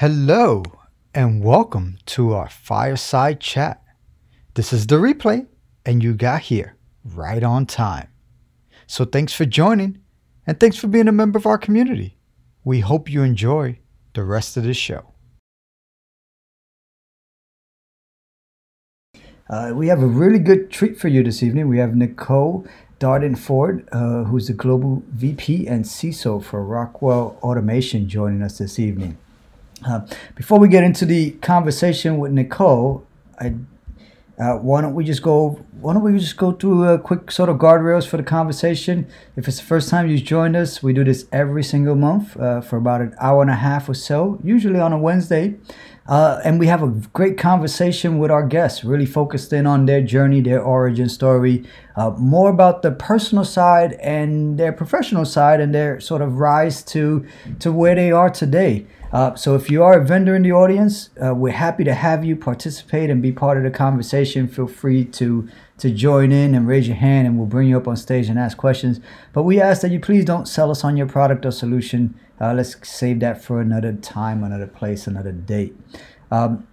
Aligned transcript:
Hello, 0.00 0.62
and 1.12 1.42
welcome 1.42 1.98
to 2.06 2.32
our 2.32 2.48
fireside 2.48 3.40
chat. 3.40 3.82
This 4.54 4.72
is 4.72 4.86
the 4.86 4.94
replay, 4.94 5.48
and 5.84 6.04
you 6.04 6.14
got 6.14 6.42
here 6.42 6.76
right 7.04 7.42
on 7.42 7.66
time. 7.66 8.06
So 8.86 9.04
thanks 9.04 9.32
for 9.32 9.44
joining, 9.44 9.98
and 10.46 10.60
thanks 10.60 10.76
for 10.76 10.86
being 10.86 11.08
a 11.08 11.12
member 11.12 11.36
of 11.36 11.46
our 11.46 11.58
community. 11.58 12.16
We 12.62 12.78
hope 12.78 13.10
you 13.10 13.24
enjoy 13.24 13.80
the 14.14 14.22
rest 14.22 14.56
of 14.56 14.62
the 14.62 14.72
show. 14.72 15.14
Uh, 19.50 19.72
we 19.74 19.88
have 19.88 20.00
a 20.00 20.06
really 20.06 20.38
good 20.38 20.70
treat 20.70 20.96
for 20.96 21.08
you 21.08 21.24
this 21.24 21.42
evening. 21.42 21.66
We 21.66 21.78
have 21.78 21.96
Nicole 21.96 22.64
Darden 23.00 23.36
Ford, 23.36 23.88
uh, 23.90 24.22
who's 24.22 24.46
the 24.46 24.52
Global 24.52 25.02
VP 25.08 25.66
and 25.66 25.84
CISO 25.84 26.40
for 26.40 26.62
Rockwell 26.62 27.36
Automation, 27.42 28.08
joining 28.08 28.42
us 28.42 28.58
this 28.58 28.78
evening. 28.78 29.18
Uh, 29.86 30.00
before 30.34 30.58
we 30.58 30.68
get 30.68 30.82
into 30.82 31.04
the 31.04 31.32
conversation 31.32 32.18
with 32.18 32.32
Nicole, 32.32 33.06
I, 33.38 33.54
uh, 34.38 34.54
why 34.54 34.80
don't 34.80 34.94
we 34.94 35.04
just 35.04 35.22
go? 35.22 35.64
Why 35.80 35.92
don't 35.94 36.02
we 36.02 36.18
just 36.18 36.36
go 36.36 36.52
through 36.52 36.88
a 36.88 36.98
quick 36.98 37.30
sort 37.30 37.48
of 37.48 37.58
guardrails 37.58 38.06
for 38.06 38.16
the 38.16 38.22
conversation? 38.22 39.06
If 39.36 39.46
it's 39.46 39.58
the 39.58 39.64
first 39.64 39.88
time 39.88 40.08
you've 40.08 40.24
joined 40.24 40.56
us, 40.56 40.82
we 40.82 40.92
do 40.92 41.04
this 41.04 41.26
every 41.32 41.62
single 41.62 41.94
month 41.94 42.36
uh, 42.36 42.60
for 42.60 42.76
about 42.76 43.00
an 43.00 43.14
hour 43.20 43.42
and 43.42 43.50
a 43.50 43.56
half 43.56 43.88
or 43.88 43.94
so, 43.94 44.40
usually 44.42 44.80
on 44.80 44.92
a 44.92 44.98
Wednesday. 44.98 45.56
Uh, 46.08 46.40
and 46.42 46.58
we 46.58 46.66
have 46.66 46.82
a 46.82 46.88
great 47.12 47.36
conversation 47.36 48.18
with 48.18 48.30
our 48.30 48.42
guests, 48.42 48.82
really 48.82 49.04
focused 49.04 49.52
in 49.52 49.66
on 49.66 49.84
their 49.84 50.00
journey, 50.00 50.40
their 50.40 50.62
origin 50.62 51.06
story, 51.08 51.64
uh, 51.96 52.10
more 52.10 52.48
about 52.48 52.80
the 52.80 52.90
personal 52.90 53.44
side 53.44 53.92
and 53.94 54.58
their 54.58 54.72
professional 54.72 55.26
side, 55.26 55.60
and 55.60 55.74
their 55.74 56.00
sort 56.00 56.22
of 56.22 56.38
rise 56.38 56.82
to 56.82 57.26
to 57.60 57.70
where 57.70 57.94
they 57.94 58.10
are 58.10 58.30
today. 58.30 58.86
Uh, 59.12 59.34
so 59.34 59.54
if 59.54 59.70
you 59.70 59.82
are 59.82 59.98
a 59.98 60.04
vendor 60.04 60.36
in 60.36 60.42
the 60.42 60.52
audience, 60.52 61.10
uh, 61.24 61.34
we're 61.34 61.52
happy 61.52 61.82
to 61.84 61.94
have 61.94 62.24
you 62.24 62.36
participate 62.36 63.08
and 63.08 63.22
be 63.22 63.32
part 63.32 63.56
of 63.56 63.62
the 63.62 63.70
conversation. 63.70 64.46
Feel 64.48 64.66
free 64.66 65.04
to 65.04 65.48
to 65.78 65.90
join 65.90 66.32
in 66.32 66.54
and 66.56 66.66
raise 66.66 66.88
your 66.88 66.96
hand, 66.96 67.26
and 67.26 67.38
we'll 67.38 67.46
bring 67.46 67.68
you 67.68 67.76
up 67.76 67.86
on 67.86 67.96
stage 67.96 68.28
and 68.28 68.38
ask 68.38 68.56
questions. 68.56 69.00
But 69.32 69.44
we 69.44 69.60
ask 69.60 69.80
that 69.82 69.92
you 69.92 70.00
please 70.00 70.24
don't 70.24 70.46
sell 70.46 70.70
us 70.70 70.82
on 70.82 70.96
your 70.96 71.06
product 71.06 71.46
or 71.46 71.52
solution. 71.52 72.18
Uh, 72.40 72.52
let's 72.52 72.76
save 72.88 73.20
that 73.20 73.42
for 73.42 73.60
another 73.60 73.92
time, 73.92 74.42
another 74.42 74.66
place, 74.66 75.06
another 75.06 75.32
date. 75.32 75.76
Um, 76.30 76.66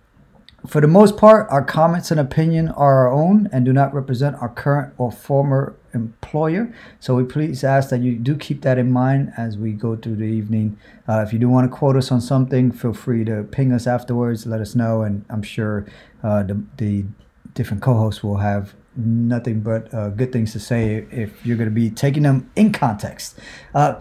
for 0.68 0.82
the 0.82 0.88
most 0.88 1.18
part, 1.18 1.48
our 1.50 1.64
comments 1.64 2.12
and 2.12 2.20
opinion 2.20 2.70
are 2.70 3.08
our 3.08 3.12
own 3.12 3.50
and 3.52 3.66
do 3.66 3.74
not 3.74 3.94
represent 3.94 4.36
our 4.42 4.50
current 4.50 4.94
or 4.98 5.12
former 5.12 5.76
employer. 5.94 6.74
So 7.00 7.16
we 7.16 7.24
please 7.24 7.64
ask 7.64 7.90
that 7.90 8.02
you 8.02 8.16
do 8.18 8.36
keep 8.36 8.62
that 8.62 8.78
in 8.78 8.92
mind 8.92 9.34
as 9.38 9.58
we 9.58 9.72
go 9.72 9.96
through 9.96 10.18
the 10.18 10.26
evening. 10.26 10.78
Uh, 11.08 11.24
if 11.26 11.34
you 11.34 11.40
do 11.40 11.50
want 11.50 11.70
to 11.70 11.76
quote 11.76 11.96
us 11.96 12.12
on 12.12 12.22
something, 12.22 12.72
feel 12.72 12.94
free 12.94 13.24
to 13.26 13.44
ping 13.44 13.72
us 13.72 13.88
afterwards. 13.88 14.46
Let 14.46 14.62
us 14.62 14.76
know, 14.76 15.02
and 15.02 15.26
I'm 15.30 15.44
sure 15.44 15.86
uh, 16.24 16.44
the 16.44 16.62
the 16.78 17.06
different 17.54 17.82
co-hosts 17.82 18.24
will 18.24 18.38
have 18.38 18.74
nothing 18.98 19.62
but 19.62 19.94
uh, 19.94 20.10
good 20.10 20.32
things 20.32 20.52
to 20.54 20.60
say 20.60 21.06
if 21.12 21.46
you're 21.46 21.58
going 21.58 21.70
to 21.70 21.76
be 21.76 21.90
taking 21.90 22.24
them 22.24 22.50
in 22.56 22.72
context. 22.72 23.40
Uh, 23.74 24.00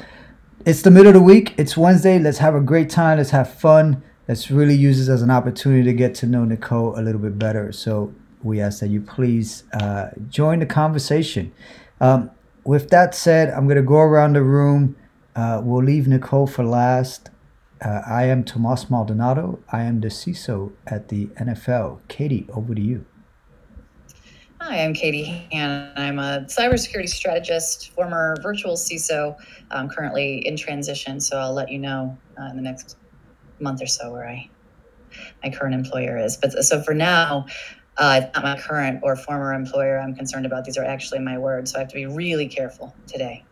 it's 0.65 0.83
the 0.83 0.91
middle 0.91 1.09
of 1.09 1.15
the 1.15 1.20
week. 1.20 1.55
It's 1.57 1.77
Wednesday. 1.77 2.19
Let's 2.19 2.39
have 2.39 2.55
a 2.55 2.61
great 2.61 2.91
time. 2.91 3.19
Let's 3.19 3.31
have 3.31 3.53
fun. 3.53 4.03
Let's 4.27 4.50
really 4.50 4.75
use 4.75 4.98
this 4.98 5.08
as 5.11 5.20
an 5.20 5.30
opportunity 5.30 5.83
to 5.84 5.92
get 5.92 6.14
to 6.17 6.27
know 6.27 6.44
Nicole 6.44 6.98
a 6.98 7.03
little 7.03 7.20
bit 7.20 7.39
better. 7.39 7.72
So 7.72 8.14
we 8.42 8.58
ask 8.58 8.80
that 8.80 8.89
you 8.89 9.03
please 9.03 9.64
uh, 9.75 10.11
join 10.30 10.61
the 10.61 10.67
conversation. 10.67 11.53
Um, 12.00 12.30
with 12.64 12.89
that 12.89 13.14
said, 13.14 13.50
I'm 13.50 13.67
going 13.67 13.77
to 13.77 13.83
go 13.83 13.98
around 13.98 14.33
the 14.33 14.42
room. 14.42 14.97
Uh, 15.36 15.61
we'll 15.62 15.84
leave 15.84 16.08
Nicole 16.08 16.47
for 16.47 16.64
last. 16.64 17.28
Uh, 17.84 18.00
I 18.06 18.25
am 18.25 18.45
Tomas 18.45 18.89
Maldonado. 18.89 19.58
I 19.70 19.83
am 19.83 20.00
the 20.00 20.08
CISO 20.08 20.72
at 20.86 21.08
the 21.08 21.27
NFL. 21.27 22.00
Katie, 22.08 22.47
over 22.55 22.75
to 22.75 22.80
you. 22.80 23.05
Hi, 24.62 24.83
I'm 24.83 24.95
Katie 24.95 25.47
Han. 25.52 25.92
I'm 25.97 26.19
a 26.19 26.47
cybersecurity 26.48 27.11
strategist, 27.11 27.90
former 27.90 28.36
virtual 28.42 28.77
CISO, 28.77 29.36
I'm 29.70 29.90
currently 29.90 30.39
in 30.46 30.57
transition. 30.57 31.20
So 31.20 31.36
I'll 31.36 31.52
let 31.52 31.70
you 31.70 31.79
know 31.79 32.17
uh, 32.40 32.46
in 32.46 32.57
the 32.57 32.63
next 32.63 32.96
month 33.61 33.83
or 33.83 33.87
so 33.87 34.13
where 34.13 34.29
I 34.29 34.51
my 35.42 35.51
current 35.51 35.75
employer 35.75 36.19
is. 36.19 36.37
But 36.37 36.53
so 36.65 36.83
for 36.83 36.95
now, 36.95 37.47
uh, 37.97 38.23
it's 38.23 38.35
not 38.35 38.42
my 38.45 38.59
current 38.59 39.01
or 39.03 39.17
former 39.17 39.53
employer 39.53 39.98
I'm 39.98 40.15
concerned 40.15 40.47
about. 40.47 40.65
These 40.65 40.77
are 40.77 40.85
actually 40.85 41.20
my 41.20 41.39
words, 41.39 41.73
so 41.73 41.79
I 41.79 41.81
have 41.81 41.89
to 41.89 41.95
be 41.95 42.07
really 42.07 42.48
careful 42.48 42.95
today. 43.07 43.45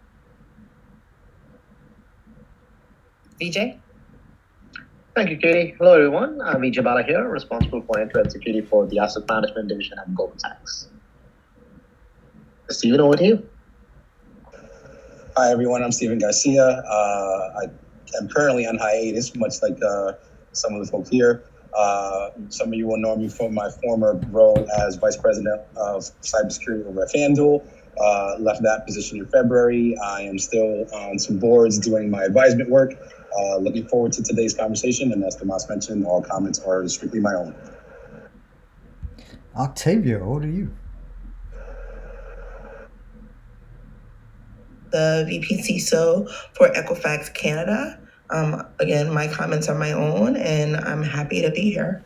VJ? 3.41 3.79
Thank 5.15 5.31
you, 5.31 5.37
Katie. 5.37 5.75
Hello, 5.79 5.95
everyone. 5.95 6.41
I'm 6.41 6.62
Vijay 6.62 6.83
Bala 6.83 7.03
here, 7.03 7.29
responsible 7.29 7.83
for 7.83 8.01
end-to-end 8.01 8.33
security 8.33 8.67
for 8.67 8.87
the 8.87 8.99
asset 8.99 9.25
management 9.29 9.69
division 9.69 9.99
at 9.99 10.15
Goldman 10.15 10.39
Sachs. 10.39 10.89
Stephen, 12.71 13.01
over 13.01 13.17
to 13.17 13.25
you. 13.25 13.49
Hi, 15.37 15.51
everyone. 15.51 15.83
I'm 15.83 15.93
Stephen 15.93 16.19
Garcia. 16.19 16.65
Uh, 16.65 17.61
I 17.62 17.67
am 18.21 18.28
currently 18.28 18.67
on 18.67 18.78
hiatus, 18.78 19.34
much 19.34 19.62
like 19.62 19.78
uh, 19.83 20.12
some 20.53 20.75
of 20.75 20.84
the 20.84 20.91
folks 20.91 21.09
here. 21.09 21.45
Uh, 21.77 22.31
some 22.50 22.69
of 22.69 22.75
you 22.75 22.87
will 22.87 22.99
know 22.99 23.17
me 23.17 23.28
from 23.28 23.55
my 23.55 23.71
former 23.83 24.21
role 24.31 24.67
as 24.78 24.97
vice 24.97 25.17
president 25.17 25.61
of 25.77 26.03
cybersecurity 26.21 26.87
over 26.87 27.03
at 27.03 27.09
FanDuel. 27.09 27.67
Uh, 27.99 28.37
left 28.39 28.62
that 28.62 28.84
position 28.87 29.19
in 29.19 29.27
February. 29.27 29.97
I 30.03 30.23
am 30.23 30.39
still 30.39 30.87
on 30.95 31.19
some 31.19 31.39
boards 31.39 31.78
doing 31.78 32.11
my 32.11 32.25
advisement 32.25 32.71
work. 32.71 32.93
Uh, 33.39 33.56
looking 33.56 33.87
forward 33.87 34.12
to 34.12 34.23
today's 34.23 34.55
conversation. 34.55 35.12
And 35.12 35.25
as 35.25 35.37
Tomas 35.37 35.69
mentioned, 35.69 36.05
all 36.06 36.23
comments 36.23 36.59
are 36.61 36.87
strictly 36.89 37.21
my 37.21 37.34
own. 37.34 37.55
Octavia, 39.56 40.21
over 40.21 40.44
are 40.44 40.47
you. 40.47 40.75
the 44.93 45.25
VP 45.27 45.62
CISO 45.62 46.31
for 46.55 46.69
Equifax 46.69 47.34
Canada. 47.34 47.99
Um, 48.32 48.66
again, 48.81 49.12
my 49.12 49.28
comments 49.28 49.69
are 49.69 49.78
my 49.78 49.93
own, 49.93 50.37
and 50.37 50.76
I'm 50.76 51.03
happy 51.03 51.43
to 51.43 51.50
be 51.50 51.70
here. 51.70 52.03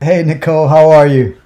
Hey, 0.00 0.22
Nicole, 0.22 0.66
how 0.68 0.90
are 0.90 1.06
you? 1.06 1.38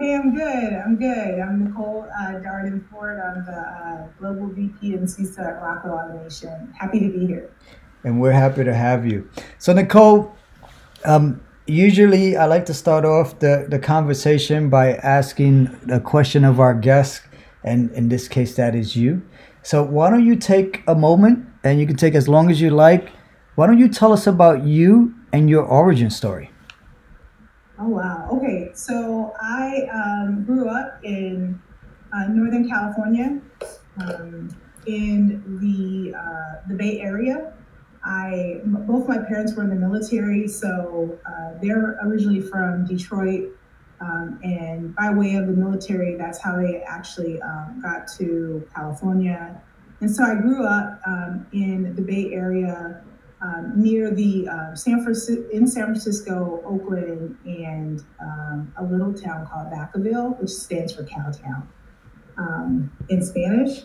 Hey, 0.00 0.16
I'm 0.16 0.34
good. 0.34 0.72
I'm 0.72 0.96
good. 0.96 1.38
I'm 1.38 1.64
Nicole 1.64 2.08
uh, 2.18 2.32
Darden 2.40 2.84
Ford. 2.90 3.20
I'm 3.20 3.44
the 3.46 3.52
uh, 3.52 4.08
Global 4.18 4.48
VP 4.48 4.94
and 4.94 5.06
CISO 5.06 5.38
at 5.38 5.62
Rockwell 5.62 5.94
Automation. 5.94 6.74
Happy 6.76 6.98
to 6.98 7.08
be 7.08 7.24
here. 7.24 7.54
And 8.02 8.20
we're 8.20 8.32
happy 8.32 8.64
to 8.64 8.74
have 8.74 9.06
you. 9.06 9.30
So, 9.58 9.72
Nicole, 9.72 10.34
um, 11.04 11.40
usually 11.68 12.36
I 12.36 12.46
like 12.46 12.66
to 12.66 12.74
start 12.74 13.04
off 13.04 13.38
the, 13.38 13.66
the 13.68 13.78
conversation 13.78 14.68
by 14.68 14.94
asking 14.94 15.68
a 15.88 16.00
question 16.00 16.44
of 16.44 16.58
our 16.58 16.74
guests 16.74 17.20
and 17.64 17.90
in 17.92 18.08
this 18.08 18.28
case, 18.28 18.56
that 18.56 18.74
is 18.74 18.96
you. 18.96 19.22
So 19.62 19.82
why 19.82 20.10
don't 20.10 20.24
you 20.24 20.36
take 20.36 20.82
a 20.86 20.94
moment, 20.94 21.46
and 21.62 21.78
you 21.78 21.86
can 21.86 21.96
take 21.96 22.14
as 22.14 22.28
long 22.28 22.50
as 22.50 22.60
you 22.60 22.70
like. 22.70 23.10
Why 23.54 23.66
don't 23.66 23.78
you 23.78 23.88
tell 23.88 24.12
us 24.12 24.26
about 24.26 24.64
you 24.64 25.14
and 25.32 25.48
your 25.48 25.62
origin 25.62 26.10
story? 26.10 26.50
Oh 27.78 27.88
wow. 27.88 28.28
Okay, 28.32 28.70
so 28.74 29.32
I 29.40 29.88
um, 29.92 30.44
grew 30.44 30.68
up 30.68 30.98
in 31.02 31.60
uh, 32.12 32.26
Northern 32.28 32.68
California, 32.68 33.40
um, 33.98 34.54
in 34.86 35.58
the 35.60 36.16
uh, 36.16 36.62
the 36.68 36.74
Bay 36.74 37.00
Area. 37.00 37.52
I 38.04 38.60
both 38.64 39.08
my 39.08 39.18
parents 39.18 39.54
were 39.54 39.62
in 39.62 39.70
the 39.70 39.76
military, 39.76 40.48
so 40.48 41.18
uh, 41.24 41.58
they're 41.62 41.98
originally 42.02 42.40
from 42.40 42.84
Detroit, 42.86 43.50
um, 44.02 44.40
and 44.42 44.94
by 44.96 45.10
way 45.10 45.34
of 45.36 45.46
the 45.46 45.52
military, 45.52 46.16
that's 46.16 46.40
how 46.42 46.56
they 46.56 46.82
actually 46.86 47.40
um, 47.42 47.80
got 47.82 48.08
to 48.18 48.66
California. 48.74 49.60
And 50.00 50.10
so 50.10 50.24
I 50.24 50.34
grew 50.34 50.66
up 50.66 51.00
um, 51.06 51.46
in 51.52 51.94
the 51.94 52.02
Bay 52.02 52.32
Area 52.32 53.00
um, 53.40 53.72
near 53.76 54.10
the 54.10 54.48
uh, 54.48 54.74
San 54.74 55.02
Francisco, 55.02 55.48
in 55.50 55.66
San 55.66 55.84
Francisco, 55.84 56.62
Oakland, 56.64 57.36
and 57.44 58.02
um, 58.20 58.72
a 58.76 58.84
little 58.84 59.14
town 59.14 59.46
called 59.46 59.68
Vacaville, 59.72 60.40
which 60.40 60.50
stands 60.50 60.94
for 60.94 61.04
Cowtown 61.04 61.62
in 63.08 63.22
Spanish. 63.22 63.82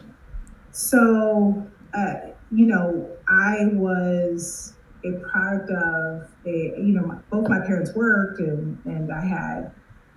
So, 0.71 1.65
uh, 1.93 2.13
you 2.51 2.65
know, 2.65 3.09
I 3.27 3.65
was 3.73 4.73
a 5.03 5.11
product 5.29 5.69
of 5.71 6.27
a, 6.45 6.73
you 6.77 6.93
know, 6.93 7.01
my, 7.01 7.15
both 7.29 7.49
my 7.49 7.59
parents 7.59 7.93
worked 7.95 8.39
and, 8.39 8.77
and 8.85 9.11
I 9.11 9.25
had 9.25 9.71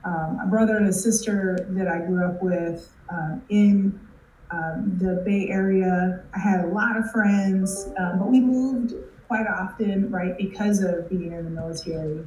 um, 0.05 0.39
a 0.43 0.47
brother 0.49 0.77
and 0.77 0.89
a 0.89 0.93
sister 0.93 1.67
that 1.71 1.89
I 1.89 1.99
grew 1.99 2.25
up 2.25 2.43
with 2.43 2.91
um, 3.11 3.43
in 3.49 4.01
um, 4.51 4.97
the 5.01 5.23
Bay 5.25 5.49
Area. 5.49 6.25
I 6.35 6.39
had 6.39 6.65
a 6.65 6.69
lot 6.69 6.97
of 6.97 7.11
friends, 7.11 7.89
um, 7.99 8.19
but 8.19 8.29
we 8.29 8.41
moved 8.41 8.95
quite 9.29 9.47
often, 9.47 10.11
right, 10.11 10.37
because 10.37 10.83
of 10.83 11.09
being 11.09 11.33
in 11.33 11.45
the 11.45 11.51
military. 11.51 12.27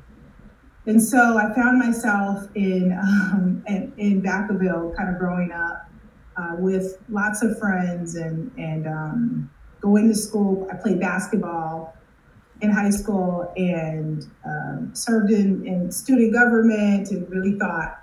And 0.86 1.02
so 1.02 1.38
I 1.38 1.54
found 1.54 1.80
myself 1.80 2.48
in 2.56 2.92
um, 2.94 3.64
in, 3.68 3.94
in 3.98 4.22
Vacaville, 4.22 4.96
kind 4.96 5.10
of 5.10 5.18
growing 5.18 5.52
up 5.52 5.90
uh, 6.38 6.56
with 6.58 6.98
lots 7.10 7.42
of 7.42 7.58
friends 7.58 8.16
and 8.16 8.52
and 8.58 8.88
um, 8.88 9.50
going 9.82 10.08
to 10.10 10.16
school. 10.16 10.68
I 10.72 10.76
played 10.76 11.00
basketball 11.00 11.96
in 12.64 12.72
high 12.72 12.90
school 12.90 13.52
and 13.58 14.26
um, 14.46 14.90
served 14.94 15.32
in, 15.32 15.66
in 15.68 15.92
student 15.92 16.34
government 16.34 17.12
and 17.12 17.30
really 17.30 17.60
thought 17.60 18.00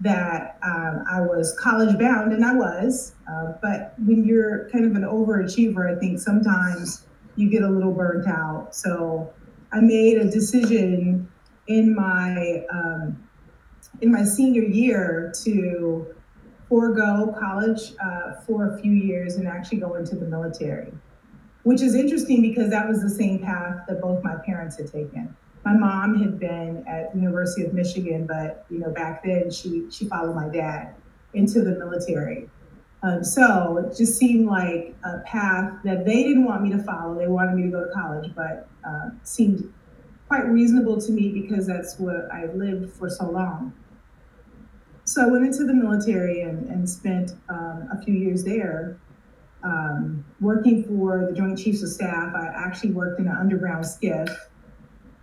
that 0.00 0.58
um, 0.62 1.04
I 1.08 1.20
was 1.20 1.56
college 1.58 1.98
bound, 1.98 2.32
and 2.32 2.44
I 2.44 2.54
was. 2.54 3.14
Uh, 3.30 3.52
but 3.62 3.94
when 3.98 4.24
you're 4.24 4.68
kind 4.70 4.84
of 4.84 4.96
an 4.96 5.02
overachiever, 5.02 5.94
I 5.94 5.98
think 5.98 6.18
sometimes 6.18 7.06
you 7.36 7.48
get 7.50 7.62
a 7.62 7.68
little 7.68 7.92
burnt 7.92 8.26
out. 8.26 8.74
So 8.74 9.32
I 9.72 9.80
made 9.80 10.16
a 10.16 10.28
decision 10.28 11.30
in 11.68 11.94
my 11.94 12.64
um, 12.72 13.22
in 14.00 14.10
my 14.10 14.24
senior 14.24 14.62
year 14.62 15.32
to 15.44 16.14
forego 16.68 17.34
college 17.38 17.92
uh, 18.02 18.40
for 18.46 18.74
a 18.74 18.80
few 18.80 18.92
years 18.92 19.36
and 19.36 19.46
actually 19.46 19.78
go 19.78 19.94
into 19.94 20.16
the 20.16 20.26
military, 20.26 20.92
which 21.62 21.82
is 21.82 21.94
interesting 21.94 22.42
because 22.42 22.70
that 22.70 22.88
was 22.88 23.02
the 23.02 23.10
same 23.10 23.38
path 23.38 23.84
that 23.88 24.00
both 24.00 24.22
my 24.24 24.36
parents 24.44 24.76
had 24.76 24.90
taken 24.90 25.34
my 25.64 25.74
mom 25.74 26.18
had 26.20 26.38
been 26.38 26.84
at 26.86 27.14
University 27.14 27.64
of 27.64 27.74
Michigan, 27.74 28.26
but 28.26 28.64
you 28.70 28.78
know 28.78 28.90
back 28.90 29.22
then 29.22 29.50
she 29.50 29.86
she 29.90 30.06
followed 30.06 30.34
my 30.34 30.48
dad 30.48 30.94
into 31.34 31.62
the 31.62 31.72
military. 31.78 32.48
Um, 33.02 33.24
so 33.24 33.78
it 33.78 33.96
just 33.96 34.18
seemed 34.18 34.46
like 34.46 34.94
a 35.04 35.20
path 35.20 35.72
that 35.84 36.04
they 36.04 36.22
didn't 36.22 36.44
want 36.44 36.62
me 36.62 36.70
to 36.70 36.82
follow. 36.82 37.18
They 37.18 37.28
wanted 37.28 37.54
me 37.54 37.62
to 37.64 37.70
go 37.70 37.84
to 37.86 37.92
college, 37.92 38.30
but 38.34 38.68
uh, 38.86 39.10
seemed 39.22 39.72
quite 40.28 40.46
reasonable 40.46 41.00
to 41.00 41.12
me 41.12 41.30
because 41.30 41.66
that's 41.66 41.98
what 41.98 42.30
I 42.30 42.46
lived 42.46 42.92
for 42.92 43.08
so 43.08 43.30
long. 43.30 43.72
So 45.04 45.22
I 45.22 45.26
went 45.26 45.44
into 45.44 45.64
the 45.64 45.72
military 45.72 46.42
and, 46.42 46.68
and 46.68 46.88
spent 46.88 47.32
um, 47.48 47.88
a 47.90 48.00
few 48.04 48.14
years 48.14 48.44
there. 48.44 48.98
Um, 49.62 50.24
working 50.40 50.84
for 50.84 51.26
the 51.26 51.32
Joint 51.32 51.58
Chiefs 51.58 51.82
of 51.82 51.90
Staff, 51.90 52.34
I 52.34 52.46
actually 52.54 52.92
worked 52.92 53.20
in 53.20 53.26
an 53.28 53.36
underground 53.36 53.84
SCIF 53.84 54.34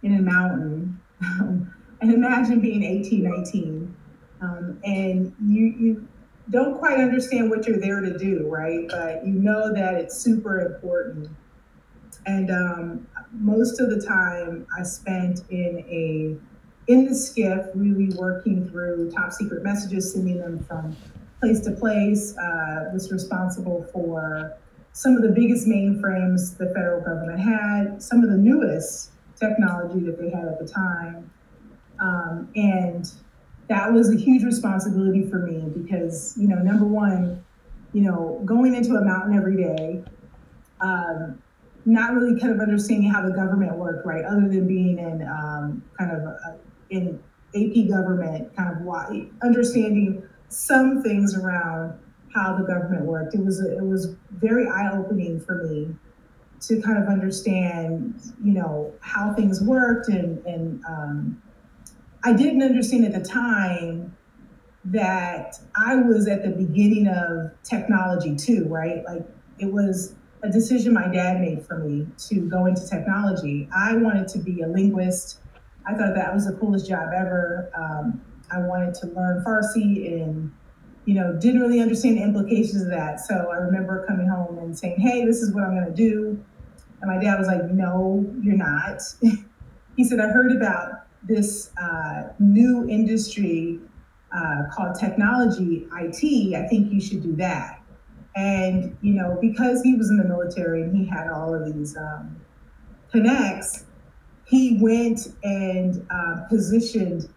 in 0.03 0.15
a 0.15 0.21
mountain. 0.21 0.99
And 1.99 2.13
imagine 2.13 2.59
being 2.59 2.83
18, 2.83 3.23
19, 3.23 3.95
um, 4.41 4.79
and 4.83 5.33
you, 5.43 5.65
you 5.79 6.07
don't 6.51 6.77
quite 6.77 6.99
understand 6.99 7.49
what 7.49 7.67
you're 7.67 7.79
there 7.79 8.01
to 8.01 8.17
do, 8.17 8.47
right? 8.47 8.87
But 8.87 9.25
you 9.25 9.33
know 9.33 9.73
that 9.73 9.95
it's 9.95 10.15
super 10.15 10.59
important. 10.59 11.27
And 12.27 12.51
um, 12.51 13.07
most 13.31 13.79
of 13.79 13.89
the 13.89 13.99
time 14.05 14.67
I 14.77 14.83
spent 14.83 15.41
in 15.49 15.83
a 15.89 16.37
in 16.87 17.03
the 17.05 17.11
SCIF, 17.11 17.71
really 17.75 18.15
working 18.15 18.69
through 18.69 19.11
top 19.11 19.33
secret 19.33 19.61
messages, 19.61 20.13
sending 20.13 20.37
them 20.39 20.63
from 20.63 20.95
place 21.39 21.59
to 21.61 21.71
place. 21.71 22.35
Uh, 22.37 22.89
was 22.93 23.11
responsible 23.11 23.85
for 23.93 24.57
some 24.93 25.15
of 25.15 25.21
the 25.21 25.29
biggest 25.29 25.67
mainframes 25.67 26.57
the 26.57 26.65
federal 26.73 27.01
government 27.01 27.39
had, 27.39 28.01
some 28.01 28.23
of 28.23 28.31
the 28.31 28.37
newest 28.37 29.11
technology 29.39 29.99
that 29.99 30.19
they 30.19 30.31
had 30.31 30.45
at 30.45 30.57
the 30.59 30.67
time. 30.67 31.29
Um, 31.99 32.49
and 32.55 33.05
that 33.67 33.93
was 33.93 34.11
a 34.11 34.17
huge 34.17 34.43
responsibility 34.43 35.29
for 35.29 35.39
me 35.39 35.69
because, 35.69 36.35
you 36.37 36.47
know, 36.47 36.55
number 36.55 36.85
one, 36.85 37.43
you 37.93 38.01
know, 38.01 38.41
going 38.45 38.73
into 38.73 38.95
a 38.95 39.05
mountain 39.05 39.37
every 39.37 39.57
day, 39.57 40.03
um, 40.81 41.41
not 41.85 42.13
really 42.13 42.39
kind 42.39 42.53
of 42.53 42.59
understanding 42.59 43.09
how 43.09 43.21
the 43.21 43.33
government 43.33 43.75
worked, 43.75 44.05
right? 44.05 44.25
Other 44.25 44.47
than 44.47 44.67
being 44.67 44.99
in 44.99 45.21
um, 45.27 45.83
kind 45.97 46.11
of 46.11 46.23
a, 46.23 46.57
in 46.89 47.19
AP 47.55 47.89
government, 47.89 48.55
kind 48.55 48.75
of 48.75 48.81
why 48.81 49.27
understanding 49.43 50.21
some 50.49 51.03
things 51.03 51.35
around 51.35 51.99
how 52.33 52.57
the 52.57 52.63
government 52.63 53.05
worked. 53.05 53.33
It 53.33 53.43
was 53.43 53.59
it 53.59 53.83
was 53.83 54.15
very 54.31 54.67
eye 54.67 54.91
opening 54.93 55.39
for 55.39 55.63
me 55.63 55.95
to 56.59 56.81
kind 56.81 57.01
of 57.01 57.07
understand, 57.07 58.19
you 58.43 58.53
know, 58.53 58.93
how 58.99 59.33
things 59.33 59.61
worked. 59.61 60.07
And, 60.09 60.43
and 60.45 60.83
um, 60.85 61.41
I 62.23 62.33
didn't 62.33 62.63
understand 62.63 63.05
at 63.05 63.13
the 63.13 63.27
time 63.27 64.15
that 64.85 65.59
I 65.75 65.95
was 65.95 66.27
at 66.27 66.43
the 66.43 66.49
beginning 66.49 67.07
of 67.07 67.51
technology 67.63 68.35
too, 68.35 68.65
right? 68.69 69.03
Like 69.05 69.25
it 69.59 69.71
was 69.71 70.15
a 70.43 70.49
decision 70.49 70.93
my 70.93 71.07
dad 71.07 71.41
made 71.41 71.65
for 71.65 71.77
me 71.77 72.07
to 72.29 72.49
go 72.49 72.65
into 72.65 72.87
technology. 72.87 73.67
I 73.75 73.95
wanted 73.95 74.27
to 74.29 74.39
be 74.39 74.61
a 74.61 74.67
linguist. 74.67 75.39
I 75.85 75.93
thought 75.93 76.15
that 76.15 76.33
was 76.33 76.47
the 76.47 76.53
coolest 76.53 76.87
job 76.87 77.09
ever. 77.15 77.69
Um, 77.75 78.21
I 78.51 78.59
wanted 78.59 78.93
to 78.95 79.07
learn 79.07 79.43
Farsi 79.43 80.21
and 80.21 80.51
you 81.07 81.13
know, 81.13 81.33
didn't 81.39 81.61
really 81.61 81.79
understand 81.79 82.17
the 82.17 82.21
implications 82.21 82.81
of 82.81 82.89
that. 82.89 83.21
So 83.21 83.33
I 83.49 83.55
remember 83.55 84.05
coming 84.05 84.27
home 84.27 84.57
and 84.59 84.77
saying, 84.77 84.99
hey, 84.99 85.23
this 85.23 85.41
is 85.41 85.53
what 85.53 85.63
I'm 85.63 85.73
going 85.73 85.87
to 85.87 85.95
do. 85.95 86.37
And 87.01 87.09
my 87.09 87.17
dad 87.17 87.39
was 87.39 87.47
like, 87.47 87.63
no, 87.71 88.29
you're 88.43 88.57
not. 88.57 89.01
he 89.95 90.03
said, 90.03 90.19
I 90.19 90.27
heard 90.27 90.51
about 90.51 91.07
this 91.23 91.71
uh, 91.81 92.23
new 92.39 92.85
industry 92.89 93.79
uh, 94.35 94.63
called 94.69 94.99
technology 94.99 95.87
IT. 95.97 96.55
I 96.55 96.67
think 96.67 96.91
you 96.91 96.99
should 96.99 97.23
do 97.23 97.37
that. 97.37 97.81
And, 98.35 98.97
you 99.01 99.13
know, 99.13 99.37
because 99.39 99.81
he 99.83 99.95
was 99.95 100.09
in 100.09 100.17
the 100.17 100.25
military 100.25 100.81
and 100.81 100.95
he 100.95 101.05
had 101.05 101.29
all 101.29 101.55
of 101.55 101.73
these 101.73 101.95
um, 101.95 102.35
connects, 103.13 103.85
he 104.45 104.77
went 104.81 105.33
and 105.43 106.05
uh, 106.09 106.41
positioned 106.49 107.29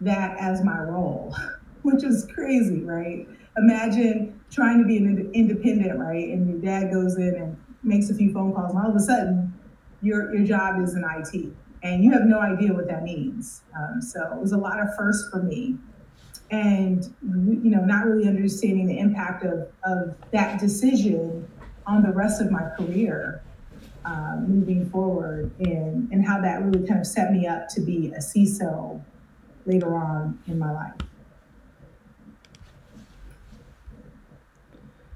that 0.00 0.38
as 0.38 0.64
my 0.64 0.78
role. 0.78 1.34
which 1.82 2.04
is 2.04 2.26
crazy, 2.32 2.82
right? 2.82 3.26
Imagine 3.56 4.40
trying 4.50 4.78
to 4.78 4.84
be 4.84 4.98
an 4.98 5.30
independent, 5.34 5.98
right? 5.98 6.28
And 6.28 6.48
your 6.48 6.58
dad 6.58 6.92
goes 6.92 7.16
in 7.16 7.34
and 7.34 7.56
makes 7.82 8.10
a 8.10 8.14
few 8.14 8.32
phone 8.32 8.52
calls, 8.52 8.72
and 8.72 8.82
all 8.82 8.90
of 8.90 8.96
a 8.96 9.00
sudden, 9.00 9.52
your 10.02 10.34
your 10.34 10.46
job 10.46 10.82
is 10.82 10.94
in 10.94 11.04
IT, 11.04 11.52
and 11.82 12.04
you 12.04 12.12
have 12.12 12.24
no 12.24 12.40
idea 12.40 12.72
what 12.72 12.86
that 12.88 13.02
means. 13.02 13.62
Um, 13.76 14.00
so 14.00 14.20
it 14.32 14.40
was 14.40 14.52
a 14.52 14.58
lot 14.58 14.80
of 14.80 14.88
firsts 14.96 15.28
for 15.30 15.42
me, 15.42 15.76
and 16.50 17.04
you 17.22 17.70
know, 17.70 17.80
not 17.80 18.06
really 18.06 18.28
understanding 18.28 18.86
the 18.86 18.98
impact 18.98 19.44
of 19.44 19.68
of 19.84 20.14
that 20.32 20.60
decision 20.60 21.48
on 21.86 22.02
the 22.02 22.12
rest 22.12 22.40
of 22.40 22.50
my 22.50 22.70
career. 22.76 23.42
Uh, 24.02 24.36
moving 24.48 24.88
forward 24.88 25.52
and, 25.60 26.10
and 26.10 26.26
how 26.26 26.40
that 26.40 26.62
really 26.62 26.88
kind 26.88 27.00
of 27.00 27.06
set 27.06 27.30
me 27.32 27.46
up 27.46 27.68
to 27.68 27.82
be 27.82 28.10
a 28.16 28.18
CISO 28.18 28.98
later 29.66 29.94
on 29.94 30.38
in 30.46 30.58
my 30.58 30.72
life. 30.72 30.94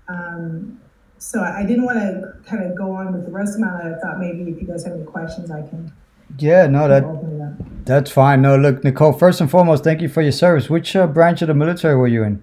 Um, 0.09 0.81
so 1.19 1.41
I 1.41 1.65
didn't 1.65 1.85
want 1.85 1.99
to 1.99 2.35
kind 2.49 2.71
of 2.71 2.77
go 2.77 2.93
on 2.93 3.13
with 3.13 3.25
the 3.25 3.31
rest 3.31 3.55
of 3.55 3.61
my 3.61 3.73
life. 3.73 3.95
I 3.97 4.01
thought 4.01 4.19
maybe 4.19 4.51
if 4.51 4.61
you 4.61 4.67
guys 4.67 4.85
have 4.85 4.95
any 4.95 5.05
questions, 5.05 5.51
I 5.51 5.63
can. 5.63 5.93
Yeah, 6.39 6.67
no, 6.67 6.89
that 6.89 7.05
that's 7.85 8.11
fine. 8.11 8.43
No, 8.43 8.57
look, 8.57 8.83
Nicole. 8.83 9.13
First 9.13 9.41
and 9.41 9.51
foremost, 9.51 9.85
thank 9.85 10.01
you 10.01 10.09
for 10.09 10.21
your 10.23 10.33
service. 10.33 10.69
Which 10.69 10.97
uh, 10.97 11.07
branch 11.07 11.43
of 11.43 11.49
the 11.49 11.55
military 11.55 11.97
were 11.97 12.09
you 12.09 12.25
in? 12.25 12.43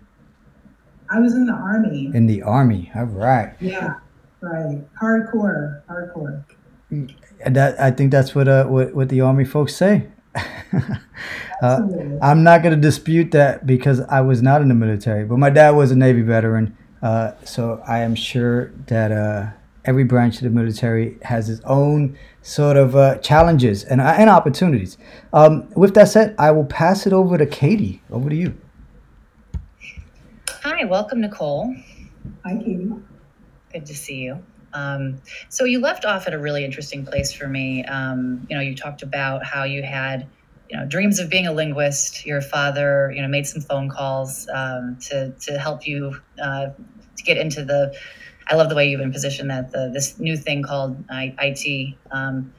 I 1.10 1.20
was 1.20 1.34
in 1.34 1.46
the 1.46 1.54
army. 1.54 2.10
In 2.14 2.26
the 2.28 2.42
army, 2.42 2.92
all 2.96 3.04
right. 3.06 3.54
Yeah, 3.60 3.96
right. 4.40 4.82
Hardcore, 5.02 5.82
hardcore. 5.90 6.46
And 6.90 7.56
That 7.56 7.80
I 7.80 7.92
think 7.92 8.12
that's 8.12 8.34
what 8.34 8.48
uh 8.48 8.66
what, 8.66 8.94
what 8.94 9.10
the 9.10 9.22
army 9.22 9.46
folks 9.46 9.76
say. 9.76 10.08
Uh, 10.36 11.82
I'm 12.22 12.44
not 12.44 12.64
going 12.64 12.74
to 12.74 12.82
dispute 12.82 13.32
that 13.32 13.66
because 13.66 14.00
I 14.02 14.22
was 14.22 14.42
not 14.42 14.62
in 14.62 14.68
the 14.68 14.74
military, 14.74 15.26
but 15.26 15.38
my 15.38 15.50
dad 15.50 15.72
was 15.72 15.92
a 15.92 15.96
Navy 15.96 16.22
veteran. 16.22 16.78
Uh, 17.02 17.34
so 17.44 17.82
I 17.88 18.00
am 18.00 18.16
sure 18.16 18.72
that 18.88 19.12
uh, 19.12 19.50
every 19.86 20.04
branch 20.04 20.38
of 20.38 20.44
the 20.44 20.50
military 20.50 21.18
has 21.24 21.50
its 21.50 21.62
own 21.66 22.18
sort 22.42 22.78
of 22.78 22.96
uh, 22.96 23.18
challenges 23.18 23.84
and, 23.84 24.00
uh, 24.00 24.16
and 24.18 24.30
opportunities. 24.30 24.98
Um, 25.34 25.70
with 25.76 25.94
that 25.96 26.10
said, 26.10 26.36
I 26.38 26.52
will 26.52 26.66
pass 26.66 27.08
it 27.08 27.14
over 27.14 27.38
to 27.38 27.46
Katie. 27.46 28.02
Over 28.12 28.30
to 28.30 28.36
you. 28.36 28.58
Hi, 30.48 30.86
welcome, 30.86 31.22
Nicole. 31.22 31.76
Hi, 32.46 32.56
Katie. 32.56 32.92
Good 33.74 33.86
to 33.86 33.96
see 33.96 34.18
you. 34.18 34.44
Um, 34.74 35.22
so 35.50 35.66
you 35.66 35.80
left 35.80 36.06
off 36.06 36.28
at 36.28 36.34
a 36.34 36.40
really 36.40 36.64
interesting 36.66 37.06
place 37.06 37.32
for 37.34 37.48
me. 37.48 37.84
Um, 37.86 38.46
you 38.50 38.56
know, 38.56 38.62
you 38.62 38.76
talked 38.76 39.02
about 39.02 39.44
how 39.46 39.64
you 39.64 39.84
had 39.84 40.28
you 40.70 40.78
know 40.78 40.86
dreams 40.86 41.20
of 41.20 41.30
being 41.30 41.48
a 41.48 41.54
linguist. 41.54 42.26
Your 42.26 42.42
father 42.42 43.12
you 43.16 43.22
know 43.22 43.28
made 43.28 43.46
some 43.46 43.62
phone 43.62 43.90
calls 43.90 44.48
um, 44.54 44.98
to 45.10 45.32
to 45.32 45.60
help 45.60 45.86
you 45.86 46.16
uh, 46.42 46.68
to 47.22 47.24
get 47.24 47.38
into 47.38 47.64
the 47.64 47.96
i 48.48 48.56
love 48.56 48.70
the 48.70 48.76
way 48.76 48.90
you've 48.90 49.00
been 49.00 49.12
positioned 49.12 49.50
that 49.50 49.72
the 49.72 49.90
this 49.94 50.20
new 50.20 50.36
thing 50.36 50.64
called 50.64 51.04
IT 51.12 51.96
um, 52.12 52.52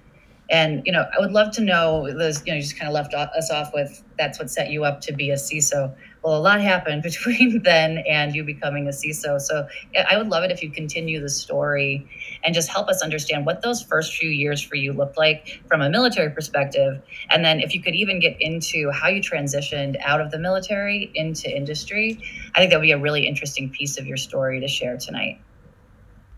and 0.51 0.83
you 0.87 0.93
know 0.93 1.05
i 1.17 1.21
would 1.21 1.33
love 1.33 1.53
to 1.53 1.63
know 1.63 2.11
those 2.17 2.45
you 2.47 2.53
know 2.53 2.57
you 2.57 2.63
just 2.63 2.79
kind 2.79 2.89
of 2.89 2.95
left 2.95 3.15
us 3.15 3.51
off 3.51 3.73
with 3.75 4.03
that's 4.19 4.39
what 4.39 4.51
set 4.51 4.71
you 4.71 4.85
up 4.85 5.01
to 5.01 5.13
be 5.13 5.31
a 5.31 5.35
ciso 5.35 5.95
well, 6.23 6.37
a 6.37 6.41
lot 6.41 6.61
happened 6.61 7.03
between 7.03 7.63
then 7.63 7.99
and 8.09 8.35
you 8.35 8.45
becoming 8.45 8.87
a 8.87 8.91
CISO. 8.91 9.41
So 9.41 9.67
I 10.09 10.17
would 10.17 10.29
love 10.29 10.45
it 10.45 10.51
if 10.51 10.63
you 10.63 10.71
continue 10.71 11.21
the 11.21 11.29
story 11.29 12.07
and 12.45 12.55
just 12.55 12.69
help 12.69 12.89
us 12.89 13.03
understand 13.03 13.47
what 13.47 13.63
those 13.63 13.83
first 13.83 14.15
few 14.15 14.31
years 14.31 14.63
for 14.63 14.77
you 14.77 14.93
looked 14.93 15.19
like 15.19 15.61
from 15.67 15.81
a 15.83 15.91
military 15.91 16.31
perspective. 16.31 17.03
And 17.31 17.45
then 17.45 17.61
if 17.61 17.75
you 17.75 17.83
could 17.83 17.95
even 17.95 18.21
get 18.21 18.37
into 18.41 18.91
how 18.91 19.09
you 19.09 19.21
transitioned 19.21 19.97
out 20.03 20.21
of 20.21 20.31
the 20.31 20.39
military 20.39 21.11
into 21.15 21.55
industry, 21.55 22.21
I 22.55 22.61
think 22.61 22.71
that 22.71 22.79
would 22.79 22.87
be 22.87 22.93
a 22.93 22.99
really 22.99 23.27
interesting 23.27 23.71
piece 23.71 23.99
of 23.99 24.07
your 24.07 24.17
story 24.17 24.61
to 24.61 24.69
share 24.69 24.97
tonight. 24.97 25.41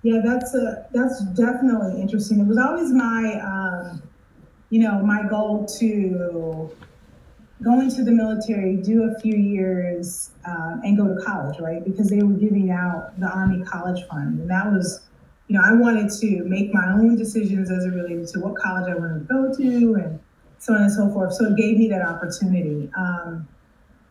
Yeah, 0.03 0.21
that's 0.23 0.55
a 0.55 0.87
that's 0.93 1.25
definitely 1.33 1.99
interesting. 2.01 2.39
It 2.39 2.47
was 2.47 2.59
always 2.59 2.91
my 2.91 3.41
um, 3.43 4.03
you 4.69 4.81
know, 4.81 4.99
my 4.99 5.27
goal 5.29 5.65
to 5.79 6.71
go 7.65 7.81
into 7.81 8.05
the 8.05 8.13
military, 8.13 8.77
do 8.77 9.05
a 9.05 9.21
few 9.21 9.37
years, 9.37 10.31
um, 10.45 10.81
and 10.85 10.97
go 10.97 11.09
to 11.09 11.21
college, 11.25 11.59
right? 11.59 11.83
Because 11.83 12.11
they 12.11 12.23
were 12.23 12.35
giving 12.35 12.71
out 12.71 13.19
the 13.19 13.27
Army 13.27 13.65
College 13.65 14.07
Fund. 14.09 14.41
And 14.41 14.51
that 14.51 14.67
was, 14.67 15.01
you 15.49 15.57
know, 15.57 15.63
I 15.65 15.73
wanted 15.73 16.11
to 16.21 16.45
make 16.45 16.73
my 16.75 16.93
own 16.93 17.17
decisions 17.17 17.71
as 17.71 17.85
it 17.85 17.89
related 17.89 18.29
to 18.29 18.41
what 18.41 18.57
college 18.57 18.91
I 18.91 18.95
wanted 18.95 19.27
to 19.27 19.35
go 19.35 19.55
to 19.55 19.95
and 19.95 20.21
so 20.59 20.75
on 20.75 20.83
and 20.83 20.93
so 20.93 21.11
forth. 21.11 21.33
So 21.35 21.47
it 21.47 21.57
gave 21.57 21.79
me 21.79 21.89
that 21.89 22.03
opportunity. 22.03 22.91
Um, 22.97 23.49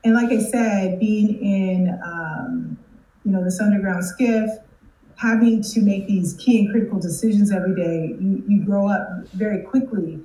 and 0.03 0.15
like 0.15 0.31
I 0.31 0.39
said, 0.39 0.99
being 0.99 1.39
in, 1.39 1.99
um, 2.03 2.77
you 3.23 3.31
know, 3.31 3.43
this 3.43 3.59
underground 3.59 4.03
SCIF, 4.03 4.49
having 5.15 5.61
to 5.61 5.81
make 5.81 6.07
these 6.07 6.33
key 6.33 6.59
and 6.59 6.71
critical 6.71 6.99
decisions 6.99 7.51
every 7.51 7.75
day, 7.75 8.15
you, 8.19 8.43
you 8.47 8.65
grow 8.65 8.89
up 8.89 9.27
very 9.33 9.63
quickly. 9.63 10.19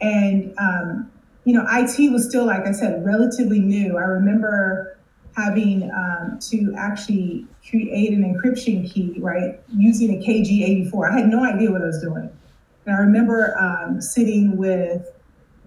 And, 0.00 0.54
um, 0.58 1.10
you 1.44 1.54
know, 1.54 1.66
IT 1.70 2.12
was 2.12 2.28
still, 2.28 2.46
like 2.46 2.66
I 2.66 2.72
said, 2.72 3.04
relatively 3.04 3.60
new. 3.60 3.96
I 3.96 4.02
remember 4.02 4.98
having 5.36 5.90
um, 5.90 6.38
to 6.50 6.74
actually 6.76 7.46
create 7.68 8.12
an 8.12 8.22
encryption 8.22 8.90
key, 8.90 9.14
right, 9.18 9.60
using 9.74 10.10
a 10.10 10.26
KG84. 10.26 11.10
I 11.10 11.18
had 11.18 11.28
no 11.28 11.44
idea 11.44 11.70
what 11.70 11.82
I 11.82 11.86
was 11.86 12.00
doing. 12.00 12.30
And 12.86 12.94
I 12.94 12.98
remember 12.98 13.56
um, 13.58 14.00
sitting 14.00 14.56
with 14.56 15.06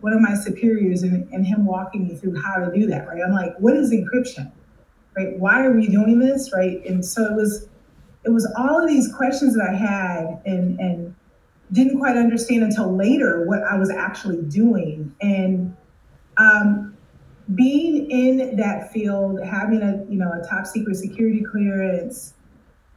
one 0.01 0.13
of 0.13 0.19
my 0.19 0.35
superiors 0.35 1.03
and, 1.03 1.27
and 1.31 1.45
him 1.45 1.65
walking 1.65 2.07
me 2.07 2.15
through 2.15 2.41
how 2.41 2.55
to 2.55 2.71
do 2.77 2.85
that, 2.87 3.07
right? 3.07 3.21
I'm 3.25 3.31
like, 3.31 3.55
what 3.59 3.75
is 3.75 3.91
encryption? 3.91 4.51
Right? 5.15 5.39
Why 5.39 5.63
are 5.63 5.71
we 5.71 5.87
doing 5.87 6.19
this? 6.19 6.51
Right? 6.53 6.85
And 6.85 7.05
so 7.05 7.23
it 7.23 7.33
was 7.33 7.67
it 8.25 8.29
was 8.29 8.51
all 8.57 8.81
of 8.81 8.87
these 8.87 9.13
questions 9.13 9.55
that 9.55 9.69
I 9.69 9.73
had 9.73 10.41
and 10.45 10.79
and 10.79 11.15
didn't 11.71 11.97
quite 11.99 12.17
understand 12.17 12.63
until 12.63 12.95
later 12.95 13.45
what 13.45 13.63
I 13.63 13.77
was 13.77 13.89
actually 13.89 14.41
doing. 14.43 15.15
And 15.21 15.75
um, 16.37 16.95
being 17.55 18.09
in 18.09 18.55
that 18.57 18.91
field, 18.91 19.39
having 19.43 19.81
a 19.81 20.05
you 20.09 20.17
know 20.17 20.31
a 20.31 20.47
top 20.47 20.65
secret 20.65 20.95
security 20.95 21.43
clearance, 21.43 22.33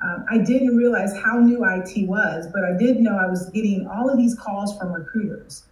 um, 0.02 0.24
I 0.30 0.38
didn't 0.38 0.76
realize 0.76 1.16
how 1.16 1.38
new 1.38 1.64
IT 1.64 2.06
was, 2.06 2.46
but 2.52 2.64
I 2.64 2.76
did 2.76 3.00
know 3.00 3.16
I 3.16 3.28
was 3.28 3.48
getting 3.50 3.86
all 3.86 4.10
of 4.10 4.18
these 4.18 4.34
calls 4.34 4.76
from 4.78 4.92
recruiters. 4.92 5.64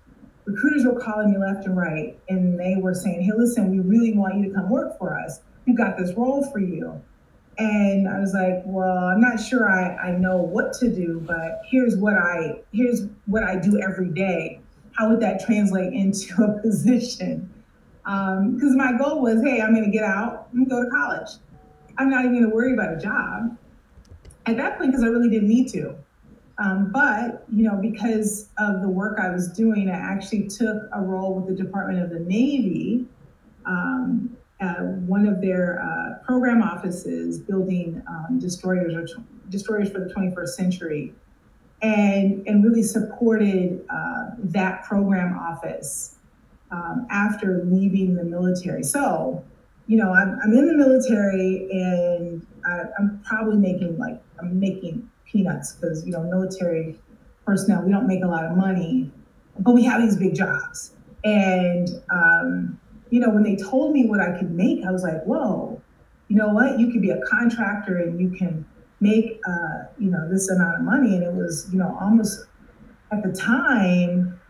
Recruiters 0.45 0.85
were 0.85 0.99
calling 1.01 1.33
me 1.33 1.39
left 1.39 1.67
and 1.67 1.77
right, 1.77 2.19
and 2.29 2.59
they 2.59 2.77
were 2.77 2.95
saying, 2.95 3.23
"Hey, 3.23 3.33
listen, 3.37 3.71
we 3.71 3.81
really 3.81 4.17
want 4.17 4.37
you 4.37 4.45
to 4.49 4.55
come 4.55 4.69
work 4.71 4.99
for 4.99 5.19
us. 5.19 5.41
We've 5.67 5.77
got 5.77 5.97
this 5.97 6.13
role 6.15 6.45
for 6.51 6.59
you." 6.59 7.01
And 7.59 8.09
I 8.09 8.19
was 8.19 8.35
like, 8.35 8.63
well, 8.65 9.05
I'm 9.05 9.21
not 9.21 9.39
sure 9.39 9.69
I, 9.69 9.97
I 9.97 10.11
know 10.13 10.39
what 10.39 10.73
to 10.75 10.89
do, 10.93 11.23
but 11.25 11.63
here's 11.71 11.97
what 11.97 12.15
I 12.15 12.61
here's 12.73 13.07
what 13.27 13.45
I 13.45 13.57
do 13.57 13.81
every 13.81 14.09
day. 14.09 14.61
How 14.93 15.09
would 15.09 15.21
that 15.21 15.45
translate 15.45 15.93
into 15.93 16.43
a 16.43 16.61
position? 16.63 17.51
Because 18.03 18.71
um, 18.71 18.77
my 18.77 18.93
goal 18.99 19.23
was, 19.23 19.43
hey, 19.43 19.61
I'm 19.61 19.73
going 19.73 19.85
to 19.85 19.91
get 19.91 20.05
out 20.05 20.49
and 20.53 20.69
go 20.69 20.85
to 20.85 20.91
college. 20.91 21.31
I'm 21.97 22.11
not 22.11 22.21
even 22.25 22.33
going 22.33 22.51
to 22.51 22.55
worry 22.55 22.75
about 22.75 22.93
a 22.95 22.99
job 22.99 23.57
at 24.47 24.57
that 24.57 24.79
point 24.79 24.91
because 24.91 25.05
I 25.05 25.09
really 25.09 25.31
didn't 25.31 25.49
need 25.49 25.69
to. 25.71 25.95
Um, 26.59 26.91
but 26.93 27.45
you 27.53 27.65
know, 27.65 27.77
because 27.81 28.49
of 28.59 28.83
the 28.83 28.89
work 28.89 29.19
I 29.19 29.31
was 29.31 29.49
doing, 29.49 29.91
I 29.91 29.97
actually 29.97 30.49
took 30.49 30.83
a 30.93 31.01
role 31.01 31.35
with 31.35 31.49
the 31.49 31.63
Department 31.63 32.03
of 32.03 32.11
the 32.11 32.21
Navy. 32.21 33.07
Um, 33.67 34.37
one 35.07 35.27
of 35.27 35.41
their 35.41 35.83
uh, 35.83 36.25
program 36.25 36.63
offices 36.63 37.39
building 37.39 38.03
um, 38.09 38.39
destroyers 38.39 38.95
or 38.95 39.07
destroyers 39.49 39.91
for 39.91 40.01
the 40.01 40.13
21st 40.15 40.49
century 40.49 41.15
and, 41.83 42.47
and 42.47 42.65
really 42.65 42.83
supported 42.83 43.85
uh, 43.91 44.31
that 44.39 44.85
program 44.85 45.37
office 45.39 46.17
um, 46.71 47.07
after 47.11 47.63
leaving 47.65 48.15
the 48.15 48.25
military. 48.25 48.83
So, 48.83 49.45
you 49.87 49.99
know, 49.99 50.13
I'm, 50.13 50.39
I'm 50.43 50.53
in 50.53 50.67
the 50.67 50.75
military 50.75 51.69
and 51.71 52.47
I, 52.65 52.85
I'm 52.99 53.21
probably 53.25 53.57
making 53.57 53.99
like, 53.99 54.21
I'm 54.41 54.59
making 54.59 55.09
peanuts 55.27 55.73
because, 55.73 56.05
you 56.07 56.13
know, 56.13 56.23
military 56.23 56.99
personnel, 57.45 57.83
we 57.83 57.93
don't 57.93 58.07
make 58.07 58.25
a 58.25 58.27
lot 58.27 58.45
of 58.45 58.57
money, 58.57 59.11
but 59.59 59.75
we 59.75 59.85
have 59.85 60.01
these 60.01 60.17
big 60.17 60.35
jobs. 60.35 60.93
And, 61.23 61.89
um, 62.11 62.81
you 63.15 63.21
know, 63.21 63.31
when 63.31 63.45
they 63.45 63.55
told 63.55 63.93
me 63.93 64.07
what 64.07 64.19
I 64.19 64.37
could 64.37 64.51
make, 64.51 64.85
I 64.85 64.91
was 64.91 65.05
like, 65.05 65.23
whoa, 65.23 65.81
you 66.27 66.35
know 66.35 66.49
what? 66.49 66.81
You 66.81 66.91
could 66.91 67.01
be 67.01 67.11
a 67.11 67.21
contractor 67.21 67.99
and 67.99 68.21
you 68.21 68.37
can 68.37 68.67
make, 68.99 69.39
uh, 69.49 69.85
you 70.01 70.11
know, 70.11 70.29
this 70.29 70.51
amount 70.51 70.79
of 70.79 70.83
money. 70.83 71.15
And 71.15 71.23
it 71.23 71.33
was, 71.33 71.69
you 71.71 71.79
know, 71.79 71.97
almost 72.01 72.47
at 73.13 73.23
the 73.23 73.31
time, 73.31 74.41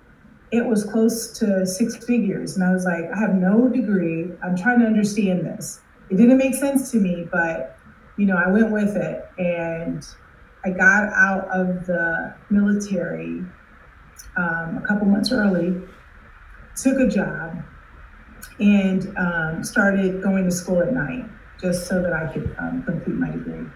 it 0.51 0.65
was 0.65 0.83
close 0.83 1.39
to 1.41 1.67
six 1.67 2.07
figures. 2.07 2.57
And 2.57 2.65
I 2.65 2.73
was 2.73 2.87
like, 2.87 3.05
I 3.15 3.21
have 3.21 3.35
no 3.35 3.69
degree. 3.69 4.31
I'm 4.43 4.57
trying 4.57 4.81
to 4.81 4.87
understand 4.87 5.45
this. 5.45 5.83
It 6.09 6.17
didn't 6.17 6.39
make 6.39 6.55
sense 6.55 6.91
to 6.93 6.97
me, 6.97 7.29
but, 7.31 7.77
you 8.17 8.25
know, 8.25 8.39
I 8.39 8.49
went 8.49 8.71
with 8.71 8.97
it. 8.97 9.29
And 9.37 10.03
I 10.65 10.71
got 10.71 11.13
out 11.13 11.49
of 11.53 11.85
the 11.85 12.35
military 12.49 13.45
um, 14.39 14.81
a 14.83 14.85
couple 14.89 15.07
months 15.07 15.33
early, 15.33 15.83
took 16.77 16.99
a 16.99 17.09
job, 17.09 17.63
and 18.59 19.17
um, 19.17 19.65
started 19.65 20.23
going 20.23 20.45
to 20.45 20.51
school 20.51 20.81
at 20.83 20.93
night 20.93 21.25
just 21.61 21.87
so 21.87 22.03
that 22.03 22.13
I 22.13 22.33
could 22.33 22.55
um, 22.59 22.83
complete 22.85 23.17
my 23.17 23.31
degree. 23.31 23.67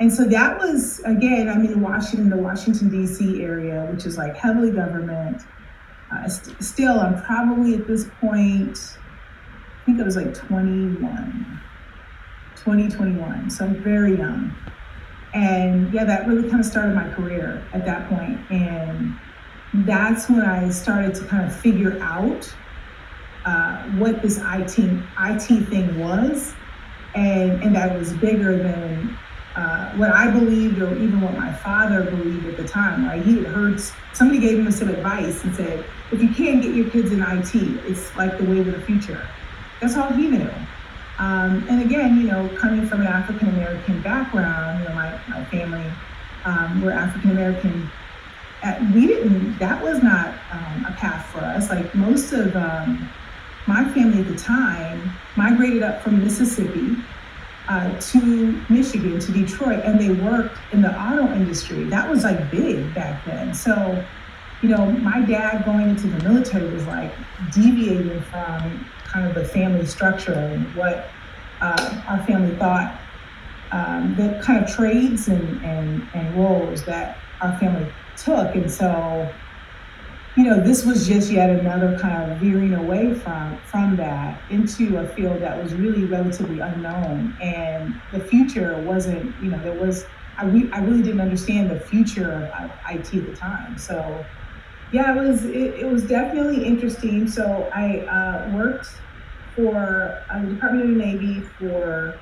And 0.00 0.12
so 0.12 0.24
that 0.24 0.58
was, 0.58 1.00
again, 1.00 1.48
I'm 1.48 1.64
in 1.64 1.80
Washington, 1.80 2.30
the 2.30 2.36
Washington, 2.36 2.88
D.C. 2.88 3.42
area, 3.42 3.88
which 3.92 4.06
is 4.06 4.16
like 4.16 4.36
heavily 4.36 4.70
government. 4.70 5.42
Uh, 6.10 6.28
st- 6.28 6.62
still, 6.62 6.98
I'm 6.98 7.22
probably 7.22 7.74
at 7.74 7.86
this 7.86 8.08
point, 8.20 8.78
I 9.80 9.84
think 9.84 10.00
I 10.00 10.04
was 10.04 10.16
like 10.16 10.34
21, 10.34 11.60
2021. 12.56 13.50
So 13.50 13.64
I'm 13.64 13.82
very 13.82 14.16
young. 14.16 14.54
And 15.34 15.92
yeah, 15.92 16.04
that 16.04 16.26
really 16.26 16.48
kind 16.48 16.60
of 16.60 16.66
started 16.66 16.94
my 16.94 17.08
career 17.14 17.64
at 17.72 17.86
that 17.86 18.08
point. 18.08 18.38
And 18.50 19.14
that's 19.86 20.28
when 20.28 20.42
I 20.42 20.68
started 20.70 21.14
to 21.14 21.24
kind 21.24 21.46
of 21.46 21.54
figure 21.54 21.98
out 22.02 22.52
uh, 23.44 23.82
what 23.98 24.22
this 24.22 24.38
IT 24.38 24.78
IT 24.78 25.66
thing 25.68 25.98
was, 25.98 26.54
and 27.14 27.62
and 27.62 27.74
that 27.74 27.98
was 27.98 28.12
bigger 28.14 28.56
than 28.56 29.16
uh, 29.56 29.92
what 29.92 30.10
I 30.10 30.30
believed 30.30 30.80
or 30.80 30.94
even 30.96 31.20
what 31.20 31.36
my 31.36 31.52
father 31.52 32.04
believed 32.04 32.46
at 32.46 32.56
the 32.56 32.66
time. 32.66 33.06
Right? 33.06 33.22
He 33.22 33.36
had 33.36 33.46
heard 33.46 33.80
somebody 34.12 34.40
gave 34.40 34.58
him 34.58 34.70
some 34.70 34.88
advice 34.88 35.44
and 35.44 35.54
said, 35.54 35.84
if 36.10 36.22
you 36.22 36.28
can't 36.28 36.62
get 36.62 36.74
your 36.74 36.88
kids 36.90 37.12
in 37.12 37.22
IT, 37.22 37.54
it's 37.88 38.14
like 38.16 38.38
the 38.38 38.44
wave 38.44 38.66
of 38.68 38.74
the 38.74 38.80
future. 38.80 39.26
That's 39.80 39.96
all 39.96 40.12
he 40.12 40.28
knew. 40.28 40.50
Um, 41.18 41.66
and 41.68 41.82
again, 41.82 42.18
you 42.18 42.24
know, 42.24 42.48
coming 42.56 42.86
from 42.86 43.02
an 43.02 43.06
African 43.06 43.48
American 43.48 44.00
background, 44.02 44.80
you 44.80 44.88
know, 44.88 44.94
my, 44.94 45.20
my 45.28 45.44
family 45.46 45.84
um, 46.44 46.82
were 46.82 46.92
African 46.92 47.30
American. 47.30 47.90
Uh, 48.62 48.78
we 48.94 49.06
didn't. 49.06 49.58
That 49.58 49.82
was 49.82 50.02
not 50.02 50.28
um, 50.50 50.86
a 50.86 50.94
path 50.96 51.26
for 51.26 51.40
us. 51.40 51.68
Like 51.68 51.94
most 51.94 52.32
of 52.32 52.54
um, 52.56 53.08
my 53.66 53.84
family 53.92 54.20
at 54.20 54.28
the 54.28 54.36
time 54.36 55.12
migrated 55.36 55.82
up 55.82 56.02
from 56.02 56.22
Mississippi 56.22 56.96
uh, 57.68 57.98
to 58.00 58.60
Michigan, 58.68 59.18
to 59.20 59.32
Detroit, 59.32 59.80
and 59.84 60.00
they 60.00 60.10
worked 60.10 60.58
in 60.72 60.82
the 60.82 61.00
auto 61.00 61.32
industry. 61.32 61.84
That 61.84 62.10
was 62.10 62.24
like 62.24 62.50
big 62.50 62.92
back 62.94 63.24
then. 63.24 63.54
So, 63.54 64.04
you 64.62 64.68
know, 64.68 64.86
my 64.86 65.22
dad 65.22 65.64
going 65.64 65.90
into 65.90 66.08
the 66.08 66.28
military 66.28 66.72
was 66.72 66.86
like 66.86 67.12
deviating 67.52 68.20
from 68.22 68.84
kind 69.04 69.28
of 69.28 69.34
the 69.34 69.44
family 69.44 69.86
structure 69.86 70.32
and 70.32 70.74
what 70.74 71.08
uh, 71.60 72.02
our 72.08 72.22
family 72.24 72.54
thought 72.56 72.98
um, 73.70 74.14
the 74.16 74.40
kind 74.42 74.62
of 74.62 74.70
trades 74.70 75.28
and, 75.28 75.64
and, 75.64 76.06
and 76.14 76.34
roles 76.36 76.84
that 76.84 77.18
our 77.40 77.56
family 77.58 77.90
took. 78.16 78.54
And 78.54 78.70
so, 78.70 79.32
you 80.36 80.44
know, 80.44 80.58
this 80.58 80.84
was 80.86 81.06
just 81.06 81.30
yet 81.30 81.50
another 81.50 81.98
kind 81.98 82.32
of 82.32 82.38
veering 82.38 82.74
away 82.74 83.12
from 83.14 83.58
from 83.66 83.96
that 83.96 84.40
into 84.50 84.98
a 84.98 85.06
field 85.08 85.40
that 85.42 85.62
was 85.62 85.74
really 85.74 86.04
relatively 86.04 86.60
unknown, 86.60 87.36
and 87.42 88.00
the 88.12 88.20
future 88.20 88.80
wasn't. 88.82 89.34
You 89.42 89.50
know, 89.50 89.58
there 89.62 89.78
was 89.78 90.06
I, 90.38 90.46
re- 90.46 90.70
I 90.72 90.78
really 90.80 91.02
didn't 91.02 91.20
understand 91.20 91.70
the 91.70 91.78
future 91.78 92.50
of 92.58 92.70
IT 92.90 93.14
at 93.14 93.26
the 93.26 93.36
time. 93.36 93.76
So, 93.76 94.24
yeah, 94.90 95.14
it 95.14 95.28
was 95.28 95.44
it, 95.44 95.74
it 95.74 95.86
was 95.86 96.02
definitely 96.04 96.64
interesting. 96.64 97.28
So 97.28 97.68
I 97.74 97.98
uh, 98.00 98.50
worked 98.54 98.88
for 99.54 100.22
uh, 100.30 100.40
the 100.40 100.46
Department 100.54 100.84
of 100.84 100.96
the 100.96 101.04
Navy 101.04 101.40
for 101.58 102.18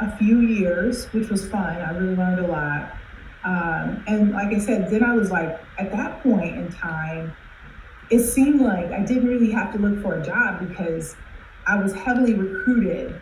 a 0.00 0.16
few 0.16 0.40
years, 0.40 1.06
which 1.12 1.28
was 1.28 1.46
fun. 1.46 1.76
I 1.76 1.90
really 1.90 2.16
learned 2.16 2.40
a 2.40 2.46
lot. 2.46 2.96
Um, 3.44 4.04
and 4.06 4.32
like 4.32 4.54
I 4.54 4.58
said, 4.58 4.90
then 4.90 5.02
I 5.02 5.14
was 5.14 5.30
like, 5.30 5.58
at 5.78 5.90
that 5.92 6.22
point 6.22 6.56
in 6.56 6.70
time, 6.70 7.32
it 8.10 8.20
seemed 8.20 8.60
like 8.60 8.90
I 8.90 9.00
didn't 9.00 9.28
really 9.28 9.50
have 9.50 9.72
to 9.72 9.78
look 9.78 10.02
for 10.02 10.20
a 10.20 10.24
job 10.24 10.66
because 10.68 11.16
I 11.66 11.80
was 11.80 11.94
heavily 11.94 12.34
recruited 12.34 13.20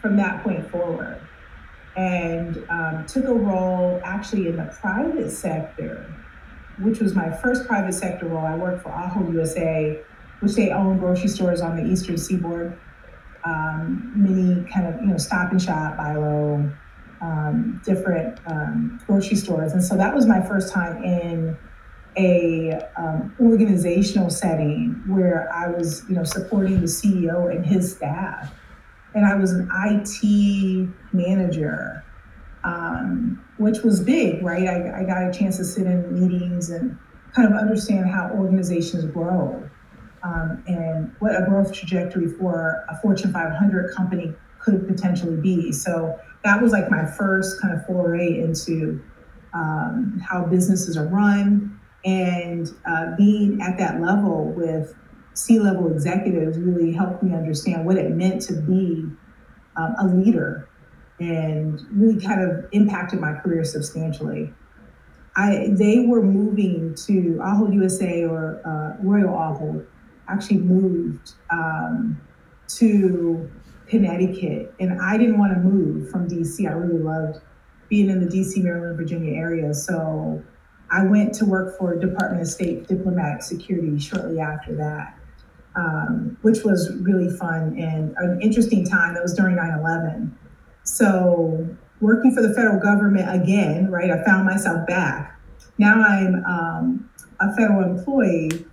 from 0.00 0.16
that 0.16 0.42
point 0.42 0.68
forward 0.70 1.20
and 1.96 2.64
um, 2.70 3.04
took 3.06 3.24
a 3.24 3.34
role 3.34 4.00
actually 4.04 4.48
in 4.48 4.56
the 4.56 4.74
private 4.80 5.30
sector 5.30 6.06
which 6.80 6.98
was 7.00 7.14
my 7.14 7.30
first 7.30 7.66
private 7.66 7.92
sector 7.92 8.26
role. 8.26 8.44
I 8.44 8.56
worked 8.56 8.82
for 8.82 8.90
Ahold 8.90 9.32
USA, 9.32 10.00
which 10.40 10.52
they 10.52 10.70
own 10.70 10.98
grocery 10.98 11.28
stores 11.28 11.60
on 11.60 11.76
the 11.76 11.90
Eastern 11.90 12.16
Seaboard. 12.16 12.78
Um, 13.44 14.12
many 14.14 14.68
kind 14.70 14.86
of 14.86 15.00
you 15.00 15.08
know 15.08 15.16
Stop 15.16 15.50
and 15.50 15.62
Shop, 15.62 15.96
Bilo, 15.96 16.74
um, 17.20 17.80
different 17.84 18.38
um, 18.46 19.00
grocery 19.06 19.36
stores, 19.36 19.72
and 19.72 19.82
so 19.82 19.96
that 19.96 20.14
was 20.14 20.26
my 20.26 20.40
first 20.40 20.72
time 20.72 21.02
in 21.02 21.56
a 22.16 22.80
um, 22.96 23.34
organizational 23.40 24.30
setting 24.30 25.00
where 25.06 25.48
I 25.52 25.68
was, 25.68 26.02
you 26.08 26.16
know, 26.16 26.24
supporting 26.24 26.80
the 26.80 26.86
CEO 26.86 27.54
and 27.54 27.64
his 27.64 27.94
staff, 27.94 28.52
and 29.14 29.24
I 29.24 29.34
was 29.36 29.52
an 29.52 29.68
IT 29.72 30.88
manager, 31.12 32.04
um, 32.64 33.44
which 33.58 33.82
was 33.82 34.00
big, 34.00 34.42
right? 34.42 34.66
I, 34.66 35.00
I 35.00 35.04
got 35.04 35.22
a 35.22 35.32
chance 35.32 35.56
to 35.58 35.64
sit 35.64 35.86
in 35.86 36.12
meetings 36.12 36.70
and 36.70 36.98
kind 37.34 37.52
of 37.52 37.58
understand 37.58 38.10
how 38.10 38.30
organizations 38.34 39.04
grow 39.06 39.68
um, 40.22 40.62
and 40.66 41.14
what 41.20 41.34
a 41.34 41.44
growth 41.46 41.72
trajectory 41.72 42.28
for 42.28 42.84
a 42.88 43.00
Fortune 43.00 43.32
500 43.32 43.94
company 43.94 44.34
could 44.58 44.86
potentially 44.86 45.36
be. 45.36 45.72
So 45.72 46.18
that 46.44 46.62
was 46.62 46.72
like 46.72 46.90
my 46.90 47.04
first 47.04 47.60
kind 47.60 47.74
of 47.74 47.84
foray 47.86 48.40
into 48.40 49.02
um, 49.52 50.22
how 50.26 50.44
businesses 50.44 50.96
are 50.96 51.06
run 51.06 51.78
and 52.04 52.68
uh, 52.86 53.14
being 53.16 53.60
at 53.60 53.76
that 53.78 54.00
level 54.00 54.52
with 54.56 54.94
C-level 55.34 55.92
executives 55.92 56.58
really 56.58 56.92
helped 56.92 57.22
me 57.22 57.34
understand 57.34 57.84
what 57.84 57.96
it 57.96 58.10
meant 58.10 58.42
to 58.42 58.54
be 58.54 59.06
um, 59.76 59.94
a 60.00 60.06
leader 60.06 60.68
and 61.18 61.80
really 61.92 62.20
kind 62.20 62.40
of 62.40 62.64
impacted 62.72 63.20
my 63.20 63.34
career 63.34 63.64
substantially. 63.64 64.52
I, 65.36 65.68
they 65.70 66.06
were 66.06 66.22
moving 66.22 66.94
to 67.06 67.38
Ahold 67.42 67.74
USA 67.74 68.24
or 68.24 68.60
uh, 68.64 69.02
Royal 69.02 69.28
Ahold 69.28 69.86
actually 70.28 70.58
moved 70.58 71.32
um, 71.50 72.20
to 72.68 73.50
Connecticut, 73.90 74.72
and 74.78 75.02
I 75.02 75.18
didn't 75.18 75.38
want 75.38 75.52
to 75.52 75.58
move 75.58 76.10
from 76.10 76.28
DC. 76.28 76.66
I 76.66 76.72
really 76.72 77.02
loved 77.02 77.40
being 77.88 78.08
in 78.08 78.20
the 78.20 78.26
DC, 78.26 78.62
Maryland, 78.62 78.96
Virginia 78.96 79.34
area. 79.34 79.74
So 79.74 80.40
I 80.92 81.04
went 81.04 81.34
to 81.34 81.44
work 81.44 81.76
for 81.76 81.96
Department 81.96 82.40
of 82.40 82.48
State 82.48 82.86
Diplomatic 82.86 83.42
Security 83.42 83.98
shortly 83.98 84.38
after 84.38 84.76
that, 84.76 85.18
um, 85.74 86.38
which 86.42 86.62
was 86.62 86.96
really 87.00 87.36
fun 87.36 87.76
and 87.76 88.14
an 88.18 88.40
interesting 88.40 88.86
time. 88.86 89.14
That 89.14 89.22
was 89.24 89.34
during 89.34 89.56
9 89.56 89.78
11. 89.80 90.38
So, 90.84 91.68
working 92.00 92.32
for 92.32 92.42
the 92.42 92.54
federal 92.54 92.80
government 92.80 93.28
again, 93.42 93.90
right? 93.90 94.10
I 94.10 94.24
found 94.24 94.46
myself 94.46 94.86
back. 94.86 95.38
Now 95.78 96.00
I'm 96.00 96.44
um, 96.44 97.10
a 97.40 97.54
federal 97.56 97.82
employee 97.82 98.64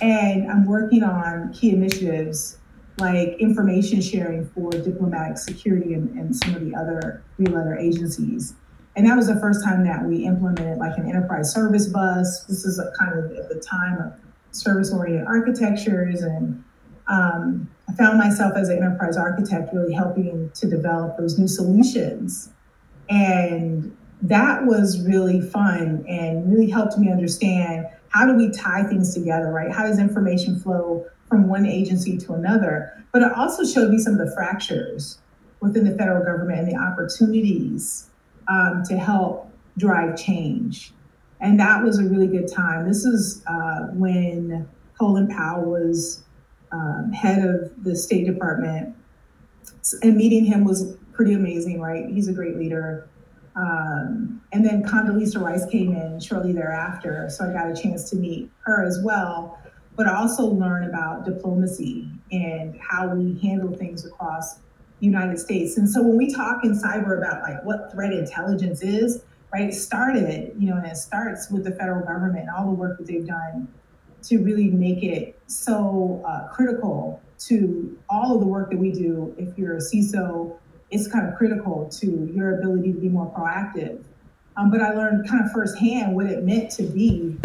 and 0.00 0.50
I'm 0.50 0.66
working 0.66 1.02
on 1.02 1.52
key 1.52 1.70
initiatives 1.70 2.58
like 3.00 3.36
information 3.38 4.00
sharing 4.00 4.48
for 4.50 4.70
diplomatic 4.70 5.38
security 5.38 5.94
and, 5.94 6.10
and 6.18 6.34
some 6.34 6.54
of 6.54 6.64
the 6.64 6.74
other 6.74 7.22
three 7.36 7.46
letter 7.46 7.76
agencies. 7.76 8.54
And 8.96 9.06
that 9.06 9.16
was 9.16 9.28
the 9.28 9.38
first 9.38 9.64
time 9.64 9.84
that 9.84 10.04
we 10.04 10.24
implemented 10.24 10.78
like 10.78 10.98
an 10.98 11.08
enterprise 11.08 11.52
service 11.52 11.86
bus. 11.86 12.44
This 12.44 12.64
is 12.64 12.78
a 12.78 12.90
kind 12.98 13.16
of 13.16 13.30
at 13.36 13.48
the 13.48 13.60
time 13.60 13.98
of 14.00 14.12
service 14.50 14.92
oriented 14.92 15.26
architectures. 15.26 16.22
And 16.22 16.64
um, 17.06 17.70
I 17.88 17.92
found 17.94 18.18
myself 18.18 18.54
as 18.56 18.68
an 18.68 18.78
enterprise 18.78 19.16
architect 19.16 19.72
really 19.72 19.92
helping 19.92 20.50
to 20.54 20.68
develop 20.68 21.16
those 21.16 21.38
new 21.38 21.46
solutions. 21.46 22.50
And 23.08 23.96
that 24.22 24.66
was 24.66 25.06
really 25.06 25.40
fun 25.40 26.04
and 26.08 26.52
really 26.52 26.68
helped 26.68 26.98
me 26.98 27.10
understand 27.10 27.86
how 28.10 28.26
do 28.26 28.34
we 28.34 28.50
tie 28.50 28.84
things 28.84 29.14
together, 29.14 29.50
right? 29.50 29.70
How 29.70 29.86
does 29.86 29.98
information 29.98 30.58
flow 30.58 31.06
from 31.28 31.48
one 31.48 31.66
agency 31.66 32.16
to 32.18 32.34
another? 32.34 33.04
But 33.12 33.22
it 33.22 33.32
also 33.32 33.64
showed 33.64 33.90
me 33.90 33.98
some 33.98 34.14
of 34.14 34.18
the 34.18 34.32
fractures 34.34 35.18
within 35.60 35.84
the 35.84 35.96
federal 35.96 36.24
government 36.24 36.60
and 36.60 36.68
the 36.68 36.76
opportunities 36.76 38.10
um, 38.48 38.82
to 38.88 38.96
help 38.96 39.50
drive 39.76 40.16
change. 40.16 40.92
And 41.40 41.58
that 41.60 41.84
was 41.84 41.98
a 41.98 42.04
really 42.04 42.26
good 42.26 42.50
time. 42.50 42.86
This 42.86 43.04
is 43.04 43.42
uh, 43.46 43.88
when 43.92 44.68
Colin 44.98 45.28
Powell 45.28 45.70
was 45.70 46.22
um, 46.72 47.12
head 47.12 47.44
of 47.44 47.84
the 47.84 47.94
State 47.94 48.26
Department. 48.26 48.94
And 50.02 50.16
meeting 50.16 50.44
him 50.44 50.64
was 50.64 50.96
pretty 51.12 51.34
amazing, 51.34 51.80
right? 51.80 52.06
He's 52.08 52.28
a 52.28 52.32
great 52.32 52.56
leader. 52.56 53.08
Um, 53.58 54.40
and 54.52 54.64
then 54.64 54.84
Condoleezza 54.84 55.40
Rice 55.40 55.66
came 55.66 55.92
in 55.92 56.20
shortly 56.20 56.52
thereafter, 56.52 57.28
so 57.28 57.44
I 57.44 57.52
got 57.52 57.68
a 57.68 57.74
chance 57.74 58.08
to 58.10 58.16
meet 58.16 58.50
her 58.60 58.84
as 58.84 59.00
well, 59.02 59.58
but 59.96 60.06
also 60.06 60.44
learn 60.44 60.84
about 60.84 61.24
diplomacy 61.24 62.08
and 62.30 62.78
how 62.80 63.08
we 63.08 63.36
handle 63.40 63.76
things 63.76 64.06
across 64.06 64.56
the 65.00 65.06
United 65.06 65.38
States. 65.38 65.76
And 65.76 65.88
so 65.88 66.02
when 66.02 66.16
we 66.16 66.32
talk 66.32 66.64
in 66.64 66.72
cyber 66.72 67.18
about 67.18 67.42
like 67.42 67.64
what 67.64 67.90
threat 67.90 68.12
intelligence 68.12 68.80
is, 68.82 69.24
right, 69.52 69.70
it 69.70 69.74
started, 69.74 70.54
you 70.56 70.70
know, 70.70 70.76
and 70.76 70.86
it 70.86 70.96
starts 70.96 71.50
with 71.50 71.64
the 71.64 71.72
federal 71.72 72.06
government 72.06 72.48
and 72.48 72.50
all 72.50 72.66
the 72.66 72.72
work 72.72 72.98
that 72.98 73.08
they've 73.08 73.26
done 73.26 73.66
to 74.22 74.38
really 74.38 74.68
make 74.68 75.02
it 75.02 75.40
so 75.46 76.22
uh, 76.26 76.46
critical 76.48 77.20
to 77.38 77.98
all 78.08 78.34
of 78.34 78.40
the 78.40 78.46
work 78.46 78.70
that 78.70 78.78
we 78.78 78.92
do. 78.92 79.34
If 79.36 79.56
you're 79.58 79.76
a 79.76 79.80
CISO 79.80 80.58
is 80.90 81.08
kind 81.08 81.28
of 81.28 81.36
critical 81.36 81.88
to 82.00 82.30
your 82.34 82.58
ability 82.58 82.92
to 82.92 82.98
be 82.98 83.08
more 83.08 83.30
proactive. 83.32 84.02
Um, 84.56 84.70
but 84.70 84.80
I 84.80 84.92
learned 84.92 85.28
kind 85.28 85.44
of 85.44 85.52
firsthand 85.52 86.14
what 86.16 86.26
it 86.26 86.42
meant 86.42 86.70
to 86.72 86.82
be, 86.82 87.36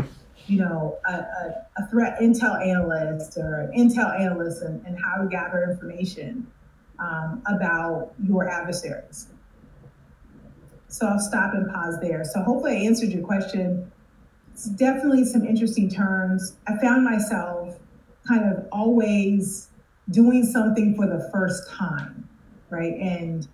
you 0.48 0.60
know, 0.60 0.98
a, 1.08 1.14
a, 1.14 1.68
a 1.78 1.88
threat 1.90 2.20
intel 2.20 2.66
analyst 2.66 3.38
or 3.38 3.62
an 3.62 3.72
intel 3.78 4.20
analyst 4.20 4.64
and, 4.64 4.84
and 4.86 4.98
how 5.00 5.22
to 5.22 5.28
gather 5.28 5.64
information 5.70 6.48
um, 7.00 7.44
about 7.46 8.14
your 8.24 8.50
adversaries. 8.50 9.28
So 10.88 11.08
I'll 11.08 11.20
stop 11.20 11.54
and 11.54 11.72
pause 11.72 12.00
there. 12.02 12.24
So 12.24 12.42
hopefully 12.42 12.74
I 12.74 12.80
answered 12.86 13.10
your 13.10 13.24
question. 13.24 13.92
It's 14.54 14.66
definitely 14.66 15.26
some 15.26 15.46
interesting 15.46 15.90
terms. 15.90 16.56
I 16.68 16.78
found 16.78 17.04
myself 17.04 17.78
kind 18.28 18.46
of 18.46 18.66
always 18.72 19.70
doing 20.12 20.46
something 20.46 20.96
for 20.96 21.08
the 21.08 21.30
first 21.32 21.70
time 21.70 22.28
right? 22.74 22.94
And 22.94 23.48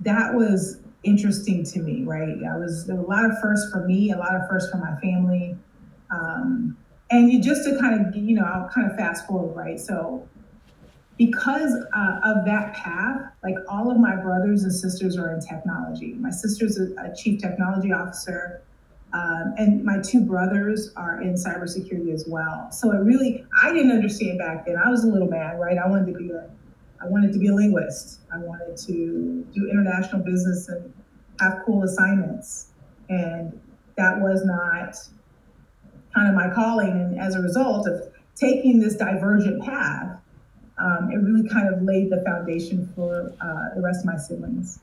that 0.00 0.34
was 0.34 0.80
interesting 1.04 1.64
to 1.64 1.78
me, 1.80 2.02
right? 2.02 2.36
I 2.44 2.56
was 2.56 2.86
there 2.86 2.96
were 2.96 3.04
a 3.04 3.06
lot 3.06 3.24
of 3.24 3.32
firsts 3.40 3.70
for 3.70 3.86
me, 3.86 4.10
a 4.10 4.18
lot 4.18 4.34
of 4.34 4.48
firsts 4.48 4.70
for 4.70 4.78
my 4.78 4.98
family. 5.00 5.56
Um, 6.10 6.76
and 7.10 7.32
you 7.32 7.40
just 7.40 7.64
to 7.64 7.78
kind 7.78 8.06
of, 8.06 8.16
you 8.16 8.34
know, 8.34 8.44
I'll 8.44 8.68
kind 8.68 8.90
of 8.90 8.96
fast 8.96 9.26
forward, 9.26 9.54
right? 9.54 9.78
So 9.78 10.28
because 11.18 11.72
uh, 11.94 12.20
of 12.24 12.44
that 12.44 12.74
path, 12.74 13.22
like 13.42 13.54
all 13.68 13.90
of 13.90 13.98
my 13.98 14.16
brothers 14.16 14.64
and 14.64 14.72
sisters 14.72 15.16
are 15.16 15.32
in 15.32 15.40
technology. 15.40 16.14
My 16.14 16.30
sister's 16.30 16.78
a, 16.78 16.92
a 17.00 17.14
chief 17.16 17.40
technology 17.40 17.92
officer, 17.92 18.62
um, 19.12 19.54
and 19.56 19.82
my 19.84 19.98
two 20.02 20.20
brothers 20.20 20.92
are 20.96 21.22
in 21.22 21.34
cybersecurity 21.34 22.12
as 22.12 22.26
well. 22.28 22.70
So 22.70 22.92
it 22.92 22.98
really, 22.98 23.46
I 23.62 23.72
didn't 23.72 23.92
understand 23.92 24.38
back 24.38 24.66
then. 24.66 24.76
I 24.76 24.90
was 24.90 25.04
a 25.04 25.06
little 25.06 25.28
mad, 25.28 25.58
right? 25.58 25.78
I 25.78 25.88
wanted 25.88 26.12
to 26.12 26.18
be 26.18 26.30
a 26.30 26.50
I 27.06 27.08
wanted 27.08 27.32
to 27.34 27.38
be 27.38 27.48
a 27.48 27.54
linguist. 27.54 28.20
I 28.32 28.38
wanted 28.38 28.76
to 28.78 29.46
do 29.54 29.68
international 29.70 30.22
business 30.22 30.68
and 30.68 30.92
have 31.40 31.60
cool 31.64 31.84
assignments. 31.84 32.72
And 33.08 33.60
that 33.96 34.20
was 34.20 34.44
not 34.44 34.96
kind 36.14 36.28
of 36.28 36.34
my 36.34 36.52
calling. 36.52 36.90
And 36.90 37.20
as 37.20 37.36
a 37.36 37.40
result 37.40 37.86
of 37.86 38.12
taking 38.34 38.80
this 38.80 38.96
divergent 38.96 39.62
path, 39.62 40.18
um, 40.78 41.10
it 41.12 41.16
really 41.16 41.48
kind 41.48 41.72
of 41.72 41.82
laid 41.82 42.10
the 42.10 42.22
foundation 42.26 42.90
for 42.94 43.32
uh, 43.40 43.74
the 43.74 43.80
rest 43.80 44.00
of 44.00 44.06
my 44.06 44.16
siblings. 44.16 44.80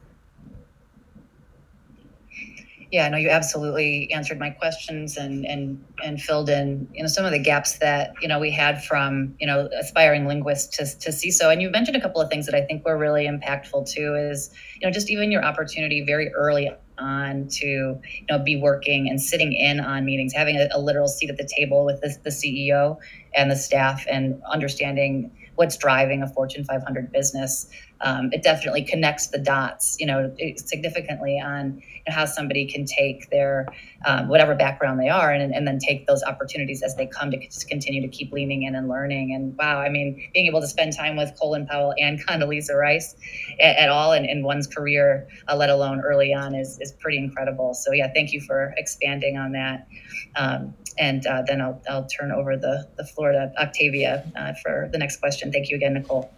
Yeah, 2.94 3.10
no, 3.10 3.18
you 3.18 3.30
absolutely 3.30 4.12
answered 4.12 4.38
my 4.38 4.52
questions 4.52 5.18
and 5.18 5.48
and 5.48 5.84
and 6.06 6.22
filled 6.22 6.48
in, 6.48 6.88
you 6.94 7.02
know, 7.02 7.08
some 7.08 7.26
of 7.26 7.32
the 7.32 7.40
gaps 7.40 7.80
that 7.80 8.14
you 8.22 8.28
know 8.28 8.38
we 8.38 8.52
had 8.52 8.84
from 8.84 9.34
you 9.40 9.48
know 9.48 9.68
aspiring 9.80 10.28
linguists 10.28 10.78
to 10.78 10.86
to 11.00 11.10
CISO. 11.10 11.52
And 11.52 11.60
you 11.60 11.72
mentioned 11.72 11.98
a 11.98 12.02
couple 12.02 12.22
of 12.22 12.30
things 12.30 12.46
that 12.46 12.54
I 12.54 12.62
think 12.62 12.86
were 12.86 12.96
really 12.96 13.26
impactful 13.26 13.90
too. 13.90 14.14
Is 14.14 14.52
you 14.80 14.88
know 14.88 14.92
just 14.94 15.10
even 15.10 15.32
your 15.32 15.44
opportunity 15.44 16.06
very 16.06 16.32
early 16.36 16.70
on 17.00 17.48
to 17.48 17.66
you 17.66 18.26
know 18.30 18.38
be 18.38 18.58
working 18.58 19.10
and 19.10 19.20
sitting 19.20 19.54
in 19.54 19.80
on 19.80 20.06
meetings, 20.06 20.32
having 20.32 20.58
a, 20.58 20.70
a 20.72 20.80
literal 20.80 21.08
seat 21.08 21.32
at 21.32 21.38
the 21.38 21.50
table 21.58 21.86
with 21.86 22.00
the, 22.02 22.16
the 22.24 22.30
CEO 22.30 22.98
and 23.34 23.50
the 23.50 23.56
staff, 23.56 24.06
and 24.08 24.40
understanding 24.52 25.32
what's 25.56 25.78
driving 25.78 26.22
a 26.22 26.28
Fortune 26.28 26.64
500 26.64 27.12
business 27.12 27.68
um, 28.02 28.30
it 28.34 28.44
definitely 28.44 28.84
connects 28.84 29.28
the 29.28 29.38
dots, 29.38 29.96
you 30.00 30.06
know, 30.06 30.34
significantly 30.58 31.40
on 31.40 31.82
you 31.82 32.04
know, 32.08 32.14
how 32.14 32.26
somebody 32.26 32.66
can 32.66 32.86
take 32.86 33.30
their 33.30 33.66
um, 34.06 34.28
whatever 34.28 34.56
background 34.56 35.00
they 35.00 35.10
are 35.10 35.32
and, 35.32 35.54
and 35.54 35.66
then 35.66 35.80
take 35.80 36.06
those 36.06 36.22
opportunities 36.24 36.84
as 36.84 36.96
they 36.96 37.08
come 37.08 37.32
to 37.32 37.38
just 37.38 37.70
continue 37.70 38.02
to 38.02 38.08
keep 38.08 38.32
leaning 38.32 38.64
in 38.64 38.76
and 38.76 38.90
learning. 38.90 39.34
And 39.34 39.56
wow, 39.58 39.80
I 39.80 39.90
mean, 39.90 40.30
being 40.34 40.48
able 40.48 40.60
to 40.60 40.68
spend 40.68 40.94
time 40.94 41.16
with 41.16 41.32
Colin 41.40 41.66
Powell 41.66 41.94
and 41.98 42.20
Condoleezza 42.28 42.76
Rice 42.76 43.16
at, 43.60 43.78
at 43.78 43.90
all 43.90 44.12
in, 44.12 44.26
in, 44.26 44.44
one's 44.44 44.68
career, 44.68 45.28
uh, 45.48 45.56
let 45.56 45.70
alone 45.70 46.02
early 46.02 46.34
on, 46.34 46.54
is, 46.56 46.78
is 46.82 46.92
pretty 46.92 47.18
incredible. 47.18 47.74
So 47.74 47.94
yeah, 47.94 48.12
thank 48.14 48.34
you 48.34 48.42
for 48.42 48.74
expanding 48.78 49.38
on 49.38 49.54
that. 49.54 49.88
Um, 50.36 50.74
and 50.98 51.26
uh, 51.26 51.44
then 51.48 51.62
I'll, 51.62 51.82
I'll 51.90 52.08
turn 52.08 52.32
over 52.32 52.58
the, 52.58 52.88
the 52.98 53.06
floor 53.06 53.32
to 53.32 53.52
Octavia 53.58 54.30
uh, 54.36 54.54
for 54.62 54.90
the 54.92 54.98
next 54.98 55.18
question. 55.18 55.52
Thank 55.52 55.70
you 55.70 55.78
again, 55.78 55.94
Nicole. 55.94 56.32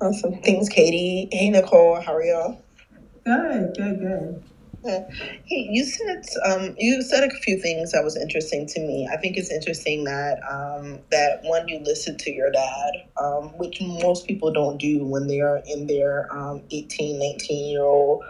Awesome. 0.00 0.40
Thanks, 0.42 0.68
Katie. 0.70 1.28
Hey, 1.32 1.50
Nicole. 1.50 2.00
How 2.00 2.14
are 2.16 2.22
y'all? 2.24 2.62
Good, 3.24 3.74
good, 3.76 4.00
good. 4.00 4.44
Hey, 5.46 5.68
you 5.70 5.84
said 5.84 6.24
um, 6.46 6.74
you 6.78 7.02
said 7.02 7.24
a 7.24 7.30
few 7.30 7.60
things 7.60 7.92
that 7.92 8.04
was 8.04 8.16
interesting 8.16 8.66
to 8.68 8.80
me. 8.80 9.08
I 9.12 9.16
think 9.18 9.36
it's 9.36 9.50
interesting 9.50 10.04
that 10.04 10.38
um, 10.50 11.00
that 11.10 11.40
one 11.42 11.68
you 11.68 11.80
listened 11.80 12.20
to 12.20 12.32
your 12.32 12.50
dad, 12.52 12.92
um, 13.20 13.50
which 13.58 13.80
most 13.82 14.26
people 14.26 14.52
don't 14.52 14.78
do 14.78 15.04
when 15.04 15.26
they 15.28 15.40
are 15.40 15.62
in 15.66 15.86
their 15.88 16.28
um, 16.36 16.62
18, 16.70 17.18
19 17.18 17.70
year 17.72 17.84
old 17.84 18.24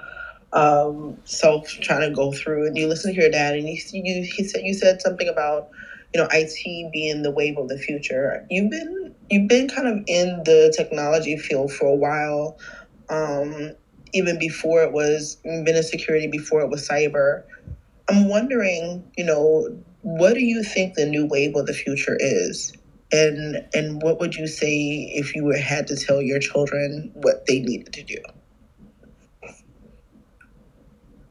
um, 0.55 1.19
self 1.25 1.69
trying 1.69 2.09
to 2.09 2.15
go 2.17 2.33
through, 2.33 2.67
and 2.69 2.77
you 2.79 2.89
listen 2.89 3.15
to 3.15 3.21
your 3.21 3.31
dad, 3.31 3.57
and 3.57 3.69
you 3.69 3.79
you 3.93 4.29
he 4.37 4.45
said 4.45 4.63
you 4.65 4.75
said 4.75 5.03
something 5.03 5.29
about 5.29 5.69
you 6.15 6.21
know 6.21 6.29
IT 6.33 6.93
being 6.93 7.23
the 7.23 7.31
wave 7.31 7.59
of 7.59 7.69
the 7.69 7.79
future. 7.79 8.47
You've 8.51 8.71
been 8.71 9.15
you've 9.31 9.49
been 9.49 9.69
kind 9.69 9.89
of 9.89 10.05
in 10.07 10.43
the 10.45 10.73
technology 10.77 11.37
field 11.37 11.73
for 11.73 11.87
a 11.87 11.97
while, 11.97 12.59
um, 13.09 13.73
even 14.13 14.39
before 14.39 14.83
it 14.83 14.93
was 14.93 15.37
been 15.45 15.69
in 15.69 15.83
security 15.83 16.27
before 16.27 16.61
it 16.61 16.71
was 16.71 16.87
cyber. 16.89 17.43
I'm 18.09 18.29
wondering, 18.29 19.05
you 19.17 19.25
know, 19.25 19.69
what 20.03 20.35
do 20.35 20.45
you 20.45 20.63
think 20.63 20.95
the 20.95 21.07
new 21.07 21.27
wave 21.27 21.57
of 21.57 21.67
the 21.67 21.75
future 21.75 22.17
is? 22.19 22.73
And 23.13 23.67
and 23.75 24.01
what 24.03 24.21
would 24.21 24.35
you 24.35 24.47
say 24.47 25.11
if 25.15 25.35
you 25.35 25.45
were, 25.45 25.57
had 25.57 25.87
to 25.89 25.97
tell 25.97 26.23
your 26.23 26.39
children 26.39 27.11
what 27.15 27.47
they 27.47 27.61
needed 27.61 27.93
to 27.95 28.03
do? 28.03 28.19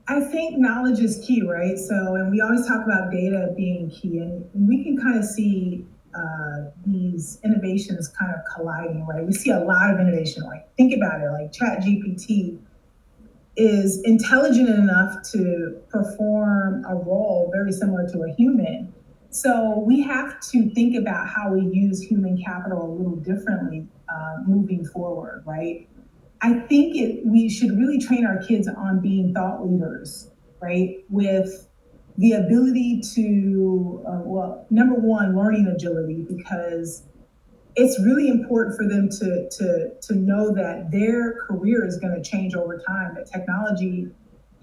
I 0.07 0.19
think 0.21 0.57
knowledge 0.57 0.99
is 0.99 1.23
key, 1.25 1.41
right? 1.41 1.77
So, 1.77 2.15
and 2.15 2.29
we 2.29 2.39
always 2.41 2.67
talk 2.67 2.85
about 2.85 3.11
data 3.11 3.53
being 3.57 3.89
key, 3.89 4.19
and 4.19 4.45
we 4.53 4.83
can 4.83 4.97
kind 4.97 5.17
of 5.17 5.25
see 5.25 5.85
uh, 6.13 6.69
these 6.85 7.39
innovations 7.43 8.07
kind 8.09 8.31
of 8.31 8.39
colliding, 8.55 9.05
right? 9.07 9.25
We 9.25 9.33
see 9.33 9.49
a 9.49 9.59
lot 9.59 9.93
of 9.93 9.99
innovation. 9.99 10.43
Like, 10.43 10.67
think 10.77 10.93
about 10.95 11.21
it, 11.21 11.29
like 11.31 11.51
ChatGPT 11.51 12.59
is 13.57 14.01
intelligent 14.03 14.69
enough 14.69 15.23
to 15.31 15.81
perform 15.89 16.85
a 16.85 16.95
role 16.95 17.49
very 17.53 17.71
similar 17.71 18.07
to 18.09 18.23
a 18.23 18.33
human. 18.35 18.93
So 19.29 19.79
we 19.79 20.01
have 20.01 20.39
to 20.51 20.69
think 20.71 20.95
about 20.95 21.27
how 21.27 21.51
we 21.53 21.61
use 21.61 22.01
human 22.01 22.41
capital 22.41 22.85
a 22.85 22.91
little 22.91 23.15
differently 23.17 23.87
uh, 24.07 24.37
moving 24.45 24.85
forward, 24.85 25.43
right? 25.45 25.87
I 26.45 26.59
think 26.67 26.95
it, 26.95 27.25
we 27.25 27.49
should 27.49 27.71
really 27.71 27.97
train 27.97 28.23
our 28.23 28.37
kids 28.37 28.67
on 28.67 28.99
being 28.99 29.33
thought 29.33 29.65
leaders, 29.67 30.29
right? 30.61 30.97
With 31.09 31.67
the 32.19 32.33
ability 32.33 33.01
to, 33.15 34.05
uh, 34.07 34.21
well, 34.23 34.67
number 34.69 34.93
one, 34.93 35.35
learning 35.35 35.65
agility, 35.75 36.23
because 36.29 37.01
it's 37.75 37.99
really 38.05 38.27
important 38.27 38.77
for 38.77 38.87
them 38.87 39.09
to, 39.09 39.49
to, 39.49 39.89
to 40.03 40.13
know 40.13 40.53
that 40.53 40.91
their 40.91 41.33
career 41.47 41.83
is 41.83 41.97
going 41.97 42.13
to 42.13 42.21
change 42.21 42.53
over 42.53 42.77
time, 42.77 43.15
that 43.15 43.25
technology 43.25 44.07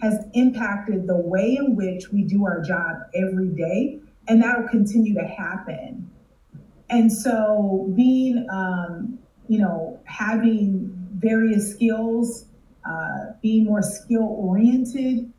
has 0.01 0.21
impacted 0.35 1.09
the 1.09 1.17
way 1.17 1.57
in 1.57 1.75
which 1.75 2.13
we 2.13 2.23
do 2.23 2.47
our 2.47 2.61
job 2.61 2.99
every 3.13 3.49
day, 3.49 3.99
and 4.29 4.41
that 4.41 4.61
will 4.61 4.69
continue 4.69 5.15
to 5.15 5.27
happen. 5.27 6.09
And 6.91 7.13
so, 7.13 7.93
being, 7.97 8.47
um, 8.53 9.19
you 9.49 9.59
know, 9.59 9.99
having 10.05 11.02
various 11.23 11.73
skills, 11.73 12.47
uh, 12.85 13.33
being 13.41 13.65
more 13.65 13.83
skill 13.83 14.25
oriented, 14.39 15.33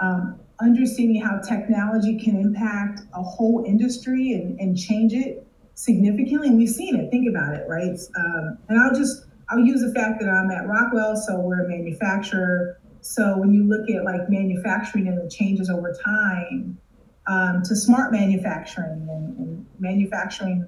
um, 0.00 0.40
understanding 0.60 1.20
how 1.20 1.38
technology 1.38 2.18
can 2.18 2.36
impact 2.36 3.00
a 3.14 3.22
whole 3.22 3.64
industry 3.66 4.32
and, 4.32 4.58
and 4.60 4.78
change 4.78 5.12
it 5.12 5.46
significantly. 5.74 6.48
And 6.48 6.56
we've 6.56 6.68
seen 6.68 6.96
it. 6.96 7.10
Think 7.10 7.28
about 7.28 7.54
it, 7.54 7.66
right? 7.68 7.98
Um, 8.16 8.58
and 8.68 8.80
I'll 8.80 8.94
just 8.94 9.26
I'll 9.50 9.60
use 9.60 9.82
the 9.82 9.92
fact 9.92 10.20
that 10.20 10.28
I'm 10.28 10.50
at 10.50 10.66
Rockwell, 10.66 11.16
so 11.16 11.38
we're 11.40 11.64
a 11.64 11.68
manufacturer. 11.68 12.80
So 13.00 13.36
when 13.36 13.52
you 13.52 13.64
look 13.64 13.90
at 13.90 14.04
like 14.04 14.30
manufacturing 14.30 15.08
and 15.08 15.18
the 15.18 15.28
changes 15.28 15.68
over 15.68 15.94
time 16.02 16.78
um, 17.26 17.62
to 17.64 17.76
smart 17.76 18.12
manufacturing 18.12 19.06
and, 19.10 19.38
and 19.38 19.66
manufacturing 19.78 20.64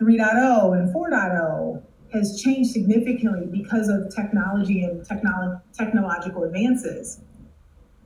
3.0 0.00 0.78
and 0.78 0.94
4.0 0.94 1.82
has 2.12 2.40
changed 2.40 2.70
significantly 2.70 3.46
because 3.50 3.88
of 3.88 4.14
technology 4.14 4.84
and 4.84 5.06
technolo- 5.06 5.60
technological 5.72 6.44
advances. 6.44 7.20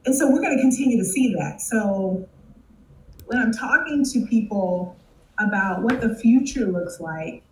And 0.06 0.14
so 0.14 0.30
we're 0.30 0.40
going 0.40 0.56
to 0.56 0.62
continue 0.62 0.98
to 0.98 1.04
see 1.04 1.34
that. 1.34 1.60
So 1.60 2.28
when 3.26 3.38
I'm 3.38 3.52
talking 3.52 4.04
to 4.04 4.26
people 4.26 4.96
about 5.38 5.82
what 5.82 6.00
the 6.00 6.14
future 6.14 6.66
looks 6.66 7.00
like, 7.00 7.42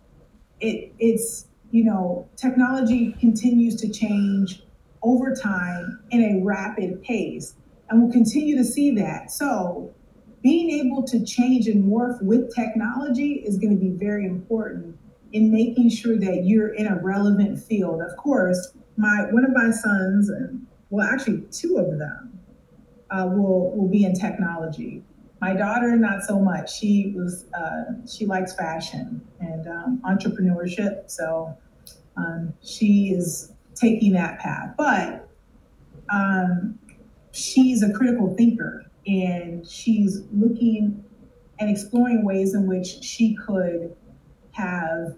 it, 0.59 0.91
it's, 0.99 1.45
you 1.71 1.83
know, 1.83 2.27
technology 2.35 3.13
continues 3.19 3.75
to 3.77 3.89
change 3.89 4.63
over 5.01 5.33
time 5.33 5.99
in 6.11 6.21
a 6.21 6.43
rapid 6.43 7.01
pace. 7.03 7.55
And 7.89 8.01
we'll 8.01 8.11
continue 8.11 8.57
to 8.57 8.65
see 8.65 8.91
that. 8.95 9.31
So 9.31 9.93
being 10.41 10.69
able 10.85 11.03
to 11.03 11.23
change 11.25 11.67
and 11.67 11.83
morph 11.83 12.21
with 12.21 12.53
technology 12.53 13.43
is 13.45 13.57
going 13.57 13.73
to 13.73 13.79
be 13.79 13.89
very 13.89 14.25
important 14.25 14.97
in 15.31 15.51
making 15.51 15.89
sure 15.89 16.17
that 16.17 16.43
you're 16.45 16.73
in 16.73 16.87
a 16.87 16.99
relevant 17.01 17.61
field. 17.61 18.01
Of 18.01 18.15
course, 18.17 18.73
my 18.97 19.27
one 19.31 19.45
of 19.45 19.51
my 19.51 19.71
sons, 19.71 20.29
and 20.29 20.65
well, 20.89 21.07
actually 21.07 21.41
two 21.51 21.77
of 21.77 21.97
them, 21.99 22.39
uh, 23.11 23.27
will 23.31 23.71
will 23.75 23.87
be 23.87 24.05
in 24.05 24.13
technology. 24.13 25.03
My 25.41 25.53
daughter, 25.53 25.95
not 25.95 26.23
so 26.23 26.39
much. 26.39 26.77
She 26.77 27.13
was 27.15 27.45
uh, 27.53 28.05
she 28.07 28.25
likes 28.25 28.53
fashion 28.53 29.21
and 29.39 29.67
um, 29.67 30.01
entrepreneurship, 30.05 31.09
so 31.09 31.57
um, 32.17 32.53
she 32.61 33.13
is 33.15 33.53
taking 33.75 34.13
that 34.13 34.39
path. 34.39 34.73
But 34.77 35.29
um, 36.09 36.77
she's 37.31 37.83
a 37.83 37.93
critical 37.93 38.35
thinker, 38.35 38.85
and 39.07 39.65
she's 39.67 40.23
looking 40.33 41.03
and 41.59 41.69
exploring 41.69 42.23
ways 42.23 42.53
in 42.53 42.67
which 42.67 43.03
she 43.03 43.35
could 43.35 43.95
have 44.59 45.15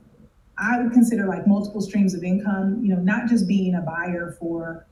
I 0.57 0.79
would 0.79 0.91
consider 0.91 1.25
like 1.25 1.47
multiple 1.47 1.81
streams 1.81 2.13
of 2.13 2.23
income, 2.23 2.81
you 2.83 2.93
know, 2.93 3.01
not 3.01 3.27
just 3.27 3.47
being 3.47 3.73
a 3.73 3.81
buyer 3.81 4.35
for 4.39 4.85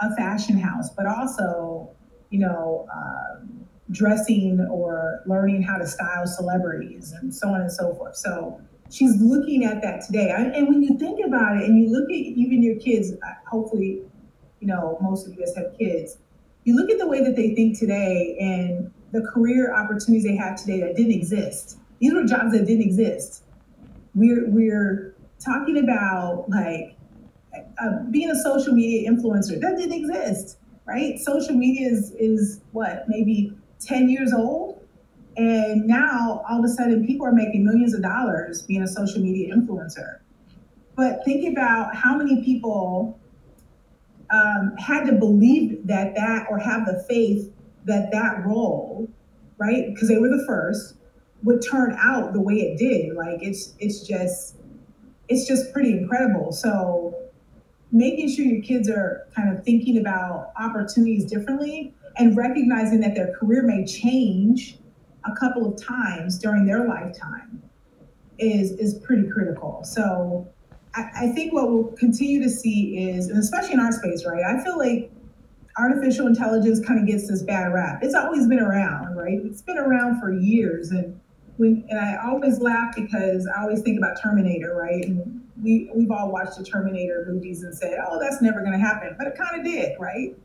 a 0.00 0.14
fashion 0.14 0.56
house, 0.56 0.90
but 0.90 1.06
also, 1.06 1.90
you 2.30 2.38
know, 2.38 2.86
um, 2.94 3.66
dressing 3.90 4.60
or 4.70 5.22
learning 5.26 5.62
how 5.62 5.78
to 5.78 5.86
style 5.86 6.26
celebrities 6.26 7.12
and 7.12 7.34
so 7.34 7.48
on 7.48 7.60
and 7.60 7.72
so 7.72 7.94
forth. 7.96 8.16
So 8.16 8.60
she's 8.90 9.20
looking 9.20 9.64
at 9.64 9.82
that 9.82 10.04
today. 10.06 10.30
and 10.30 10.68
when 10.68 10.82
you 10.82 10.96
think 10.96 11.24
about 11.24 11.56
it 11.56 11.64
and 11.64 11.76
you 11.76 11.90
look 11.90 12.08
at 12.08 12.16
even 12.16 12.62
your 12.62 12.76
kids, 12.76 13.12
uh, 13.12 13.16
hopefully, 13.50 14.02
you 14.60 14.66
know, 14.66 14.96
most 15.00 15.26
of 15.26 15.32
you 15.32 15.40
guys 15.40 15.54
have 15.56 15.76
kids, 15.76 16.18
you 16.64 16.76
look 16.76 16.90
at 16.90 16.98
the 16.98 17.06
way 17.06 17.22
that 17.22 17.34
they 17.34 17.54
think 17.54 17.78
today 17.78 18.36
and 18.38 18.92
the 19.12 19.22
career 19.22 19.74
opportunities 19.74 20.24
they 20.24 20.36
have 20.36 20.56
today 20.56 20.80
that 20.80 20.94
didn't 20.94 21.12
exist. 21.12 21.78
These 22.00 22.12
were 22.12 22.24
jobs 22.24 22.52
that 22.52 22.66
didn't 22.66 22.82
exist 22.82 23.42
we're 24.16 24.50
we're 24.50 25.14
talking 25.38 25.78
about 25.78 26.46
like 26.48 26.96
uh, 27.80 28.02
being 28.10 28.30
a 28.30 28.42
social 28.42 28.72
media 28.72 29.08
influencer 29.08 29.60
that 29.60 29.76
didn't 29.76 29.92
exist 29.92 30.56
right? 30.86 31.18
Social 31.18 31.54
media 31.54 31.88
is 31.90 32.12
is 32.18 32.60
what 32.72 33.04
maybe 33.08 33.52
10 33.80 34.08
years 34.08 34.32
old? 34.32 34.80
And 35.36 35.86
now 35.86 36.42
all 36.48 36.60
of 36.60 36.64
a 36.64 36.68
sudden 36.68 37.06
people 37.06 37.26
are 37.26 37.32
making 37.32 37.64
millions 37.64 37.92
of 37.92 38.02
dollars 38.02 38.62
being 38.62 38.82
a 38.82 38.88
social 38.88 39.20
media 39.20 39.54
influencer. 39.54 40.20
But 40.94 41.24
think 41.26 41.46
about 41.52 41.94
how 41.94 42.16
many 42.16 42.42
people 42.42 43.20
um, 44.30 44.74
had 44.78 45.04
to 45.06 45.12
believe 45.12 45.86
that 45.86 46.14
that 46.14 46.46
or 46.48 46.58
have 46.58 46.86
the 46.86 47.04
faith 47.08 47.52
that 47.84 48.10
that 48.12 48.46
role 48.46 49.10
right? 49.58 49.86
Because 49.94 50.08
they 50.08 50.18
were 50.18 50.28
the 50.28 50.44
first 50.46 50.95
would 51.46 51.62
turn 51.62 51.96
out 52.00 52.32
the 52.32 52.40
way 52.40 52.54
it 52.54 52.76
did. 52.76 53.14
Like 53.14 53.38
it's 53.40 53.74
it's 53.78 54.00
just 54.00 54.56
it's 55.28 55.46
just 55.46 55.72
pretty 55.72 55.92
incredible. 55.92 56.52
So 56.52 57.14
making 57.92 58.34
sure 58.34 58.44
your 58.44 58.62
kids 58.62 58.90
are 58.90 59.28
kind 59.34 59.56
of 59.56 59.64
thinking 59.64 59.98
about 59.98 60.50
opportunities 60.58 61.24
differently 61.24 61.94
and 62.16 62.36
recognizing 62.36 63.00
that 63.00 63.14
their 63.14 63.32
career 63.32 63.62
may 63.62 63.86
change 63.86 64.78
a 65.24 65.34
couple 65.36 65.72
of 65.72 65.80
times 65.80 66.38
during 66.38 66.66
their 66.66 66.86
lifetime 66.86 67.62
is 68.38 68.72
is 68.72 68.98
pretty 69.04 69.28
critical. 69.28 69.84
So 69.84 70.48
I, 70.94 71.28
think 71.28 71.52
what 71.52 71.70
we'll 71.70 71.92
continue 71.98 72.42
to 72.42 72.48
see 72.48 73.10
is, 73.10 73.28
and 73.28 73.38
especially 73.38 73.74
in 73.74 73.80
our 73.80 73.92
space, 73.92 74.24
right? 74.24 74.42
I 74.42 74.64
feel 74.64 74.78
like 74.78 75.12
artificial 75.76 76.26
intelligence 76.26 76.80
kind 76.80 76.98
of 76.98 77.06
gets 77.06 77.28
this 77.28 77.42
bad 77.42 77.74
rap. 77.74 77.98
It's 78.02 78.14
always 78.14 78.46
been 78.46 78.60
around, 78.60 79.14
right? 79.14 79.38
It's 79.44 79.60
been 79.60 79.76
around 79.76 80.20
for 80.20 80.32
years, 80.32 80.92
and 80.92 81.20
when 81.56 81.84
and 81.88 81.98
I 81.98 82.16
always 82.26 82.60
laugh 82.60 82.94
because 82.94 83.46
I 83.46 83.62
always 83.62 83.82
think 83.82 83.98
about 83.98 84.20
Terminator, 84.20 84.74
right? 84.74 85.04
And 85.04 85.42
we 85.62 85.90
we've 85.94 86.10
all 86.10 86.30
watched 86.30 86.58
the 86.58 86.64
Terminator 86.64 87.24
movies 87.28 87.62
and 87.62 87.74
said, 87.74 87.98
"Oh, 88.06 88.18
that's 88.20 88.42
never 88.42 88.60
going 88.60 88.72
to 88.72 88.78
happen," 88.78 89.14
but 89.18 89.26
it 89.26 89.36
kind 89.36 89.58
of 89.58 89.64
did, 89.64 89.96
right? 89.98 90.36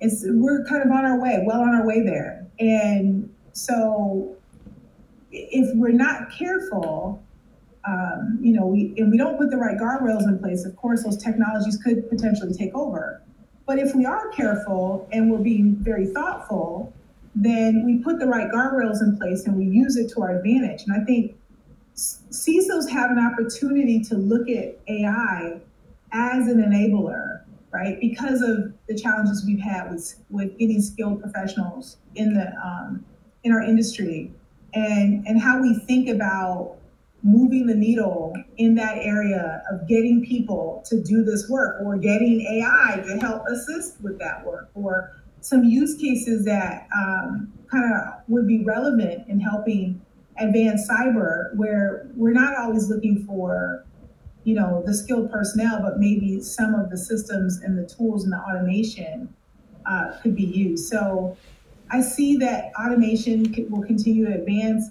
It's 0.00 0.24
we're 0.26 0.64
kind 0.64 0.82
of 0.82 0.90
on 0.90 1.04
our 1.04 1.20
way, 1.20 1.42
well 1.44 1.60
on 1.60 1.74
our 1.74 1.86
way 1.86 2.02
there, 2.02 2.46
and 2.58 3.32
so 3.52 4.36
if 5.30 5.76
we're 5.76 5.90
not 5.90 6.30
careful, 6.30 7.22
um, 7.86 8.38
you 8.40 8.52
know, 8.52 8.66
we 8.66 8.94
and 8.96 9.10
we 9.10 9.18
don't 9.18 9.36
put 9.36 9.50
the 9.50 9.56
right 9.56 9.76
guardrails 9.76 10.26
in 10.26 10.38
place, 10.38 10.64
of 10.64 10.76
course, 10.76 11.04
those 11.04 11.16
technologies 11.16 11.78
could 11.82 12.08
potentially 12.08 12.52
take 12.52 12.74
over. 12.74 13.22
But 13.66 13.78
if 13.78 13.94
we 13.94 14.06
are 14.06 14.28
careful 14.30 15.06
and 15.12 15.30
we're 15.30 15.38
being 15.38 15.76
very 15.76 16.06
thoughtful, 16.06 16.92
then 17.44 17.84
we 17.84 18.02
put 18.02 18.18
the 18.18 18.26
right 18.26 18.50
guardrails 18.50 19.00
in 19.02 19.16
place 19.16 19.46
and 19.46 19.56
we 19.56 19.64
use 19.64 19.96
it 19.96 20.10
to 20.12 20.22
our 20.22 20.36
advantage. 20.38 20.82
And 20.86 21.00
I 21.00 21.04
think 21.04 21.36
CISOs 21.94 22.88
have 22.90 23.10
an 23.10 23.18
opportunity 23.18 24.02
to 24.04 24.16
look 24.16 24.48
at 24.48 24.78
AI 24.88 25.60
as 26.12 26.48
an 26.48 26.62
enabler, 26.62 27.42
right? 27.70 27.98
Because 28.00 28.42
of 28.42 28.72
the 28.88 28.96
challenges 28.96 29.44
we've 29.46 29.60
had 29.60 29.90
with 29.90 30.14
with 30.30 30.58
getting 30.58 30.80
skilled 30.80 31.20
professionals 31.20 31.98
in 32.14 32.34
the 32.34 32.52
um, 32.64 33.04
in 33.44 33.52
our 33.52 33.62
industry, 33.62 34.32
and 34.74 35.26
and 35.26 35.40
how 35.40 35.60
we 35.60 35.74
think 35.86 36.08
about 36.08 36.76
moving 37.22 37.66
the 37.66 37.74
needle 37.74 38.32
in 38.58 38.74
that 38.76 38.96
area 38.98 39.62
of 39.70 39.88
getting 39.88 40.24
people 40.24 40.82
to 40.86 41.02
do 41.02 41.24
this 41.24 41.48
work 41.48 41.82
or 41.82 41.96
getting 41.96 42.40
AI 42.42 43.02
to 43.04 43.16
help 43.18 43.42
assist 43.48 44.00
with 44.00 44.18
that 44.20 44.46
work 44.46 44.70
or 44.74 45.17
some 45.40 45.64
use 45.64 45.96
cases 45.96 46.44
that 46.44 46.88
um, 46.94 47.52
kind 47.70 47.84
of 47.92 48.14
would 48.28 48.46
be 48.46 48.64
relevant 48.64 49.26
in 49.28 49.40
helping 49.40 50.00
advance 50.38 50.88
cyber 50.88 51.54
where 51.56 52.08
we're 52.14 52.32
not 52.32 52.56
always 52.56 52.88
looking 52.88 53.24
for 53.26 53.84
you 54.44 54.54
know 54.54 54.82
the 54.86 54.94
skilled 54.94 55.30
personnel 55.30 55.80
but 55.82 55.98
maybe 55.98 56.40
some 56.40 56.74
of 56.74 56.90
the 56.90 56.96
systems 56.96 57.58
and 57.58 57.76
the 57.76 57.86
tools 57.92 58.24
and 58.24 58.32
the 58.32 58.38
automation 58.38 59.32
uh, 59.88 60.12
could 60.22 60.36
be 60.36 60.44
used. 60.44 60.88
So 60.88 61.36
i 61.90 62.00
see 62.00 62.36
that 62.36 62.70
automation 62.78 63.54
will 63.70 63.82
continue 63.82 64.26
to 64.26 64.34
advance. 64.34 64.90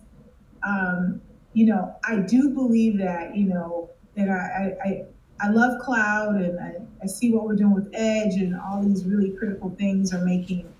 Um, 0.63 1.21
you 1.53 1.65
know, 1.67 1.95
I 2.03 2.17
do 2.17 2.49
believe 2.49 2.97
that, 2.97 3.35
you 3.35 3.45
know, 3.45 3.91
that 4.15 4.29
I, 4.29 4.75
I, 4.83 5.05
I 5.39 5.49
love 5.49 5.79
cloud 5.81 6.35
and 6.35 6.59
I, 6.59 6.75
I 7.03 7.07
see 7.07 7.31
what 7.31 7.45
we're 7.45 7.55
doing 7.55 7.73
with 7.73 7.89
edge 7.93 8.35
and 8.35 8.59
all 8.59 8.81
these 8.81 9.05
really 9.05 9.31
critical 9.31 9.69
things 9.77 10.13
are 10.13 10.23
making 10.23 10.71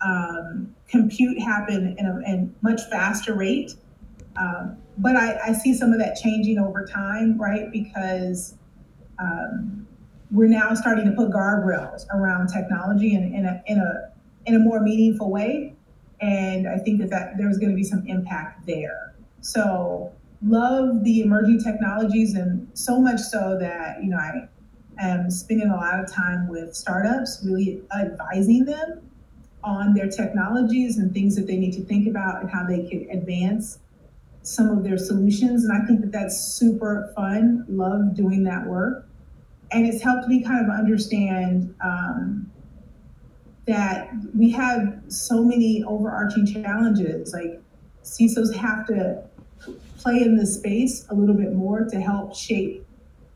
um, 0.00 0.74
compute 0.88 1.38
happen 1.40 1.94
in 1.98 2.06
a 2.06 2.18
in 2.30 2.54
much 2.62 2.80
faster 2.90 3.34
rate. 3.34 3.74
Um, 4.36 4.78
but 4.98 5.16
I, 5.16 5.38
I 5.48 5.52
see 5.52 5.74
some 5.74 5.92
of 5.92 5.98
that 5.98 6.16
changing 6.16 6.58
over 6.58 6.84
time, 6.84 7.40
right? 7.40 7.70
Because 7.70 8.56
um, 9.18 9.86
we're 10.30 10.48
now 10.48 10.74
starting 10.74 11.04
to 11.04 11.12
put 11.12 11.30
guardrails 11.30 12.06
around 12.12 12.48
technology 12.48 13.14
in, 13.14 13.34
in, 13.34 13.46
a, 13.46 13.62
in, 13.66 13.78
a, 13.78 14.12
in 14.46 14.54
a 14.56 14.58
more 14.58 14.80
meaningful 14.80 15.30
way. 15.30 15.74
And 16.20 16.68
I 16.68 16.78
think 16.78 17.00
that, 17.00 17.10
that 17.10 17.36
there's 17.36 17.58
going 17.58 17.70
to 17.70 17.76
be 17.76 17.84
some 17.84 18.04
impact 18.06 18.66
there. 18.66 19.14
So 19.40 20.12
love 20.44 21.02
the 21.04 21.20
emerging 21.22 21.62
technologies 21.62 22.34
and 22.34 22.68
so 22.74 23.00
much 23.00 23.20
so 23.20 23.56
that, 23.58 24.02
you 24.02 24.10
know, 24.10 24.18
I 24.18 24.48
am 24.98 25.30
spending 25.30 25.70
a 25.70 25.76
lot 25.76 25.98
of 25.98 26.10
time 26.10 26.48
with 26.48 26.74
startups, 26.74 27.42
really 27.44 27.82
advising 27.98 28.64
them 28.64 29.10
on 29.62 29.94
their 29.94 30.08
technologies 30.08 30.98
and 30.98 31.12
things 31.12 31.34
that 31.36 31.46
they 31.46 31.56
need 31.56 31.72
to 31.72 31.84
think 31.84 32.06
about 32.06 32.42
and 32.42 32.50
how 32.50 32.64
they 32.66 32.86
can 32.88 33.08
advance 33.10 33.78
some 34.42 34.68
of 34.68 34.84
their 34.84 34.98
solutions. 34.98 35.64
And 35.64 35.72
I 35.72 35.86
think 35.86 36.02
that 36.02 36.12
that's 36.12 36.38
super 36.38 37.12
fun. 37.16 37.64
Love 37.68 38.14
doing 38.14 38.44
that 38.44 38.66
work. 38.66 39.08
And 39.72 39.86
it's 39.86 40.02
helped 40.02 40.28
me 40.28 40.42
kind 40.42 40.62
of 40.62 40.70
understand 40.70 41.74
um, 41.82 42.50
that 43.66 44.12
we 44.36 44.50
have 44.50 45.00
so 45.08 45.42
many 45.42 45.82
overarching 45.84 46.46
challenges. 46.46 47.32
Like 47.32 47.60
CISOs 48.02 48.54
have 48.54 48.86
to 48.88 49.24
play 49.98 50.22
in 50.22 50.36
this 50.36 50.56
space 50.56 51.06
a 51.10 51.14
little 51.14 51.34
bit 51.34 51.52
more 51.52 51.84
to 51.84 52.00
help 52.00 52.34
shape 52.36 52.84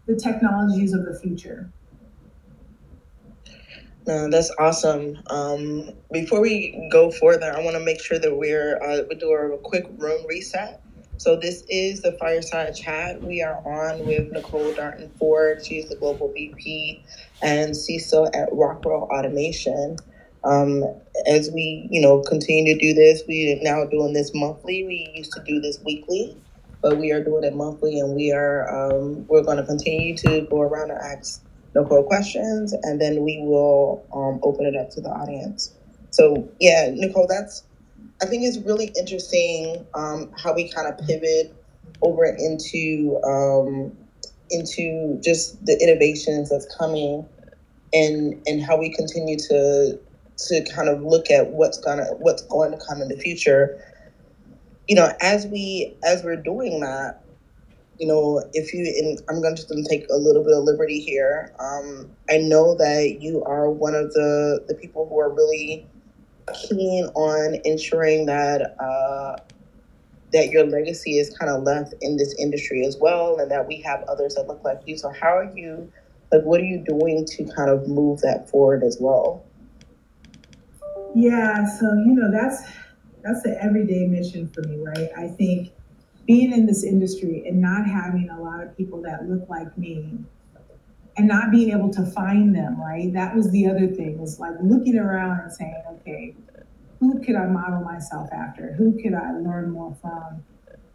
the 0.07 0.17
technologies 0.17 0.93
of 0.93 1.05
the 1.05 1.19
future. 1.19 1.71
That's 4.38 4.51
awesome. 4.59 5.19
Um, 5.31 5.91
before 6.12 6.41
we 6.41 6.88
go 6.93 7.11
further, 7.11 7.53
I 7.55 7.61
want 7.61 7.77
to 7.77 7.85
make 7.85 8.03
sure 8.03 8.19
that 8.19 8.37
we're 8.37 8.83
uh, 8.83 9.03
we 9.09 9.17
do 9.17 9.33
a 9.33 9.59
quick 9.59 9.87
room 9.99 10.25
reset. 10.29 10.83
So 11.19 11.37
this 11.37 11.64
is 11.69 12.03
the 12.03 12.12
fireside 12.12 12.77
chat. 12.77 13.23
We 13.23 13.43
are 13.43 13.57
on 13.67 14.07
with 14.07 14.33
Nicole 14.33 14.73
Darden 14.75 15.11
Ford. 15.19 15.64
She's 15.67 15.88
the 15.88 15.97
global 15.97 16.33
VP 16.33 17.05
and 17.43 17.73
CISO 17.73 18.31
at 18.35 18.49
Rockwell 18.53 19.09
Automation. 19.12 19.97
Um, 20.44 20.85
as 21.27 21.51
we, 21.53 21.88
you 21.90 22.01
know, 22.01 22.22
continue 22.22 22.74
to 22.74 22.81
do 22.81 22.94
this, 22.94 23.22
we 23.29 23.53
are 23.53 23.62
now 23.62 23.85
doing 23.87 24.12
this 24.12 24.33
monthly. 24.35 24.85
We 24.87 25.12
used 25.14 25.33
to 25.33 25.42
do 25.46 25.61
this 25.61 25.79
weekly, 25.85 26.37
but 26.83 26.98
we 26.98 27.12
are 27.12 27.22
doing 27.22 27.44
it 27.44 27.55
monthly, 27.55 28.01
and 28.01 28.14
we 28.14 28.33
are 28.33 28.68
um, 28.70 29.27
we're 29.29 29.42
going 29.42 29.59
to 29.59 29.64
continue 29.64 30.16
to 30.18 30.46
go 30.51 30.62
around 30.62 30.90
and 30.90 31.01
ask 31.01 31.42
Nicole 31.74 32.05
questions, 32.05 32.72
and 32.83 33.01
then 33.01 33.22
we 33.24 33.40
will 33.42 34.07
um, 34.14 34.40
open 34.42 34.66
it 34.66 34.77
up 34.77 34.90
to 34.90 35.01
the 35.01 35.11
audience. 35.11 35.74
So 36.11 36.51
yeah, 36.61 36.90
Nicole, 36.94 37.27
that's 37.29 37.64
I 38.22 38.27
think 38.27 38.44
it's 38.44 38.59
really 38.59 38.92
interesting 38.98 39.87
um, 39.94 40.33
how 40.42 40.55
we 40.55 40.70
kind 40.70 40.88
of 40.88 40.98
pivot 41.07 41.55
over 42.03 42.24
into 42.24 43.20
um, 43.24 43.96
into 44.51 45.20
just 45.22 45.64
the 45.66 45.79
innovations 45.83 46.51
that's 46.51 46.66
coming 46.79 47.27
and 47.92 48.42
and 48.46 48.62
how 48.62 48.79
we 48.79 48.94
continue 48.94 49.38
to 49.38 50.01
to 50.38 50.64
kind 50.74 50.88
of 50.88 51.03
look 51.03 51.31
at 51.31 51.48
what's 51.51 51.79
gonna 51.79 52.07
what's 52.18 52.42
going 52.42 52.72
to 52.72 52.79
come 52.88 53.03
in 53.03 53.09
the 53.09 53.16
future. 53.16 53.83
You 54.88 54.96
know 54.96 55.12
as 55.20 55.46
we 55.46 55.96
as 56.05 56.22
we're 56.24 56.37
doing 56.37 56.81
that 56.81 57.22
you 57.98 58.07
know 58.07 58.42
if 58.53 58.72
you 58.72 58.81
and 58.98 59.20
i'm 59.29 59.42
going 59.42 59.55
to 59.57 59.62
just 59.62 59.90
take 59.90 60.07
a 60.11 60.16
little 60.16 60.42
bit 60.44 60.53
of 60.53 60.64
liberty 60.64 61.01
here. 61.01 61.53
Um, 61.59 62.11
i 62.31 62.38
know 62.38 62.74
that 62.77 63.18
you 63.20 63.42
are 63.44 63.70
one 63.70 63.94
of 63.94 64.12
the 64.12 64.64
the 64.68 64.74
people 64.74 65.09
who 65.09 65.18
are 65.18 65.33
really 65.33 65.87
keen 66.68 67.07
on 67.14 67.61
ensuring 67.64 68.27
that 68.27 68.77
uh, 68.81 69.37
that 70.33 70.51
your 70.51 70.64
legacy 70.66 71.18
is 71.18 71.37
kind 71.38 71.51
of 71.51 71.62
left 71.62 71.94
in 72.01 72.16
this 72.16 72.35
industry 72.38 72.85
as 72.87 72.96
well 73.01 73.38
and 73.38 73.51
that 73.51 73.66
we 73.66 73.81
have 73.83 74.03
others 74.05 74.35
that 74.35 74.46
look 74.46 74.62
like 74.64 74.81
you. 74.87 74.96
So 74.96 75.12
how 75.20 75.37
are 75.37 75.53
you 75.57 75.90
like 76.33 76.42
what 76.42 76.61
are 76.61 76.64
you 76.64 76.85
doing 76.87 77.24
to 77.27 77.44
kind 77.57 77.70
of 77.70 77.88
move 77.88 78.20
that 78.20 78.51
forward 78.51 78.83
as 78.85 78.98
well 79.01 79.48
yeah, 81.14 81.66
so 81.66 81.87
you 82.05 82.14
know 82.14 82.31
that's 82.31 82.62
that's 83.23 83.42
the 83.42 83.57
everyday 83.62 84.07
mission 84.07 84.49
for 84.49 84.62
me, 84.62 84.79
right? 84.79 85.11
I 85.16 85.29
think 85.29 85.73
being 86.27 86.53
in 86.53 86.66
this 86.66 86.85
industry 86.85 87.44
and 87.47 87.61
not 87.61 87.87
having 87.87 88.29
a 88.31 88.40
lot 88.40 88.62
of 88.62 88.77
people 88.77 89.01
that 89.03 89.29
look 89.29 89.49
like 89.49 89.77
me 89.79 90.18
and 91.16 91.27
not 91.27 91.51
being 91.51 91.71
able 91.71 91.90
to 91.90 92.05
find 92.07 92.55
them, 92.55 92.81
right? 92.81 93.12
That 93.12 93.35
was 93.35 93.51
the 93.51 93.66
other 93.66 93.88
thing, 93.88 94.18
was 94.18 94.38
like 94.38 94.55
looking 94.62 94.99
around 94.99 95.40
and 95.40 95.53
saying, 95.53 95.83
okay, 95.94 96.35
who 97.01 97.21
could 97.21 97.35
I 97.35 97.47
model 97.47 97.81
myself 97.81 98.29
after? 98.33 98.73
Who 98.75 99.01
could 99.03 99.14
I 99.14 99.33
learn 99.33 99.71
more 99.71 99.97
from? 100.01 100.44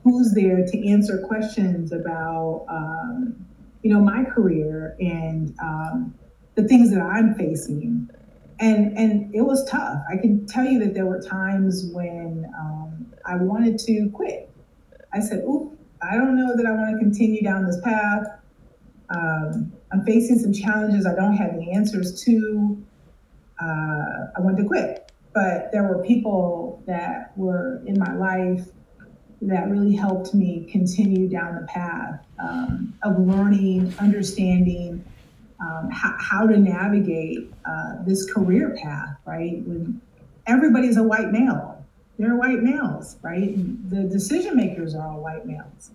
Who's 0.03 0.33
there 0.33 0.65
to 0.65 0.87
answer 0.87 1.17
questions 1.27 1.91
about, 1.91 2.65
um, 2.69 3.45
you 3.81 3.93
know, 3.93 3.99
my 3.99 4.23
career 4.23 4.95
and 4.99 5.53
um, 5.61 6.13
the 6.55 6.63
things 6.63 6.91
that 6.91 7.01
I'm 7.01 7.35
facing? 7.35 8.09
And 8.63 8.97
and 8.97 9.35
it 9.35 9.41
was 9.41 9.69
tough. 9.69 10.01
I 10.09 10.15
can 10.15 10.45
tell 10.47 10.65
you 10.65 10.79
that 10.79 10.93
there 10.93 11.05
were 11.05 11.21
times 11.21 11.89
when 11.91 12.49
um, 12.57 13.13
I 13.25 13.35
wanted 13.35 13.77
to 13.79 14.09
quit. 14.13 14.49
I 15.13 15.19
said, 15.19 15.43
"Oop, 15.43 15.77
I 16.01 16.15
don't 16.15 16.37
know 16.37 16.55
that 16.55 16.65
I 16.65 16.71
want 16.71 16.93
to 16.93 16.99
continue 16.99 17.43
down 17.43 17.65
this 17.65 17.79
path. 17.83 18.25
Um, 19.09 19.73
I'm 19.91 20.05
facing 20.05 20.39
some 20.39 20.53
challenges 20.53 21.05
I 21.05 21.13
don't 21.13 21.35
have 21.35 21.55
the 21.57 21.71
answers 21.73 22.23
to. 22.23 22.81
Uh, 23.61 24.31
I 24.35 24.39
wanted 24.39 24.63
to 24.63 24.67
quit." 24.67 25.11
But 25.33 25.71
there 25.71 25.83
were 25.83 26.01
people 26.03 26.81
that 26.85 27.37
were 27.37 27.81
in 27.85 27.99
my 27.99 28.13
life 28.15 28.65
that 29.41 29.69
really 29.69 29.95
helped 29.95 30.33
me 30.33 30.65
continue 30.71 31.27
down 31.27 31.55
the 31.55 31.67
path 31.67 32.23
um, 32.39 32.93
of 33.03 33.19
learning, 33.19 33.93
understanding, 33.99 35.03
um, 35.63 35.89
how, 35.91 36.15
how, 36.19 36.47
to 36.47 36.57
navigate 36.57 37.51
uh, 37.65 37.95
this 38.05 38.31
career 38.31 38.75
path, 38.81 39.15
right? 39.25 39.61
When 39.65 40.01
everybody's 40.45 40.97
a 40.97 41.03
white 41.03 41.31
male, 41.31 41.83
they're 42.19 42.35
white 42.35 42.61
males, 42.61 43.17
right? 43.21 43.53
The 43.89 44.03
decision 44.03 44.55
makers 44.55 44.93
are 44.93 45.07
all 45.07 45.21
white 45.21 45.45
males. 45.45 45.91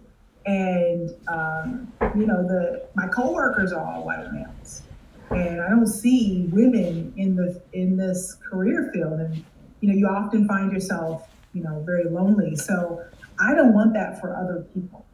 and 0.46 1.11
um, 1.28 1.92
you 2.16 2.26
know 2.26 2.42
the 2.42 2.87
my 2.94 3.07
coworkers 3.09 3.72
are 3.72 3.85
all 3.85 4.04
white 4.04 4.33
males, 4.33 4.83
and 5.31 5.61
I 5.61 5.68
don't 5.68 5.87
see 5.87 6.48
women 6.50 7.12
in 7.16 7.37
the 7.37 7.61
in 7.72 7.96
this 7.96 8.37
career 8.50 8.90
field, 8.92 9.20
and 9.20 9.44
you 9.81 9.88
know 9.88 9.94
you 9.94 10.07
often 10.09 10.48
find 10.48 10.72
yourself 10.72 11.28
you 11.52 11.62
know 11.62 11.83
very 11.85 12.04
lonely. 12.04 12.57
So 12.57 13.04
I 13.38 13.54
don't 13.54 13.74
want 13.74 13.92
that 13.94 14.20
for 14.20 14.35
other 14.35 14.64
people. 14.74 15.04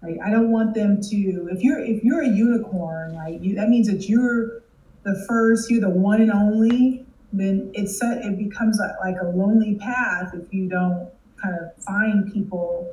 Right? 0.00 0.18
I 0.24 0.30
don't 0.30 0.52
want 0.52 0.74
them 0.74 1.00
to. 1.00 1.48
If 1.50 1.62
you're 1.62 1.80
if 1.80 2.04
you're 2.04 2.22
a 2.22 2.28
unicorn, 2.28 3.16
right, 3.16 3.40
you, 3.40 3.54
that 3.56 3.68
means 3.68 3.88
that 3.88 4.08
you're 4.08 4.62
the 5.02 5.24
first, 5.28 5.70
you're 5.70 5.80
the 5.80 5.90
one 5.90 6.20
and 6.20 6.30
only. 6.30 7.04
Then 7.32 7.70
it's 7.74 7.98
it 8.00 8.38
becomes 8.38 8.80
like 9.00 9.16
a 9.20 9.26
lonely 9.26 9.74
path 9.74 10.32
if 10.34 10.52
you 10.52 10.68
don't 10.68 11.10
kind 11.42 11.54
of 11.60 11.82
find 11.84 12.32
people 12.32 12.90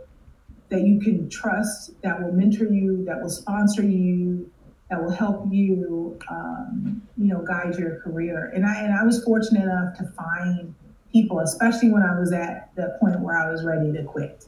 that 0.70 0.82
you 0.82 1.00
can 1.00 1.30
trust, 1.30 1.92
that 2.02 2.22
will 2.22 2.32
mentor 2.32 2.66
you, 2.66 3.06
that 3.06 3.22
will 3.22 3.30
sponsor 3.30 3.84
you, 3.84 4.50
that 4.90 5.02
will 5.02 5.12
help 5.12 5.48
you, 5.52 6.20
um, 6.30 7.02
you 7.18 7.28
know, 7.28 7.42
guide 7.42 7.76
your 7.78 8.00
career. 8.02 8.52
And 8.54 8.66
I 8.66 8.82
and 8.82 8.94
I 8.94 9.04
was 9.04 9.24
fortunate 9.24 9.64
enough 9.64 9.98
to 9.98 10.12
find 10.18 10.74
people, 11.12 11.40
especially 11.40 11.90
when 11.92 12.04
I 12.04 12.20
was 12.20 12.32
at 12.34 12.72
the 12.76 12.98
point 13.00 13.20
where 13.20 13.38
I 13.38 13.50
was 13.52 13.64
ready 13.64 13.92
to 13.94 14.04
quit. 14.04 14.46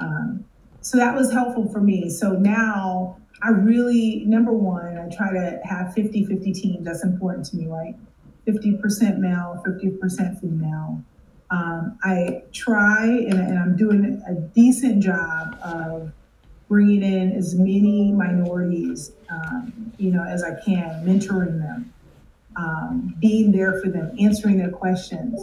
Um, 0.00 0.44
so 0.84 0.98
that 0.98 1.14
was 1.14 1.32
helpful 1.32 1.66
for 1.72 1.80
me. 1.80 2.10
So 2.10 2.32
now 2.32 3.16
I 3.42 3.48
really, 3.48 4.22
number 4.26 4.52
one, 4.52 4.98
I 4.98 5.08
try 5.08 5.32
to 5.32 5.58
have 5.64 5.94
50 5.94 6.26
50 6.26 6.52
teams. 6.52 6.84
That's 6.84 7.02
important 7.02 7.46
to 7.46 7.56
me, 7.56 7.66
right? 7.66 7.94
50% 8.46 9.16
male, 9.18 9.62
50% 9.66 10.40
female. 10.42 11.02
Um, 11.50 11.98
I 12.04 12.42
try 12.52 13.06
and, 13.06 13.32
and, 13.32 13.58
I'm 13.58 13.76
doing 13.76 14.22
a 14.28 14.34
decent 14.34 15.02
job 15.02 15.56
of 15.62 16.12
bringing 16.68 17.02
in 17.02 17.32
as 17.32 17.54
many 17.54 18.12
minorities, 18.12 19.12
um, 19.30 19.92
you 19.96 20.10
know, 20.10 20.22
as 20.22 20.44
I 20.44 20.60
can, 20.64 21.02
mentoring 21.06 21.60
them, 21.60 21.94
um, 22.56 23.14
being 23.20 23.52
there 23.52 23.80
for 23.80 23.88
them, 23.88 24.14
answering 24.20 24.58
their 24.58 24.70
questions. 24.70 25.40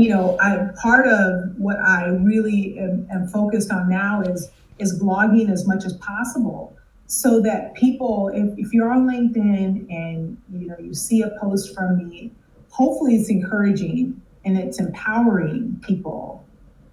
You 0.00 0.08
know, 0.10 0.38
I 0.40 0.68
part 0.80 1.06
of 1.06 1.56
what 1.58 1.78
I 1.78 2.06
really 2.06 2.78
am, 2.78 3.06
am 3.12 3.28
focused 3.28 3.70
on 3.70 3.88
now 3.88 4.22
is 4.22 4.50
is 4.78 5.00
blogging 5.00 5.50
as 5.50 5.66
much 5.66 5.84
as 5.84 5.92
possible 5.94 6.76
so 7.06 7.40
that 7.42 7.74
people 7.74 8.30
if, 8.32 8.58
if 8.58 8.72
you're 8.72 8.90
on 8.90 9.06
linkedin 9.06 9.86
and 9.90 10.38
you 10.52 10.68
know 10.68 10.76
you 10.78 10.94
see 10.94 11.22
a 11.22 11.30
post 11.40 11.74
from 11.74 11.98
me 11.98 12.30
hopefully 12.70 13.16
it's 13.16 13.28
encouraging 13.28 14.20
and 14.44 14.56
it's 14.56 14.80
empowering 14.80 15.78
people 15.86 16.44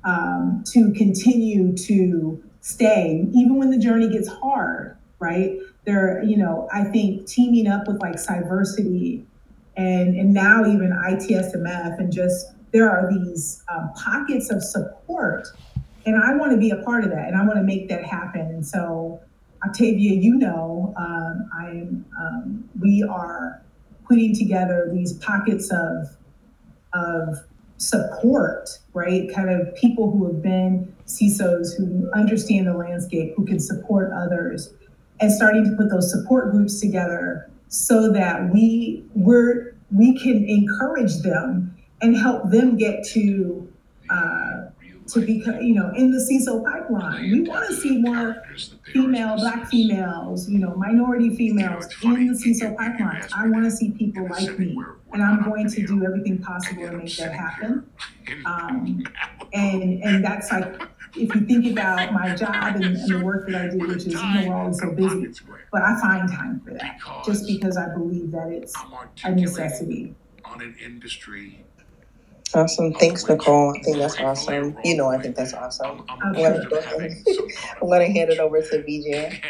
um, 0.03 0.63
to 0.65 0.91
continue 0.93 1.75
to 1.75 2.43
stay, 2.61 3.25
even 3.33 3.55
when 3.55 3.71
the 3.71 3.77
journey 3.77 4.09
gets 4.09 4.27
hard, 4.27 4.97
right? 5.19 5.57
There, 5.85 6.21
you 6.23 6.37
know, 6.37 6.67
I 6.73 6.83
think 6.85 7.27
teaming 7.27 7.67
up 7.67 7.87
with 7.87 8.01
like 8.01 8.15
Cyversity 8.15 9.23
and 9.75 10.15
and 10.17 10.33
now 10.33 10.65
even 10.65 10.89
ITSMF 10.89 11.99
and 11.99 12.11
just 12.11 12.47
there 12.77 12.91
are 12.91 13.11
these 13.11 13.63
um, 13.73 13.91
pockets 13.95 14.51
of 14.51 14.61
support, 14.61 15.47
and 16.05 16.15
I 16.15 16.35
want 16.35 16.51
to 16.51 16.57
be 16.57 16.69
a 16.69 16.77
part 16.83 17.03
of 17.03 17.09
that, 17.09 17.27
and 17.27 17.35
I 17.35 17.43
want 17.43 17.55
to 17.55 17.63
make 17.63 17.89
that 17.89 18.05
happen. 18.05 18.41
And 18.41 18.65
so, 18.65 19.19
Octavia, 19.65 20.13
you 20.13 20.35
know, 20.35 20.93
um, 20.95 21.49
I'm 21.57 22.05
um, 22.19 22.69
we 22.79 23.03
are 23.09 23.63
putting 24.07 24.35
together 24.35 24.91
these 24.93 25.13
pockets 25.13 25.71
of 25.71 26.15
of 26.93 27.39
support, 27.77 28.69
right? 28.93 29.33
Kind 29.33 29.49
of 29.49 29.73
people 29.75 30.11
who 30.11 30.27
have 30.27 30.43
been 30.43 30.95
CISOs 31.07 31.75
who 31.77 32.09
understand 32.13 32.67
the 32.67 32.75
landscape, 32.75 33.33
who 33.35 33.43
can 33.43 33.59
support 33.59 34.11
others, 34.13 34.71
and 35.19 35.31
starting 35.31 35.63
to 35.63 35.71
put 35.75 35.89
those 35.89 36.11
support 36.11 36.51
groups 36.51 36.79
together 36.79 37.49
so 37.69 38.11
that 38.11 38.53
we 38.53 39.03
we're 39.15 39.75
we 39.91 40.15
can 40.19 40.45
encourage 40.47 41.17
them 41.23 41.76
and 42.01 42.15
help 42.15 42.49
them 42.51 42.77
get 42.77 43.05
to 43.07 43.71
uh, 44.09 44.69
to 45.07 45.21
be, 45.21 45.41
you 45.61 45.73
know, 45.73 45.91
in 45.95 46.11
the 46.11 46.17
CISO 46.17 46.63
pipeline. 46.63 47.31
We 47.31 47.41
want 47.41 47.67
to 47.67 47.75
see 47.75 47.97
more 47.97 48.43
female, 48.91 49.37
black 49.37 49.67
females, 49.67 50.49
you 50.49 50.59
know, 50.59 50.75
minority 50.75 51.35
females 51.35 51.87
in 52.03 52.27
the 52.27 52.33
CISO 52.33 52.75
pipeline. 52.75 53.23
I 53.33 53.47
want 53.47 53.65
to 53.65 53.71
see 53.71 53.91
people 53.91 54.27
like 54.29 54.59
me, 54.59 54.77
and 55.13 55.23
I'm 55.23 55.43
going 55.43 55.69
to 55.69 55.87
do 55.87 56.05
everything 56.05 56.39
possible 56.39 56.87
to 56.87 56.97
make 56.97 57.15
that 57.17 57.33
happen. 57.33 57.89
Um, 58.45 59.03
and 59.53 60.03
and 60.03 60.23
that's 60.23 60.51
like 60.51 60.81
if 61.15 61.33
you 61.33 61.41
think 61.45 61.71
about 61.71 62.13
my 62.13 62.35
job 62.35 62.75
and, 62.75 62.85
and, 62.85 63.09
the 63.09 63.23
work 63.23 63.49
that 63.49 63.61
I 63.61 63.69
do, 63.69 63.87
which 63.87 64.05
is, 64.05 64.07
you 64.07 64.13
know, 64.13 64.45
we're 64.47 64.55
always 64.55 64.79
so 64.79 64.91
busy, 64.91 65.29
but 65.71 65.81
I 65.81 65.99
find 66.01 66.29
time 66.29 66.59
for 66.59 66.73
that 66.73 66.99
just 67.25 67.47
because 67.47 67.77
I 67.77 67.93
believe 67.93 68.31
that 68.31 68.49
it's 68.49 68.73
a 69.23 69.31
necessity. 69.31 70.15
On 70.43 70.61
an 70.61 70.75
industry 70.83 71.65
Awesome. 72.53 72.93
Thanks, 72.93 73.27
Nicole. 73.27 73.75
I 73.77 73.81
think 73.81 73.97
that's 73.97 74.17
awesome. 74.19 74.77
You 74.83 74.95
know, 74.95 75.09
I 75.09 75.17
think 75.21 75.35
that's 75.35 75.53
awesome. 75.53 76.03
I'm 76.09 76.33
gonna, 76.33 76.65
go 76.69 76.77
ahead. 76.77 77.11
I'm 77.81 77.89
gonna 77.89 78.05
hand 78.11 78.29
it 78.31 78.39
over 78.39 78.61
to 78.61 78.83
Vijay. 78.83 79.41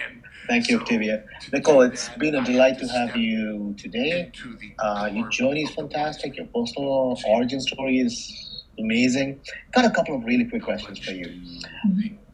Thank 0.48 0.70
you, 0.70 0.80
Octavia. 0.80 1.24
Nicole, 1.54 1.82
it's 1.82 2.10
been 2.18 2.34
a 2.34 2.44
delight 2.44 2.80
to 2.80 2.88
have 2.88 3.16
you 3.16 3.76
today. 3.78 4.32
Uh, 4.80 5.10
your 5.12 5.28
journey 5.30 5.64
is 5.64 5.72
fantastic. 5.72 6.38
Your 6.38 6.48
personal 6.48 7.20
origin 7.28 7.60
story 7.60 8.00
is 8.00 8.64
amazing. 8.80 9.42
Got 9.74 9.86
a 9.86 9.92
couple 9.92 10.16
of 10.16 10.24
really 10.24 10.46
quick 10.46 10.64
questions 10.64 11.00
for 11.00 11.12
you. 11.12 11.42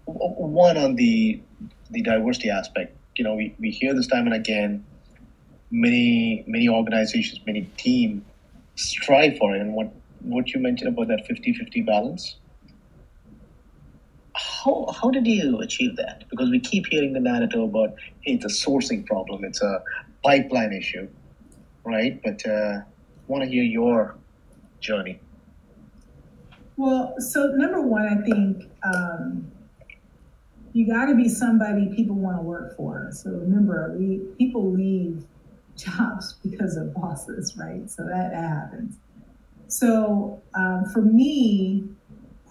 One 0.05 0.77
on 0.77 0.95
the 0.95 1.41
the 1.89 2.01
diversity 2.01 2.49
aspect. 2.49 2.95
You 3.17 3.23
know, 3.23 3.35
we, 3.35 3.55
we 3.59 3.69
hear 3.69 3.93
this 3.93 4.07
time 4.07 4.27
and 4.27 4.35
again. 4.35 4.85
Many 5.71 6.43
many 6.47 6.69
organizations, 6.69 7.41
many 7.47 7.63
teams 7.77 8.23
strive 8.75 9.37
for 9.37 9.55
it, 9.55 9.61
and 9.61 9.73
what 9.73 9.91
what 10.23 10.53
you 10.53 10.59
mentioned 10.59 10.89
about 10.89 11.07
that 11.07 11.27
50-50 11.29 11.85
balance 11.85 12.37
how, 14.35 14.87
how 14.99 15.11
did 15.11 15.27
you 15.27 15.59
achieve 15.59 15.95
that? 15.97 16.23
Because 16.29 16.49
we 16.49 16.59
keep 16.59 16.87
hearing 16.87 17.13
the 17.13 17.19
narrative 17.19 17.61
about 17.61 17.95
hey, 18.21 18.33
it's 18.33 18.45
a 18.45 18.67
sourcing 18.67 19.05
problem 19.05 19.43
it's 19.43 19.61
a 19.61 19.83
pipeline 20.23 20.73
issue 20.73 21.07
right? 21.85 22.21
But 22.23 22.45
uh, 22.47 22.79
want 23.27 23.43
to 23.43 23.49
hear 23.49 23.63
your 23.63 24.15
journey. 24.79 25.19
Well 26.77 27.15
so 27.19 27.47
number 27.47 27.81
one 27.81 28.07
i 28.07 28.25
think 28.25 28.63
um, 28.83 29.51
you 30.71 30.87
got 30.87 31.05
to 31.05 31.15
be 31.15 31.29
somebody 31.29 31.93
people 31.95 32.15
want 32.15 32.37
to 32.37 32.41
work 32.41 32.75
for. 32.75 33.09
So 33.11 33.29
remember 33.29 33.95
we 33.97 34.21
people 34.37 34.71
leave 34.71 35.25
jobs 35.77 36.35
because 36.43 36.77
of 36.77 36.93
bosses 36.93 37.55
right? 37.57 37.89
So 37.89 38.03
that, 38.03 38.31
that 38.31 38.43
happens 38.43 38.97
so 39.73 40.39
um, 40.53 40.85
for 40.93 41.01
me, 41.01 41.83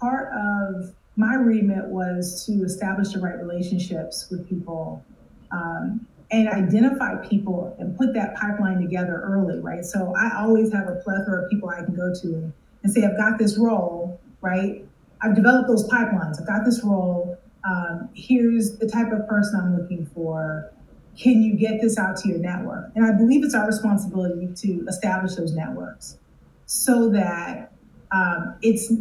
part 0.01 0.33
of 0.35 0.93
my 1.15 1.35
remit 1.35 1.85
was 1.85 2.45
to 2.47 2.65
establish 2.65 3.13
the 3.13 3.21
right 3.21 3.39
relationships 3.39 4.27
with 4.29 4.49
people 4.49 5.05
um, 5.53 6.05
and 6.33 6.49
identify 6.49 7.15
people 7.25 7.77
and 7.79 7.97
put 7.97 8.13
that 8.15 8.35
pipeline 8.35 8.81
together 8.81 9.21
early, 9.23 9.61
right? 9.61 9.85
So 9.85 10.13
I 10.17 10.37
always 10.37 10.73
have 10.73 10.89
a 10.89 10.97
plethora 10.97 11.45
of 11.45 11.51
people 11.51 11.69
I 11.69 11.85
can 11.85 11.95
go 11.95 12.13
to 12.13 12.53
and 12.83 12.93
say, 12.93 13.05
I've 13.05 13.17
got 13.17 13.39
this 13.39 13.57
role, 13.57 14.21
right? 14.41 14.85
I've 15.21 15.37
developed 15.37 15.69
those 15.69 15.89
pipelines. 15.89 16.41
I've 16.41 16.49
got 16.49 16.65
this 16.65 16.83
role. 16.83 17.39
Um, 17.65 18.09
here's 18.15 18.79
the 18.79 18.89
type 18.89 19.13
of 19.13 19.29
person 19.29 19.61
I'm 19.63 19.81
looking 19.81 20.07
for. 20.07 20.73
Can 21.17 21.41
you 21.41 21.55
get 21.55 21.81
this 21.81 21.99
out 21.99 22.17
to 22.17 22.29
your 22.29 22.39
network? 22.39 22.91
And 22.97 23.07
I 23.07 23.13
believe 23.17 23.45
it's 23.45 23.55
our 23.55 23.67
responsibility 23.67 24.49
to 24.57 24.85
establish 24.89 25.37
those 25.37 25.53
networks 25.53 26.17
so 26.67 27.11
that 27.11 27.73
um, 28.13 28.57
it's 28.63 28.93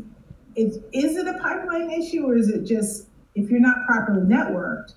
it's 0.56 0.78
is 0.94 1.16
it 1.16 1.28
a 1.28 1.38
pipeline 1.40 1.90
issue 1.92 2.26
or 2.26 2.36
is 2.36 2.50
it 2.50 2.66
just 2.66 3.08
if 3.36 3.50
you're 3.50 3.62
not 3.62 3.86
properly 3.86 4.22
networked, 4.22 4.94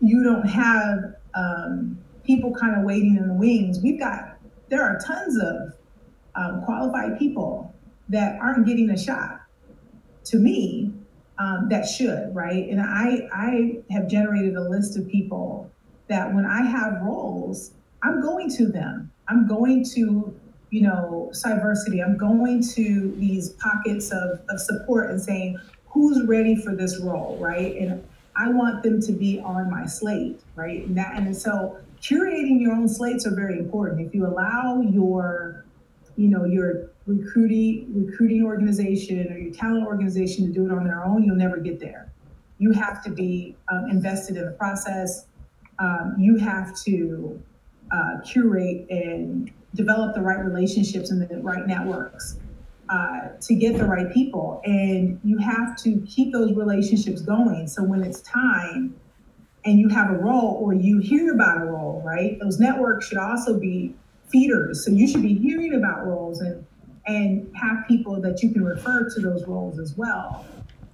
you 0.00 0.22
don't 0.22 0.46
have 0.46 1.14
um, 1.34 1.98
people 2.24 2.54
kind 2.54 2.76
of 2.76 2.84
waiting 2.84 3.16
in 3.16 3.28
the 3.28 3.34
wings. 3.34 3.80
We've 3.82 3.98
got 3.98 4.38
there 4.68 4.82
are 4.82 4.98
tons 5.04 5.38
of 5.38 5.74
um, 6.34 6.62
qualified 6.64 7.18
people 7.18 7.74
that 8.08 8.38
aren't 8.40 8.66
getting 8.66 8.90
a 8.90 8.98
shot. 8.98 9.40
To 10.24 10.38
me, 10.38 10.90
um, 11.38 11.68
that 11.68 11.86
should 11.86 12.34
right, 12.34 12.68
and 12.68 12.80
I 12.80 13.28
I 13.32 13.82
have 13.90 14.08
generated 14.08 14.56
a 14.56 14.68
list 14.68 14.96
of 14.96 15.06
people 15.08 15.70
that 16.08 16.32
when 16.34 16.46
I 16.46 16.62
have 16.62 17.02
roles, 17.02 17.72
I'm 18.02 18.20
going 18.20 18.50
to 18.56 18.66
them. 18.66 19.10
I'm 19.28 19.46
going 19.46 19.84
to 19.94 20.34
you 20.74 20.80
know, 20.80 21.30
Cyversity. 21.32 22.04
I'm 22.04 22.16
going 22.16 22.60
to 22.74 23.14
these 23.16 23.50
pockets 23.50 24.10
of, 24.10 24.40
of 24.48 24.58
support 24.58 25.08
and 25.08 25.22
saying, 25.22 25.56
who's 25.86 26.26
ready 26.26 26.56
for 26.56 26.74
this 26.74 27.00
role, 27.00 27.38
right? 27.40 27.76
And 27.76 28.04
I 28.34 28.48
want 28.48 28.82
them 28.82 29.00
to 29.02 29.12
be 29.12 29.38
on 29.38 29.70
my 29.70 29.86
slate, 29.86 30.40
right? 30.56 30.84
And 30.84 30.96
that 30.96 31.16
and 31.16 31.36
so 31.36 31.78
curating 32.02 32.60
your 32.60 32.72
own 32.72 32.88
slates 32.88 33.24
are 33.24 33.36
very 33.36 33.56
important. 33.56 34.04
If 34.04 34.12
you 34.16 34.26
allow 34.26 34.80
your, 34.80 35.64
you 36.16 36.26
know, 36.26 36.44
your 36.44 36.90
recruiting 37.06 37.86
recruiting 37.94 38.42
organization 38.42 39.32
or 39.32 39.38
your 39.38 39.54
talent 39.54 39.86
organization 39.86 40.44
to 40.48 40.52
do 40.52 40.66
it 40.66 40.72
on 40.72 40.82
their 40.82 41.04
own, 41.04 41.22
you'll 41.22 41.36
never 41.36 41.58
get 41.58 41.78
there. 41.78 42.10
you 42.58 42.72
have 42.72 43.00
to 43.04 43.10
be 43.10 43.54
um, 43.70 43.90
invested 43.90 44.36
in 44.36 44.44
the 44.44 44.52
process. 44.52 45.26
Um, 45.78 46.16
you 46.18 46.36
have 46.38 46.76
to 46.82 47.40
uh, 47.92 48.18
curate 48.24 48.90
and 48.90 49.52
develop 49.74 50.14
the 50.14 50.20
right 50.22 50.44
relationships 50.44 51.10
and 51.10 51.28
the 51.28 51.36
right 51.38 51.66
networks 51.66 52.38
uh, 52.88 53.28
to 53.40 53.54
get 53.54 53.76
the 53.76 53.84
right 53.84 54.12
people. 54.12 54.60
And 54.64 55.20
you 55.24 55.38
have 55.38 55.76
to 55.82 56.00
keep 56.06 56.32
those 56.32 56.52
relationships 56.52 57.20
going. 57.22 57.66
So 57.66 57.82
when 57.82 58.02
it's 58.02 58.20
time 58.22 58.94
and 59.64 59.78
you 59.78 59.88
have 59.88 60.10
a 60.10 60.18
role 60.18 60.58
or 60.60 60.74
you 60.74 60.98
hear 60.98 61.34
about 61.34 61.62
a 61.62 61.64
role, 61.64 62.02
right? 62.04 62.38
Those 62.40 62.60
networks 62.60 63.08
should 63.08 63.18
also 63.18 63.58
be 63.58 63.94
feeders. 64.28 64.84
So 64.84 64.90
you 64.90 65.06
should 65.08 65.22
be 65.22 65.34
hearing 65.34 65.74
about 65.74 66.06
roles 66.06 66.40
and 66.40 66.66
and 67.06 67.50
have 67.54 67.86
people 67.86 68.18
that 68.22 68.42
you 68.42 68.50
can 68.50 68.64
refer 68.64 69.10
to 69.10 69.20
those 69.20 69.46
roles 69.46 69.78
as 69.78 69.94
well. 69.96 70.46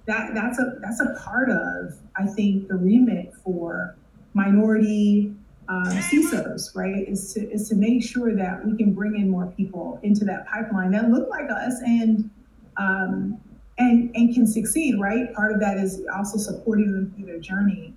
That 0.07 0.33
that's 0.33 0.59
a 0.59 0.77
that's 0.81 0.99
a 0.99 1.15
part 1.19 1.49
of 1.49 1.93
I 2.17 2.25
think 2.25 2.67
the 2.67 2.75
remit 2.75 3.33
for 3.43 3.95
minority 4.33 5.33
um, 5.71 5.85
CISOs, 5.85 6.75
right? 6.75 7.07
Is 7.07 7.33
to 7.33 7.49
is 7.49 7.69
to 7.69 7.75
make 7.75 8.03
sure 8.03 8.35
that 8.35 8.65
we 8.65 8.75
can 8.75 8.93
bring 8.93 9.15
in 9.15 9.29
more 9.29 9.47
people 9.55 9.99
into 10.03 10.25
that 10.25 10.45
pipeline 10.47 10.91
that 10.91 11.09
look 11.09 11.29
like 11.29 11.49
us 11.49 11.79
and 11.85 12.29
um, 12.75 13.39
and 13.77 14.11
and 14.13 14.33
can 14.33 14.45
succeed, 14.45 14.99
right? 14.99 15.33
Part 15.33 15.53
of 15.53 15.61
that 15.61 15.77
is 15.77 16.01
also 16.13 16.37
supporting 16.37 16.91
them 16.91 17.13
through 17.15 17.25
their 17.25 17.39
journey 17.39 17.93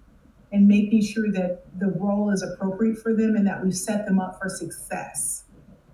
and 0.53 0.69
making 0.69 1.03
sure 1.03 1.33
that 1.33 1.65
the 1.81 1.89
role 1.99 2.31
is 2.31 2.43
appropriate 2.43 2.97
for 2.99 3.13
them 3.13 3.35
and 3.35 3.45
that 3.45 3.63
we've 3.63 3.77
set 3.77 4.07
them 4.07 4.21
up 4.21 4.39
for 4.41 4.49
success. 4.49 5.43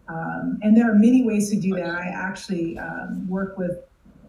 Um, 0.07 0.59
and 0.62 0.76
there 0.76 0.91
are 0.91 0.95
many 0.95 1.24
ways 1.24 1.49
to 1.49 1.57
do 1.59 1.74
that. 1.76 1.95
I 1.95 2.09
actually 2.09 2.78
um, 2.78 3.26
work 3.26 3.57
with 3.57 3.78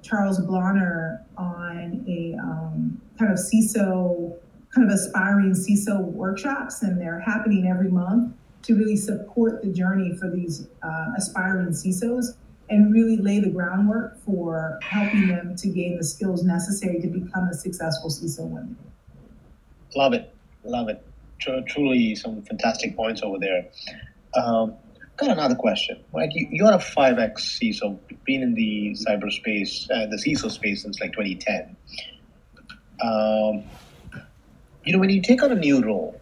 Charles 0.02 0.39
Blauner 0.39 1.24
on 1.38 2.06
a 2.08 2.38
um, 2.41 3.02
kind 3.20 3.30
of 3.30 3.38
CISO, 3.38 4.38
kind 4.74 4.89
of 4.89 4.93
aspiring 4.93 5.51
CISO 5.51 6.01
workshops, 6.01 6.82
and 6.82 6.99
they're 6.99 7.19
happening 7.19 7.67
every 7.67 7.89
month 7.89 8.34
to 8.63 8.76
really 8.76 8.95
support 8.95 9.61
the 9.61 9.69
journey 9.69 10.15
for 10.15 10.30
these 10.30 10.67
uh, 10.84 11.07
aspiring 11.17 11.69
CISOs 11.69 12.36
and 12.69 12.93
really 12.93 13.17
lay 13.17 13.39
the 13.39 13.49
groundwork 13.49 14.24
for 14.24 14.80
helping 14.82 15.28
them 15.28 15.55
to 15.57 15.67
gain 15.67 15.97
the 15.97 16.03
skills 16.03 16.43
necessary 16.43 17.01
to 17.01 17.07
become 17.07 17.49
a 17.49 17.53
successful 17.53 18.09
CISO 18.09 18.49
day. 18.49 18.76
Love 19.95 20.13
it. 20.13 20.34
Love 20.63 20.88
it. 20.88 21.05
Tr- 21.39 21.59
truly 21.67 22.15
some 22.15 22.41
fantastic 22.43 22.95
points 22.95 23.22
over 23.24 23.38
there. 23.39 23.67
Um, 24.36 24.76
got 25.17 25.32
another 25.32 25.55
question, 25.55 26.01
right? 26.13 26.32
You, 26.32 26.47
you're 26.49 26.72
a 26.72 26.78
5X 26.78 27.34
CISO, 27.59 27.99
been 28.26 28.41
in 28.41 28.53
the 28.53 28.95
cyberspace, 29.05 29.89
uh, 29.91 30.07
the 30.07 30.17
CISO 30.17 30.49
space 30.49 30.84
since 30.84 31.01
like 31.01 31.11
2010. 31.11 31.76
Um, 33.03 33.63
you 34.84 34.93
know, 34.93 34.99
when 34.99 35.09
you 35.09 35.21
take 35.21 35.43
on 35.43 35.51
a 35.51 35.55
new 35.55 35.82
role, 35.82 36.19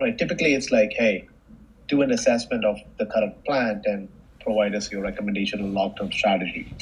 right, 0.00 0.16
typically 0.16 0.54
it's 0.54 0.70
like, 0.70 0.92
hey, 0.92 1.28
do 1.88 2.02
an 2.02 2.12
assessment 2.12 2.64
of 2.64 2.78
the 2.98 3.06
current 3.06 3.44
plant 3.44 3.84
and 3.86 4.08
provide 4.40 4.74
us 4.74 4.90
your 4.92 5.02
recommendation 5.02 5.60
on 5.60 5.74
long-term 5.74 6.12
strategy. 6.12 6.72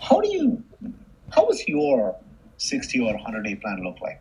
How 0.00 0.20
do 0.20 0.28
you, 0.28 0.62
how 1.30 1.46
does 1.46 1.66
your 1.66 2.16
60 2.58 3.00
or 3.00 3.14
100 3.14 3.42
day 3.42 3.54
plan 3.56 3.82
look 3.82 4.00
like? 4.00 4.20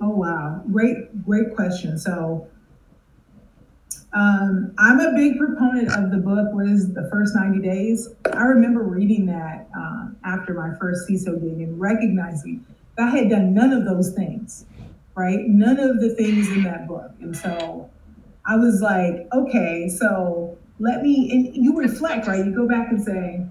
Oh 0.00 0.10
wow, 0.10 0.62
great, 0.70 1.24
great 1.24 1.54
question. 1.54 1.98
So, 1.98 2.46
um, 4.12 4.72
I'm 4.78 5.00
a 5.00 5.12
big 5.12 5.36
proponent 5.36 5.88
of 5.92 6.10
the 6.10 6.18
book. 6.18 6.54
What 6.54 6.66
is 6.66 6.94
the 6.94 7.08
first 7.10 7.34
90 7.34 7.60
days? 7.60 8.08
I 8.32 8.44
remember 8.44 8.82
reading 8.82 9.26
that 9.26 9.68
um, 9.76 10.16
after 10.24 10.54
my 10.54 10.76
first 10.78 11.08
CISO 11.08 11.40
gig 11.40 11.60
and 11.60 11.78
recognizing 11.78 12.64
that 12.96 13.08
I 13.08 13.16
had 13.16 13.30
done 13.30 13.52
none 13.52 13.72
of 13.72 13.84
those 13.84 14.12
things, 14.12 14.64
right? 15.18 15.40
None 15.46 15.80
of 15.80 16.00
the 16.00 16.14
things 16.14 16.48
in 16.48 16.62
that 16.62 16.86
book, 16.86 17.10
and 17.20 17.36
so 17.36 17.90
I 18.46 18.56
was 18.56 18.80
like, 18.80 19.26
okay, 19.32 19.88
so 19.88 20.56
let 20.78 21.02
me. 21.02 21.30
And 21.30 21.64
you 21.64 21.76
reflect, 21.76 22.26
right? 22.26 22.44
You 22.44 22.54
go 22.54 22.68
back 22.68 22.88
and 22.90 23.02
say, 23.02 23.44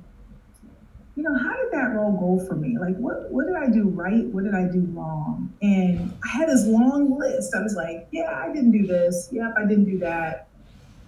you 1.18 1.24
know, 1.24 1.36
how 1.36 1.56
did 1.58 1.72
that 1.72 1.96
role 1.96 2.12
go 2.12 2.46
for 2.46 2.56
me? 2.56 2.78
Like, 2.80 2.96
what 2.98 3.32
what 3.32 3.48
did 3.48 3.56
I 3.56 3.70
do 3.70 3.90
right? 3.90 4.26
What 4.26 4.44
did 4.44 4.54
I 4.54 4.66
do 4.72 4.82
wrong? 4.92 5.52
And 5.62 6.14
I 6.24 6.28
had 6.30 6.48
this 6.48 6.66
long 6.66 7.18
list. 7.18 7.56
I 7.56 7.62
was 7.62 7.76
like, 7.76 8.08
yeah, 8.12 8.32
I 8.32 8.54
didn't 8.54 8.72
do 8.72 8.86
this. 8.86 9.30
Yep, 9.32 9.56
I 9.58 9.68
didn't 9.68 9.86
do 9.86 9.98
that. 10.00 10.48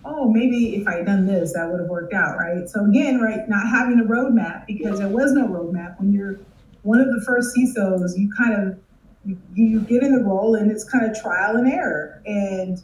Oh, 0.04 0.32
maybe 0.32 0.76
if 0.78 0.88
I 0.88 0.98
had 0.98 1.06
done 1.06 1.28
this, 1.28 1.54
that 1.54 1.70
would 1.70 1.80
have 1.80 1.90
worked 1.90 2.14
out, 2.14 2.38
right? 2.38 2.68
So 2.68 2.86
again, 2.86 3.20
right, 3.20 3.48
not 3.48 3.68
having 3.68 4.00
a 4.00 4.04
roadmap 4.04 4.66
because 4.66 4.98
there 4.98 5.10
was 5.10 5.32
no 5.34 5.48
roadmap. 5.48 6.00
When 6.00 6.12
you're 6.12 6.40
one 6.82 7.00
of 7.02 7.08
the 7.08 7.22
first 7.26 7.56
CISOs, 7.56 8.18
you 8.18 8.32
kind 8.36 8.54
of 8.54 8.80
you, 9.26 9.38
you 9.54 9.82
get 9.82 10.04
in 10.04 10.16
the 10.16 10.24
role 10.24 10.56
and 10.56 10.72
it's 10.72 10.84
kind 10.84 11.10
of 11.10 11.20
trial 11.22 11.56
and 11.56 11.72
error. 11.72 12.22
And 12.26 12.82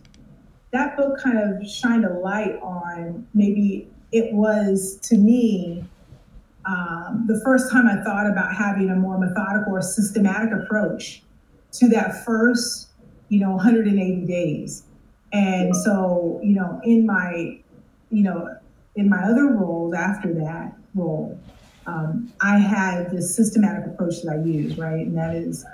that 0.71 0.97
book 0.97 1.19
kind 1.21 1.37
of 1.37 1.67
shined 1.67 2.05
a 2.05 2.13
light 2.13 2.59
on 2.61 3.27
maybe 3.33 3.87
it 4.11 4.33
was 4.33 4.97
to 5.03 5.17
me 5.17 5.85
um, 6.65 7.25
the 7.27 7.39
first 7.43 7.71
time 7.71 7.87
I 7.87 8.03
thought 8.03 8.29
about 8.29 8.55
having 8.55 8.89
a 8.89 8.95
more 8.95 9.17
methodical 9.19 9.75
or 9.75 9.81
systematic 9.81 10.51
approach 10.51 11.21
to 11.73 11.87
that 11.89 12.25
first, 12.25 12.89
you 13.29 13.39
know, 13.39 13.51
180 13.51 14.25
days. 14.25 14.83
And 15.31 15.75
so, 15.75 16.39
you 16.43 16.55
know, 16.55 16.79
in 16.83 17.05
my, 17.05 17.59
you 18.09 18.23
know, 18.23 18.55
in 18.95 19.09
my 19.09 19.21
other 19.23 19.47
roles 19.47 19.93
after 19.93 20.33
that 20.33 20.73
role, 20.95 21.37
um, 21.85 22.33
I 22.41 22.57
had 22.57 23.11
this 23.11 23.35
systematic 23.35 23.85
approach 23.85 24.21
that 24.23 24.31
I 24.31 24.47
use, 24.47 24.77
right? 24.77 25.05
And 25.05 25.17
that 25.17 25.35
is, 25.35 25.65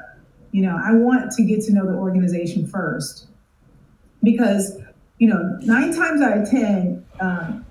you 0.52 0.62
know, 0.62 0.80
I 0.84 0.93
want 0.93 1.32
to 1.32 1.43
get 1.43 1.62
to 1.66 1.74
know 1.74 1.86
the 1.86 1.93
organization 1.93 2.68
first 2.68 3.28
because, 4.24 4.78
you 5.18 5.28
know, 5.28 5.58
nine 5.62 5.93
times 5.95 6.22
out 6.22 6.38
of 6.38 6.49
10, 6.49 7.06
um, 7.20 7.66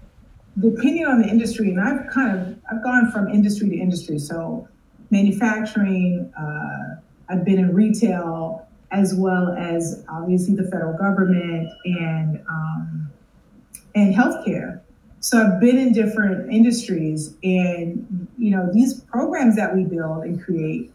depending 0.59 1.07
on 1.07 1.20
the 1.20 1.28
industry, 1.28 1.70
and 1.70 1.81
I've 1.81 2.11
kind 2.11 2.39
of 2.39 2.57
I've 2.70 2.83
gone 2.83 3.11
from 3.11 3.28
industry 3.28 3.68
to 3.70 3.76
industry. 3.76 4.18
So 4.18 4.68
manufacturing, 5.11 6.33
uh, 6.39 7.01
I've 7.28 7.45
been 7.45 7.59
in 7.59 7.74
retail 7.74 8.66
as 8.91 9.14
well 9.14 9.53
as 9.53 10.05
obviously 10.09 10.55
the 10.55 10.64
federal 10.64 10.97
government 10.97 11.68
and 11.85 12.43
um, 12.49 13.11
and 13.95 14.14
healthcare. 14.14 14.81
So 15.20 15.39
I've 15.39 15.61
been 15.61 15.78
in 15.78 15.93
different 15.93 16.53
industries, 16.53 17.35
and 17.43 18.28
you 18.39 18.51
know 18.51 18.68
these 18.72 19.01
programs 19.03 19.57
that 19.57 19.74
we 19.74 19.85
build 19.85 20.24
and 20.24 20.43
create 20.43 20.93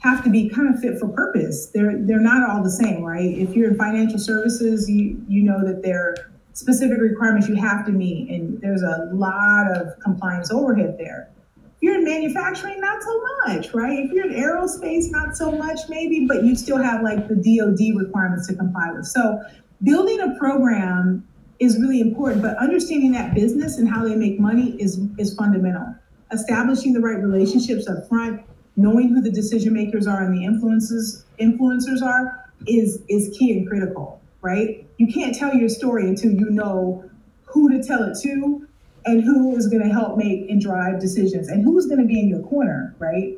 have 0.00 0.22
to 0.24 0.30
be 0.30 0.48
kind 0.48 0.72
of 0.72 0.80
fit 0.80 0.98
for 0.98 1.08
purpose. 1.08 1.66
They're 1.66 1.98
they're 1.98 2.20
not 2.20 2.48
all 2.48 2.62
the 2.62 2.70
same, 2.70 3.02
right? 3.02 3.36
If 3.36 3.54
you're 3.54 3.70
in 3.70 3.78
financial 3.78 4.18
services, 4.18 4.88
you 4.90 5.22
you 5.28 5.42
know 5.42 5.64
that 5.64 5.82
they're 5.82 6.30
specific 6.52 6.98
requirements 7.00 7.48
you 7.48 7.54
have 7.56 7.84
to 7.86 7.92
meet, 7.92 8.30
and 8.30 8.60
there's 8.60 8.82
a 8.82 9.10
lot 9.12 9.70
of 9.70 9.98
compliance 10.00 10.50
overhead 10.50 10.96
there. 10.98 11.28
If 11.56 11.82
you're 11.82 11.96
in 11.96 12.04
manufacturing, 12.04 12.80
not 12.80 13.02
so 13.02 13.22
much, 13.46 13.74
right? 13.74 13.98
If 13.98 14.12
you're 14.12 14.30
in 14.30 14.34
aerospace, 14.34 15.10
not 15.10 15.36
so 15.36 15.52
much, 15.52 15.80
maybe, 15.88 16.26
but 16.26 16.44
you 16.44 16.56
still 16.56 16.78
have 16.78 17.02
like 17.02 17.28
the 17.28 17.34
DoD 17.34 17.98
requirements 17.98 18.46
to 18.48 18.54
comply 18.54 18.90
with. 18.92 19.06
So, 19.06 19.42
building 19.82 20.20
a 20.20 20.38
program 20.38 21.26
is 21.58 21.78
really 21.78 22.00
important, 22.00 22.42
but 22.42 22.56
understanding 22.58 23.12
that 23.12 23.34
business 23.34 23.78
and 23.78 23.88
how 23.88 24.06
they 24.06 24.14
make 24.14 24.38
money 24.38 24.76
is 24.80 25.00
is 25.18 25.34
fundamental. 25.34 25.94
Establishing 26.32 26.92
the 26.92 27.00
right 27.00 27.22
relationships 27.22 27.86
up 27.86 28.08
front, 28.08 28.42
knowing 28.76 29.08
who 29.08 29.20
the 29.20 29.30
decision 29.30 29.72
makers 29.72 30.06
are 30.06 30.22
and 30.22 30.36
the 30.36 30.44
influences 30.44 31.24
influencers 31.40 32.02
are 32.02 32.50
is 32.66 33.02
is 33.08 33.36
key 33.38 33.52
and 33.52 33.68
critical 33.68 34.20
right? 34.46 34.86
You 34.98 35.12
can't 35.12 35.34
tell 35.34 35.54
your 35.54 35.68
story 35.68 36.08
until 36.08 36.30
you 36.30 36.48
know 36.50 37.04
who 37.46 37.68
to 37.70 37.82
tell 37.82 38.04
it 38.04 38.16
to 38.22 38.66
and 39.04 39.22
who 39.22 39.56
is 39.56 39.66
going 39.66 39.82
to 39.82 39.88
help 39.88 40.16
make 40.16 40.48
and 40.48 40.60
drive 40.60 41.00
decisions 41.00 41.48
and 41.48 41.64
who's 41.64 41.86
going 41.86 42.00
to 42.00 42.06
be 42.06 42.20
in 42.20 42.28
your 42.28 42.42
corner, 42.42 42.94
right? 43.00 43.36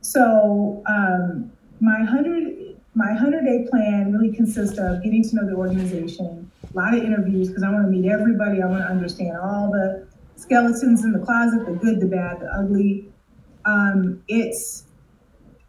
So 0.00 0.82
um, 0.86 1.52
my 1.80 2.02
hundred 2.04 2.76
my 2.94 3.12
hundred 3.12 3.44
day 3.44 3.66
plan 3.68 4.12
really 4.12 4.34
consists 4.34 4.78
of 4.78 5.02
getting 5.02 5.22
to 5.28 5.36
know 5.36 5.46
the 5.46 5.54
organization, 5.54 6.50
a 6.72 6.76
lot 6.76 6.94
of 6.94 7.02
interviews 7.02 7.48
because 7.48 7.62
I 7.62 7.70
want 7.70 7.84
to 7.84 7.90
meet 7.90 8.10
everybody. 8.10 8.62
I 8.62 8.66
want 8.66 8.82
to 8.82 8.88
understand 8.88 9.36
all 9.36 9.70
the 9.70 10.06
skeletons 10.36 11.04
in 11.04 11.12
the 11.12 11.18
closet, 11.18 11.66
the 11.66 11.72
good, 11.72 12.00
the 12.00 12.06
bad, 12.06 12.40
the 12.40 12.46
ugly. 12.46 13.12
Um, 13.66 14.22
it's 14.28 14.84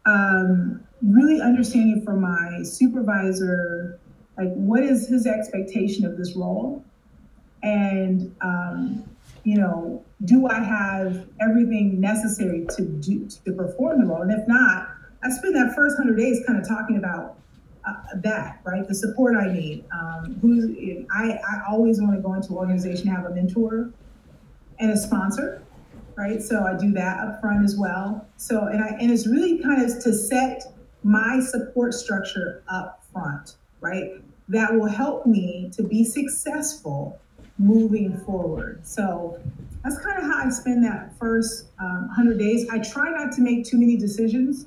um, 0.06 0.80
really 1.02 1.40
understanding 1.40 2.02
from 2.04 2.20
my 2.22 2.62
supervisor 2.62 4.00
like 4.38 4.52
what 4.54 4.84
is 4.84 5.08
his 5.08 5.26
expectation 5.26 6.06
of 6.06 6.16
this 6.16 6.36
role? 6.36 6.84
And 7.62 8.34
um, 8.40 9.04
you 9.44 9.56
know 9.56 10.04
do 10.24 10.48
i 10.48 10.60
have 10.60 11.26
everything 11.40 12.00
necessary 12.00 12.66
to 12.76 12.82
do 12.82 13.26
to 13.44 13.52
perform 13.52 14.00
the 14.00 14.06
role? 14.06 14.22
And 14.22 14.32
if 14.32 14.46
not 14.48 14.88
i 15.22 15.30
spend 15.30 15.54
that 15.56 15.74
first 15.74 15.98
100 15.98 16.16
days 16.18 16.42
kind 16.46 16.60
of 16.60 16.68
talking 16.68 16.96
about 16.96 17.38
uh, 17.86 17.94
that 18.16 18.60
right? 18.64 18.86
The 18.86 18.94
support 18.94 19.36
i 19.36 19.52
need 19.52 19.84
um, 19.92 20.38
who's 20.40 20.66
I, 21.12 21.32
I 21.32 21.62
always 21.70 22.00
want 22.00 22.14
to 22.16 22.20
go 22.20 22.34
into 22.34 22.50
an 22.50 22.56
organization 22.56 23.08
have 23.08 23.24
a 23.24 23.30
mentor 23.30 23.90
and 24.80 24.90
a 24.90 24.96
sponsor 24.96 25.62
right 26.18 26.42
so 26.42 26.64
i 26.64 26.76
do 26.76 26.92
that 26.92 27.18
up 27.20 27.40
front 27.40 27.64
as 27.64 27.76
well 27.78 28.26
so 28.36 28.66
and 28.66 28.82
i 28.82 28.88
and 29.00 29.10
it's 29.10 29.26
really 29.26 29.58
kind 29.62 29.80
of 29.80 30.02
to 30.02 30.12
set 30.12 30.62
my 31.02 31.40
support 31.40 31.94
structure 31.94 32.62
up 32.68 33.04
front, 33.12 33.56
right? 33.80 34.12
That 34.48 34.74
will 34.74 34.88
help 34.88 35.26
me 35.26 35.70
to 35.74 35.82
be 35.82 36.04
successful 36.04 37.18
moving 37.58 38.16
forward. 38.18 38.86
So 38.86 39.40
that's 39.82 39.98
kind 39.98 40.18
of 40.18 40.24
how 40.24 40.44
I 40.44 40.48
spend 40.50 40.84
that 40.84 41.16
first 41.18 41.68
um, 41.78 42.06
100 42.08 42.38
days. 42.38 42.68
I 42.70 42.78
try 42.78 43.10
not 43.10 43.32
to 43.32 43.40
make 43.42 43.64
too 43.64 43.78
many 43.78 43.96
decisions. 43.96 44.66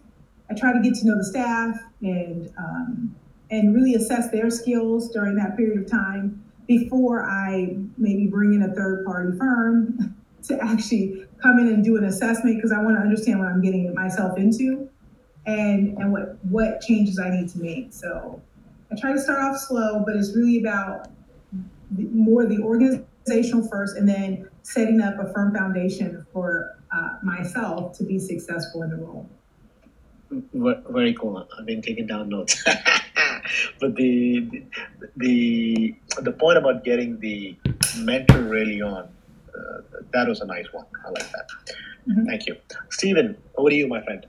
I 0.49 0.53
try 0.53 0.73
to 0.73 0.81
get 0.81 0.95
to 0.95 1.05
know 1.05 1.17
the 1.17 1.23
staff 1.23 1.77
and 2.01 2.51
um, 2.57 3.15
and 3.49 3.75
really 3.75 3.95
assess 3.95 4.31
their 4.31 4.49
skills 4.49 5.09
during 5.09 5.35
that 5.35 5.57
period 5.57 5.77
of 5.77 5.89
time 5.89 6.41
before 6.67 7.23
I 7.29 7.75
maybe 7.97 8.27
bring 8.27 8.53
in 8.53 8.63
a 8.63 8.73
third 8.73 9.05
party 9.05 9.37
firm 9.37 10.15
to 10.43 10.63
actually 10.63 11.25
come 11.41 11.59
in 11.59 11.67
and 11.67 11.83
do 11.83 11.97
an 11.97 12.05
assessment 12.05 12.57
because 12.57 12.71
I 12.71 12.81
want 12.81 12.97
to 12.97 13.01
understand 13.01 13.39
what 13.39 13.47
I'm 13.47 13.61
getting 13.61 13.93
myself 13.93 14.37
into 14.37 14.89
and 15.45 15.97
and 15.97 16.11
what 16.11 16.43
what 16.45 16.81
changes 16.81 17.19
I 17.19 17.29
need 17.29 17.49
to 17.49 17.59
make. 17.59 17.93
So 17.93 18.41
I 18.91 18.99
try 18.99 19.13
to 19.13 19.19
start 19.19 19.39
off 19.39 19.57
slow, 19.57 20.03
but 20.05 20.15
it's 20.15 20.35
really 20.35 20.59
about 20.59 21.07
more 21.97 22.45
the 22.45 22.59
organizational 22.59 23.67
first, 23.67 23.97
and 23.97 24.07
then 24.07 24.49
setting 24.63 25.01
up 25.01 25.15
a 25.19 25.31
firm 25.33 25.53
foundation 25.53 26.25
for 26.31 26.77
uh, 26.91 27.17
myself 27.23 27.97
to 27.97 28.03
be 28.03 28.19
successful 28.19 28.83
in 28.83 28.89
the 28.91 28.97
role. 28.97 29.29
Very 30.53 31.13
cool. 31.13 31.45
I've 31.57 31.65
been 31.65 31.81
taking 31.81 32.07
down 32.07 32.29
notes. 32.29 32.63
but 33.79 33.95
the 33.95 34.63
the 35.17 35.95
the 36.21 36.31
point 36.31 36.57
about 36.57 36.83
getting 36.83 37.19
the 37.19 37.55
mentor 37.97 38.41
really 38.41 38.81
on 38.81 39.09
uh, 39.55 40.01
that 40.13 40.27
was 40.27 40.41
a 40.41 40.45
nice 40.45 40.67
one. 40.71 40.85
I 41.05 41.09
like 41.09 41.31
that. 41.31 41.47
Mm-hmm. 42.09 42.25
Thank 42.25 42.47
you, 42.47 42.55
Stephen. 42.89 43.37
Over 43.55 43.69
to 43.69 43.75
you, 43.75 43.87
my 43.87 44.03
friend. 44.03 44.25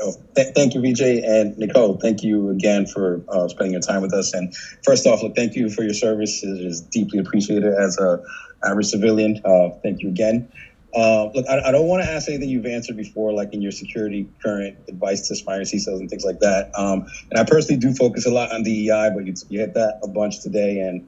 Oh, 0.00 0.14
th- 0.34 0.54
thank 0.54 0.74
you, 0.74 0.80
Vijay 0.80 1.26
and 1.26 1.56
Nicole. 1.56 1.96
Thank 1.98 2.22
you 2.22 2.50
again 2.50 2.86
for 2.86 3.22
uh, 3.28 3.48
spending 3.48 3.72
your 3.72 3.80
time 3.80 4.02
with 4.02 4.12
us. 4.12 4.34
And 4.34 4.54
first 4.84 5.06
off, 5.06 5.22
look, 5.22 5.34
thank 5.34 5.54
you 5.54 5.70
for 5.70 5.82
your 5.82 5.94
service. 5.94 6.42
It 6.42 6.48
is 6.48 6.82
deeply 6.82 7.18
appreciated 7.18 7.72
as 7.72 7.98
a 7.98 8.22
average 8.64 8.86
civilian. 8.86 9.40
Uh, 9.44 9.70
thank 9.82 10.02
you 10.02 10.08
again. 10.08 10.50
Uh, 10.94 11.30
look, 11.34 11.46
I, 11.48 11.60
I 11.68 11.72
don't 11.72 11.88
want 11.88 12.02
to 12.04 12.10
ask 12.10 12.28
anything 12.28 12.48
you've 12.48 12.66
answered 12.66 12.96
before, 12.96 13.32
like 13.32 13.52
in 13.52 13.60
your 13.60 13.72
security 13.72 14.28
current 14.42 14.78
advice 14.88 15.28
to 15.28 15.34
aspiring 15.34 15.66
CISOs 15.66 16.00
and 16.00 16.08
things 16.08 16.24
like 16.24 16.40
that. 16.40 16.70
Um, 16.74 17.06
and 17.30 17.38
I 17.38 17.44
personally 17.44 17.78
do 17.78 17.92
focus 17.94 18.26
a 18.26 18.30
lot 18.30 18.52
on 18.52 18.62
DEI, 18.62 19.10
but 19.14 19.26
you, 19.26 19.34
you 19.48 19.60
hit 19.60 19.74
that 19.74 20.00
a 20.02 20.08
bunch 20.08 20.40
today. 20.40 20.80
And 20.80 21.06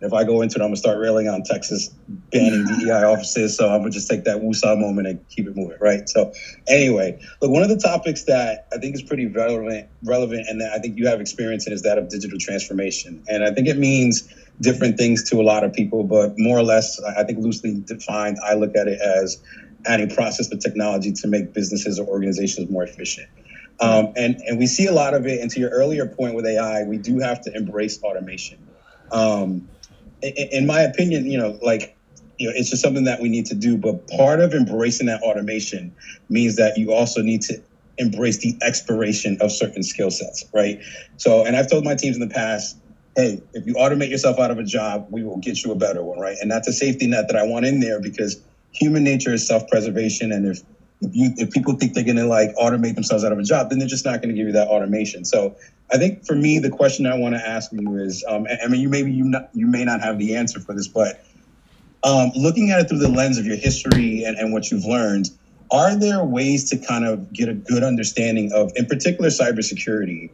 if 0.00 0.12
I 0.12 0.24
go 0.24 0.40
into 0.42 0.58
it, 0.58 0.62
I'm 0.62 0.68
gonna 0.68 0.76
start 0.76 0.98
railing 0.98 1.28
on 1.28 1.42
Texas 1.42 1.88
banning 2.32 2.64
DEI 2.80 3.04
offices. 3.04 3.56
So 3.56 3.68
I'm 3.68 3.80
gonna 3.80 3.90
just 3.90 4.08
take 4.08 4.24
that 4.24 4.38
woosah 4.38 4.78
moment 4.78 5.08
and 5.08 5.28
keep 5.28 5.46
it 5.46 5.56
moving, 5.56 5.78
right? 5.80 6.08
So 6.08 6.32
anyway, 6.66 7.20
look, 7.42 7.50
one 7.50 7.62
of 7.62 7.68
the 7.68 7.76
topics 7.76 8.24
that 8.24 8.66
I 8.72 8.78
think 8.78 8.94
is 8.94 9.02
pretty 9.02 9.26
relevant, 9.26 9.88
relevant, 10.02 10.46
and 10.48 10.60
that 10.60 10.72
I 10.72 10.78
think 10.78 10.98
you 10.98 11.06
have 11.06 11.20
experience 11.20 11.66
in 11.66 11.72
is 11.72 11.82
that 11.82 11.98
of 11.98 12.08
digital 12.08 12.38
transformation. 12.38 13.22
And 13.28 13.44
I 13.44 13.52
think 13.52 13.68
it 13.68 13.76
means 13.76 14.32
different 14.60 14.96
things 14.96 15.28
to 15.30 15.40
a 15.40 15.44
lot 15.44 15.64
of 15.64 15.72
people, 15.72 16.04
but 16.04 16.38
more 16.38 16.58
or 16.58 16.62
less, 16.62 17.00
I 17.02 17.24
think 17.24 17.38
loosely 17.38 17.80
defined, 17.84 18.38
I 18.44 18.54
look 18.54 18.76
at 18.76 18.88
it 18.88 19.00
as 19.00 19.42
adding 19.86 20.10
process 20.10 20.50
with 20.50 20.60
technology 20.60 21.12
to 21.12 21.28
make 21.28 21.52
businesses 21.52 21.98
or 21.98 22.06
organizations 22.06 22.70
more 22.70 22.84
efficient. 22.84 23.28
Um, 23.80 24.12
and, 24.16 24.36
and 24.46 24.58
we 24.58 24.66
see 24.66 24.86
a 24.86 24.92
lot 24.92 25.14
of 25.14 25.26
it. 25.26 25.40
And 25.40 25.50
to 25.52 25.60
your 25.60 25.70
earlier 25.70 26.06
point 26.06 26.34
with 26.34 26.44
AI, 26.44 26.84
we 26.84 26.98
do 26.98 27.18
have 27.18 27.40
to 27.42 27.54
embrace 27.54 28.02
automation. 28.02 28.58
Um, 29.10 29.68
in, 30.22 30.66
my 30.66 30.80
opinion, 30.80 31.30
you 31.30 31.38
know, 31.38 31.58
like 31.62 31.96
you 32.38 32.46
know, 32.46 32.52
it's 32.56 32.70
just 32.70 32.82
something 32.82 33.04
that 33.04 33.20
we 33.20 33.28
need 33.28 33.46
to 33.46 33.54
do. 33.54 33.76
But 33.76 34.06
part 34.08 34.40
of 34.40 34.54
embracing 34.54 35.06
that 35.06 35.20
automation 35.22 35.92
means 36.28 36.56
that 36.56 36.76
you 36.76 36.92
also 36.92 37.20
need 37.20 37.42
to 37.42 37.58
embrace 37.98 38.38
the 38.38 38.56
expiration 38.62 39.36
of 39.40 39.52
certain 39.52 39.82
skill 39.82 40.10
sets, 40.10 40.42
right? 40.54 40.78
So, 41.18 41.44
and 41.44 41.54
I've 41.54 41.68
told 41.68 41.84
my 41.84 41.94
teams 41.94 42.16
in 42.16 42.20
the 42.20 42.28
past, 42.28 42.78
hey, 43.14 43.40
if 43.52 43.66
you 43.66 43.74
automate 43.74 44.08
yourself 44.08 44.38
out 44.38 44.50
of 44.50 44.58
a 44.58 44.64
job, 44.64 45.04
we 45.10 45.22
will 45.22 45.36
get 45.36 45.62
you 45.62 45.70
a 45.70 45.74
better 45.74 46.02
one, 46.02 46.18
right? 46.18 46.36
And 46.40 46.50
that's 46.50 46.66
a 46.66 46.72
safety 46.72 47.06
net 47.06 47.26
that 47.28 47.36
I 47.36 47.42
want 47.42 47.66
in 47.66 47.80
there 47.80 48.00
because 48.00 48.38
human 48.72 49.04
nature 49.04 49.34
is 49.34 49.46
self-preservation, 49.46 50.32
and 50.32 50.46
if 50.46 50.62
if 51.00 51.14
you 51.14 51.32
if 51.36 51.50
people 51.50 51.74
think 51.74 51.94
they're 51.94 52.04
gonna 52.04 52.26
like 52.26 52.54
automate 52.56 52.94
themselves 52.94 53.24
out 53.24 53.32
of 53.32 53.38
a 53.38 53.42
job, 53.42 53.70
then 53.70 53.78
they're 53.78 53.88
just 53.88 54.04
not 54.04 54.20
gonna 54.20 54.34
give 54.34 54.46
you 54.46 54.52
that 54.52 54.68
automation. 54.68 55.24
So 55.24 55.56
I 55.92 55.98
think 55.98 56.24
for 56.24 56.34
me, 56.34 56.58
the 56.58 56.70
question 56.70 57.06
I 57.06 57.16
want 57.16 57.34
to 57.34 57.40
ask 57.40 57.72
you 57.72 57.96
is, 57.98 58.24
um, 58.28 58.46
I 58.62 58.68
mean, 58.68 58.80
you 58.80 58.88
maybe 58.88 59.12
you 59.12 59.24
not, 59.24 59.50
you 59.54 59.66
may 59.66 59.84
not 59.84 60.00
have 60.00 60.18
the 60.18 60.36
answer 60.36 60.60
for 60.60 60.74
this, 60.74 60.86
but 60.86 61.24
um, 62.04 62.30
looking 62.34 62.70
at 62.70 62.80
it 62.80 62.88
through 62.88 62.98
the 62.98 63.08
lens 63.08 63.38
of 63.38 63.46
your 63.46 63.56
history 63.56 64.24
and, 64.24 64.36
and 64.36 64.52
what 64.52 64.70
you've 64.70 64.84
learned, 64.84 65.30
are 65.70 65.96
there 65.96 66.24
ways 66.24 66.70
to 66.70 66.78
kind 66.78 67.04
of 67.04 67.32
get 67.32 67.48
a 67.48 67.54
good 67.54 67.82
understanding 67.82 68.52
of, 68.52 68.72
in 68.76 68.86
particular, 68.86 69.28
cybersecurity? 69.28 70.30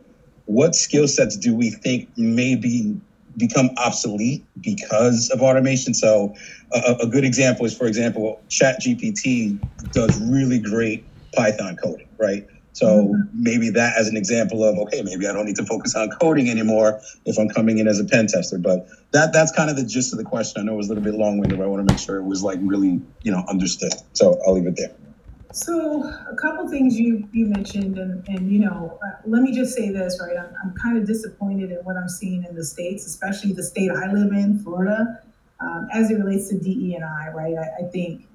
what 0.46 0.74
skill 0.74 1.06
sets 1.06 1.36
do 1.36 1.54
we 1.54 1.70
think 1.70 2.08
maybe 2.16 2.98
become 3.36 3.70
obsolete 3.76 4.44
because 4.60 5.30
of 5.30 5.40
automation? 5.40 5.94
So, 5.94 6.34
a, 6.72 6.96
a 7.02 7.06
good 7.06 7.24
example 7.24 7.66
is, 7.66 7.76
for 7.76 7.86
example, 7.86 8.40
ChatGPT 8.48 9.58
does 9.92 10.20
really 10.20 10.58
great 10.58 11.04
Python 11.34 11.76
coding, 11.76 12.08
right? 12.18 12.46
So 12.76 12.86
mm-hmm. 12.86 13.22
maybe 13.32 13.70
that 13.70 13.96
as 13.96 14.06
an 14.08 14.18
example 14.18 14.62
of 14.62 14.76
okay, 14.78 15.00
maybe 15.00 15.26
I 15.26 15.32
don't 15.32 15.46
need 15.46 15.56
to 15.56 15.64
focus 15.64 15.96
on 15.96 16.10
coding 16.10 16.50
anymore 16.50 17.00
if 17.24 17.38
I'm 17.38 17.48
coming 17.48 17.78
in 17.78 17.88
as 17.88 17.98
a 17.98 18.04
pen 18.04 18.26
tester. 18.26 18.58
But 18.58 18.86
that 19.12 19.32
that's 19.32 19.50
kind 19.50 19.70
of 19.70 19.76
the 19.76 19.84
gist 19.84 20.12
of 20.12 20.18
the 20.18 20.26
question. 20.26 20.60
I 20.60 20.64
know 20.66 20.74
it 20.74 20.76
was 20.76 20.90
a 20.90 20.90
little 20.90 21.02
bit 21.02 21.14
long 21.14 21.38
winded, 21.38 21.58
but 21.58 21.64
I 21.64 21.68
want 21.68 21.88
to 21.88 21.90
make 21.90 21.98
sure 21.98 22.18
it 22.18 22.24
was 22.24 22.42
like 22.42 22.58
really 22.60 23.00
you 23.22 23.32
know 23.32 23.42
understood. 23.48 23.94
So 24.12 24.38
I'll 24.46 24.52
leave 24.52 24.66
it 24.66 24.76
there. 24.76 24.94
So 25.52 26.02
a 26.02 26.36
couple 26.36 26.68
things 26.68 26.98
you 26.98 27.28
you 27.32 27.46
mentioned, 27.46 27.98
and 27.98 28.26
and 28.28 28.50
you 28.50 28.58
know, 28.58 28.98
uh, 29.02 29.16
let 29.24 29.42
me 29.42 29.54
just 29.54 29.74
say 29.74 29.90
this, 29.90 30.20
right? 30.20 30.36
I'm, 30.36 30.54
I'm 30.62 30.74
kind 30.74 30.98
of 30.98 31.06
disappointed 31.06 31.70
in 31.70 31.78
what 31.78 31.96
I'm 31.96 32.08
seeing 32.08 32.44
in 32.44 32.54
the 32.54 32.64
states, 32.64 33.06
especially 33.06 33.52
the 33.52 33.62
state 33.62 33.90
I 33.90 34.12
live 34.12 34.32
in, 34.32 34.58
Florida, 34.58 35.22
um, 35.60 35.88
as 35.92 36.10
it 36.10 36.16
relates 36.16 36.48
to 36.50 36.58
DE 36.58 36.94
and 36.94 37.04
I, 37.04 37.28
right? 37.28 37.54
I, 37.56 37.86
I 37.86 37.88
think, 37.90 38.26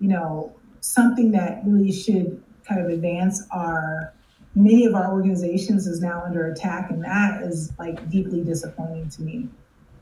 you 0.00 0.08
know, 0.08 0.54
something 0.80 1.30
that 1.32 1.62
really 1.64 1.92
should 1.92 2.42
kind 2.68 2.80
of 2.80 2.90
advance 2.90 3.46
our 3.52 4.12
many 4.54 4.86
of 4.86 4.94
our 4.94 5.12
organizations 5.12 5.86
is 5.86 6.00
now 6.00 6.22
under 6.24 6.50
attack, 6.50 6.90
and 6.90 7.02
that 7.04 7.42
is 7.42 7.72
like 7.78 8.08
deeply 8.10 8.42
disappointing 8.42 9.08
to 9.10 9.22
me. 9.22 9.48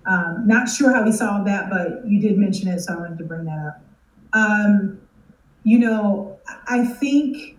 Um, 0.07 0.47
not 0.47 0.69
sure 0.69 0.93
how 0.93 1.05
we 1.05 1.13
solved 1.13 1.47
that, 1.47 1.71
but 1.71 2.07
you 2.07 2.21
did 2.21 2.39
mention 2.39 2.69
it, 2.69 2.81
so 2.81 2.95
I 2.95 2.97
wanted 2.97 3.19
to 3.19 3.25
bring 3.25 3.45
that 3.45 3.59
up. 3.59 3.83
Um, 4.33 5.01
you 5.65 5.79
know, 5.79 6.34
I 6.67 6.85
think 6.85 7.59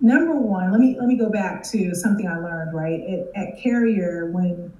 number 0.00 0.34
one, 0.36 0.70
let 0.72 0.80
me 0.80 0.96
let 0.98 1.08
me 1.08 1.16
go 1.16 1.28
back 1.28 1.62
to 1.70 1.94
something 1.94 2.26
I 2.26 2.38
learned 2.38 2.74
right 2.74 3.00
at, 3.00 3.42
at 3.48 3.62
Carrier 3.62 4.30
when 4.30 4.72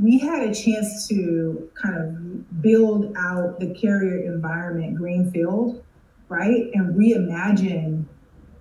we 0.00 0.18
had 0.18 0.48
a 0.48 0.54
chance 0.54 1.08
to 1.08 1.70
kind 1.74 1.96
of 1.96 2.62
build 2.62 3.14
out 3.16 3.58
the 3.60 3.74
carrier 3.74 4.30
environment 4.32 4.94
greenfield, 4.96 5.82
right, 6.28 6.70
and 6.74 6.94
reimagine 6.94 8.04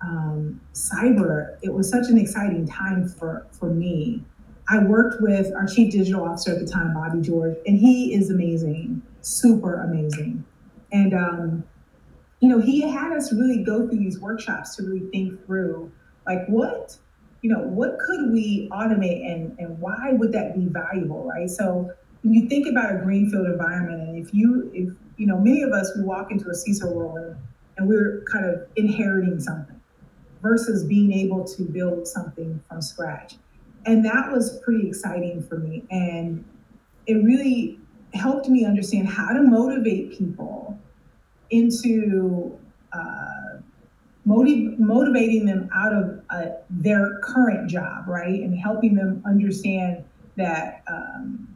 um, 0.01 0.61
cyber. 0.73 1.57
It 1.61 1.73
was 1.73 1.89
such 1.89 2.07
an 2.09 2.17
exciting 2.17 2.67
time 2.67 3.07
for 3.07 3.47
for 3.51 3.69
me. 3.69 4.23
I 4.69 4.79
worked 4.79 5.21
with 5.21 5.53
our 5.53 5.67
chief 5.67 5.91
digital 5.91 6.23
officer 6.23 6.53
at 6.53 6.59
the 6.59 6.71
time, 6.71 6.93
Bobby 6.93 7.21
George, 7.21 7.57
and 7.65 7.77
he 7.77 8.13
is 8.13 8.29
amazing, 8.29 9.01
super 9.21 9.83
amazing, 9.83 10.43
and 10.91 11.13
um, 11.13 11.63
you 12.39 12.49
know, 12.49 12.59
he 12.59 12.81
had 12.81 13.11
us 13.11 13.33
really 13.33 13.63
go 13.63 13.87
through 13.87 13.99
these 13.99 14.19
workshops 14.19 14.75
to 14.75 14.83
really 14.83 15.07
think 15.11 15.45
through 15.45 15.91
like 16.27 16.45
what, 16.47 16.97
you 17.41 17.49
know, 17.49 17.59
what 17.59 17.97
could 17.99 18.31
we 18.31 18.67
automate 18.71 19.31
and, 19.31 19.57
and 19.59 19.79
why 19.79 20.11
would 20.11 20.31
that 20.31 20.55
be 20.55 20.65
valuable, 20.65 21.23
right? 21.23 21.49
So 21.49 21.91
when 22.23 22.33
you 22.33 22.47
think 22.47 22.67
about 22.67 22.93
a 22.95 22.97
greenfield 22.97 23.45
environment, 23.45 24.01
and 24.01 24.25
if 24.25 24.33
you, 24.33 24.71
if, 24.73 24.89
you 25.17 25.27
know, 25.27 25.37
many 25.37 25.61
of 25.61 25.71
us, 25.71 25.91
we 25.95 26.03
walk 26.03 26.31
into 26.31 26.49
a 26.49 26.53
CISO 26.53 26.95
role 26.95 27.17
and, 27.17 27.35
and 27.77 27.87
we're 27.87 28.23
kind 28.31 28.45
of 28.45 28.67
inheriting 28.75 29.39
something 29.39 29.79
versus 30.41 30.83
being 30.83 31.11
able 31.13 31.43
to 31.43 31.63
build 31.63 32.07
something 32.07 32.61
from 32.67 32.81
scratch. 32.81 33.35
And 33.85 34.03
that 34.05 34.31
was 34.31 34.59
pretty 34.63 34.87
exciting 34.87 35.43
for 35.43 35.57
me. 35.59 35.83
And 35.91 36.43
it 37.05 37.15
really 37.15 37.79
helped 38.13 38.49
me 38.49 38.65
understand 38.65 39.07
how 39.07 39.33
to 39.33 39.41
motivate 39.41 40.17
people 40.17 40.79
into 41.49 42.57
uh, 42.93 43.59
motiv- 44.25 44.79
motivating 44.79 45.45
them 45.45 45.69
out 45.73 45.93
of 45.93 46.21
uh, 46.29 46.45
their 46.69 47.19
current 47.21 47.69
job, 47.69 48.07
right? 48.07 48.41
And 48.41 48.57
helping 48.57 48.95
them 48.95 49.21
understand 49.25 50.03
that 50.37 50.83
um, 50.87 51.47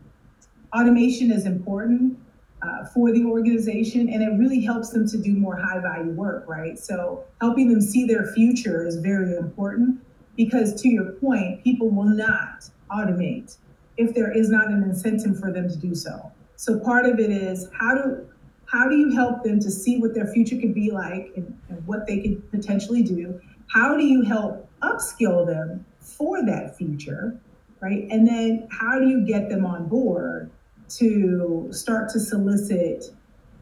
automation 0.73 1.31
is 1.31 1.45
important 1.45 2.17
uh, 2.61 2.85
for 2.93 3.11
the 3.11 3.23
organization 3.23 4.09
and 4.09 4.21
it 4.21 4.37
really 4.37 4.61
helps 4.61 4.89
them 4.89 5.07
to 5.07 5.17
do 5.17 5.33
more 5.33 5.55
high 5.55 5.79
value 5.79 6.11
work, 6.11 6.45
right? 6.47 6.77
So 6.77 7.23
helping 7.41 7.69
them 7.69 7.81
see 7.81 8.05
their 8.05 8.27
future 8.33 8.85
is 8.85 8.97
very 8.97 9.35
important 9.35 9.99
because, 10.35 10.81
to 10.81 10.89
your 10.89 11.13
point, 11.13 11.63
people 11.63 11.89
will 11.89 12.05
not 12.09 12.69
automate 12.91 13.57
if 13.97 14.13
there 14.13 14.31
is 14.31 14.49
not 14.49 14.67
an 14.67 14.83
incentive 14.83 15.39
for 15.39 15.51
them 15.51 15.69
to 15.69 15.75
do 15.75 15.93
so. 15.93 16.31
So 16.55 16.79
part 16.79 17.05
of 17.05 17.19
it 17.19 17.29
is 17.29 17.67
how 17.77 17.95
do 17.95 18.28
how 18.71 18.87
do 18.87 18.95
you 18.95 19.11
help 19.11 19.43
them 19.43 19.59
to 19.59 19.71
see 19.71 19.97
what 19.97 20.13
their 20.13 20.27
future 20.27 20.57
could 20.57 20.75
be 20.75 20.91
like 20.91 21.31
and, 21.35 21.57
and 21.69 21.85
what 21.87 22.05
they 22.05 22.19
could 22.19 22.51
potentially 22.51 23.01
do? 23.01 23.39
How 23.67 23.97
do 23.97 24.03
you 24.03 24.21
help 24.21 24.69
upskill 24.81 25.45
them 25.45 25.85
for 25.99 26.45
that 26.45 26.77
future, 26.77 27.39
right? 27.81 28.07
And 28.09 28.27
then 28.27 28.67
how 28.71 28.99
do 28.99 29.07
you 29.07 29.25
get 29.25 29.49
them 29.49 29.65
on 29.65 29.87
board 29.87 30.51
to 30.89 31.67
start 31.71 32.09
to 32.09 32.19
solicit 32.19 33.05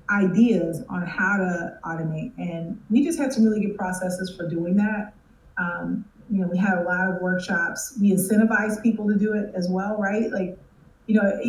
ideas 0.10 0.84
on 0.90 1.06
how 1.06 1.38
to 1.38 1.80
automate? 1.86 2.34
And 2.38 2.82
we 2.90 3.04
just 3.04 3.18
had 3.18 3.32
some 3.32 3.46
really 3.46 3.66
good 3.66 3.78
processes 3.78 4.34
for 4.36 4.48
doing 4.50 4.76
that. 4.78 5.14
Um, 5.58 6.06
you 6.30 6.42
know, 6.42 6.48
we 6.48 6.58
had 6.58 6.78
a 6.78 6.84
lot 6.84 7.10
of 7.10 7.22
workshops. 7.22 7.98
We 8.02 8.12
incentivize 8.12 8.82
people 8.84 9.08
to 9.08 9.16
do 9.16 9.34
it 9.34 9.54
as 9.56 9.70
well, 9.70 9.98
right? 9.98 10.30
Like, 10.32 10.58
you 11.06 11.16
know, 11.16 11.40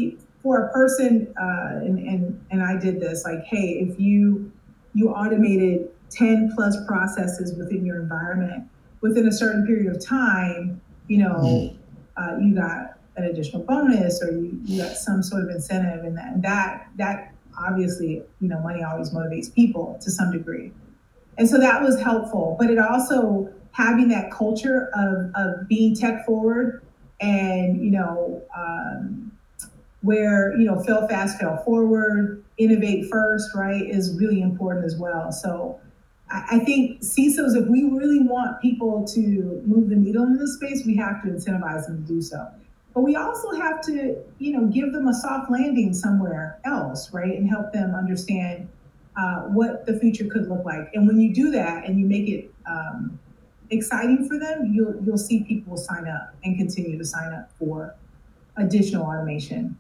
for 0.43 0.67
a 0.67 0.73
person, 0.73 1.33
uh, 1.41 1.85
and, 1.85 1.99
and 1.99 2.47
and 2.51 2.63
I 2.63 2.79
did 2.79 3.01
this. 3.01 3.25
Like, 3.25 3.45
hey, 3.45 3.87
if 3.89 3.99
you 3.99 4.53
you 4.95 5.11
automated 5.11 5.89
ten 6.11 6.53
plus 6.55 6.77
processes 6.87 7.55
within 7.57 7.85
your 7.85 8.01
environment 8.01 8.69
within 9.01 9.27
a 9.27 9.33
certain 9.33 9.67
period 9.67 9.95
of 9.95 10.05
time, 10.05 10.81
you 11.07 11.19
know, 11.19 11.37
mm. 11.37 11.77
uh, 12.17 12.37
you 12.39 12.55
got 12.55 12.99
an 13.17 13.25
additional 13.25 13.63
bonus 13.63 14.23
or 14.23 14.31
you, 14.31 14.59
you 14.65 14.83
got 14.83 14.97
some 14.97 15.23
sort 15.23 15.45
of 15.45 15.51
incentive, 15.51 16.05
and 16.05 16.17
that, 16.17 16.33
and 16.33 16.43
that 16.43 16.89
that 16.97 17.35
obviously, 17.59 18.23
you 18.41 18.49
know, 18.49 18.61
money 18.61 18.83
always 18.83 19.11
motivates 19.11 19.53
people 19.53 19.99
to 20.01 20.11
some 20.11 20.31
degree, 20.31 20.73
and 21.37 21.49
so 21.49 21.59
that 21.59 21.83
was 21.83 22.01
helpful. 22.01 22.57
But 22.59 22.71
it 22.71 22.79
also 22.79 23.53
having 23.73 24.09
that 24.09 24.31
culture 24.31 24.91
of, 24.95 25.31
of 25.35 25.69
being 25.69 25.95
tech 25.95 26.27
forward 26.27 26.83
and 27.21 27.83
you 27.85 27.91
know 27.91 28.43
um, 28.57 29.31
where 30.03 30.57
you 30.57 30.65
know 30.65 30.81
fail 30.83 31.07
fast 31.09 31.39
fail 31.39 31.61
forward 31.65 32.43
innovate 32.57 33.09
first 33.11 33.51
right 33.55 33.89
is 33.89 34.17
really 34.19 34.41
important 34.41 34.85
as 34.85 34.97
well 34.97 35.33
so 35.33 35.81
I, 36.31 36.59
think 36.59 37.01
CISOs, 37.01 37.57
if 37.57 37.69
we 37.69 37.85
really 37.85 38.21
want 38.21 38.61
people 38.61 39.07
to 39.15 39.63
move 39.65 39.89
the 39.89 39.97
needle 39.97 40.25
in 40.25 40.37
this 40.37 40.57
space, 40.57 40.85
we 40.85 40.95
have 40.97 41.23
to 41.23 41.29
incentivize 41.29 41.87
them 41.87 42.05
to 42.05 42.13
do 42.13 42.21
so. 42.21 42.47
But 42.95 43.03
we 43.03 43.17
also 43.17 43.53
have 43.53 43.81
to, 43.83 44.17
you 44.39 44.53
know, 44.53 44.67
give 44.67 44.93
them 44.93 45.09
a 45.09 45.15
soft 45.15 45.51
landing 45.51 45.95
somewhere 45.95 46.59
else, 46.65 47.13
right, 47.13 47.37
and 47.37 47.49
help 47.49 47.73
them 47.73 47.95
understand 47.95 48.69
uh, 49.17 49.43
what 49.43 49.87
the 49.87 49.99
future 49.99 50.27
could 50.27 50.49
look 50.49 50.65
like. 50.65 50.91
And 50.95 51.07
when 51.07 51.19
you 51.19 51.33
do 51.33 51.51
that 51.53 51.87
and 51.87 51.99
you 51.99 52.07
make 52.07 52.29
it 52.29 52.53
um, 52.67 53.19
exciting 53.71 54.29
for 54.29 54.39
them, 54.39 54.73
you'll 54.75 55.03
you'll 55.05 55.19
see 55.19 55.45
people 55.45 55.77
sign 55.77 56.07
up 56.09 56.35
and 56.45 56.59
continue 56.59 56.99
to 56.99 57.05
sign 57.05 57.33
up 57.33 57.51
for 57.59 57.95
additional 58.57 59.07
automation. 59.07 59.77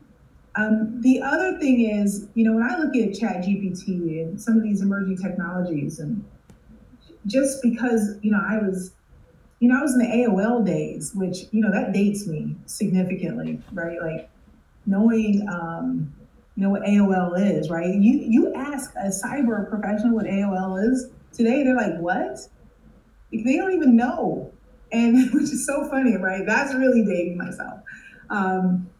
Um, 0.59 1.01
the 1.03 1.23
other 1.23 1.57
thing 1.57 1.89
is, 1.89 2.27
you 2.35 2.43
know, 2.43 2.53
when 2.53 2.65
I 2.65 2.77
look 2.79 2.97
at 2.97 3.11
ChatGPT 3.11 4.23
and 4.23 4.41
some 4.41 4.57
of 4.57 4.65
these 4.65 4.83
emerging 4.83 5.19
technologies, 5.19 6.01
and 6.01 6.25
just 7.27 7.63
because, 7.63 8.17
you 8.23 8.33
know, 8.33 8.41
I 8.45 8.59
was, 8.59 8.91
you 9.61 9.69
know, 9.69 9.79
I 9.79 9.83
was 9.83 9.93
in 9.93 10.01
the 10.01 10.07
AOL 10.07 10.67
days, 10.67 11.13
which, 11.15 11.45
you 11.53 11.61
know, 11.61 11.71
that 11.71 11.93
dates 11.93 12.27
me 12.27 12.57
significantly, 12.67 13.63
right? 13.73 14.03
Like 14.03 14.29
knowing, 14.85 15.47
um, 15.49 16.13
you 16.57 16.65
know, 16.65 16.71
what 16.71 16.83
AOL 16.83 17.39
is, 17.39 17.71
right? 17.71 17.95
You 17.95 18.19
you 18.19 18.53
ask 18.55 18.93
a 18.97 19.11
cyber 19.11 19.69
professional 19.71 20.17
what 20.17 20.27
AOL 20.27 20.83
is 20.91 21.09
today, 21.33 21.63
they're 21.63 21.77
like, 21.77 21.97
what? 21.99 22.37
They 23.31 23.57
don't 23.57 23.75
even 23.75 23.95
know. 23.95 24.51
And 24.91 25.31
which 25.33 25.45
is 25.45 25.65
so 25.65 25.89
funny, 25.89 26.17
right? 26.17 26.45
That's 26.45 26.75
really 26.75 27.05
dating 27.05 27.37
myself. 27.37 27.81
Um, 28.29 28.91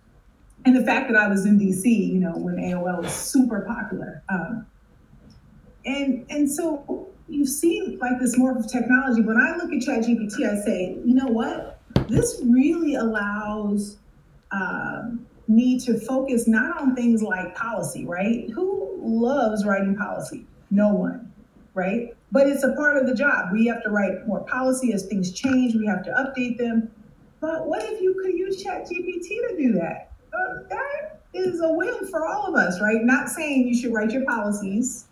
and 0.65 0.77
the 0.77 0.85
fact 0.85 1.11
that 1.11 1.17
I 1.17 1.29
was 1.29 1.47
in 1.47 1.59
DC, 1.59 1.85
you 1.87 2.21
know, 2.21 2.37
when 2.37 2.57
AOL 2.57 3.03
was 3.03 3.13
super 3.13 3.61
popular. 3.61 4.23
Um, 4.29 4.67
and 5.85 6.27
and 6.29 6.51
so 6.51 7.09
you've 7.29 7.49
seen 7.49 7.99
like 8.01 8.19
this 8.21 8.37
more 8.37 8.57
of 8.57 8.71
technology. 8.71 9.23
When 9.23 9.37
I 9.37 9.57
look 9.57 9.73
at 9.73 9.81
ChatGPT, 9.81 10.51
I 10.51 10.63
say, 10.65 10.99
you 11.05 11.15
know 11.15 11.27
what? 11.27 11.81
This 12.09 12.41
really 12.45 12.95
allows 12.95 13.99
um, 14.51 15.27
me 15.47 15.79
to 15.81 15.99
focus 16.01 16.47
not 16.47 16.81
on 16.81 16.95
things 16.95 17.23
like 17.23 17.55
policy, 17.55 18.05
right? 18.05 18.49
Who 18.51 18.99
loves 19.01 19.65
writing 19.65 19.97
policy? 19.97 20.47
No 20.71 20.93
one, 20.93 21.33
right? 21.75 22.15
But 22.31 22.47
it's 22.47 22.65
a 22.65 22.73
part 22.75 22.97
of 22.97 23.07
the 23.07 23.15
job. 23.15 23.53
We 23.53 23.67
have 23.67 23.83
to 23.85 23.91
write 23.91 24.27
more 24.27 24.41
policy 24.41 24.93
as 24.93 25.07
things 25.07 25.33
change. 25.33 25.75
We 25.75 25.87
have 25.87 26.05
to 26.05 26.11
update 26.11 26.59
them. 26.59 26.91
But 27.41 27.67
what 27.67 27.83
if 27.85 28.01
you 28.01 28.15
could 28.23 28.35
use 28.35 28.63
ChatGPT 28.63 29.49
to 29.49 29.57
do 29.57 29.73
that? 29.75 30.08
That 30.69 31.21
is 31.35 31.61
a 31.61 31.73
win 31.73 32.07
for 32.09 32.27
all 32.27 32.47
of 32.47 32.55
us, 32.55 32.81
right? 32.81 33.03
Not 33.03 33.29
saying 33.29 33.69
you 33.69 33.77
should 33.77 33.93
write 33.93 34.11
your 34.11 34.25
policies, 34.25 35.07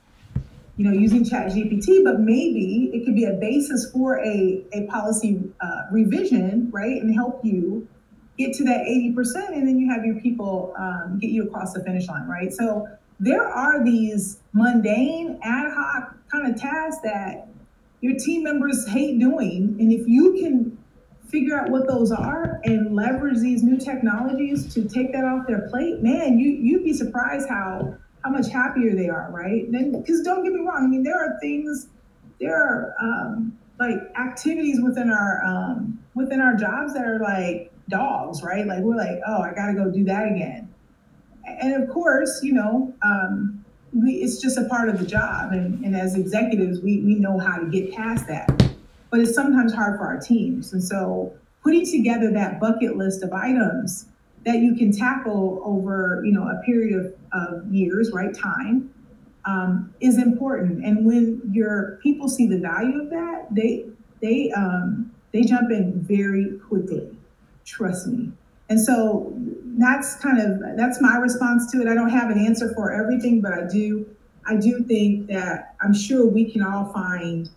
you 0.76 0.84
know, 0.84 0.92
using 0.92 1.24
ChatGPT, 1.24 2.04
but 2.04 2.20
maybe 2.20 2.90
it 2.92 3.04
could 3.04 3.14
be 3.14 3.24
a 3.24 3.34
basis 3.34 3.90
for 3.92 4.18
a, 4.24 4.64
a 4.72 4.86
policy 4.86 5.42
uh, 5.60 5.82
revision, 5.90 6.70
right? 6.70 7.00
And 7.00 7.14
help 7.14 7.44
you 7.44 7.86
get 8.38 8.52
to 8.54 8.64
that 8.64 8.80
80%, 8.82 9.52
and 9.52 9.66
then 9.66 9.78
you 9.78 9.90
have 9.90 10.04
your 10.04 10.20
people 10.20 10.74
um, 10.78 11.18
get 11.20 11.30
you 11.30 11.44
across 11.44 11.72
the 11.72 11.82
finish 11.82 12.06
line, 12.08 12.26
right? 12.26 12.52
So 12.52 12.86
there 13.18 13.48
are 13.48 13.82
these 13.82 14.40
mundane, 14.52 15.38
ad 15.42 15.72
hoc 15.72 16.14
kind 16.30 16.52
of 16.52 16.60
tasks 16.60 17.00
that 17.02 17.48
your 18.00 18.14
team 18.18 18.44
members 18.44 18.86
hate 18.88 19.18
doing. 19.18 19.76
And 19.80 19.90
if 19.90 20.06
you 20.06 20.34
can 20.34 20.75
figure 21.36 21.60
out 21.60 21.68
what 21.68 21.86
those 21.86 22.10
are 22.10 22.60
and 22.64 22.94
leverage 22.94 23.38
these 23.40 23.62
new 23.62 23.76
technologies 23.76 24.72
to 24.72 24.88
take 24.88 25.12
that 25.12 25.24
off 25.24 25.46
their 25.46 25.68
plate, 25.68 26.02
man, 26.02 26.38
you 26.38 26.48
you'd 26.48 26.84
be 26.84 26.94
surprised 26.94 27.46
how 27.46 27.94
how 28.24 28.30
much 28.30 28.48
happier 28.48 28.96
they 28.96 29.10
are, 29.10 29.30
right? 29.30 29.70
Then 29.70 29.92
because 29.92 30.22
don't 30.22 30.42
get 30.42 30.54
me 30.54 30.60
wrong, 30.60 30.84
I 30.84 30.86
mean 30.86 31.02
there 31.02 31.18
are 31.18 31.38
things, 31.40 31.88
there 32.40 32.56
are 32.56 32.94
um, 33.02 33.58
like 33.78 33.98
activities 34.18 34.80
within 34.80 35.10
our 35.10 35.44
um, 35.44 36.02
within 36.14 36.40
our 36.40 36.54
jobs 36.54 36.94
that 36.94 37.04
are 37.04 37.18
like 37.18 37.70
dogs, 37.90 38.42
right? 38.42 38.66
Like 38.66 38.80
we're 38.80 38.96
like, 38.96 39.20
oh, 39.26 39.42
I 39.42 39.52
got 39.52 39.66
to 39.66 39.74
go 39.74 39.90
do 39.90 40.04
that 40.04 40.24
again, 40.32 40.72
and 41.44 41.82
of 41.82 41.90
course, 41.90 42.40
you 42.42 42.54
know. 42.54 42.94
Um, 43.02 43.62
we, 43.92 44.16
it's 44.16 44.42
just 44.42 44.58
a 44.58 44.64
part 44.64 44.90
of 44.90 44.98
the 44.98 45.06
job. 45.06 45.52
And, 45.52 45.82
and 45.82 45.96
as 45.96 46.16
executives, 46.16 46.80
we, 46.82 47.00
we 47.00 47.14
know 47.14 47.38
how 47.38 47.56
to 47.56 47.66
get 47.66 47.92
past 47.92 48.26
that. 48.26 48.65
But 49.16 49.22
it's 49.22 49.34
sometimes 49.34 49.72
hard 49.72 49.98
for 49.98 50.04
our 50.04 50.20
teams. 50.20 50.74
And 50.74 50.84
so 50.84 51.32
putting 51.62 51.90
together 51.90 52.30
that 52.32 52.60
bucket 52.60 52.98
list 52.98 53.22
of 53.22 53.32
items 53.32 54.04
that 54.44 54.58
you 54.58 54.74
can 54.74 54.92
tackle 54.92 55.62
over, 55.64 56.20
you 56.22 56.32
know, 56.32 56.42
a 56.42 56.60
period 56.66 56.92
of, 57.00 57.14
of 57.32 57.72
years, 57.72 58.10
right, 58.12 58.36
time, 58.36 58.92
um, 59.46 59.94
is 60.00 60.18
important. 60.18 60.84
And 60.84 61.06
when 61.06 61.40
your 61.50 61.98
people 62.02 62.28
see 62.28 62.46
the 62.46 62.58
value 62.58 63.00
of 63.00 63.08
that, 63.08 63.46
they 63.52 63.86
they 64.20 64.52
um, 64.54 65.10
they 65.32 65.44
jump 65.44 65.70
in 65.70 66.02
very 66.02 66.58
quickly. 66.68 67.16
Trust 67.64 68.08
me. 68.08 68.32
And 68.68 68.78
so 68.78 69.32
that's 69.78 70.16
kind 70.16 70.38
of 70.38 70.76
that's 70.76 71.00
my 71.00 71.16
response 71.16 71.72
to 71.72 71.80
it. 71.80 71.88
I 71.88 71.94
don't 71.94 72.10
have 72.10 72.28
an 72.28 72.38
answer 72.38 72.74
for 72.74 72.92
everything, 72.92 73.40
but 73.40 73.54
I 73.54 73.66
do 73.66 74.14
I 74.44 74.56
do 74.56 74.84
think 74.84 75.28
that 75.28 75.74
I'm 75.80 75.94
sure 75.94 76.26
we 76.26 76.52
can 76.52 76.62
all 76.62 76.92
find 76.92 77.48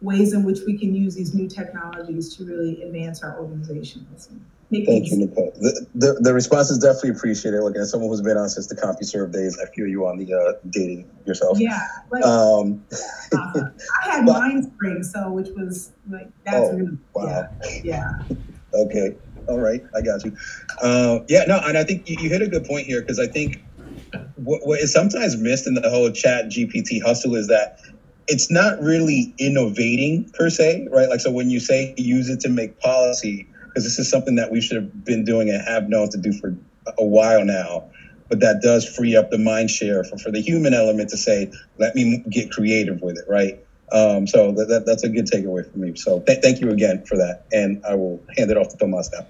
ways 0.00 0.32
in 0.32 0.44
which 0.44 0.60
we 0.66 0.78
can 0.78 0.94
use 0.94 1.14
these 1.14 1.34
new 1.34 1.48
technologies 1.48 2.34
to 2.36 2.44
really 2.44 2.82
advance 2.82 3.22
our 3.22 3.38
organizations. 3.38 4.28
Thank 4.70 5.10
you, 5.10 5.18
Nicole. 5.18 5.52
The, 5.58 5.86
the, 5.96 6.12
the, 6.20 6.32
response 6.32 6.70
is 6.70 6.78
definitely 6.78 7.10
appreciated. 7.10 7.60
Look, 7.60 7.74
as 7.74 7.90
someone 7.90 8.08
who's 8.08 8.20
been 8.20 8.36
on 8.36 8.48
since 8.48 8.68
the 8.68 8.76
CompuServe 8.76 9.32
days, 9.32 9.58
I 9.60 9.68
feel 9.74 9.88
you 9.88 10.06
on 10.06 10.16
the 10.16 10.32
uh, 10.32 10.52
dating 10.70 11.10
yourself. 11.26 11.58
Yeah. 11.58 11.80
Like, 12.12 12.24
um, 12.24 12.84
I 13.32 13.70
had 14.02 14.24
Mindspring, 14.26 15.04
so 15.04 15.32
which 15.32 15.48
was 15.56 15.90
like, 16.08 16.28
that's 16.44 16.68
oh, 16.68 16.76
really, 16.76 16.98
wow. 17.14 17.48
yeah. 17.62 17.80
yeah. 17.82 18.36
okay. 18.74 19.16
All 19.48 19.58
right, 19.58 19.82
I 19.96 20.02
got 20.02 20.24
you. 20.24 20.36
Uh, 20.80 21.20
yeah, 21.28 21.44
no, 21.48 21.58
and 21.64 21.76
I 21.76 21.82
think 21.82 22.08
you, 22.08 22.16
you 22.20 22.28
hit 22.28 22.40
a 22.40 22.46
good 22.46 22.64
point 22.64 22.86
here 22.86 23.00
because 23.00 23.18
I 23.18 23.26
think 23.26 23.64
what, 24.36 24.64
what 24.64 24.78
is 24.78 24.92
sometimes 24.92 25.36
missed 25.36 25.66
in 25.66 25.74
the 25.74 25.88
whole 25.90 26.10
ChatGPT 26.10 27.02
hustle 27.02 27.34
is 27.34 27.48
that 27.48 27.80
it's 28.30 28.48
not 28.48 28.80
really 28.80 29.34
innovating 29.38 30.30
per 30.34 30.48
se, 30.48 30.86
right? 30.92 31.08
Like, 31.08 31.18
so 31.18 31.32
when 31.32 31.50
you 31.50 31.58
say 31.58 31.92
use 31.96 32.30
it 32.30 32.38
to 32.40 32.48
make 32.48 32.78
policy, 32.78 33.48
because 33.66 33.82
this 33.82 33.98
is 33.98 34.08
something 34.08 34.36
that 34.36 34.52
we 34.52 34.60
should 34.60 34.76
have 34.76 35.04
been 35.04 35.24
doing 35.24 35.50
and 35.50 35.60
have 35.62 35.88
known 35.88 36.08
to 36.10 36.18
do 36.18 36.32
for 36.32 36.56
a 36.96 37.04
while 37.04 37.44
now, 37.44 37.90
but 38.28 38.38
that 38.38 38.62
does 38.62 38.88
free 38.88 39.16
up 39.16 39.30
the 39.30 39.38
mind 39.38 39.68
share 39.68 40.04
for, 40.04 40.16
for 40.16 40.30
the 40.30 40.40
human 40.40 40.74
element 40.74 41.10
to 41.10 41.16
say, 41.16 41.50
let 41.78 41.96
me 41.96 42.24
get 42.30 42.52
creative 42.52 43.02
with 43.02 43.18
it, 43.18 43.24
right? 43.28 43.58
Um, 43.90 44.28
so 44.28 44.52
that, 44.52 44.66
that, 44.66 44.86
that's 44.86 45.02
a 45.02 45.08
good 45.08 45.26
takeaway 45.26 45.68
for 45.68 45.78
me. 45.78 45.96
So 45.96 46.20
th- 46.20 46.38
thank 46.40 46.60
you 46.60 46.70
again 46.70 47.04
for 47.06 47.16
that. 47.16 47.46
And 47.50 47.84
I 47.84 47.96
will 47.96 48.22
hand 48.36 48.52
it 48.52 48.56
off 48.56 48.68
to 48.68 48.76
Tomas 48.76 49.10
now. 49.12 49.26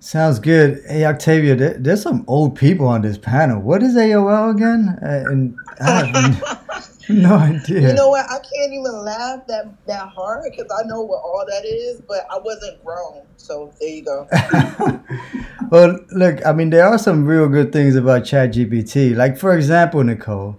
Sounds 0.00 0.38
good. 0.38 0.82
Hey, 0.88 1.04
Octavia, 1.04 1.54
there, 1.54 1.74
there's 1.78 2.00
some 2.00 2.24
old 2.26 2.56
people 2.56 2.86
on 2.86 3.02
this 3.02 3.18
panel. 3.18 3.60
What 3.60 3.82
is 3.82 3.94
AOL 3.94 4.54
again? 4.54 4.98
Uh, 5.02 5.30
and 5.30 5.54
I 5.82 6.04
have 6.06 6.92
no 7.10 7.36
idea. 7.36 7.88
You 7.88 7.94
know 7.94 8.08
what? 8.08 8.26
I 8.28 8.38
can't 8.38 8.72
even 8.72 9.04
laugh 9.04 9.46
that 9.46 9.66
that 9.86 10.08
hard 10.08 10.50
because 10.50 10.66
I 10.76 10.86
know 10.86 11.02
what 11.02 11.18
all 11.18 11.44
that 11.46 11.64
is, 11.64 12.00
but 12.00 12.26
I 12.30 12.38
wasn't 12.38 12.84
grown. 12.84 13.22
So 13.36 13.72
there 13.78 13.88
you 13.88 14.04
go. 14.04 14.28
well, 15.70 16.00
look, 16.10 16.44
I 16.44 16.52
mean, 16.52 16.70
there 16.70 16.84
are 16.84 16.98
some 16.98 17.24
real 17.24 17.48
good 17.48 17.72
things 17.72 17.94
about 17.94 18.22
ChatGPT. 18.22 19.14
Like, 19.14 19.38
for 19.38 19.56
example, 19.56 20.02
Nicole, 20.02 20.58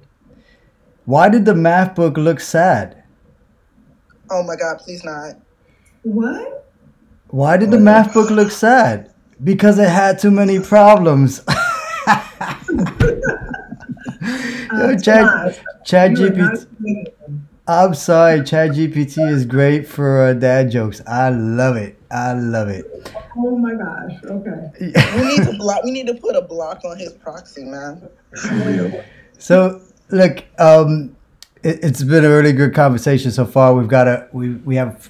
why 1.03 1.27
did 1.27 1.43
the 1.43 1.55
math 1.55 1.95
book 1.95 2.15
look 2.15 2.39
sad? 2.39 3.03
Oh 4.29 4.43
my 4.43 4.55
God, 4.55 4.79
please 4.79 5.03
not. 5.03 5.35
What? 6.03 6.71
Why 7.29 7.57
did 7.57 7.71
the 7.71 7.79
math 7.79 8.13
book 8.13 8.29
look 8.29 8.51
sad? 8.51 9.13
Because 9.43 9.79
it 9.79 9.89
had 9.89 10.19
too 10.19 10.31
many 10.31 10.59
problems. 10.59 11.41
Yo, 14.71 14.89
Uh, 14.91 14.97
Chad, 14.97 15.59
Chad 15.85 16.11
GPT. 16.11 17.05
I'm 17.67 17.93
sorry, 17.93 18.43
Chad 18.43 18.71
GPT 18.71 19.29
is 19.29 19.45
great 19.45 19.87
for 19.87 20.23
uh, 20.23 20.33
dad 20.33 20.71
jokes. 20.71 21.01
I 21.05 21.29
love 21.29 21.75
it. 21.75 21.97
I 22.09 22.33
love 22.33 22.69
it. 22.69 22.85
Oh 23.35 23.57
my 23.57 23.73
gosh. 23.73 24.13
Okay. 24.23 24.71
We 25.17 25.27
need 25.27 25.43
to 25.45 25.57
block. 25.57 25.83
We 25.83 25.91
need 25.91 26.07
to 26.07 26.13
put 26.13 26.35
a 26.35 26.41
block 26.41 26.83
on 26.85 26.97
his 26.97 27.13
proxy, 27.13 27.65
man. 27.65 28.09
So 29.39 29.81
look, 30.09 30.43
um, 30.57 31.15
it, 31.61 31.79
it's 31.83 32.01
been 32.03 32.25
a 32.25 32.29
really 32.29 32.53
good 32.53 32.73
conversation 32.73 33.29
so 33.31 33.45
far. 33.45 33.75
We've 33.75 33.87
got 33.87 34.07
a 34.07 34.27
we 34.31 34.55
we 34.55 34.75
have 34.77 35.09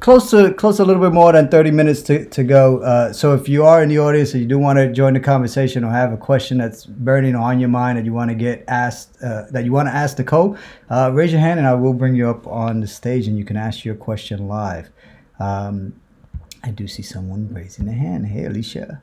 close 0.00 0.30
to 0.30 0.52
close 0.54 0.76
to 0.76 0.84
a 0.84 0.84
little 0.84 1.02
bit 1.02 1.12
more 1.12 1.32
than 1.32 1.48
thirty 1.48 1.70
minutes 1.70 2.02
to 2.02 2.24
to 2.26 2.44
go. 2.44 2.78
Uh, 2.78 3.12
so 3.12 3.34
if 3.34 3.48
you 3.48 3.64
are 3.64 3.82
in 3.82 3.88
the 3.88 3.98
audience 3.98 4.32
and 4.32 4.42
you 4.42 4.48
do 4.48 4.58
want 4.58 4.78
to 4.78 4.92
join 4.92 5.14
the 5.14 5.20
conversation 5.20 5.84
or 5.84 5.90
have 5.90 6.12
a 6.12 6.16
question 6.16 6.58
that's 6.58 6.84
burning 6.86 7.34
on 7.34 7.58
your 7.58 7.68
mind 7.68 7.98
that 7.98 8.04
you 8.04 8.12
want 8.12 8.30
to 8.30 8.34
get 8.34 8.64
asked 8.68 9.22
uh, 9.22 9.44
that 9.50 9.64
you 9.64 9.72
want 9.72 9.88
to 9.88 9.94
ask 9.94 10.18
Nicole, 10.18 10.56
uh, 10.90 11.10
raise 11.12 11.32
your 11.32 11.40
hand 11.40 11.58
and 11.58 11.66
I 11.66 11.74
will 11.74 11.94
bring 11.94 12.14
you 12.14 12.28
up 12.28 12.46
on 12.46 12.80
the 12.80 12.86
stage 12.86 13.26
and 13.26 13.36
you 13.36 13.44
can 13.44 13.56
ask 13.56 13.84
your 13.84 13.94
question 13.94 14.46
live. 14.46 14.90
Um, 15.40 15.94
I 16.62 16.70
do 16.70 16.86
see 16.86 17.02
someone 17.02 17.52
raising 17.52 17.86
their 17.86 17.96
hand. 17.96 18.26
Hey, 18.26 18.44
Alicia. 18.44 19.02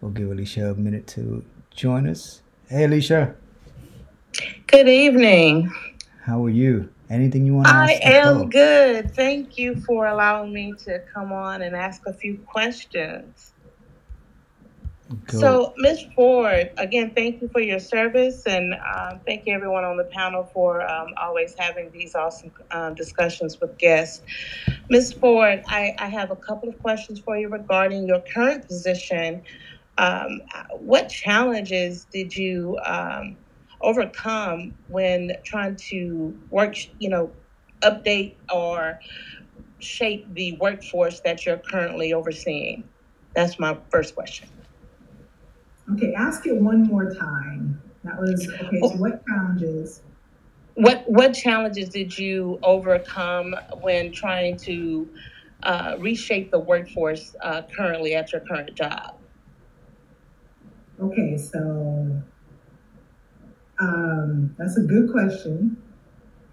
We'll 0.00 0.12
give 0.12 0.30
Alicia 0.30 0.70
a 0.70 0.74
minute 0.74 1.06
to 1.08 1.44
join 1.70 2.06
us. 2.06 2.40
Hey, 2.68 2.84
Alicia. 2.84 3.34
Good 4.66 4.88
evening. 4.88 5.72
How 6.22 6.44
are 6.44 6.50
you? 6.50 6.88
Anything 7.10 7.46
you 7.46 7.54
want 7.54 7.68
to 7.68 7.74
ask? 7.74 7.92
I 7.92 8.00
am 8.02 8.34
Nicole? 8.34 8.48
good. 8.48 9.14
Thank 9.14 9.56
you 9.56 9.76
for 9.76 10.06
allowing 10.06 10.52
me 10.52 10.74
to 10.84 11.02
come 11.12 11.32
on 11.32 11.62
and 11.62 11.74
ask 11.74 12.02
a 12.06 12.12
few 12.12 12.38
questions. 12.46 13.54
Go. 15.24 15.38
So, 15.38 15.74
Ms. 15.78 16.04
Ford, 16.14 16.70
again, 16.76 17.12
thank 17.14 17.40
you 17.40 17.48
for 17.48 17.60
your 17.60 17.78
service, 17.78 18.42
and 18.46 18.74
um, 18.74 19.20
thank 19.26 19.46
you 19.46 19.54
everyone 19.54 19.84
on 19.84 19.96
the 19.96 20.04
panel 20.04 20.50
for 20.52 20.82
um, 20.86 21.08
always 21.16 21.54
having 21.58 21.90
these 21.92 22.14
awesome 22.14 22.52
uh, 22.70 22.90
discussions 22.90 23.58
with 23.58 23.76
guests. 23.78 24.22
Ms. 24.90 25.14
Ford, 25.14 25.62
I, 25.68 25.94
I 25.98 26.08
have 26.08 26.30
a 26.30 26.36
couple 26.36 26.68
of 26.68 26.78
questions 26.80 27.20
for 27.20 27.38
you 27.38 27.48
regarding 27.48 28.06
your 28.06 28.22
current 28.34 28.66
position. 28.66 29.42
Um, 29.96 30.42
what 30.72 31.08
challenges 31.08 32.04
did 32.04 32.36
you 32.36 32.78
um, 32.84 33.38
overcome 33.80 34.74
when 34.88 35.32
trying 35.44 35.76
to 35.76 36.36
work, 36.50 36.76
you 36.98 37.08
know, 37.08 37.30
update 37.82 38.34
or 38.52 38.98
shape 39.78 40.26
the 40.34 40.56
workforce 40.58 41.20
that 41.20 41.46
you're 41.46 41.58
currently 41.58 42.12
overseeing? 42.12 42.84
That's 43.34 43.58
my 43.58 43.78
first 43.90 44.14
question. 44.14 44.48
Okay. 45.92 46.12
Ask 46.14 46.46
it 46.46 46.56
one 46.60 46.84
more 46.84 47.14
time. 47.14 47.80
That 48.04 48.20
was 48.20 48.48
okay. 48.48 48.80
So 48.80 48.88
what 48.96 49.24
challenges? 49.26 50.02
What 50.74 51.04
what 51.06 51.32
challenges 51.32 51.88
did 51.88 52.16
you 52.16 52.58
overcome 52.62 53.54
when 53.80 54.12
trying 54.12 54.56
to 54.58 55.08
uh, 55.62 55.96
reshape 55.98 56.50
the 56.50 56.58
workforce 56.58 57.34
uh, 57.42 57.62
currently 57.76 58.14
at 58.14 58.32
your 58.32 58.42
current 58.42 58.74
job? 58.74 59.14
Okay. 61.00 61.36
So 61.36 62.22
um, 63.80 64.54
that's 64.58 64.76
a 64.76 64.82
good 64.82 65.10
question. 65.10 65.76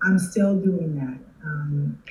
I'm 0.03 0.19
still 0.19 0.55
doing 0.55 0.95
that. 0.95 1.19
Um, 1.45 2.01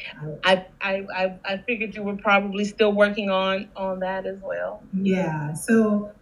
I, 0.44 0.66
I, 0.80 1.06
I 1.14 1.38
I 1.44 1.58
figured 1.58 1.94
you 1.94 2.02
were 2.04 2.16
probably 2.16 2.64
still 2.64 2.92
working 2.92 3.30
on 3.30 3.68
on 3.76 3.98
that 4.00 4.26
as 4.26 4.38
well. 4.40 4.82
Yeah. 4.92 5.52
So, 5.54 6.12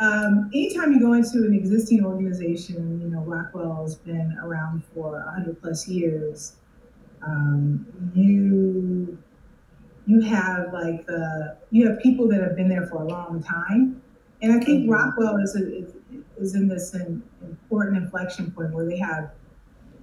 um, 0.00 0.48
anytime 0.54 0.92
you 0.92 1.00
go 1.00 1.12
into 1.12 1.38
an 1.38 1.54
existing 1.54 2.04
organization, 2.04 3.00
you 3.02 3.08
know, 3.08 3.20
Rockwell's 3.20 3.96
been 3.96 4.36
around 4.40 4.82
for 4.94 5.12
100 5.12 5.60
plus 5.60 5.88
years. 5.88 6.54
Um, 7.22 7.86
you 8.14 9.18
you 10.06 10.20
have 10.22 10.72
like 10.72 11.04
the 11.06 11.56
you 11.70 11.88
have 11.88 11.98
people 12.00 12.28
that 12.28 12.40
have 12.40 12.56
been 12.56 12.68
there 12.68 12.86
for 12.86 13.02
a 13.02 13.06
long 13.08 13.42
time, 13.42 14.00
and 14.40 14.52
I 14.52 14.64
think 14.64 14.86
Mhm. 14.86 14.92
Rockwell 14.92 15.36
is 15.38 15.56
a, 15.56 15.78
is, 15.78 15.92
is 16.38 16.54
in 16.54 16.68
this 16.68 16.94
in 16.94 17.22
this 17.80 17.90
an 17.90 17.96
important 17.96 18.04
inflection 18.04 18.50
point 18.50 18.72
where 18.72 18.86
they 18.86 18.98
have 18.98 19.30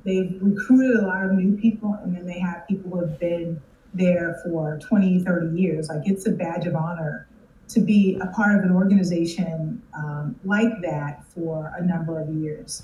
they've 0.06 0.38
recruited 0.42 1.04
a 1.04 1.08
lot 1.08 1.26
of 1.26 1.32
new 1.34 1.58
people, 1.58 1.98
and 2.04 2.16
then 2.16 2.26
they 2.26 2.40
have 2.40 2.68
people 2.68 2.92
who 2.92 3.00
have 3.00 3.20
been 3.20 3.62
there 3.94 4.40
for 4.44 4.80
20, 4.80 5.24
30 5.24 5.60
years. 5.60 5.90
Like 5.90 6.02
it's 6.06 6.28
a 6.28 6.32
badge 6.32 6.66
of 6.66 6.76
honor 6.76 7.28
to 7.70 7.80
be 7.80 8.18
a 8.22 8.28
part 8.28 8.58
of 8.58 8.64
an 8.64 8.72
organization 8.76 9.82
um, 9.94 10.40
like 10.44 10.82
that 10.82 11.24
for 11.28 11.74
a 11.78 11.86
number 11.86 12.20
of 12.20 12.30
years. 12.30 12.84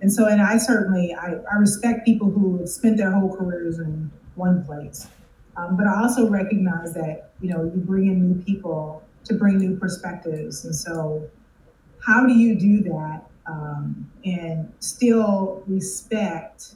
And 0.00 0.12
so, 0.12 0.26
and 0.28 0.42
I 0.42 0.58
certainly, 0.58 1.14
I, 1.14 1.34
I 1.50 1.56
respect 1.56 2.04
people 2.04 2.30
who 2.30 2.58
have 2.58 2.68
spent 2.68 2.96
their 2.96 3.10
whole 3.10 3.34
careers 3.36 3.78
in 3.78 4.10
one 4.34 4.64
place. 4.64 5.06
Um, 5.56 5.76
but 5.76 5.86
I 5.86 6.02
also 6.02 6.28
recognize 6.28 6.94
that, 6.94 7.30
you 7.40 7.50
know, 7.50 7.64
you 7.64 7.80
bring 7.80 8.06
in 8.06 8.20
new 8.20 8.42
people 8.42 9.02
to 9.24 9.34
bring 9.34 9.58
new 9.58 9.76
perspectives. 9.76 10.64
And 10.64 10.74
so, 10.74 11.28
how 12.00 12.26
do 12.26 12.34
you 12.34 12.58
do 12.58 12.82
that 12.84 13.24
um, 13.46 14.10
and 14.24 14.72
still 14.80 15.62
respect 15.66 16.74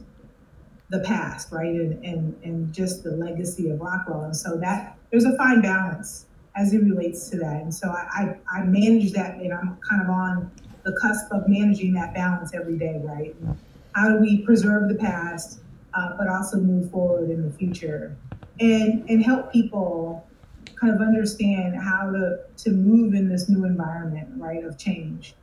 the 0.90 1.00
past, 1.00 1.52
right? 1.52 1.74
And, 1.74 2.04
and, 2.04 2.36
and 2.44 2.72
just 2.72 3.04
the 3.04 3.10
legacy 3.10 3.70
of 3.70 3.80
Rockwell. 3.80 4.22
And 4.22 4.36
so, 4.36 4.56
that 4.58 4.96
there's 5.10 5.24
a 5.24 5.36
fine 5.36 5.60
balance 5.60 6.26
as 6.56 6.74
it 6.74 6.82
relates 6.82 7.30
to 7.30 7.36
that. 7.38 7.62
And 7.62 7.72
so 7.72 7.88
I, 7.88 8.36
I, 8.52 8.58
I 8.60 8.64
manage 8.64 9.12
that 9.12 9.36
and 9.36 9.52
I'm 9.52 9.78
kind 9.88 10.02
of 10.02 10.10
on 10.10 10.50
the 10.84 10.98
cusp 11.00 11.30
of 11.32 11.48
managing 11.48 11.92
that 11.94 12.14
balance 12.14 12.52
every 12.54 12.76
day, 12.76 13.00
right? 13.04 13.34
And 13.40 13.58
how 13.94 14.08
do 14.08 14.20
we 14.20 14.42
preserve 14.42 14.88
the 14.88 14.96
past, 14.96 15.60
uh, 15.94 16.16
but 16.18 16.28
also 16.28 16.58
move 16.58 16.90
forward 16.90 17.30
in 17.30 17.48
the 17.48 17.56
future 17.56 18.16
and, 18.60 19.08
and 19.08 19.24
help 19.24 19.52
people 19.52 20.26
kind 20.74 20.94
of 20.94 21.00
understand 21.00 21.76
how 21.76 22.10
to, 22.10 22.40
to 22.56 22.70
move 22.70 23.14
in 23.14 23.28
this 23.28 23.48
new 23.48 23.64
environment, 23.64 24.28
right, 24.36 24.64
of 24.64 24.78
change. 24.78 25.34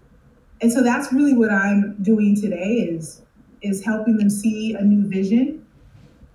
And 0.61 0.71
so 0.71 0.81
that's 0.81 1.11
really 1.11 1.33
what 1.33 1.51
I'm 1.51 1.95
doing 2.01 2.39
today 2.39 2.87
is, 2.89 3.21
is 3.61 3.83
helping 3.83 4.17
them 4.17 4.29
see 4.29 4.73
a 4.73 4.81
new 4.81 5.07
vision 5.07 5.65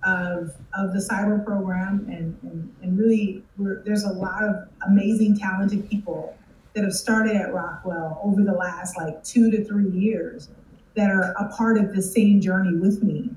of, 0.03 0.53
of 0.73 0.93
the 0.93 0.99
cyber 0.99 1.43
program 1.43 2.07
and, 2.09 2.37
and, 2.43 2.75
and 2.81 2.97
really 2.97 3.43
there's 3.57 4.03
a 4.03 4.13
lot 4.13 4.43
of 4.43 4.67
amazing 4.87 5.37
talented 5.37 5.87
people 5.89 6.35
that 6.73 6.83
have 6.83 6.93
started 6.93 7.35
at 7.35 7.53
rockwell 7.53 8.19
over 8.23 8.43
the 8.43 8.53
last 8.53 8.97
like 8.97 9.23
two 9.23 9.51
to 9.51 9.63
three 9.65 9.89
years 9.91 10.49
that 10.95 11.09
are 11.09 11.33
a 11.33 11.49
part 11.49 11.77
of 11.77 11.93
the 11.93 12.01
same 12.01 12.41
journey 12.41 12.75
with 12.75 13.03
me 13.03 13.29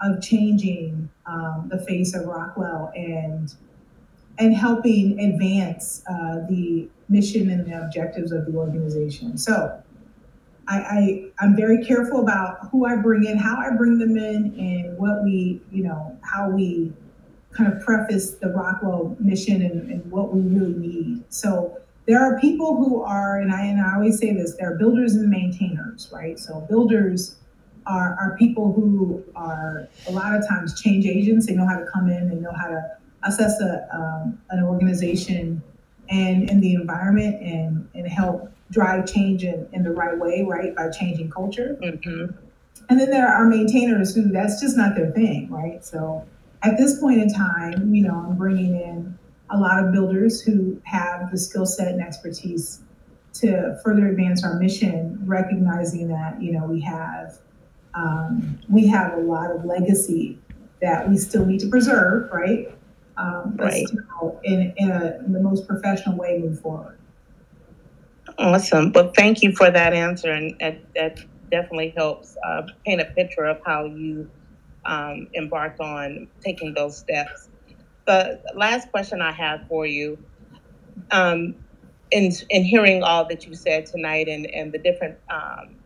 of 0.00 0.22
changing 0.22 1.08
um, 1.26 1.68
the 1.70 1.78
face 1.84 2.14
of 2.14 2.26
rockwell 2.26 2.92
and 2.96 3.54
and 4.38 4.56
helping 4.56 5.20
advance 5.20 6.02
uh, 6.08 6.40
the 6.48 6.88
mission 7.08 7.50
and 7.50 7.66
the 7.66 7.82
objectives 7.82 8.32
of 8.32 8.46
the 8.46 8.52
organization. 8.52 9.36
So 9.36 9.81
I, 10.68 10.78
I 10.78 11.30
I'm 11.40 11.56
very 11.56 11.84
careful 11.84 12.20
about 12.20 12.68
who 12.70 12.86
I 12.86 12.96
bring 12.96 13.24
in, 13.24 13.36
how 13.36 13.56
I 13.56 13.76
bring 13.76 13.98
them 13.98 14.16
in, 14.16 14.54
and 14.58 14.96
what 14.98 15.24
we, 15.24 15.60
you 15.70 15.82
know, 15.82 16.16
how 16.22 16.48
we 16.48 16.92
kind 17.50 17.72
of 17.72 17.80
preface 17.80 18.32
the 18.32 18.48
Rockwell 18.48 19.16
mission 19.20 19.62
and, 19.62 19.90
and 19.90 20.10
what 20.10 20.32
we 20.32 20.40
really 20.40 20.74
need. 20.74 21.24
So 21.28 21.78
there 22.06 22.20
are 22.20 22.38
people 22.40 22.76
who 22.76 23.02
are, 23.02 23.38
and 23.38 23.52
I 23.52 23.66
and 23.66 23.80
I 23.80 23.94
always 23.94 24.18
say 24.18 24.32
this, 24.32 24.56
there 24.56 24.72
are 24.72 24.76
builders 24.76 25.14
and 25.14 25.28
maintainers, 25.28 26.08
right? 26.12 26.38
So 26.38 26.60
builders 26.68 27.36
are 27.86 28.16
are 28.20 28.36
people 28.36 28.72
who 28.72 29.22
are 29.34 29.88
a 30.08 30.12
lot 30.12 30.34
of 30.34 30.46
times 30.48 30.80
change 30.80 31.06
agents. 31.06 31.46
They 31.46 31.54
know 31.54 31.66
how 31.66 31.78
to 31.78 31.86
come 31.92 32.08
in, 32.08 32.28
they 32.28 32.36
know 32.36 32.52
how 32.52 32.68
to 32.68 32.96
assess 33.24 33.60
a 33.60 33.88
um, 33.94 34.40
an 34.50 34.64
organization 34.64 35.62
and 36.08 36.48
and 36.50 36.62
the 36.62 36.74
environment 36.74 37.40
and 37.42 37.88
and 37.94 38.06
help 38.06 38.52
drive 38.72 39.06
change 39.06 39.44
in, 39.44 39.68
in 39.72 39.82
the 39.84 39.90
right 39.90 40.18
way, 40.18 40.44
right? 40.48 40.74
By 40.74 40.90
changing 40.90 41.30
culture. 41.30 41.78
Mm-hmm. 41.82 42.34
And 42.88 43.00
then 43.00 43.10
there 43.10 43.28
are 43.28 43.46
maintainers 43.46 44.14
who 44.14 44.30
that's 44.32 44.60
just 44.60 44.76
not 44.76 44.96
their 44.96 45.10
thing, 45.12 45.48
right? 45.50 45.84
So 45.84 46.26
at 46.62 46.76
this 46.78 46.98
point 46.98 47.20
in 47.20 47.32
time, 47.32 47.94
you 47.94 48.02
know, 48.02 48.14
I'm 48.14 48.36
bringing 48.36 48.74
in 48.74 49.16
a 49.50 49.58
lot 49.58 49.84
of 49.84 49.92
builders 49.92 50.40
who 50.40 50.80
have 50.84 51.30
the 51.30 51.38
skill 51.38 51.66
set 51.66 51.88
and 51.88 52.00
expertise 52.00 52.80
to 53.34 53.78
further 53.84 54.08
advance 54.08 54.44
our 54.44 54.58
mission, 54.58 55.22
recognizing 55.24 56.08
that, 56.08 56.42
you 56.42 56.52
know, 56.52 56.66
we 56.66 56.80
have 56.80 57.38
um, 57.94 58.58
we 58.70 58.86
have 58.86 59.12
a 59.14 59.20
lot 59.20 59.50
of 59.50 59.64
legacy 59.66 60.38
that 60.80 61.08
we 61.08 61.16
still 61.18 61.44
need 61.44 61.60
to 61.60 61.68
preserve, 61.68 62.30
right? 62.32 62.74
Um, 63.18 63.54
Right. 63.58 63.86
still 63.86 64.40
in, 64.44 64.72
in, 64.78 64.90
a, 64.90 65.18
in 65.24 65.32
the 65.32 65.40
most 65.40 65.68
professional 65.68 66.16
way 66.16 66.38
move 66.38 66.60
forward. 66.60 66.98
Awesome. 68.38 68.92
Well, 68.94 69.12
thank 69.16 69.42
you 69.42 69.52
for 69.52 69.70
that 69.70 69.92
answer, 69.94 70.30
and 70.32 70.54
that, 70.60 70.82
that 70.96 71.18
definitely 71.52 71.94
helps 71.96 72.34
uh, 72.46 72.62
paint 72.86 73.00
a 73.00 73.06
picture 73.16 73.44
of 73.44 73.58
how 73.64 73.84
you 73.86 74.30
um, 74.86 75.28
embarked 75.36 75.80
on 75.80 76.28
taking 76.44 76.74
those 76.74 76.98
steps. 76.98 77.50
The 78.06 78.40
last 78.56 78.90
question 78.90 79.22
I 79.22 79.32
have 79.32 79.60
for 79.68 79.86
you: 79.86 80.18
um, 81.12 81.56
in 82.12 82.32
in 82.50 82.64
hearing 82.64 83.02
all 83.02 83.26
that 83.28 83.46
you 83.46 83.54
said 83.54 83.86
tonight 83.86 84.28
and 84.28 84.46
and 84.54 84.72
the 84.72 84.78
different 84.80 85.16
um, 85.32 85.76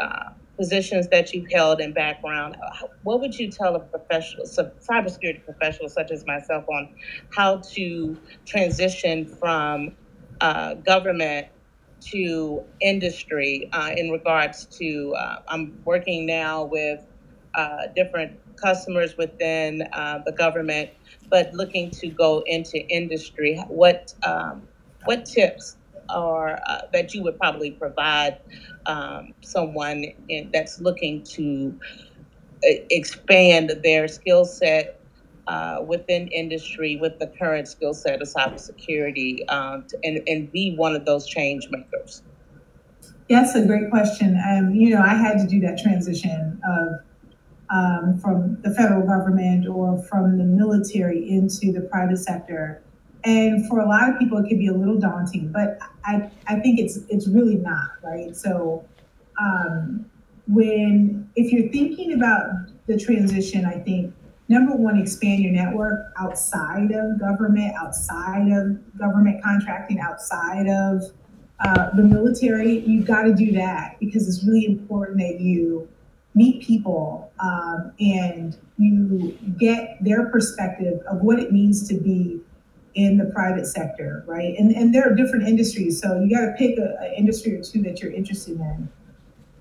uh, 0.00 0.30
positions 0.60 1.08
that 1.12 1.32
you've 1.34 1.50
held 1.52 1.80
in 1.80 1.92
background, 1.94 2.56
uh, 2.56 2.88
what 3.02 3.20
would 3.20 3.34
you 3.34 3.50
tell 3.50 3.76
a 3.76 3.80
professional, 3.80 4.46
so 4.46 4.70
cybersecurity 4.90 5.44
professional 5.44 5.88
such 5.88 6.10
as 6.12 6.24
myself, 6.26 6.64
on 6.68 6.88
how 7.36 7.62
to 7.74 8.18
transition 8.46 9.26
from 9.40 9.96
uh, 10.40 10.74
government 10.86 11.46
to 12.12 12.62
industry 12.80 13.68
uh, 13.72 13.90
in 13.96 14.10
regards 14.10 14.66
to? 14.78 15.14
Uh, 15.18 15.36
I'm 15.48 15.74
working 15.84 16.26
now 16.26 16.64
with 16.64 17.00
uh, 17.54 17.88
different 17.96 18.32
customers 18.56 19.14
within 19.18 19.82
uh, 19.92 20.18
the 20.24 20.32
government, 20.32 20.90
but 21.30 21.50
looking 21.52 21.90
to 21.92 22.08
go 22.08 22.42
into 22.46 22.78
industry. 22.88 23.62
What 23.68 24.12
um, 24.26 24.68
what 25.04 25.24
tips 25.24 25.76
are 26.10 26.58
uh, 26.66 26.78
that 26.92 27.14
you 27.14 27.22
would 27.22 27.38
probably 27.38 27.72
provide 27.72 28.38
um, 28.86 29.34
someone 29.42 30.04
in, 30.28 30.50
that's 30.52 30.80
looking 30.80 31.22
to 31.36 31.78
uh, 32.64 32.74
expand 32.90 33.72
their 33.82 34.08
skill 34.08 34.44
set 34.44 34.99
uh, 35.46 35.82
within 35.86 36.28
industry 36.28 36.96
with 36.96 37.18
the 37.18 37.26
current 37.26 37.68
skill 37.68 37.94
set 37.94 38.20
of 38.20 38.28
cybersecurity 38.28 39.50
um, 39.50 39.84
to, 39.88 39.98
and, 40.04 40.20
and 40.26 40.50
be 40.52 40.74
one 40.76 40.94
of 40.94 41.04
those 41.04 41.26
change 41.26 41.68
makers? 41.70 42.22
That's 43.28 43.54
a 43.54 43.64
great 43.64 43.90
question. 43.90 44.40
Um, 44.48 44.74
you 44.74 44.90
know, 44.90 45.00
I 45.00 45.14
had 45.14 45.38
to 45.38 45.46
do 45.46 45.60
that 45.60 45.78
transition 45.78 46.60
of 46.68 47.00
um, 47.70 48.18
from 48.18 48.60
the 48.62 48.74
federal 48.74 49.06
government 49.06 49.68
or 49.68 50.02
from 50.04 50.38
the 50.38 50.44
military 50.44 51.30
into 51.30 51.72
the 51.72 51.80
private 51.80 52.18
sector. 52.18 52.82
And 53.22 53.68
for 53.68 53.80
a 53.80 53.88
lot 53.88 54.10
of 54.10 54.18
people, 54.18 54.38
it 54.38 54.48
can 54.48 54.58
be 54.58 54.66
a 54.66 54.72
little 54.72 54.98
daunting, 54.98 55.52
but 55.52 55.78
I, 56.04 56.30
I 56.46 56.58
think 56.58 56.80
it's 56.80 56.98
it's 57.08 57.28
really 57.28 57.56
not 57.56 57.90
right. 58.02 58.34
So 58.34 58.84
um, 59.38 60.06
when 60.48 61.30
if 61.36 61.52
you're 61.52 61.70
thinking 61.70 62.14
about 62.14 62.50
the 62.86 62.98
transition, 62.98 63.64
I 63.66 63.78
think 63.78 64.12
number 64.50 64.74
one, 64.74 64.98
expand 64.98 65.42
your 65.42 65.52
network 65.52 66.12
outside 66.18 66.90
of 66.90 67.18
government, 67.20 67.72
outside 67.80 68.50
of 68.50 68.98
government 68.98 69.42
contracting, 69.42 70.00
outside 70.00 70.66
of 70.66 71.04
uh, 71.60 71.90
the 71.94 72.02
military. 72.02 72.80
You've 72.80 73.06
got 73.06 73.22
to 73.22 73.32
do 73.32 73.52
that 73.52 73.98
because 74.00 74.28
it's 74.28 74.44
really 74.44 74.66
important 74.66 75.18
that 75.18 75.40
you 75.40 75.88
meet 76.34 76.62
people 76.62 77.32
um, 77.38 77.92
and 78.00 78.56
you 78.76 79.38
get 79.56 79.98
their 80.00 80.28
perspective 80.30 81.00
of 81.08 81.20
what 81.20 81.38
it 81.38 81.52
means 81.52 81.86
to 81.88 81.94
be 81.94 82.40
in 82.94 83.18
the 83.18 83.26
private 83.26 83.66
sector, 83.66 84.24
right? 84.26 84.54
And 84.58 84.74
and 84.74 84.92
there 84.92 85.08
are 85.08 85.14
different 85.14 85.46
industries, 85.46 86.00
so 86.00 86.20
you 86.20 86.34
got 86.34 86.46
to 86.46 86.52
pick 86.58 86.76
an 86.76 87.14
industry 87.16 87.54
or 87.54 87.62
two 87.62 87.82
that 87.82 88.00
you're 88.00 88.10
interested 88.10 88.58
in. 88.58 88.88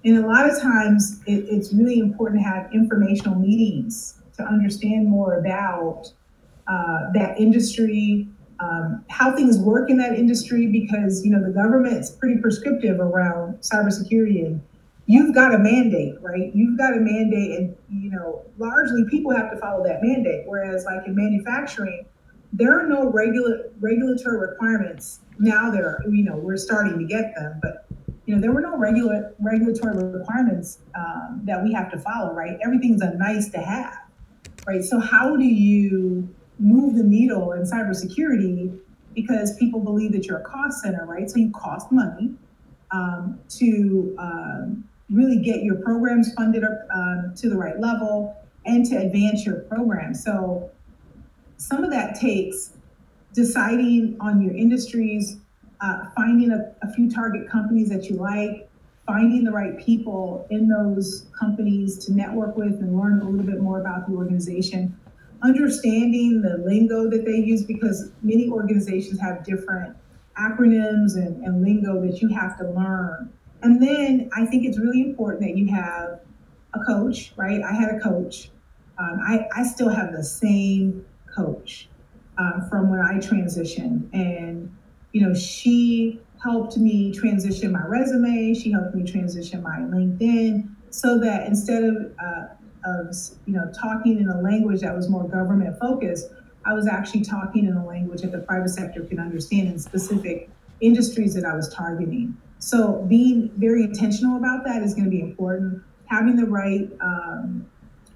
And 0.04 0.18
a 0.24 0.28
lot 0.28 0.50
of 0.50 0.60
times, 0.60 1.22
it, 1.28 1.46
it's 1.48 1.72
really 1.74 2.00
important 2.00 2.42
to 2.42 2.50
have 2.50 2.74
informational 2.74 3.36
meetings 3.36 4.19
to 4.40 4.44
understand 4.44 5.08
more 5.08 5.40
about 5.40 6.12
uh, 6.68 7.12
that 7.14 7.40
industry, 7.40 8.28
um, 8.60 9.06
how 9.10 9.36
things 9.36 9.58
work 9.58 9.90
in 9.90 9.98
that 9.98 10.14
industry, 10.14 10.68
because 10.68 11.24
you 11.24 11.32
know 11.32 11.44
the 11.44 11.54
government's 11.54 12.12
pretty 12.12 12.42
prescriptive 12.42 13.00
around 13.00 13.60
cybersecurity 13.62 14.46
and 14.46 14.62
you've 15.10 15.34
got 15.34 15.56
a 15.56 15.58
mandate, 15.58 16.14
right? 16.22 16.52
You've 16.54 16.78
got 16.78 16.96
a 16.96 17.00
mandate, 17.00 17.58
and 17.58 17.76
you 17.92 18.12
know, 18.12 18.44
largely 18.60 19.06
people 19.10 19.32
have 19.32 19.50
to 19.52 19.58
follow 19.58 19.84
that 19.84 20.04
mandate. 20.04 20.44
Whereas, 20.46 20.86
like 20.86 21.08
in 21.08 21.16
manufacturing, 21.16 22.06
there 22.54 22.80
are 22.80 22.88
no 22.88 23.10
regular 23.10 23.72
regulatory 23.80 24.38
requirements. 24.38 25.22
Now 25.40 25.72
there, 25.72 25.88
are, 25.88 26.04
you 26.10 26.24
know, 26.24 26.38
we're 26.38 26.58
starting 26.58 27.00
to 27.00 27.06
get 27.06 27.34
them, 27.36 27.60
but 27.62 27.88
you 28.28 28.36
know, 28.36 28.42
there 28.42 28.52
were 28.52 28.62
no 28.62 28.78
regular 28.78 29.34
regulatory 29.40 29.98
requirements 29.98 30.80
um, 30.94 31.42
that 31.46 31.64
we 31.64 31.74
have 31.74 31.90
to 31.92 31.98
follow, 31.98 32.32
right? 32.34 32.60
Everything's 32.64 33.02
a 33.02 33.16
nice 33.16 33.50
to 33.50 33.58
have, 33.58 33.98
right? 34.68 34.84
So 34.84 35.00
how 35.00 35.36
do 35.36 35.46
you 35.46 36.28
move 36.60 36.96
the 36.96 37.04
needle 37.04 37.54
in 37.54 37.64
cybersecurity? 37.64 38.78
Because 39.14 39.58
people 39.58 39.80
believe 39.80 40.12
that 40.12 40.26
you're 40.26 40.40
a 40.40 40.44
cost 40.44 40.82
center, 40.82 41.06
right? 41.06 41.30
So 41.30 41.38
you 41.38 41.52
cost 41.52 41.92
money 41.92 42.32
um, 42.92 43.40
to 43.50 44.16
um, 44.20 44.84
really 45.10 45.38
get 45.38 45.64
your 45.64 45.76
programs 45.76 46.34
funded 46.34 46.64
up 46.64 46.88
um, 46.94 47.34
to 47.38 47.50
the 47.50 47.58
right 47.58 47.80
level 47.80 48.36
and 48.66 48.86
to 48.86 48.98
advance 48.98 49.46
your 49.46 49.62
program. 49.62 50.14
So 50.14 50.70
some 51.58 51.84
of 51.84 51.92
that 51.92 52.20
takes 52.20 52.74
deciding 53.34 54.18
on 54.20 54.42
your 54.42 54.56
industries, 54.56 55.38
uh, 55.82 56.06
finding 56.16 56.52
a, 56.52 56.74
a 56.82 56.94
few 56.94 57.10
target 57.10 57.50
companies 57.50 57.90
that 57.90 58.06
you 58.10 58.18
like, 58.18 58.69
finding 59.10 59.44
the 59.44 59.52
right 59.52 59.78
people 59.80 60.46
in 60.52 60.68
those 60.68 61.26
companies 61.38 61.98
to 62.06 62.14
network 62.14 62.56
with 62.56 62.80
and 62.82 62.96
learn 62.96 63.22
a 63.22 63.30
little 63.30 63.46
bit 63.46 63.60
more 63.60 63.82
about 63.82 64.08
the 64.08 64.14
organization, 64.14 64.96
understanding 65.42 66.42
the 66.42 66.62
lingo 66.66 67.10
that 67.10 67.26
they 67.26 67.38
use 67.38 67.64
because 67.64 68.12
many 68.22 68.50
organizations 68.50 69.20
have 69.20 69.44
different 69.44 69.96
acronyms 70.38 71.16
and, 71.16 71.44
and 71.44 71.62
lingo 71.64 72.00
that 72.06 72.22
you 72.22 72.28
have 72.30 72.58
to 72.58 72.70
learn 72.72 73.32
and 73.62 73.82
then 73.82 74.30
I 74.34 74.46
think 74.46 74.66
it's 74.66 74.80
really 74.80 75.02
important 75.02 75.42
that 75.42 75.58
you 75.58 75.68
have 75.68 76.22
a 76.74 76.80
coach, 76.86 77.34
right? 77.36 77.62
I 77.62 77.74
had 77.74 77.96
a 77.96 78.00
coach. 78.00 78.52
Um, 78.98 79.20
I, 79.26 79.48
I 79.56 79.64
still 79.64 79.90
have 79.90 80.12
the 80.14 80.24
same 80.24 81.06
coach 81.36 81.90
um, 82.38 82.68
from 82.70 82.90
when 82.90 83.00
I 83.00 83.16
transitioned. 83.16 84.08
And, 84.14 84.74
you 85.12 85.26
know, 85.26 85.34
she 85.34 86.22
helped 86.42 86.78
me 86.78 87.12
transition 87.14 87.72
my 87.72 87.86
resume. 87.86 88.54
She 88.54 88.72
helped 88.72 88.96
me 88.96 89.10
transition 89.10 89.62
my 89.62 89.80
LinkedIn 89.80 90.70
so 90.90 91.20
that 91.20 91.48
instead 91.48 91.84
of, 91.84 91.96
uh, 92.24 92.46
of 92.86 93.16
you 93.46 93.54
know, 93.54 93.72
talking 93.80 94.20
in 94.20 94.30
a 94.30 94.42
language 94.42 94.82
that 94.82 94.96
was 94.96 95.10
more 95.10 95.28
government 95.28 95.78
focused, 95.80 96.30
I 96.66 96.74
was 96.74 96.88
actually 96.88 97.24
talking 97.24 97.66
in 97.66 97.76
a 97.76 97.86
language 97.86 98.22
that 98.22 98.32
the 98.32 98.40
private 98.40 98.70
sector 98.70 99.04
could 99.04 99.20
understand 99.20 99.68
in 99.68 99.80
specific 99.80 100.50
industries 100.82 101.34
that 101.36 101.46
I 101.46 101.56
was 101.56 101.74
targeting. 101.74 102.38
So 102.60 103.06
being 103.08 103.52
very 103.58 103.84
intentional 103.84 104.38
about 104.38 104.66
that 104.66 104.82
is 104.82 104.94
going 104.94 105.06
to 105.06 105.10
be 105.10 105.22
important. 105.22 105.82
Having 106.06 106.38
the 106.38 106.46
right 106.46 106.90
um, 107.02 107.70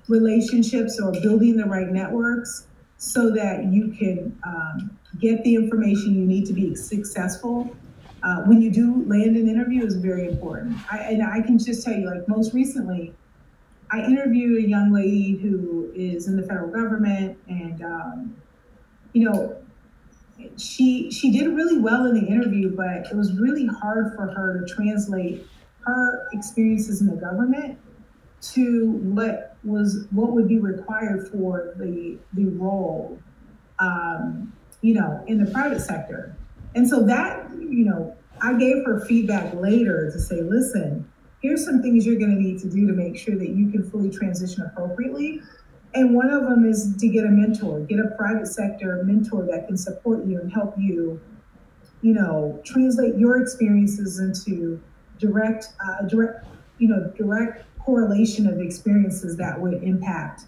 relationships 0.08 1.00
or 1.00 1.12
building 1.12 1.56
the 1.58 1.66
right 1.66 1.88
networks 1.88 2.68
so 2.98 3.32
that 3.32 3.66
you 3.66 3.90
can 3.92 4.38
um, 4.46 4.98
get 5.20 5.44
the 5.44 5.56
information 5.56 6.16
you 6.16 6.26
need 6.26 6.46
to 6.46 6.54
be 6.54 6.76
successful. 6.76 7.76
Uh, 8.24 8.42
when 8.44 8.62
you 8.62 8.72
do 8.72 9.04
land 9.06 9.36
an 9.36 9.50
interview 9.50 9.86
is 9.86 9.96
very 9.96 10.28
important. 10.28 10.78
I, 10.90 11.00
and 11.00 11.22
I 11.22 11.42
can 11.42 11.60
just 11.60 11.84
tell 11.84 11.94
you, 11.94 12.06
like 12.06 12.26
most 12.28 12.54
recently, 12.54 13.14
I 13.92 14.00
interviewed 14.00 14.64
a 14.64 14.68
young 14.68 14.94
lady 14.94 15.38
who 15.38 15.92
is 15.94 16.28
in 16.28 16.38
the 16.38 16.44
federal 16.44 16.70
government, 16.70 17.38
and 17.48 17.84
um, 17.84 18.36
you 19.12 19.30
know, 19.30 19.58
she 20.58 21.12
she 21.12 21.32
did 21.32 21.48
really 21.54 21.78
well 21.78 22.06
in 22.06 22.14
the 22.14 22.26
interview, 22.26 22.76
but 22.76 23.12
it 23.12 23.16
was 23.16 23.38
really 23.38 23.68
hard 23.68 24.16
for 24.16 24.28
her 24.28 24.66
to 24.66 24.74
translate 24.74 25.46
her 25.86 26.30
experiences 26.32 27.02
in 27.02 27.08
the 27.08 27.18
government 27.18 27.78
to 28.42 28.92
what 28.92 29.58
was 29.64 30.08
what 30.12 30.32
would 30.32 30.48
be 30.48 30.60
required 30.60 31.30
for 31.30 31.74
the 31.78 32.18
the 32.34 32.46
role, 32.46 33.20
um, 33.80 34.54
you 34.82 34.94
know, 34.94 35.24
in 35.28 35.44
the 35.44 35.52
private 35.52 35.82
sector. 35.82 36.36
And 36.76 36.88
so 36.88 37.06
that 37.06 37.44
you 37.74 37.86
know, 37.86 38.16
I 38.42 38.54
gave 38.54 38.86
her 38.86 39.06
feedback 39.06 39.54
later 39.56 40.12
to 40.12 40.20
say, 40.20 40.42
listen, 40.42 41.10
here's 41.42 41.66
some 41.66 41.82
things 41.82 42.06
you're 42.06 42.20
going 42.20 42.36
to 42.36 42.42
need 42.42 42.60
to 42.60 42.70
do 42.70 42.88
to 42.88 42.94
make 42.94 43.18
sure 43.18 43.36
that 43.36 43.50
you 43.50 43.72
can 43.72 43.90
fully 43.90 44.10
transition 44.10 44.64
appropriately. 44.64 45.42
And 45.96 46.16
one 46.16 46.30
of 46.30 46.44
them 46.44 46.66
is 46.66 46.96
to 46.98 47.08
get 47.08 47.26
a 47.26 47.30
mentor, 47.30 47.82
get 47.82 48.00
a 48.00 48.16
private 48.18 48.48
sector 48.48 49.04
mentor 49.04 49.46
that 49.52 49.68
can 49.68 49.78
support 49.78 50.26
you 50.26 50.40
and 50.40 50.52
help 50.52 50.76
you, 50.78 51.20
you 52.02 52.14
know, 52.14 52.60
translate 52.66 53.16
your 53.16 53.42
experiences 53.42 54.20
into 54.20 54.82
direct, 55.20 55.68
uh, 55.86 56.08
direct, 56.08 56.46
you 56.80 56.88
know, 56.88 57.12
direct 57.16 57.66
correlation 57.80 58.48
of 58.48 58.60
experiences 58.60 59.38
that 59.38 59.60
would 59.60 59.84
impact 59.84 60.46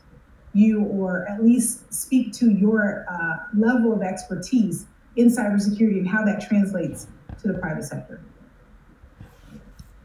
you 0.53 0.83
or 0.85 1.27
at 1.27 1.43
least 1.43 1.93
speak 1.93 2.33
to 2.33 2.49
your 2.49 3.05
uh, 3.09 3.37
level 3.53 3.93
of 3.93 4.01
expertise 4.01 4.87
in 5.15 5.29
cybersecurity 5.29 5.99
and 5.99 6.07
how 6.07 6.23
that 6.25 6.41
translates 6.47 7.07
to 7.41 7.47
the 7.47 7.57
private 7.59 7.83
sector. 7.83 8.21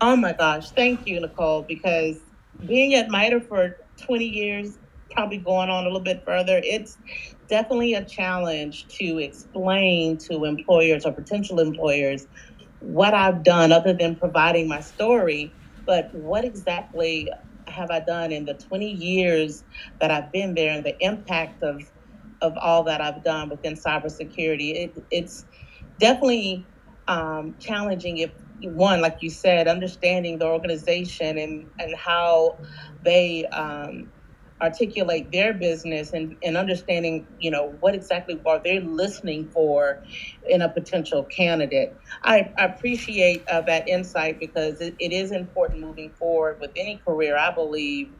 Oh 0.00 0.16
my 0.16 0.32
gosh, 0.32 0.70
thank 0.70 1.06
you, 1.06 1.20
Nicole, 1.20 1.62
because 1.62 2.20
being 2.66 2.94
at 2.94 3.10
MITRE 3.10 3.40
for 3.40 3.76
20 3.98 4.24
years, 4.24 4.78
probably 5.10 5.38
going 5.38 5.68
on 5.68 5.84
a 5.84 5.86
little 5.86 6.00
bit 6.00 6.24
further, 6.24 6.60
it's 6.64 6.96
definitely 7.48 7.94
a 7.94 8.04
challenge 8.04 8.86
to 8.88 9.18
explain 9.18 10.16
to 10.16 10.44
employers 10.44 11.04
or 11.04 11.12
potential 11.12 11.60
employers 11.60 12.26
what 12.80 13.12
I've 13.12 13.42
done 13.42 13.72
other 13.72 13.92
than 13.92 14.16
providing 14.16 14.68
my 14.68 14.80
story, 14.80 15.52
but 15.84 16.14
what 16.14 16.44
exactly 16.44 17.28
have 17.66 17.90
I 17.90 18.00
done 18.00 18.32
in 18.32 18.44
the 18.44 18.54
20 18.54 18.90
years 18.90 19.64
that 20.00 20.10
I've 20.10 20.32
been 20.32 20.54
there 20.54 20.72
and 20.72 20.84
the 20.84 20.98
impact 21.04 21.62
of 21.62 21.90
of 22.42 22.54
all 22.60 22.84
that 22.84 23.00
I've 23.00 23.22
done 23.24 23.48
within 23.50 23.74
cybersecurity. 23.74 24.74
It, 24.74 24.94
it's 25.10 25.44
definitely 25.98 26.68
um, 27.08 27.56
challenging 27.60 28.18
if 28.18 28.32
one, 28.62 29.00
like 29.00 29.18
you 29.20 29.30
said, 29.30 29.68
understanding 29.68 30.38
the 30.38 30.46
organization 30.46 31.38
and, 31.38 31.70
and 31.78 31.94
how 31.96 32.58
they 33.02 33.46
um, 33.46 34.10
articulate 34.62 35.32
their 35.32 35.54
business 35.54 36.12
and, 36.12 36.36
and 36.42 36.56
understanding, 36.56 37.26
you 37.38 37.50
know, 37.50 37.76
what 37.80 37.94
exactly 37.94 38.40
are 38.46 38.60
they 38.62 38.80
listening 38.80 39.50
for 39.50 40.02
in 40.48 40.62
a 40.62 40.68
potential 40.68 41.24
candidate. 41.24 41.96
I, 42.22 42.52
I 42.58 42.66
appreciate 42.66 43.44
uh, 43.50 43.62
that 43.62 43.88
insight 43.88 44.38
because 44.38 44.80
it, 44.80 44.94
it 44.98 45.12
is 45.12 45.32
important 45.32 45.80
moving 45.80 46.12
forward 46.12 46.58
with 46.60 46.70
any 46.76 47.02
career, 47.06 47.38
I 47.38 47.52
believe, 47.54 48.14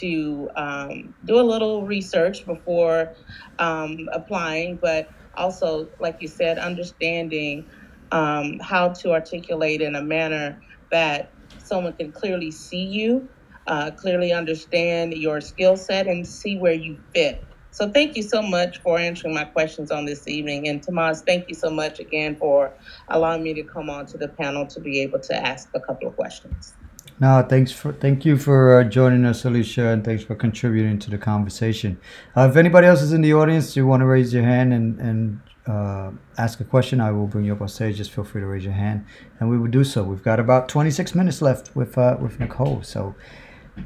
to 0.00 0.50
um, 0.56 1.14
do 1.24 1.38
a 1.38 1.42
little 1.42 1.86
research 1.86 2.46
before 2.46 3.12
um, 3.58 3.96
applying, 4.12 4.78
but 4.80 5.08
also, 5.34 5.90
like 6.00 6.16
you 6.20 6.28
said, 6.28 6.58
understanding 6.58 7.68
um, 8.12 8.58
how 8.60 8.90
to 8.90 9.12
articulate 9.12 9.80
in 9.80 9.94
a 9.96 10.02
manner 10.02 10.60
that 10.90 11.34
someone 11.58 11.94
can 11.94 12.12
clearly 12.12 12.50
see 12.50 12.84
you, 12.84 13.28
uh, 13.66 13.90
clearly 13.98 14.32
understand 14.32 15.12
your 15.14 15.40
skill 15.40 15.76
set, 15.76 16.06
and 16.06 16.26
see 16.26 16.56
where 16.58 16.74
you 16.74 16.98
fit. 17.14 17.48
So, 17.70 17.90
thank 17.90 18.16
you 18.16 18.22
so 18.22 18.40
much 18.42 18.78
for 18.84 18.98
answering 18.98 19.34
my 19.34 19.44
questions 19.44 19.90
on 19.90 20.04
this 20.04 20.28
evening. 20.28 20.68
And 20.68 20.82
Tomas, 20.84 21.22
thank 21.26 21.46
you 21.48 21.56
so 21.56 21.70
much 21.70 21.98
again 21.98 22.36
for 22.36 22.76
allowing 23.08 23.42
me 23.42 23.54
to 23.54 23.64
come 23.64 23.90
on 23.90 24.06
to 24.06 24.18
the 24.18 24.28
panel 24.28 24.66
to 24.68 24.80
be 24.80 25.00
able 25.02 25.20
to 25.20 25.34
ask 25.34 25.68
a 25.74 25.80
couple 25.80 26.08
of 26.08 26.14
questions. 26.14 26.74
No, 27.20 27.46
thanks 27.48 27.70
for 27.70 27.92
thank 27.92 28.24
you 28.24 28.36
for 28.36 28.80
uh, 28.80 28.84
joining 28.84 29.24
us, 29.24 29.44
Alicia, 29.44 29.86
and 29.88 30.04
thanks 30.04 30.24
for 30.24 30.34
contributing 30.34 30.98
to 30.98 31.10
the 31.10 31.18
conversation. 31.18 31.98
Uh, 32.36 32.48
if 32.50 32.56
anybody 32.56 32.86
else 32.88 33.02
is 33.02 33.12
in 33.12 33.20
the 33.22 33.32
audience, 33.34 33.76
you 33.76 33.86
want 33.86 34.00
to 34.00 34.06
raise 34.06 34.34
your 34.34 34.42
hand 34.42 34.72
and 34.72 34.98
and 34.98 35.40
uh, 35.66 36.10
ask 36.38 36.60
a 36.60 36.64
question, 36.64 37.00
I 37.00 37.12
will 37.12 37.26
bring 37.28 37.44
you 37.44 37.52
up 37.52 37.60
on 37.62 37.68
stage. 37.68 37.96
Just 37.98 38.10
feel 38.10 38.24
free 38.24 38.40
to 38.40 38.46
raise 38.46 38.64
your 38.64 38.72
hand, 38.74 39.04
and 39.38 39.48
we 39.48 39.56
will 39.56 39.70
do 39.70 39.84
so. 39.84 40.02
We've 40.02 40.22
got 40.22 40.40
about 40.40 40.68
26 40.68 41.14
minutes 41.14 41.40
left 41.40 41.74
with 41.76 41.96
uh, 41.96 42.16
with 42.20 42.40
Nicole, 42.40 42.82
so 42.82 43.14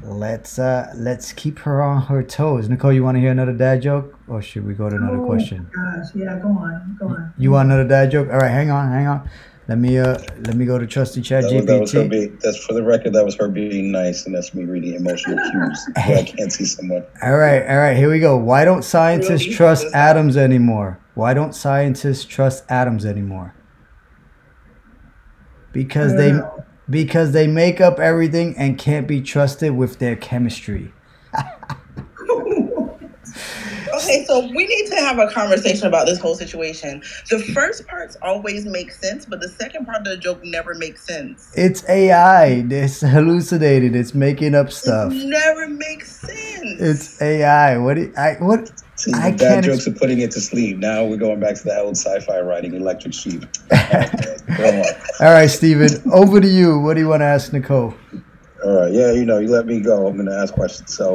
let's 0.01 0.57
uh, 0.57 0.91
let's 0.95 1.31
keep 1.31 1.59
her 1.59 1.83
on 1.83 2.01
her 2.07 2.23
toes. 2.23 2.67
Nicole, 2.67 2.91
you 2.93 3.03
want 3.03 3.15
to 3.17 3.21
hear 3.21 3.31
another 3.31 3.53
dad 3.53 3.83
joke, 3.83 4.17
or 4.27 4.41
should 4.41 4.65
we 4.65 4.73
go 4.73 4.89
to 4.89 4.95
another 4.95 5.21
Oh, 5.21 5.25
question? 5.27 5.69
Gosh, 5.71 6.15
yeah, 6.15 6.39
go 6.39 6.47
on, 6.49 6.97
go 6.99 7.07
on. 7.09 7.31
You 7.37 7.51
want 7.51 7.67
another 7.67 7.87
dad 7.87 8.09
joke? 8.09 8.29
All 8.31 8.39
right, 8.39 8.49
hang 8.49 8.71
on, 8.71 8.89
hang 8.91 9.05
on. 9.05 9.29
Let 9.69 9.77
me 9.77 9.99
uh 9.99 10.17
let 10.47 10.55
me 10.55 10.65
go 10.65 10.79
to 10.79 10.87
trusty 10.87 11.21
chat 11.21 11.43
That 11.43 11.53
was, 11.53 11.65
that 11.67 11.79
was 11.79 11.91
her 11.91 11.99
GPT. 12.05 12.09
being, 12.09 12.39
that's 12.41 12.65
for 12.65 12.73
the 12.73 12.81
record. 12.81 13.13
That 13.13 13.23
was 13.23 13.35
her 13.35 13.47
being 13.47 13.91
nice, 13.91 14.25
and 14.25 14.33
that's 14.33 14.55
me 14.55 14.63
reading 14.65 14.95
emotional 14.95 15.37
cues. 15.37 15.89
where 16.07 16.17
I 16.17 16.23
can't 16.23 16.51
see 16.51 16.65
someone. 16.65 17.05
All 17.21 17.37
right, 17.37 17.61
all 17.67 17.77
right, 17.77 17.95
here 17.95 18.09
we 18.09 18.19
go. 18.19 18.35
Why 18.35 18.65
don't 18.65 18.83
scientists 18.83 19.43
Really? 19.43 19.53
trust 19.55 19.85
atoms 19.93 20.37
anymore? 20.37 20.99
Why 21.13 21.35
don't 21.35 21.53
scientists 21.53 22.25
trust 22.25 22.63
atoms 22.67 23.05
anymore? 23.05 23.53
Because 25.71 26.15
they 26.15 26.31
know. 26.31 26.65
because 26.89 27.31
they 27.33 27.45
make 27.45 27.79
up 27.79 27.99
everything 27.99 28.55
and 28.57 28.75
can't 28.75 29.07
be 29.07 29.21
trusted 29.21 29.77
with 29.77 29.99
their 29.99 30.15
chemistry. 30.15 30.91
Okay, 34.09 34.25
so 34.25 34.39
we 34.39 34.65
need 34.65 34.87
to 34.87 34.95
have 34.95 35.19
a 35.19 35.29
conversation 35.29 35.85
about 35.85 36.07
this 36.07 36.19
whole 36.19 36.33
situation. 36.33 37.03
The 37.29 37.37
first 37.53 37.85
parts 37.87 38.17
always 38.23 38.65
make 38.65 38.91
sense, 38.91 39.23
but 39.23 39.39
the 39.39 39.49
second 39.49 39.85
part 39.85 39.99
of 39.99 40.05
the 40.05 40.17
joke 40.17 40.43
never 40.43 40.73
makes 40.73 41.05
sense. 41.05 41.51
It's 41.55 41.87
AI. 41.87 42.65
It's 42.71 43.01
hallucinated. 43.01 43.95
It's 43.95 44.15
making 44.15 44.55
up 44.55 44.71
stuff. 44.71 45.13
It 45.13 45.25
never 45.27 45.67
makes 45.67 46.11
sense. 46.15 46.81
It's 46.81 47.21
AI. 47.21 47.77
What? 47.77 47.95
do- 47.95 48.11
I 48.17 48.33
what? 48.39 48.71
See, 48.95 49.13
I 49.13 49.29
the 49.31 49.37
dad 49.37 49.53
can't 49.53 49.65
jokes 49.65 49.87
are 49.87 49.93
putting 49.93 50.19
it 50.21 50.31
to 50.31 50.41
sleep. 50.41 50.77
Now 50.77 51.05
we're 51.05 51.17
going 51.17 51.39
back 51.39 51.55
to 51.57 51.63
the 51.63 51.79
old 51.79 51.95
sci-fi 51.95 52.41
writing, 52.41 52.73
Electric 52.73 53.13
Sheep. 53.13 53.45
Go 53.69 54.65
on. 54.65 54.85
All 55.21 55.33
right, 55.33 55.47
Stephen, 55.47 55.89
over 56.11 56.41
to 56.41 56.47
you. 56.47 56.79
What 56.79 56.95
do 56.95 57.01
you 57.01 57.07
want 57.07 57.21
to 57.21 57.25
ask 57.25 57.53
Nicole? 57.53 57.93
All 58.65 58.81
right. 58.81 58.91
Yeah, 58.91 59.11
you 59.13 59.23
know, 59.23 59.37
you 59.37 59.49
let 59.49 59.67
me 59.67 59.79
go. 59.79 60.07
I'm 60.07 60.15
going 60.15 60.27
to 60.27 60.35
ask 60.35 60.53
questions. 60.53 60.93
So, 60.93 61.13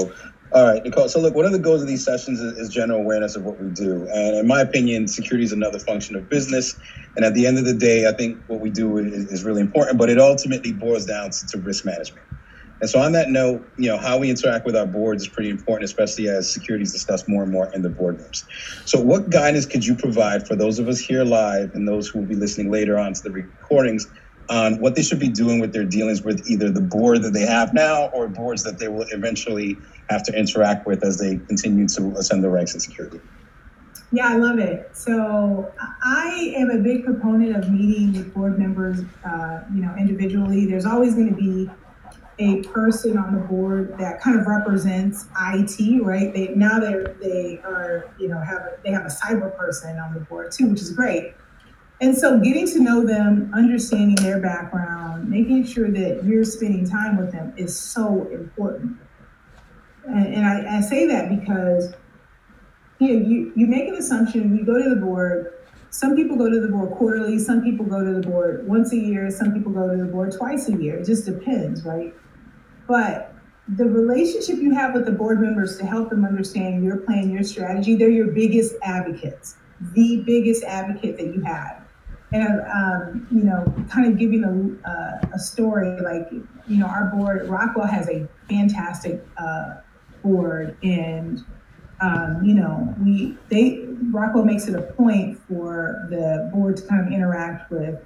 all 0.54 0.64
right, 0.64 0.84
Nicole. 0.84 1.08
So, 1.08 1.20
look, 1.20 1.34
one 1.34 1.46
of 1.46 1.52
the 1.52 1.58
goals 1.58 1.82
of 1.82 1.88
these 1.88 2.04
sessions 2.04 2.40
is, 2.40 2.56
is 2.58 2.68
general 2.68 3.00
awareness 3.00 3.34
of 3.34 3.42
what 3.42 3.58
we 3.58 3.70
do. 3.70 4.06
And 4.12 4.36
in 4.36 4.46
my 4.46 4.60
opinion, 4.60 5.08
security 5.08 5.44
is 5.44 5.52
another 5.52 5.80
function 5.80 6.14
of 6.14 6.28
business. 6.28 6.76
And 7.16 7.24
at 7.24 7.34
the 7.34 7.44
end 7.46 7.58
of 7.58 7.64
the 7.64 7.74
day, 7.74 8.08
I 8.08 8.12
think 8.12 8.44
what 8.46 8.60
we 8.60 8.70
do 8.70 8.98
is, 8.98 9.32
is 9.32 9.44
really 9.44 9.60
important, 9.60 9.98
but 9.98 10.10
it 10.10 10.18
ultimately 10.18 10.72
boils 10.72 11.06
down 11.06 11.30
to, 11.30 11.46
to 11.48 11.58
risk 11.58 11.84
management. 11.84 12.28
And 12.80 12.88
so, 12.88 13.00
on 13.00 13.10
that 13.12 13.30
note, 13.30 13.68
you 13.76 13.88
know, 13.88 13.98
how 13.98 14.18
we 14.18 14.30
interact 14.30 14.64
with 14.64 14.76
our 14.76 14.86
boards 14.86 15.24
is 15.24 15.28
pretty 15.28 15.50
important, 15.50 15.86
especially 15.86 16.28
as 16.28 16.52
security 16.52 16.84
is 16.84 16.92
discussed 16.92 17.28
more 17.28 17.42
and 17.42 17.50
more 17.50 17.68
in 17.74 17.82
the 17.82 17.90
boardrooms. 17.90 18.44
So, 18.84 19.00
what 19.00 19.30
guidance 19.30 19.66
could 19.66 19.84
you 19.84 19.96
provide 19.96 20.46
for 20.46 20.54
those 20.54 20.78
of 20.78 20.86
us 20.86 21.00
here 21.00 21.24
live 21.24 21.70
and 21.74 21.88
those 21.88 22.08
who 22.08 22.20
will 22.20 22.28
be 22.28 22.36
listening 22.36 22.70
later 22.70 22.96
on 22.96 23.14
to 23.14 23.20
the 23.24 23.32
recordings 23.32 24.06
on 24.50 24.80
what 24.80 24.94
they 24.94 25.02
should 25.02 25.18
be 25.18 25.30
doing 25.30 25.58
with 25.60 25.72
their 25.72 25.84
dealings 25.84 26.22
with 26.22 26.42
either 26.46 26.70
the 26.70 26.80
board 26.80 27.22
that 27.22 27.32
they 27.32 27.46
have 27.46 27.72
now 27.72 28.10
or 28.12 28.28
boards 28.28 28.62
that 28.64 28.78
they 28.78 28.88
will 28.88 29.06
eventually 29.10 29.80
have 30.10 30.22
to 30.24 30.38
interact 30.38 30.86
with 30.86 31.04
as 31.04 31.18
they 31.18 31.36
continue 31.36 31.88
to 31.88 32.14
ascend 32.16 32.44
the 32.44 32.50
ranks 32.50 32.74
in 32.74 32.80
security? 32.80 33.20
Yeah, 34.12 34.28
I 34.28 34.36
love 34.36 34.58
it. 34.58 34.96
So 34.96 35.72
I 36.04 36.54
am 36.56 36.70
a 36.70 36.78
big 36.78 37.04
proponent 37.04 37.56
of 37.56 37.70
meeting 37.70 38.12
with 38.12 38.32
board 38.32 38.58
members, 38.58 39.00
uh, 39.24 39.64
you 39.74 39.82
know, 39.82 39.94
individually. 39.98 40.66
There's 40.66 40.86
always 40.86 41.14
going 41.14 41.28
to 41.28 41.34
be 41.34 41.68
a 42.38 42.62
person 42.64 43.16
on 43.16 43.34
the 43.34 43.40
board 43.40 43.96
that 43.98 44.20
kind 44.20 44.38
of 44.38 44.46
represents 44.46 45.26
IT, 45.52 46.02
right? 46.02 46.32
They 46.32 46.48
now 46.54 46.80
they're 46.80 47.16
they 47.20 47.60
are 47.64 48.10
you 48.18 48.28
know 48.28 48.38
have 48.38 48.58
a, 48.58 48.76
they 48.84 48.90
have 48.90 49.04
a 49.04 49.08
cyber 49.08 49.56
person 49.56 49.98
on 49.98 50.14
the 50.14 50.20
board 50.20 50.52
too, 50.52 50.68
which 50.68 50.80
is 50.80 50.92
great. 50.92 51.34
And 52.00 52.16
so 52.16 52.40
getting 52.40 52.66
to 52.68 52.80
know 52.80 53.06
them, 53.06 53.50
understanding 53.54 54.16
their 54.16 54.40
background, 54.40 55.28
making 55.30 55.64
sure 55.64 55.90
that 55.90 56.24
you're 56.24 56.44
spending 56.44 56.88
time 56.88 57.16
with 57.16 57.30
them 57.30 57.54
is 57.56 57.74
so 57.74 58.28
important. 58.32 58.98
And, 60.06 60.34
and 60.34 60.46
I, 60.46 60.78
I 60.78 60.80
say 60.80 61.06
that 61.06 61.28
because 61.28 61.94
you 62.98 63.08
know, 63.08 63.28
you, 63.28 63.52
you 63.56 63.66
make 63.66 63.88
an 63.88 63.96
assumption, 63.96 64.56
you 64.56 64.64
go 64.64 64.82
to 64.82 64.90
the 64.90 64.96
board. 64.96 65.52
Some 65.90 66.16
people 66.16 66.36
go 66.36 66.50
to 66.50 66.60
the 66.60 66.68
board 66.68 66.90
quarterly, 66.92 67.38
some 67.38 67.62
people 67.62 67.86
go 67.86 68.04
to 68.04 68.20
the 68.20 68.28
board 68.28 68.66
once 68.66 68.92
a 68.92 68.96
year, 68.96 69.30
some 69.30 69.52
people 69.52 69.72
go 69.72 69.88
to 69.88 69.96
the 69.96 70.10
board 70.10 70.34
twice 70.36 70.68
a 70.68 70.76
year. 70.76 70.96
It 70.98 71.06
just 71.06 71.24
depends, 71.24 71.84
right? 71.84 72.12
But 72.88 73.32
the 73.68 73.84
relationship 73.84 74.56
you 74.56 74.74
have 74.74 74.92
with 74.92 75.06
the 75.06 75.12
board 75.12 75.40
members 75.40 75.78
to 75.78 75.86
help 75.86 76.10
them 76.10 76.24
understand 76.24 76.84
your 76.84 76.98
plan, 76.98 77.30
your 77.30 77.44
strategy, 77.44 77.94
they're 77.94 78.10
your 78.10 78.28
biggest 78.28 78.74
advocates, 78.82 79.56
the 79.92 80.22
biggest 80.26 80.64
advocate 80.64 81.16
that 81.16 81.26
you 81.26 81.42
have. 81.42 81.82
And, 82.32 82.60
um, 82.62 83.28
you 83.30 83.44
know, 83.44 83.64
kind 83.88 84.12
of 84.12 84.18
giving 84.18 84.42
a, 84.42 84.88
uh, 84.88 85.34
a 85.34 85.38
story 85.38 86.00
like, 86.00 86.28
you 86.32 86.78
know, 86.78 86.86
our 86.86 87.12
board, 87.14 87.48
Rockwell 87.48 87.86
has 87.86 88.08
a 88.08 88.28
fantastic 88.48 89.24
uh, 89.38 89.76
board 90.24 90.76
and 90.82 91.44
um, 92.00 92.44
you 92.44 92.54
know, 92.54 92.94
we 93.02 93.36
they 93.50 93.86
Rockwell 94.10 94.44
makes 94.44 94.66
it 94.66 94.74
a 94.74 94.82
point 94.82 95.40
for 95.48 96.06
the 96.10 96.50
board 96.52 96.76
to 96.78 96.82
kind 96.86 97.06
of 97.06 97.12
interact 97.12 97.70
with 97.70 98.00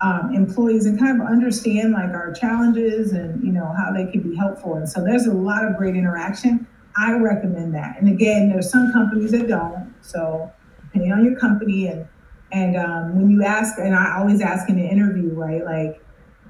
um, 0.00 0.32
employees 0.34 0.86
and 0.86 0.98
kind 0.98 1.20
of 1.20 1.26
understand 1.26 1.92
like 1.92 2.10
our 2.10 2.32
challenges 2.32 3.12
and 3.12 3.42
you 3.42 3.52
know 3.52 3.74
how 3.76 3.92
they 3.92 4.10
can 4.10 4.20
be 4.22 4.36
helpful. 4.36 4.74
And 4.74 4.88
so 4.88 5.04
there's 5.04 5.26
a 5.26 5.32
lot 5.32 5.64
of 5.64 5.76
great 5.76 5.96
interaction. 5.96 6.66
I 6.96 7.12
recommend 7.14 7.74
that. 7.74 7.98
And 7.98 8.08
again, 8.08 8.50
there's 8.50 8.70
some 8.70 8.92
companies 8.92 9.32
that 9.32 9.48
don't. 9.48 9.92
So 10.00 10.52
depending 10.80 11.12
on 11.12 11.24
your 11.24 11.38
company 11.38 11.88
and 11.88 12.06
and 12.52 12.76
um, 12.76 13.16
when 13.16 13.30
you 13.30 13.42
ask, 13.42 13.78
and 13.78 13.96
I 13.96 14.16
always 14.16 14.40
ask 14.40 14.68
in 14.68 14.78
an 14.78 14.86
interview, 14.86 15.30
right? 15.30 15.64
Like, 15.64 16.00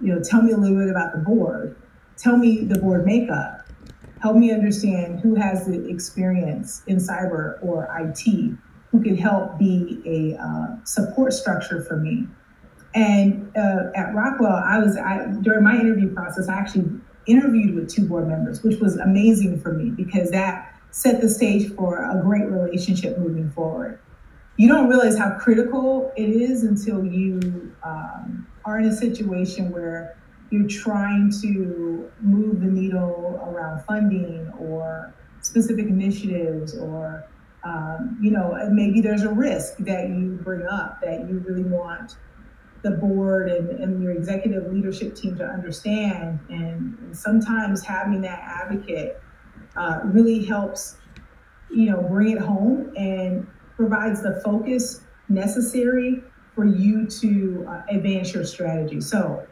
you 0.03 0.15
know, 0.15 0.23
tell 0.23 0.43
me 0.43 0.53
a 0.53 0.57
little 0.57 0.77
bit 0.77 0.91
about 0.91 1.13
the 1.13 1.19
board. 1.19 1.77
Tell 2.19 2.37
me 2.37 2.65
the 2.65 2.79
board 2.79 3.07
makeup 3.07 3.64
help 4.25 4.37
me 4.39 4.51
understand 4.51 5.21
who 5.21 5.35
has 5.35 5.67
the 5.67 5.87
experience 5.87 6.83
in 6.87 6.97
cyber 6.97 7.63
or 7.63 7.87
IT, 8.01 8.57
who 8.91 9.03
can 9.03 9.15
help 9.15 9.59
be 9.59 10.01
a 10.07 10.43
uh, 10.43 10.83
support 10.85 11.35
structure 11.35 11.85
for 11.85 11.99
me. 11.99 12.27
And 12.95 13.55
uh, 13.55 13.91
at 13.95 14.15
Rockwell, 14.15 14.63
I 14.65 14.79
was 14.79 14.97
I, 14.97 15.27
during 15.43 15.63
my 15.63 15.79
interview 15.79 16.15
process. 16.15 16.49
I 16.49 16.55
actually 16.55 16.87
interviewed 17.27 17.75
with 17.75 17.91
two 17.91 18.09
board 18.09 18.27
members, 18.27 18.63
which 18.63 18.81
was 18.81 18.97
amazing 18.97 19.61
for 19.61 19.75
me 19.75 19.91
because 19.91 20.31
that 20.31 20.75
set 20.91 21.21
the 21.21 21.29
stage 21.29 21.75
for 21.75 21.99
a 22.11 22.23
great 22.23 22.47
relationship 22.47 23.19
moving 23.19 23.51
forward. 23.51 23.99
You 24.57 24.69
don't 24.69 24.89
realize 24.89 25.19
how 25.19 25.37
critical 25.39 26.11
it 26.17 26.31
is 26.31 26.63
until 26.63 27.05
you 27.05 27.75
um, 27.85 28.47
are 28.65 28.79
in 28.79 28.87
a 28.87 28.97
situation 28.97 29.71
where 29.71 30.17
you're 30.51 30.69
trying 30.69 31.33
to 31.43 32.11
move 32.21 32.61
the 32.61 32.67
needle 32.67 33.41
around 33.47 33.83
funding 33.85 34.53
or 34.59 35.15
specific 35.41 35.87
initiatives 35.87 36.77
or 36.79 37.27
um, 37.65 38.19
you 38.21 38.31
know 38.31 38.57
maybe 38.71 39.01
there's 39.01 39.23
a 39.23 39.33
risk 39.33 39.77
that 39.79 40.09
you 40.09 40.39
bring 40.43 40.67
up 40.67 41.01
that 41.03 41.29
you 41.29 41.43
really 41.47 41.65
want 41.65 42.17
the 42.83 42.91
board 42.91 43.51
and, 43.51 43.71
and 43.81 44.03
your 44.03 44.13
executive 44.13 44.71
leadership 44.71 45.17
team 45.17 45.37
to 45.37 45.45
understand 45.45 46.39
and, 46.51 46.99
and 46.99 47.17
sometimes 47.17 47.83
having 47.83 48.21
that 48.21 48.41
advocate 48.41 49.19
uh, 49.77 50.01
really 50.05 50.45
helps 50.45 50.97
you 51.71 51.91
know 51.91 52.03
bring 52.03 52.31
it 52.31 52.39
home 52.39 52.93
and 52.97 53.47
provides 53.77 54.23
the 54.23 54.41
focus 54.45 55.01
necessary 55.29 56.23
for 56.55 56.65
you 56.65 57.07
to 57.07 57.67
uh, 57.69 57.83
advance 57.91 58.33
your 58.33 58.45
strategy. 58.45 59.01
So 59.01 59.45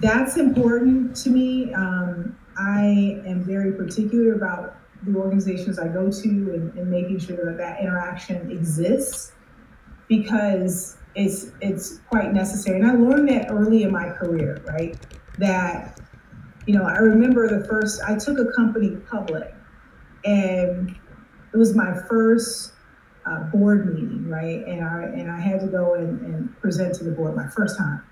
that's 0.00 0.36
important 0.36 1.16
to 1.16 1.30
me. 1.30 1.72
Um, 1.74 2.36
I 2.56 3.20
am 3.26 3.44
very 3.44 3.72
particular 3.72 4.34
about 4.34 4.76
the 5.04 5.16
organizations 5.16 5.78
I 5.78 5.88
go 5.88 6.10
to 6.10 6.28
and, 6.28 6.76
and 6.76 6.90
making 6.90 7.20
sure 7.20 7.36
that 7.36 7.56
that 7.58 7.80
interaction 7.80 8.50
exists 8.50 9.32
because 10.08 10.96
it's 11.14 11.52
it's 11.60 11.98
quite 12.08 12.32
necessary. 12.32 12.80
And 12.80 12.88
I 12.88 12.94
learned 12.94 13.28
that 13.28 13.50
early 13.50 13.82
in 13.82 13.92
my 13.92 14.08
career, 14.10 14.62
right? 14.66 14.96
That 15.38 16.00
you 16.66 16.74
know, 16.76 16.84
I 16.84 16.98
remember 16.98 17.48
the 17.48 17.66
first 17.66 18.00
I 18.06 18.16
took 18.16 18.38
a 18.38 18.52
company 18.56 18.96
public, 19.10 19.54
and 20.24 20.96
it 21.52 21.56
was 21.56 21.74
my 21.74 21.94
first 22.08 22.72
uh, 23.26 23.44
board 23.44 23.94
meeting, 23.94 24.28
right? 24.28 24.64
And 24.66 24.84
I 24.84 25.02
and 25.04 25.30
I 25.30 25.40
had 25.40 25.60
to 25.60 25.66
go 25.66 25.94
and, 25.94 26.20
and 26.20 26.60
present 26.60 26.94
to 26.96 27.04
the 27.04 27.12
board 27.12 27.36
my 27.36 27.48
first 27.48 27.78
time. 27.78 28.02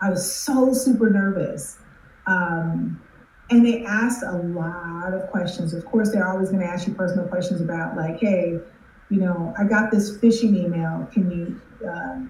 I 0.00 0.10
was 0.10 0.30
so 0.30 0.72
super 0.72 1.10
nervous. 1.10 1.78
Um, 2.26 3.00
and 3.50 3.64
they 3.64 3.84
asked 3.84 4.22
a 4.22 4.36
lot 4.36 5.14
of 5.14 5.30
questions. 5.30 5.72
Of 5.72 5.84
course, 5.86 6.12
they're 6.12 6.28
always 6.28 6.50
going 6.50 6.60
to 6.60 6.66
ask 6.66 6.86
you 6.86 6.94
personal 6.94 7.26
questions 7.26 7.60
about, 7.60 7.96
like, 7.96 8.20
hey, 8.20 8.58
you 9.10 9.20
know, 9.20 9.54
I 9.58 9.64
got 9.64 9.90
this 9.90 10.18
phishing 10.18 10.54
email. 10.54 11.08
Can 11.12 11.30
you 11.30 11.88
uh, 11.88 12.20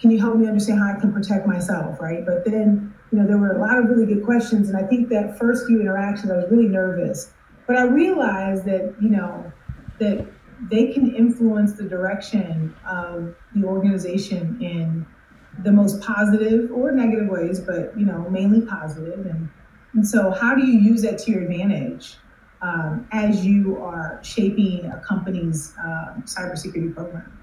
can 0.00 0.10
you 0.10 0.18
help 0.18 0.36
me 0.36 0.46
understand 0.46 0.78
how 0.78 0.94
I 0.96 0.98
can 0.98 1.12
protect 1.12 1.46
myself, 1.46 2.00
right? 2.00 2.24
But 2.24 2.44
then, 2.46 2.94
you 3.12 3.18
know, 3.18 3.26
there 3.26 3.36
were 3.36 3.52
a 3.52 3.58
lot 3.58 3.78
of 3.78 3.84
really 3.84 4.06
good 4.06 4.24
questions, 4.24 4.70
and 4.70 4.76
I 4.78 4.82
think 4.82 5.10
that 5.10 5.38
first 5.38 5.66
few 5.66 5.80
interactions, 5.80 6.30
I 6.30 6.36
was 6.36 6.46
really 6.50 6.68
nervous. 6.68 7.32
But 7.66 7.76
I 7.76 7.82
realized 7.82 8.64
that, 8.64 8.94
you 9.00 9.10
know, 9.10 9.52
that 9.98 10.26
they 10.70 10.92
can 10.92 11.14
influence 11.14 11.74
the 11.74 11.84
direction 11.84 12.74
of 12.86 13.34
the 13.54 13.66
organization 13.66 14.58
in 14.60 15.06
the 15.62 15.72
most 15.72 16.00
positive 16.00 16.70
or 16.72 16.92
negative 16.92 17.28
ways, 17.28 17.60
but 17.60 17.98
you 17.98 18.06
know, 18.06 18.28
mainly 18.30 18.62
positive. 18.62 19.26
And 19.26 19.48
and 19.94 20.06
so, 20.06 20.30
how 20.30 20.54
do 20.54 20.64
you 20.64 20.78
use 20.78 21.02
that 21.02 21.18
to 21.20 21.32
your 21.32 21.42
advantage 21.42 22.16
um, 22.62 23.08
as 23.12 23.44
you 23.44 23.78
are 23.78 24.20
shaping 24.22 24.86
a 24.86 25.00
company's 25.06 25.74
uh, 25.78 26.14
cybersecurity 26.24 26.94
program? 26.94 27.36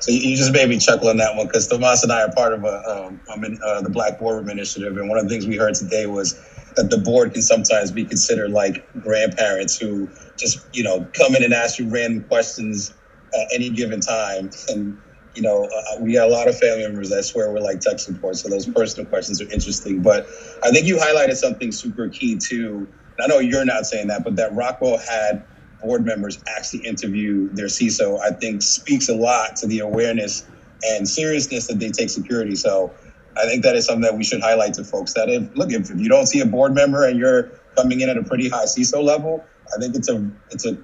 So 0.00 0.12
you 0.12 0.36
just 0.36 0.52
made 0.52 0.68
me 0.68 0.78
chuckle 0.78 1.08
on 1.08 1.16
that 1.16 1.34
one 1.36 1.46
because 1.46 1.66
Tomas 1.66 2.02
and 2.02 2.12
I 2.12 2.22
are 2.22 2.32
part 2.32 2.52
of 2.52 2.64
a, 2.64 3.08
um, 3.08 3.20
uh, 3.64 3.80
the 3.80 3.88
Black 3.88 4.18
Boardroom 4.18 4.50
Initiative, 4.50 4.96
and 4.98 5.08
one 5.08 5.18
of 5.18 5.24
the 5.24 5.30
things 5.30 5.46
we 5.46 5.56
heard 5.56 5.74
today 5.74 6.06
was 6.06 6.34
that 6.76 6.90
the 6.90 6.98
board 6.98 7.32
can 7.32 7.42
sometimes 7.42 7.90
be 7.90 8.04
considered 8.04 8.50
like 8.50 8.86
grandparents 9.00 9.78
who 9.78 10.08
just 10.36 10.66
you 10.74 10.84
know 10.84 11.06
come 11.14 11.34
in 11.34 11.42
and 11.42 11.54
ask 11.54 11.78
you 11.78 11.88
random 11.88 12.24
questions 12.24 12.92
at 13.34 13.48
any 13.54 13.70
given 13.70 14.00
time, 14.00 14.50
and 14.68 14.98
you 15.36 15.42
know, 15.42 15.64
uh, 15.64 16.00
we 16.00 16.14
got 16.14 16.26
a 16.26 16.30
lot 16.30 16.48
of 16.48 16.58
family 16.58 16.82
members 16.82 17.10
that 17.10 17.22
swear 17.24 17.52
we're 17.52 17.60
like 17.60 17.80
tech 17.80 17.98
support. 17.98 18.36
So 18.36 18.48
those 18.48 18.66
personal 18.66 19.06
questions 19.06 19.40
are 19.40 19.50
interesting. 19.52 20.00
But 20.00 20.26
I 20.64 20.70
think 20.70 20.86
you 20.86 20.96
highlighted 20.96 21.36
something 21.36 21.70
super 21.70 22.08
key 22.08 22.36
too. 22.36 22.88
I 23.20 23.26
know 23.26 23.38
you're 23.38 23.64
not 23.64 23.84
saying 23.86 24.08
that, 24.08 24.24
but 24.24 24.36
that 24.36 24.54
Rockwell 24.54 24.98
had 24.98 25.44
board 25.82 26.04
members 26.04 26.42
actually 26.56 26.80
interview 26.80 27.48
their 27.50 27.66
CISO, 27.66 28.18
I 28.20 28.30
think 28.30 28.62
speaks 28.62 29.08
a 29.08 29.14
lot 29.14 29.56
to 29.56 29.66
the 29.66 29.80
awareness 29.80 30.46
and 30.82 31.08
seriousness 31.08 31.66
that 31.68 31.78
they 31.78 31.90
take 31.90 32.10
security. 32.10 32.56
So 32.56 32.92
I 33.36 33.44
think 33.46 33.62
that 33.62 33.76
is 33.76 33.86
something 33.86 34.02
that 34.02 34.16
we 34.16 34.24
should 34.24 34.40
highlight 34.40 34.74
to 34.74 34.84
folks 34.84 35.12
that 35.14 35.28
if 35.28 35.54
look 35.54 35.70
if, 35.70 35.90
if 35.90 36.00
you 36.00 36.08
don't 36.08 36.26
see 36.26 36.40
a 36.40 36.46
board 36.46 36.74
member 36.74 37.06
and 37.06 37.18
you're 37.18 37.50
coming 37.76 38.00
in 38.00 38.08
at 38.08 38.16
a 38.16 38.22
pretty 38.22 38.48
high 38.48 38.64
CISO 38.64 39.02
level, 39.02 39.44
I 39.74 39.80
think 39.80 39.94
it's 39.94 40.08
a 40.08 40.30
it's 40.50 40.66
a 40.66 40.76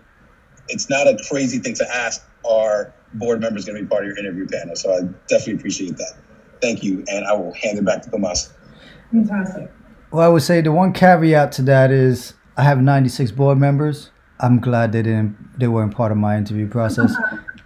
it's 0.68 0.90
not 0.90 1.08
a 1.08 1.18
crazy 1.28 1.58
thing 1.58 1.74
to 1.74 1.94
ask 1.94 2.22
our 2.48 2.94
board 3.14 3.40
members 3.40 3.64
going 3.64 3.76
to 3.76 3.82
be 3.82 3.88
part 3.88 4.04
of 4.04 4.08
your 4.08 4.18
interview 4.18 4.46
panel. 4.46 4.76
So 4.76 4.92
I 4.92 5.00
definitely 5.28 5.54
appreciate 5.54 5.96
that. 5.96 6.14
Thank 6.60 6.82
you. 6.82 7.04
And 7.08 7.24
I 7.24 7.32
will 7.32 7.52
hand 7.54 7.78
it 7.78 7.84
back 7.84 8.02
to 8.02 8.10
Tomas. 8.10 8.52
Fantastic. 9.10 9.70
Well, 10.10 10.24
I 10.24 10.28
would 10.28 10.42
say 10.42 10.60
the 10.60 10.72
one 10.72 10.92
caveat 10.92 11.52
to 11.52 11.62
that 11.62 11.90
is 11.90 12.34
I 12.56 12.62
have 12.62 12.80
96 12.80 13.30
board 13.32 13.58
members. 13.58 14.10
I'm 14.40 14.60
glad 14.60 14.92
they 14.92 15.02
didn't 15.02 15.58
they 15.58 15.68
weren't 15.68 15.94
part 15.94 16.12
of 16.12 16.18
my 16.18 16.36
interview 16.36 16.68
process 16.68 17.14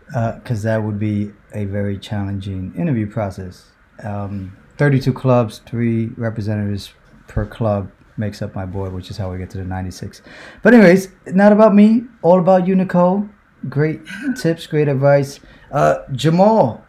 because 0.06 0.64
uh, 0.66 0.70
that 0.70 0.82
would 0.84 0.98
be 0.98 1.32
a 1.54 1.64
very 1.64 1.98
challenging 1.98 2.74
interview 2.76 3.08
process. 3.10 3.70
Um, 4.02 4.56
32 4.76 5.12
clubs, 5.12 5.60
three 5.66 6.06
representatives 6.16 6.92
per 7.28 7.46
club 7.46 7.90
makes 8.18 8.42
up 8.42 8.54
my 8.54 8.66
board, 8.66 8.92
which 8.92 9.10
is 9.10 9.16
how 9.16 9.30
we 9.30 9.38
get 9.38 9.50
to 9.50 9.58
the 9.58 9.64
96. 9.64 10.22
But 10.62 10.74
anyways, 10.74 11.08
not 11.28 11.52
about 11.52 11.74
me, 11.74 12.02
all 12.22 12.38
about 12.38 12.66
you, 12.66 12.74
Nicole 12.74 13.28
great 13.68 14.00
tips, 14.36 14.66
great 14.66 14.88
advice. 14.88 15.40
Uh, 15.72 15.98
Jamal, 16.12 16.84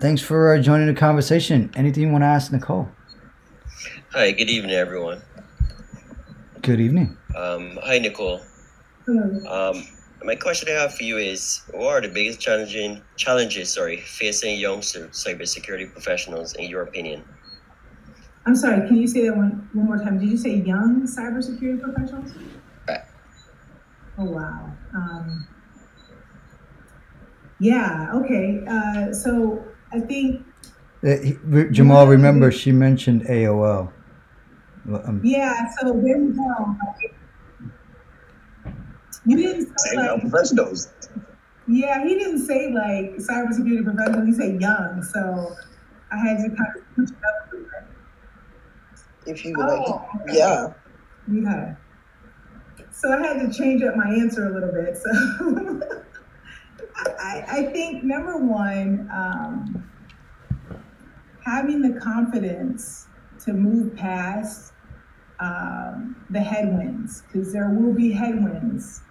thanks 0.00 0.22
for 0.22 0.54
uh, 0.54 0.60
joining 0.60 0.86
the 0.86 0.94
conversation. 0.94 1.70
Anything 1.74 2.04
you 2.04 2.08
want 2.10 2.22
to 2.22 2.26
ask 2.26 2.52
Nicole? 2.52 2.88
Hi, 4.12 4.30
good 4.32 4.50
evening, 4.50 4.72
everyone. 4.72 5.22
Good 6.62 6.80
evening. 6.80 7.16
Um, 7.36 7.78
hi, 7.82 7.98
Nicole. 7.98 8.40
Hello. 9.06 9.70
Um, 9.72 9.84
my 10.22 10.34
question 10.34 10.68
I 10.68 10.72
have 10.72 10.94
for 10.94 11.04
you 11.04 11.16
is: 11.16 11.62
What 11.72 11.94
are 11.94 12.00
the 12.02 12.12
biggest 12.12 12.40
challenging 12.40 13.02
challenges, 13.16 13.72
sorry, 13.72 13.98
facing 13.98 14.58
young 14.58 14.80
cybersecurity 14.80 15.90
professionals, 15.92 16.54
in 16.54 16.68
your 16.68 16.82
opinion? 16.82 17.24
I'm 18.46 18.56
sorry. 18.56 18.86
Can 18.86 18.96
you 18.96 19.06
say 19.06 19.26
that 19.26 19.36
one 19.36 19.68
one 19.72 19.86
more 19.86 19.98
time? 19.98 20.18
Did 20.18 20.28
you 20.28 20.36
say 20.36 20.56
young 20.56 21.06
cybersecurity 21.06 21.80
professionals? 21.82 22.32
Right. 22.88 23.00
Oh 24.18 24.24
wow. 24.24 24.72
Um, 24.94 25.46
yeah. 27.60 28.10
Okay. 28.14 28.64
Uh, 28.66 29.12
so 29.12 29.62
I 29.92 30.00
think. 30.00 30.44
Uh, 31.04 31.16
he, 31.18 31.36
Jamal, 31.70 32.06
remember 32.06 32.50
she 32.50 32.72
mentioned 32.72 33.22
AOL. 33.22 33.92
Um, 35.04 35.20
yeah. 35.22 35.70
So 35.80 35.92
there 35.92 36.18
you 36.18 36.32
go. 36.32 36.76
You 39.26 39.36
didn't 39.36 39.78
say 39.78 39.96
like, 39.96 40.20
professionals. 40.22 40.88
Yeah, 41.68 42.02
he 42.02 42.14
didn't 42.14 42.46
say 42.46 42.72
like 42.72 43.16
cybersecurity 43.16 43.84
professional. 43.84 44.26
He 44.26 44.32
said 44.32 44.60
young. 44.60 45.02
So 45.02 45.54
I 46.10 46.16
had 46.16 46.38
to 46.38 46.48
kind 46.48 46.76
of 46.76 46.82
switch 46.94 47.10
it 47.10 47.16
up 47.16 47.52
a 47.52 47.56
little 47.56 47.70
bit. 47.70 49.30
If 49.32 49.44
you 49.44 49.54
would 49.56 49.68
oh, 49.68 50.08
like, 50.26 50.34
yeah. 50.34 50.72
Yeah. 51.30 51.74
So 52.90 53.12
I 53.12 53.26
had 53.26 53.40
to 53.40 53.56
change 53.56 53.82
up 53.82 53.96
my 53.96 54.08
answer 54.08 54.46
a 54.46 54.54
little 54.54 54.72
bit. 54.72 54.96
So. 54.96 56.02
I, 56.96 57.44
I 57.48 57.62
think 57.72 58.02
number 58.02 58.36
one, 58.36 59.08
um, 59.12 59.90
having 61.44 61.82
the 61.82 62.00
confidence 62.00 63.06
to 63.44 63.52
move 63.52 63.96
past 63.96 64.72
um, 65.40 66.24
the 66.30 66.40
headwinds, 66.40 67.22
because 67.22 67.52
there 67.52 67.70
will 67.70 67.94
be 67.94 68.12
headwinds 68.12 69.02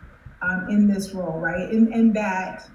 um, 0.41 0.67
in 0.69 0.87
this 0.87 1.13
role, 1.13 1.39
right? 1.39 1.69
And, 1.69 1.91
and 1.93 2.15
that, 2.15 2.69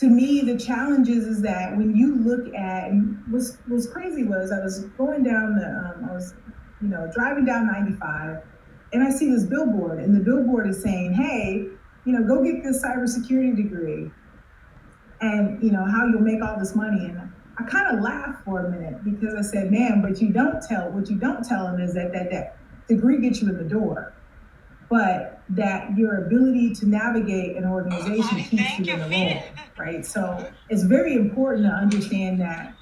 to 0.00 0.08
me, 0.08 0.42
the 0.42 0.58
challenge 0.58 1.08
is, 1.08 1.24
is 1.24 1.42
that 1.42 1.76
when 1.76 1.96
you 1.96 2.16
look 2.16 2.54
at, 2.54 2.90
and 2.90 3.22
what's, 3.30 3.56
what's 3.68 3.86
crazy 3.86 4.24
was 4.24 4.52
I 4.52 4.60
was 4.60 4.84
going 4.98 5.22
down 5.22 5.56
the, 5.56 5.66
um, 5.66 6.10
I 6.10 6.12
was, 6.12 6.34
you 6.82 6.88
know, 6.88 7.10
driving 7.14 7.44
down 7.44 7.66
95, 7.66 8.42
and 8.92 9.02
I 9.02 9.10
see 9.10 9.30
this 9.30 9.44
billboard, 9.44 9.98
and 9.98 10.14
the 10.14 10.20
billboard 10.20 10.68
is 10.68 10.82
saying, 10.82 11.14
hey, 11.14 11.68
you 12.04 12.12
know, 12.12 12.22
go 12.26 12.42
get 12.42 12.62
this 12.62 12.82
cybersecurity 12.82 13.56
degree 13.56 14.10
and 15.20 15.62
you 15.62 15.70
know 15.70 15.84
how 15.84 16.06
you'll 16.06 16.20
make 16.20 16.42
all 16.42 16.58
this 16.58 16.74
money. 16.74 17.06
And 17.06 17.32
i 17.56 17.62
kind 17.64 17.96
of 17.96 18.02
laughed 18.02 18.44
for 18.44 18.66
a 18.66 18.70
minute 18.70 19.04
because 19.04 19.32
i 19.34 19.40
said 19.40 19.70
man 19.70 20.02
but 20.02 20.20
you 20.20 20.30
don't 20.30 20.60
tell 20.60 20.90
what 20.90 21.08
you 21.08 21.14
don't 21.14 21.44
tell 21.44 21.66
them 21.66 21.80
is 21.80 21.94
that 21.94 22.12
that, 22.12 22.28
that 22.28 22.56
degree 22.88 23.20
gets 23.20 23.40
you 23.40 23.48
in 23.48 23.56
the 23.56 23.62
door 23.62 24.12
but 24.90 25.40
that 25.48 25.96
your 25.96 26.26
ability 26.26 26.74
to 26.74 26.84
navigate 26.84 27.56
an 27.56 27.64
organization 27.64 28.38
keeps 28.38 28.78
you 28.80 28.92
in 28.92 28.98
the 28.98 29.08
role 29.08 29.42
right? 29.78 30.04
So 30.04 30.50
it's 30.68 30.82
very 30.82 31.14
important 31.14 31.66
to 31.66 31.72
understand 31.72 32.40
that 32.40 32.74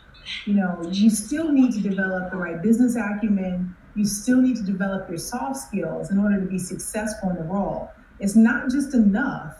you 0.44 0.54
know 0.54 0.80
you 0.90 1.10
still 1.10 1.50
need 1.50 1.72
to 1.72 1.80
develop 1.80 2.30
the 2.30 2.36
right 2.36 2.62
business 2.62 2.96
acumen. 2.96 3.74
You 3.94 4.04
still 4.06 4.40
need 4.40 4.56
to 4.56 4.62
develop 4.62 5.08
your 5.08 5.18
soft 5.18 5.56
skills 5.56 6.10
in 6.10 6.18
order 6.18 6.40
to 6.40 6.46
be 6.46 6.58
successful 6.58 7.30
in 7.30 7.36
the 7.36 7.42
role 7.42 7.90
it's 8.22 8.36
not 8.36 8.70
just 8.70 8.94
enough 8.94 9.56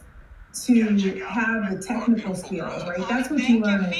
to 0.64 0.84
have 1.24 1.70
the 1.70 1.82
technical 1.84 2.34
skills, 2.34 2.86
right? 2.86 3.06
That's 3.09 3.28
what 3.28 3.43
you 3.48 3.59
learn 3.59 3.93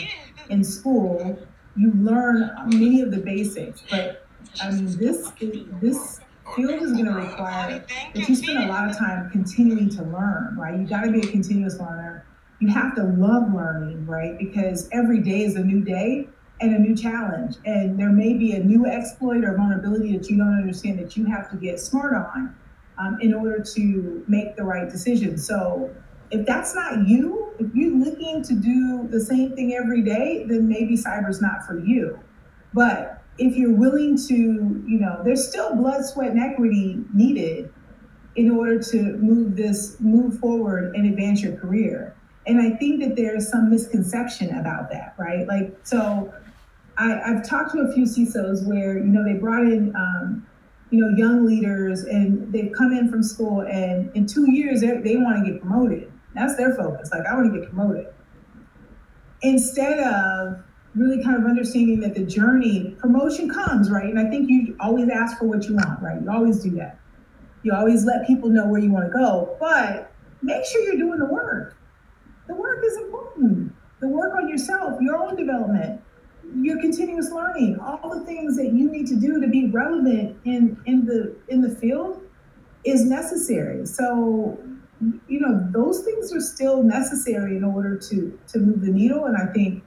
in, 0.51 0.63
school. 0.63 1.37
You 1.75 1.93
learn 1.95 2.51
many 2.67 3.01
of 3.01 3.11
the 3.11 3.19
basics, 3.19 3.83
but 3.91 4.27
I 4.63 4.71
mean, 4.71 4.97
this 4.99 5.33
this 5.81 6.21
field 6.55 6.83
is 6.83 6.93
going 6.93 7.07
to 7.07 7.13
require 7.13 7.85
that 8.15 8.29
you 8.29 8.37
spend 8.37 8.59
a 8.59 8.67
lot 8.69 8.89
of 8.89 8.97
time 8.97 9.31
continuing 9.31 9.89
to 9.91 10.03
learn, 10.05 10.57
right? 10.57 10.79
You 10.79 10.87
got 10.87 11.05
to 11.05 11.11
be 11.11 11.21
a 11.21 11.31
continuous 11.31 11.79
learner. 11.81 12.25
You 12.61 12.69
have 12.69 12.95
to 12.97 13.03
love 13.03 13.53
learning, 13.53 14.07
right? 14.07 14.39
Because 14.39 14.89
every 14.93 15.21
day 15.21 15.43
is 15.43 15.57
a 15.57 15.65
new 15.65 15.83
day 15.83 16.29
and 16.61 16.77
a 16.77 16.79
new 16.79 16.95
challenge, 16.95 17.57
and 17.65 17.99
there 17.99 18.11
may 18.11 18.35
be 18.35 18.53
a 18.53 18.63
new 18.63 18.87
exploit 18.87 19.45
or 19.45 19.57
vulnerability 19.57 20.17
that 20.17 20.31
you 20.31 20.37
don't 20.37 20.55
understand 20.55 21.01
that 21.01 21.17
you 21.17 21.25
have 21.25 21.51
to 21.51 21.57
get 21.57 21.81
smart 21.81 22.15
on 22.15 22.55
um, 22.99 23.19
in 23.21 23.35
order 23.35 23.63
to 23.75 24.25
make 24.29 24.57
the 24.57 24.65
right 24.65 24.91
decision. 24.91 25.39
So 25.39 25.95
if 26.31 26.47
that's 26.47 26.75
not 26.75 27.07
you, 27.07 27.53
if 27.59 27.75
you're 27.75 27.95
looking 27.95 28.43
to 28.43 28.55
do 28.55 29.09
the 29.11 29.21
same 29.21 29.55
thing 29.55 29.75
every 29.75 30.03
day, 30.03 30.45
then 30.49 30.69
maybe 30.69 30.97
cyber's 30.97 31.41
not 31.41 31.67
for 31.67 31.79
you. 31.79 32.19
But 32.73 33.23
if 33.39 33.57
you're 33.57 33.75
willing 33.75 34.17
to, 34.29 34.35
you 34.35 34.99
know, 34.99 35.21
there's 35.25 35.47
still 35.47 35.75
blood, 35.75 36.05
sweat, 36.05 36.31
and 36.31 36.41
equity 36.41 37.05
needed 37.15 37.73
in 38.37 38.51
order 38.51 38.79
to 38.79 38.97
move 39.19 39.57
this, 39.57 39.97
move 40.01 40.39
forward 40.39 40.95
and 40.95 41.07
advance 41.07 41.43
your 41.43 41.57
career. 41.57 42.15
And 42.47 42.61
I 42.61 42.77
think 42.77 43.01
that 43.03 43.15
there's 43.15 43.49
some 43.49 43.71
misconception 43.71 44.59
about 44.59 44.91
that, 44.91 45.15
right? 45.19 45.47
Like, 45.47 45.77
so 45.85 46.33
I, 46.97 47.21
I've 47.21 47.47
talked 47.47 47.73
to 47.73 47.81
a 47.81 47.93
few 47.93 48.05
CISOs 48.05 48.67
where, 48.67 48.97
you 48.97 49.05
know, 49.05 49.23
they 49.25 49.39
brought 49.39 49.65
in, 49.65 49.95
um, 49.95 50.47
you 50.93 51.01
know, 51.01 51.17
young 51.17 51.47
leaders 51.47 52.03
and 52.03 52.53
they've 52.53 52.71
come 52.77 52.93
in 52.93 53.11
from 53.11 53.23
school 53.23 53.63
and 53.63 54.15
in 54.15 54.27
two 54.27 54.51
years 54.53 54.83
they, 54.83 54.89
they 54.99 55.17
want 55.17 55.45
to 55.45 55.51
get 55.51 55.61
promoted. 55.61 56.13
That's 56.35 56.55
their 56.57 56.75
focus. 56.75 57.11
Like, 57.11 57.27
I 57.27 57.35
want 57.35 57.53
to 57.53 57.59
get 57.59 57.69
promoted. 57.69 58.07
Instead 59.41 59.99
of 60.01 60.63
really 60.95 61.25
kind 61.25 61.43
of 61.43 61.49
understanding 61.49 62.01
that 62.01 62.15
the 62.15 62.25
journey, 62.25 62.95
promotion 62.99 63.49
comes, 63.49 63.91
right? 63.91 64.05
And 64.05 64.19
I 64.19 64.29
think 64.29 64.51
you 64.51 64.77
always 64.81 65.09
ask 65.09 65.39
for 65.39 65.47
what 65.47 65.65
you 65.65 65.75
want, 65.77 66.03
right? 66.03 66.21
You 66.21 66.31
always 66.31 66.63
do 66.63 66.71
that. 66.73 66.99
You 67.63 67.73
always 67.73 68.05
let 68.05 68.27
people 68.27 68.51
know 68.51 68.67
where 68.67 68.81
you 68.81 68.93
want 68.93 69.07
to 69.07 69.19
go, 69.19 69.57
but 69.59 70.13
make 70.43 70.65
sure 70.67 70.83
you're 70.83 70.99
doing 70.99 71.19
the 71.19 71.33
work. 71.33 71.77
The 72.49 72.55
work 72.55 72.85
is 72.85 72.97
important. 72.99 73.73
The 74.01 74.09
work 74.09 74.35
on 74.35 74.49
yourself, 74.49 75.01
your 75.01 75.17
own 75.17 75.37
development, 75.37 76.03
your 76.61 76.81
continuous 76.81 77.31
learning, 77.31 77.79
all 77.81 78.11
the 78.19 78.25
things 78.25 78.57
that 78.57 78.73
you 78.73 78.91
need 78.91 79.07
to 79.09 79.17
do 79.17 79.41
to 79.41 79.49
be 79.49 79.71
relevant 79.71 80.37
in 80.45 80.81
in 80.87 81.05
the 81.05 81.35
in 81.49 81.61
the 81.63 81.75
field 81.77 82.23
is 82.85 83.05
necessary. 83.05 83.87
So, 83.87 84.59
you 85.29 85.41
know, 85.41 85.67
those 85.71 86.03
things 86.03 86.33
are 86.33 86.41
still 86.41 86.83
necessary 86.83 87.57
in 87.57 87.65
order 87.65 87.97
to 87.97 88.39
to 88.49 88.59
move 88.59 88.81
the 88.81 88.91
needle. 88.91 89.25
And 89.25 89.37
I 89.37 89.53
think 89.53 89.83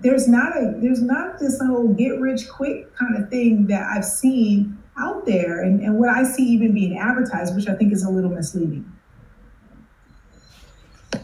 there's 0.00 0.28
not 0.28 0.56
a 0.56 0.74
there's 0.80 1.02
not 1.02 1.38
this 1.38 1.60
whole 1.60 1.88
get 1.88 2.18
rich 2.20 2.48
quick 2.48 2.94
kind 2.96 3.22
of 3.22 3.30
thing 3.30 3.66
that 3.68 3.82
I've 3.82 4.04
seen 4.04 4.78
out 4.98 5.26
there 5.26 5.62
and, 5.62 5.80
and 5.80 5.98
what 5.98 6.08
I 6.08 6.24
see 6.24 6.42
even 6.42 6.72
being 6.72 6.98
advertised, 6.98 7.54
which 7.54 7.68
I 7.68 7.74
think 7.74 7.92
is 7.92 8.02
a 8.02 8.10
little 8.10 8.30
misleading. 8.30 8.90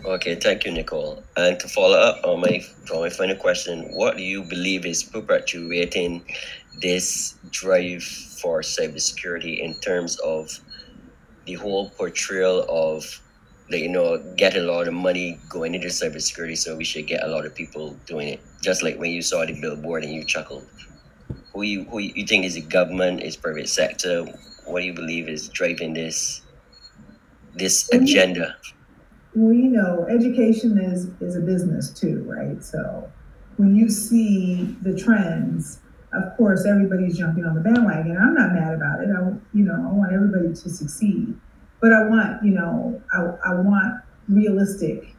Okay, 0.05 0.35
thank 0.35 0.65
you, 0.65 0.73
Nicole. 0.73 1.23
And 1.37 1.61
to 1.61 1.69
follow 1.69 1.97
up 1.97 2.25
on 2.25 2.41
my 2.41 2.61
on 2.93 3.03
my 3.03 3.09
final 3.09 3.37
question, 3.37 3.85
what 3.95 4.17
do 4.17 4.25
you 4.25 4.43
believe 4.43 4.85
is 4.85 5.05
perpetuating 5.05 6.25
this 6.81 7.37
drive 7.51 8.03
for 8.03 8.63
cybersecurity 8.63 9.61
in 9.61 9.75
terms 9.75 10.19
of 10.19 10.59
the 11.47 11.55
whole 11.55 11.91
portrayal 11.91 12.67
of 12.69 13.05
like, 13.71 13.83
you 13.83 13.89
know 13.89 14.19
get 14.37 14.57
a 14.57 14.61
lot 14.61 14.89
of 14.89 14.95
money 14.95 15.39
going 15.49 15.73
into 15.77 15.87
cybersecurity, 15.87 16.59
so 16.59 16.77
we 16.77 16.85
should 16.85 17.07
get 17.07 17.23
a 17.23 17.29
lot 17.29 17.47
of 17.47 17.55
people 17.55 17.97
doing 18.05 18.27
it. 18.27 18.41
Just 18.61 18.83
like 18.83 18.99
when 18.99 19.13
you 19.13 19.23
saw 19.23 19.47
the 19.47 19.61
billboard 19.61 20.03
and 20.03 20.13
you 20.13 20.25
chuckled. 20.25 20.67
Who 21.53 21.63
you 21.63 21.85
who 21.85 22.01
you 22.01 22.27
think 22.27 22.45
is 22.45 22.55
the 22.55 22.63
government, 22.63 23.23
is 23.23 23.37
private 23.37 23.69
sector? 23.69 24.25
What 24.65 24.81
do 24.81 24.87
you 24.87 24.95
believe 24.95 25.29
is 25.29 25.49
driving 25.49 25.95
this 25.95 26.43
this 27.55 27.89
agenda? 27.93 28.57
Well, 29.35 29.53
you 29.53 29.71
know, 29.71 30.07
education 30.11 30.79
is 30.79 31.09
is 31.21 31.37
a 31.37 31.41
business 31.41 31.91
too, 31.91 32.25
right? 32.27 32.63
So 32.63 33.11
when 33.57 33.75
you 33.75 33.89
see 33.89 34.77
the 34.83 34.95
trends, 34.95 35.81
of 36.13 36.37
course, 36.37 36.67
everybody's 36.67 37.17
jumping 37.17 37.45
on 37.45 37.55
the 37.55 37.61
bandwagon. 37.61 38.17
I'm 38.17 38.35
not 38.35 38.53
mad 38.53 38.75
about 38.75 39.01
it. 39.01 39.09
I, 39.09 39.33
you 39.55 39.65
know, 39.65 39.75
I 39.75 39.93
want 39.93 40.13
everybody 40.13 40.49
to 40.49 40.69
succeed, 40.69 41.35
but 41.81 41.93
I 41.93 42.09
want, 42.09 42.45
you 42.45 42.53
know, 42.53 43.01
I, 43.13 43.51
I 43.51 43.55
want 43.55 44.03
realistic 44.29 45.15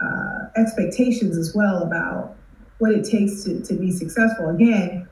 uh, 0.00 0.46
expectations 0.56 1.36
as 1.36 1.54
well 1.54 1.82
about 1.82 2.36
what 2.78 2.92
it 2.92 3.04
takes 3.04 3.42
to, 3.44 3.60
to 3.62 3.74
be 3.74 3.90
successful. 3.90 4.50
Again, 4.50 5.08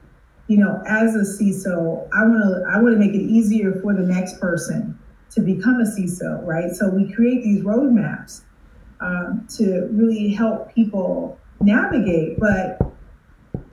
you 0.46 0.58
know, 0.58 0.82
as 0.86 1.14
a 1.16 1.20
CISO, 1.20 2.06
I 2.12 2.22
want 2.26 2.42
to 2.44 2.64
I 2.70 2.80
want 2.80 2.94
to 2.94 2.98
make 2.98 3.14
it 3.14 3.22
easier 3.22 3.72
for 3.80 3.94
the 3.94 4.02
next 4.02 4.38
person 4.38 4.98
to 5.34 5.40
become 5.40 5.80
a 5.80 5.84
CISO, 5.84 6.44
right? 6.44 6.70
So 6.70 6.88
we 6.88 7.12
create 7.12 7.42
these 7.42 7.62
roadmaps 7.62 8.42
um, 9.00 9.46
to 9.56 9.88
really 9.92 10.28
help 10.28 10.74
people 10.74 11.38
navigate, 11.60 12.38
but 12.38 12.78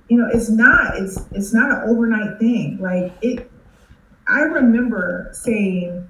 you 0.09 0.17
know, 0.17 0.27
it's 0.31 0.49
not 0.49 0.97
it's 0.97 1.19
it's 1.31 1.53
not 1.53 1.71
an 1.71 1.89
overnight 1.89 2.38
thing. 2.39 2.79
Like 2.81 3.13
it, 3.21 3.49
I 4.27 4.41
remember 4.41 5.29
saying. 5.33 6.07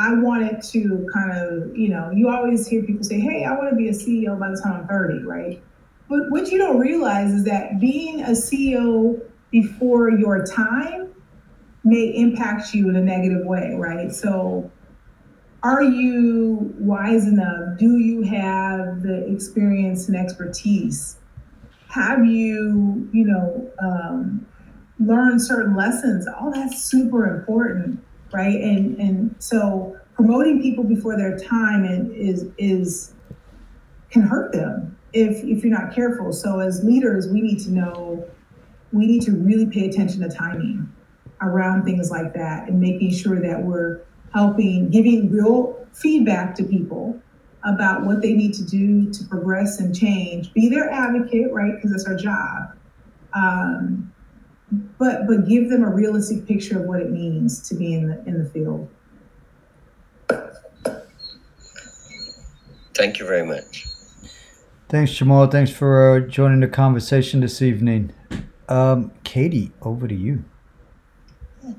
I 0.00 0.14
wanted 0.14 0.62
to 0.62 1.08
kind 1.12 1.32
of, 1.32 1.76
you 1.76 1.88
know, 1.88 2.12
you 2.12 2.28
always 2.28 2.68
hear 2.68 2.84
people 2.84 3.02
say, 3.02 3.18
hey, 3.18 3.44
I 3.44 3.50
want 3.58 3.70
to 3.70 3.74
be 3.74 3.88
a 3.88 3.92
CEO 3.92 4.38
by 4.38 4.50
the 4.50 4.60
time 4.62 4.82
I'm 4.82 4.86
30, 4.86 5.24
right? 5.24 5.60
But 6.08 6.30
what 6.30 6.52
you 6.52 6.58
don't 6.58 6.78
realize 6.78 7.32
is 7.32 7.44
that 7.44 7.80
being 7.80 8.22
a 8.22 8.30
CEO 8.30 9.20
before 9.50 10.10
your 10.10 10.44
time 10.46 11.12
may 11.84 12.14
impact 12.14 12.74
you 12.74 12.88
in 12.88 12.96
a 12.96 13.00
negative 13.00 13.44
way, 13.44 13.74
right? 13.76 14.12
So, 14.12 14.70
are 15.68 15.82
you 15.82 16.74
wise 16.78 17.26
enough? 17.26 17.76
Do 17.78 17.98
you 17.98 18.22
have 18.22 19.02
the 19.02 19.30
experience 19.30 20.08
and 20.08 20.16
expertise? 20.16 21.18
Have 21.90 22.24
you, 22.24 23.06
you 23.12 23.26
know, 23.26 23.70
um, 23.82 24.46
learned 24.98 25.42
certain 25.42 25.76
lessons? 25.76 26.26
All 26.26 26.50
that's 26.50 26.82
super 26.82 27.36
important, 27.36 28.02
right? 28.32 28.58
And 28.58 28.98
and 28.98 29.34
so 29.40 29.94
promoting 30.14 30.62
people 30.62 30.84
before 30.84 31.18
their 31.18 31.38
time 31.38 31.84
and 31.84 32.14
is 32.16 32.46
is 32.56 33.12
can 34.10 34.22
hurt 34.22 34.52
them 34.52 34.96
if 35.12 35.44
if 35.44 35.62
you're 35.62 35.78
not 35.78 35.94
careful. 35.94 36.32
So 36.32 36.60
as 36.60 36.82
leaders, 36.82 37.28
we 37.28 37.42
need 37.42 37.58
to 37.64 37.70
know 37.70 38.26
we 38.94 39.06
need 39.06 39.20
to 39.22 39.32
really 39.32 39.66
pay 39.66 39.86
attention 39.86 40.22
to 40.22 40.34
timing 40.34 40.90
around 41.42 41.84
things 41.84 42.10
like 42.10 42.32
that 42.32 42.68
and 42.70 42.80
making 42.80 43.12
sure 43.12 43.38
that 43.38 43.62
we're 43.62 44.00
helping 44.34 44.90
giving 44.90 45.30
real 45.30 45.86
feedback 45.92 46.54
to 46.54 46.64
people 46.64 47.20
about 47.64 48.04
what 48.04 48.22
they 48.22 48.32
need 48.32 48.54
to 48.54 48.64
do 48.64 49.10
to 49.12 49.24
progress 49.24 49.80
and 49.80 49.98
change 49.98 50.52
be 50.54 50.68
their 50.68 50.90
advocate 50.90 51.52
right 51.52 51.74
because 51.74 51.90
that's 51.90 52.06
our 52.06 52.16
job 52.16 52.76
um, 53.34 54.12
but 54.98 55.26
but 55.26 55.48
give 55.48 55.68
them 55.70 55.82
a 55.82 55.90
realistic 55.90 56.46
picture 56.46 56.80
of 56.80 56.86
what 56.86 57.00
it 57.00 57.10
means 57.10 57.66
to 57.68 57.74
be 57.74 57.94
in 57.94 58.08
the 58.08 58.22
in 58.26 58.42
the 58.42 58.48
field 58.50 58.88
Thank 62.98 63.20
you 63.20 63.26
very 63.26 63.46
much. 63.46 63.86
Thanks, 64.88 65.12
Jamal. 65.12 65.46
Thanks 65.46 65.70
for 65.70 66.16
uh, 66.16 66.20
joining 66.26 66.58
the 66.58 66.66
conversation 66.66 67.38
this 67.38 67.62
evening. 67.62 68.12
Um, 68.68 69.12
Katie, 69.22 69.70
over 69.82 70.08
to 70.08 70.14
you. 70.16 70.44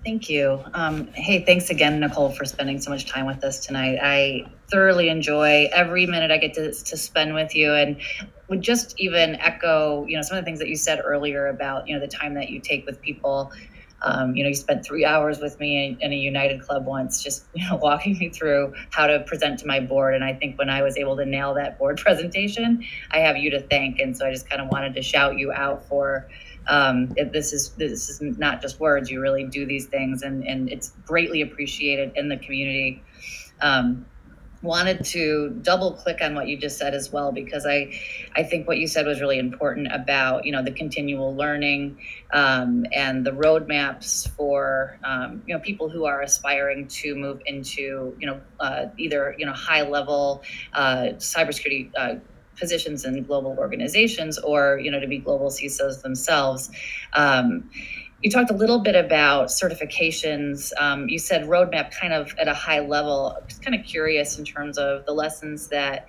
Thank 0.03 0.29
you. 0.29 0.63
Um, 0.73 1.07
hey, 1.13 1.43
thanks 1.43 1.69
again, 1.69 1.99
Nicole, 1.99 2.29
for 2.31 2.45
spending 2.45 2.79
so 2.79 2.91
much 2.91 3.07
time 3.07 3.25
with 3.25 3.43
us 3.43 3.59
tonight. 3.59 3.97
I 4.01 4.45
thoroughly 4.69 5.09
enjoy 5.09 5.67
every 5.73 6.05
minute 6.05 6.31
I 6.31 6.37
get 6.37 6.53
to, 6.55 6.71
to 6.71 6.97
spend 6.97 7.33
with 7.33 7.55
you 7.55 7.73
and 7.73 7.99
would 8.49 8.61
just 8.61 8.99
even 8.99 9.35
echo, 9.35 10.05
you 10.05 10.15
know, 10.15 10.21
some 10.21 10.37
of 10.37 10.43
the 10.43 10.45
things 10.45 10.59
that 10.59 10.69
you 10.69 10.75
said 10.75 11.01
earlier 11.03 11.47
about, 11.47 11.87
you 11.87 11.93
know, 11.93 11.99
the 11.99 12.07
time 12.07 12.35
that 12.35 12.49
you 12.49 12.59
take 12.59 12.85
with 12.85 13.01
people. 13.01 13.51
Um, 14.01 14.33
you 14.35 14.43
know, 14.43 14.49
you 14.49 14.55
spent 14.55 14.85
three 14.85 15.03
hours 15.03 15.39
with 15.39 15.59
me 15.59 15.85
in, 15.85 15.99
in, 15.99 16.13
a 16.13 16.15
United 16.15 16.61
Club 16.61 16.85
once, 16.85 17.21
just 17.21 17.45
you 17.53 17.67
know, 17.67 17.75
walking 17.81 18.17
me 18.17 18.29
through 18.29 18.73
how 18.91 19.07
to 19.07 19.19
present 19.21 19.59
to 19.59 19.67
my 19.67 19.79
board. 19.79 20.13
And 20.13 20.23
I 20.23 20.33
think 20.33 20.57
when 20.57 20.69
I 20.69 20.81
was 20.81 20.97
able 20.97 21.17
to 21.17 21.25
nail 21.25 21.53
that 21.55 21.77
board 21.77 21.97
presentation, 22.03 22.83
I 23.11 23.19
have 23.19 23.37
you 23.37 23.49
to 23.51 23.61
thank. 23.61 23.99
And 23.99 24.15
so 24.15 24.25
I 24.25 24.31
just 24.31 24.49
kind 24.49 24.61
of 24.61 24.69
wanted 24.69 24.93
to 24.95 25.01
shout 25.01 25.37
you 25.37 25.51
out 25.51 25.85
for 25.87 26.29
um, 26.69 27.11
it, 27.17 27.33
this 27.33 27.51
is 27.51 27.69
this 27.71 28.09
is 28.09 28.21
not 28.21 28.61
just 28.61 28.79
words. 28.79 29.09
You 29.09 29.19
really 29.19 29.43
do 29.43 29.65
these 29.65 29.87
things, 29.87 30.21
and 30.21 30.45
and 30.47 30.69
it's 30.69 30.93
greatly 31.05 31.41
appreciated 31.41 32.13
in 32.15 32.29
the 32.29 32.37
community. 32.37 33.03
Um, 33.61 34.05
wanted 34.61 35.03
to 35.05 35.49
double 35.61 35.93
click 35.93 36.21
on 36.21 36.35
what 36.35 36.47
you 36.47 36.57
just 36.57 36.77
said 36.77 36.93
as 36.93 37.13
well 37.13 37.31
because 37.31 37.65
i 37.65 37.89
i 38.35 38.43
think 38.43 38.67
what 38.67 38.77
you 38.77 38.87
said 38.87 39.05
was 39.05 39.21
really 39.21 39.39
important 39.39 39.87
about 39.89 40.45
you 40.45 40.51
know 40.51 40.61
the 40.61 40.71
continual 40.71 41.33
learning 41.33 41.97
um, 42.33 42.85
and 42.93 43.25
the 43.25 43.31
roadmaps 43.31 44.29
for 44.31 44.99
um, 45.05 45.41
you 45.47 45.53
know 45.53 45.61
people 45.61 45.87
who 45.87 46.03
are 46.03 46.21
aspiring 46.21 46.85
to 46.89 47.15
move 47.15 47.41
into 47.45 48.13
you 48.19 48.27
know 48.27 48.41
uh, 48.59 48.87
either 48.97 49.33
you 49.37 49.45
know 49.45 49.53
high 49.53 49.81
level 49.81 50.43
uh, 50.73 51.07
cybersecurity 51.15 51.89
uh, 51.97 52.15
positions 52.59 53.05
in 53.05 53.23
global 53.23 53.55
organizations 53.57 54.37
or 54.39 54.79
you 54.79 54.91
know 54.91 54.99
to 54.99 55.07
be 55.07 55.17
global 55.17 55.49
CISOs 55.49 56.01
themselves. 56.01 56.69
Um, 57.13 57.69
you 58.21 58.29
talked 58.29 58.51
a 58.51 58.55
little 58.55 58.79
bit 58.79 58.95
about 58.95 59.47
certifications. 59.47 60.71
Um, 60.79 61.07
you 61.07 61.19
said 61.19 61.43
roadmap 61.43 61.91
kind 61.91 62.11
of 62.11 62.35
at 62.37 62.49
a 62.49 62.53
high 62.53 62.79
level. 62.81 63.37
I'm 63.39 63.47
just 63.47 63.63
kind 63.63 63.79
of 63.79 63.85
curious 63.85 64.37
in 64.37 64.43
terms 64.43 64.77
of 64.77 65.05
the 65.05 65.13
lessons 65.13 65.67
that 65.67 66.07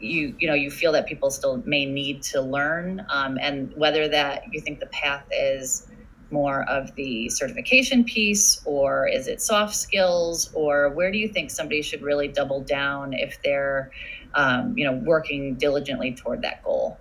you 0.00 0.36
you 0.38 0.46
know 0.46 0.54
you 0.54 0.70
feel 0.70 0.92
that 0.92 1.06
people 1.06 1.30
still 1.30 1.62
may 1.66 1.84
need 1.84 2.22
to 2.22 2.40
learn, 2.40 3.04
um, 3.08 3.38
and 3.40 3.72
whether 3.76 4.08
that 4.08 4.44
you 4.52 4.60
think 4.60 4.78
the 4.80 4.86
path 4.86 5.24
is 5.32 5.88
more 6.30 6.62
of 6.64 6.94
the 6.94 7.28
certification 7.30 8.04
piece 8.04 8.60
or 8.64 9.08
is 9.08 9.28
it 9.28 9.40
soft 9.40 9.74
skills 9.74 10.50
or 10.52 10.90
where 10.90 11.10
do 11.10 11.18
you 11.18 11.28
think 11.28 11.50
somebody 11.50 11.80
should 11.80 12.02
really 12.02 12.28
double 12.28 12.60
down 12.60 13.12
if 13.14 13.40
they're 13.42 13.90
um, 14.34 14.76
you 14.76 14.84
know, 14.84 14.92
working 14.92 15.54
diligently 15.54 16.14
toward 16.14 16.42
that 16.42 16.62
goal? 16.62 16.98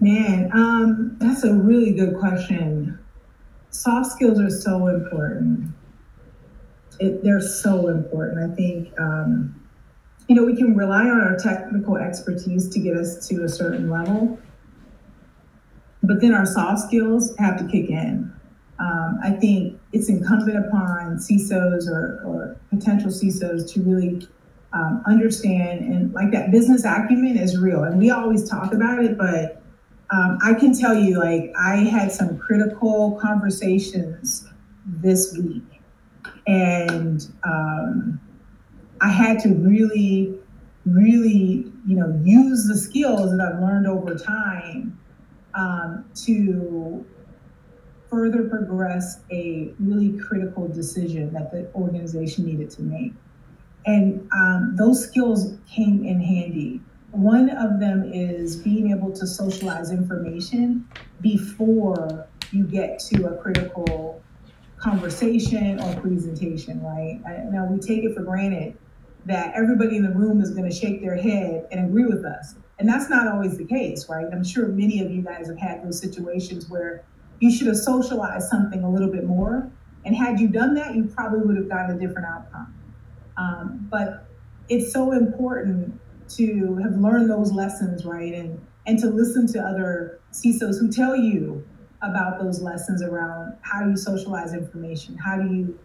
Man, 0.00 0.50
um, 0.52 1.16
that's 1.18 1.44
a 1.44 1.54
really 1.54 1.92
good 1.92 2.18
question. 2.18 2.98
Soft 3.70 4.12
skills 4.12 4.40
are 4.40 4.50
so 4.50 4.88
important. 4.88 5.72
It, 6.98 7.22
they're 7.22 7.40
so 7.40 7.88
important. 7.88 8.50
I 8.50 8.54
think, 8.54 8.98
um, 8.98 9.54
you 10.28 10.34
know, 10.34 10.44
we 10.44 10.56
can 10.56 10.76
rely 10.76 11.02
on 11.02 11.20
our 11.20 11.36
technical 11.36 11.96
expertise 11.96 12.68
to 12.70 12.80
get 12.80 12.96
us 12.96 13.28
to 13.28 13.44
a 13.44 13.48
certain 13.48 13.90
level, 13.90 14.38
but 16.02 16.20
then 16.20 16.34
our 16.34 16.46
soft 16.46 16.80
skills 16.80 17.34
have 17.38 17.58
to 17.58 17.64
kick 17.66 17.90
in. 17.90 18.32
Um, 18.78 19.18
I 19.22 19.30
think 19.30 19.78
it's 19.92 20.08
incumbent 20.08 20.66
upon 20.66 21.16
CISOs 21.16 21.88
or, 21.88 22.22
or 22.26 22.56
potential 22.70 23.10
CISOs 23.10 23.72
to 23.72 23.82
really 23.82 24.26
um, 24.72 25.02
understand 25.06 25.80
and 25.80 26.12
like 26.12 26.30
that 26.32 26.50
business 26.50 26.84
acumen 26.84 27.36
is 27.38 27.58
real. 27.58 27.84
And 27.84 27.98
we 27.98 28.10
always 28.10 28.48
talk 28.48 28.72
about 28.72 29.02
it, 29.04 29.16
but 29.16 29.62
um, 30.10 30.38
I 30.42 30.54
can 30.54 30.72
tell 30.78 30.94
you, 30.94 31.18
like, 31.18 31.52
I 31.58 31.76
had 31.76 32.12
some 32.12 32.38
critical 32.38 33.18
conversations 33.20 34.46
this 34.86 35.36
week, 35.36 35.64
and 36.46 37.26
um, 37.42 38.20
I 39.00 39.08
had 39.08 39.40
to 39.40 39.48
really, 39.48 40.38
really, 40.84 41.72
you 41.86 41.96
know, 41.96 42.20
use 42.22 42.68
the 42.68 42.76
skills 42.76 43.32
that 43.32 43.40
I've 43.40 43.60
learned 43.60 43.88
over 43.88 44.14
time 44.14 44.96
um, 45.54 46.04
to 46.26 47.04
further 48.08 48.48
progress 48.48 49.20
a 49.32 49.72
really 49.80 50.16
critical 50.18 50.68
decision 50.68 51.32
that 51.32 51.50
the 51.50 51.68
organization 51.74 52.46
needed 52.46 52.70
to 52.70 52.82
make. 52.82 53.12
And 53.86 54.28
um, 54.32 54.74
those 54.76 55.04
skills 55.04 55.54
came 55.68 56.04
in 56.04 56.20
handy. 56.20 56.80
One 57.12 57.50
of 57.50 57.80
them 57.80 58.10
is 58.12 58.56
being 58.56 58.90
able 58.90 59.12
to 59.12 59.26
socialize 59.26 59.90
information 59.90 60.88
before 61.20 62.26
you 62.52 62.64
get 62.64 62.98
to 63.10 63.26
a 63.26 63.36
critical 63.36 64.22
conversation 64.76 65.80
or 65.80 66.00
presentation, 66.00 66.82
right? 66.82 67.20
Now, 67.50 67.66
we 67.66 67.78
take 67.78 68.04
it 68.04 68.14
for 68.14 68.22
granted 68.22 68.76
that 69.24 69.54
everybody 69.54 69.96
in 69.96 70.02
the 70.02 70.12
room 70.12 70.40
is 70.40 70.50
going 70.50 70.68
to 70.68 70.76
shake 70.76 71.00
their 71.00 71.16
head 71.16 71.66
and 71.70 71.86
agree 71.86 72.04
with 72.04 72.24
us. 72.24 72.56
And 72.78 72.88
that's 72.88 73.08
not 73.08 73.26
always 73.26 73.56
the 73.56 73.64
case, 73.64 74.08
right? 74.08 74.26
I'm 74.32 74.44
sure 74.44 74.68
many 74.68 75.00
of 75.00 75.10
you 75.10 75.22
guys 75.22 75.48
have 75.48 75.58
had 75.58 75.84
those 75.84 75.98
situations 75.98 76.68
where 76.68 77.04
you 77.40 77.50
should 77.50 77.66
have 77.68 77.76
socialized 77.76 78.48
something 78.48 78.82
a 78.82 78.90
little 78.90 79.10
bit 79.10 79.24
more. 79.24 79.70
And 80.04 80.14
had 80.14 80.38
you 80.38 80.48
done 80.48 80.74
that, 80.74 80.94
you 80.94 81.04
probably 81.04 81.40
would 81.40 81.56
have 81.56 81.68
gotten 81.68 81.96
a 81.96 81.98
different 81.98 82.28
outcome. 82.28 82.72
Um, 83.36 83.86
but 83.90 84.26
it's 84.68 84.92
so 84.92 85.12
important 85.12 85.98
to 86.30 86.76
have 86.82 86.96
learned 86.96 87.30
those 87.30 87.52
lessons, 87.52 88.04
right? 88.04 88.34
And 88.34 88.60
and 88.86 88.98
to 89.00 89.08
listen 89.08 89.46
to 89.52 89.60
other 89.60 90.20
CISOs 90.32 90.78
who 90.80 90.90
tell 90.90 91.16
you 91.16 91.66
about 92.02 92.38
those 92.40 92.60
lessons 92.62 93.02
around 93.02 93.56
how 93.62 93.82
do 93.82 93.90
you 93.90 93.96
socialize 93.96 94.54
information, 94.54 95.16
how 95.16 95.36
do 95.36 95.52
you 95.52 95.78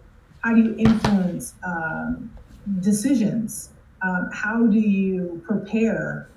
how 0.44 0.54
do 0.54 0.62
you 0.62 0.76
influence 0.78 1.54
um, 1.64 2.32
decisions, 2.80 3.70
um, 4.02 4.30
how 4.34 4.66
do 4.66 4.80
you 4.80 5.42
prepare 5.46 6.30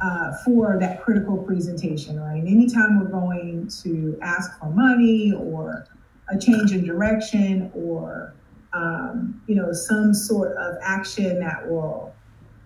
uh, 0.00 0.32
for 0.44 0.78
that 0.80 1.02
critical 1.02 1.36
presentation, 1.36 2.18
right? 2.18 2.42
Anytime 2.46 2.98
we're 2.98 3.10
going 3.10 3.68
to 3.82 4.18
ask 4.22 4.58
for 4.58 4.70
money 4.70 5.32
or 5.32 5.86
a 6.28 6.38
change 6.38 6.72
in 6.72 6.84
direction 6.84 7.70
or 7.74 8.34
um, 8.74 9.40
you 9.46 9.54
know 9.54 9.72
some 9.72 10.12
sort 10.12 10.56
of 10.56 10.76
action 10.82 11.40
that 11.40 11.68
will 11.68 12.14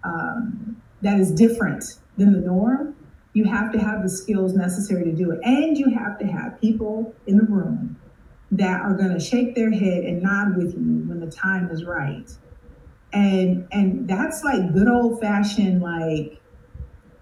um, 0.05 0.81
that 1.03 1.21
is 1.21 1.31
different 1.33 1.85
than 2.17 2.33
the 2.33 2.41
norm, 2.41 2.97
you 3.33 3.45
have 3.45 3.73
to 3.73 3.79
have 3.79 4.03
the 4.03 4.09
skills 4.09 4.55
necessary 4.55 5.05
to 5.05 5.13
do 5.13 5.31
it, 5.31 5.41
and 5.45 5.77
you 5.77 5.91
have 5.91 6.19
to 6.19 6.27
have 6.27 6.61
people 6.61 7.15
in 7.27 7.37
the 7.37 7.45
room 7.45 7.97
that 8.51 8.81
are 8.81 8.95
going 8.95 9.13
to 9.13 9.21
shake 9.21 9.55
their 9.55 9.71
head 9.71 10.05
and 10.05 10.23
nod 10.23 10.57
with 10.57 10.73
you 10.75 11.05
when 11.07 11.21
the 11.21 11.31
time 11.31 11.71
is 11.71 11.85
right 11.85 12.31
and 13.13 13.67
and 13.73 14.07
that's 14.09 14.43
like 14.45 14.73
good 14.73 14.89
old 14.89 15.21
fashioned 15.21 15.81
like 15.81 16.41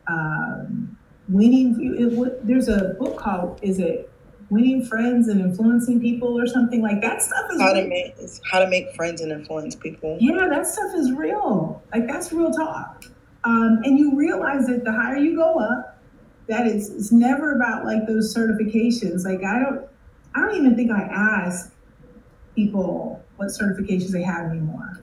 um, 0.09 0.97
winning. 1.29 1.77
It, 1.99 2.47
there's 2.47 2.69
a 2.69 2.97
book 2.99 3.19
called 3.19 3.61
is 3.63 3.79
it 3.79 4.11
winning 4.51 4.85
friends 4.85 5.29
and 5.29 5.41
influencing 5.41 6.01
people 6.01 6.39
or 6.39 6.47
something 6.47 6.83
like 6.83 7.01
that 7.01 7.21
stuff 7.21 7.45
is 7.53 7.61
how 7.61 7.73
real. 7.73 7.83
to 7.83 7.89
make 7.89 8.15
how 8.51 8.59
to 8.59 8.69
make 8.69 8.95
friends 8.95 9.21
and 9.21 9.33
influence 9.33 9.75
people. 9.75 10.17
Yeah, 10.21 10.49
that 10.49 10.67
stuff 10.67 10.95
is 10.95 11.13
real. 11.13 11.83
Like 11.93 12.07
that's 12.07 12.33
real 12.33 12.53
talk. 12.53 13.05
Um, 13.45 13.81
and 13.85 13.99
you 13.99 14.17
realize 14.17 14.67
that 14.67 14.85
the 14.85 14.93
higher 14.93 15.17
you 15.17 15.37
go 15.37 15.59
up, 15.59 16.01
that 16.49 16.67
it's 16.67 16.89
it's 16.89 17.13
never 17.13 17.57
about 17.57 17.85
like 17.85 18.07
those 18.07 18.35
certifications. 18.35 19.25
Like 19.25 19.45
I 19.45 19.59
don't 19.59 19.87
I 20.35 20.41
don't 20.41 20.57
even 20.57 20.77
think 20.77 20.91
I 20.91 21.03
ask 21.03 21.73
people 22.55 23.23
what 23.37 23.49
certifications 23.49 24.11
they 24.11 24.23
have 24.23 24.51
anymore. 24.51 25.03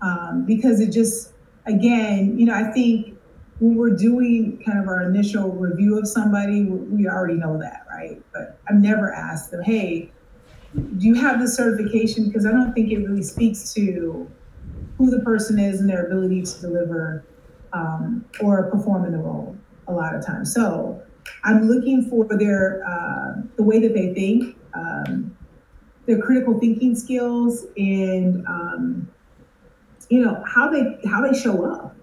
Um, 0.00 0.44
because 0.46 0.80
it 0.80 0.90
just 0.90 1.32
again, 1.66 2.38
you 2.38 2.46
know, 2.46 2.54
I 2.54 2.72
think 2.72 3.18
when 3.60 3.76
we're 3.76 3.96
doing 3.96 4.62
kind 4.64 4.78
of 4.78 4.86
our 4.86 5.02
initial 5.02 5.50
review 5.52 5.98
of 5.98 6.06
somebody, 6.06 6.64
we 6.64 7.08
already 7.08 7.34
know 7.34 7.58
that, 7.58 7.86
right? 7.98 8.22
But 8.32 8.58
I've 8.68 8.76
never 8.76 9.12
asked 9.12 9.50
them, 9.50 9.62
hey, 9.62 10.10
do 10.74 11.06
you 11.06 11.14
have 11.14 11.40
the 11.40 11.48
certification? 11.48 12.28
Because 12.28 12.46
I 12.46 12.50
don't 12.50 12.72
think 12.72 12.92
it 12.92 12.98
really 12.98 13.22
speaks 13.22 13.72
to 13.74 14.30
who 14.96 15.10
the 15.10 15.20
person 15.20 15.58
is 15.58 15.80
and 15.80 15.88
their 15.88 16.06
ability 16.06 16.42
to 16.42 16.60
deliver 16.60 17.24
um, 17.72 18.24
or 18.40 18.70
perform 18.70 19.04
in 19.04 19.12
the 19.12 19.18
role 19.18 19.56
a 19.88 19.92
lot 19.92 20.14
of 20.14 20.24
times. 20.24 20.52
So 20.52 21.02
I'm 21.44 21.68
looking 21.68 22.08
for 22.08 22.26
their 22.36 22.82
uh, 22.86 23.42
the 23.56 23.62
way 23.62 23.80
that 23.80 23.94
they 23.94 24.14
think, 24.14 24.56
um, 24.74 25.36
their 26.06 26.20
critical 26.20 26.58
thinking 26.58 26.94
skills, 26.94 27.66
and 27.76 28.46
um, 28.46 29.08
you 30.08 30.24
know 30.24 30.42
how 30.46 30.70
they 30.70 30.98
how 31.06 31.20
they 31.20 31.38
show 31.38 31.70
up 31.70 31.94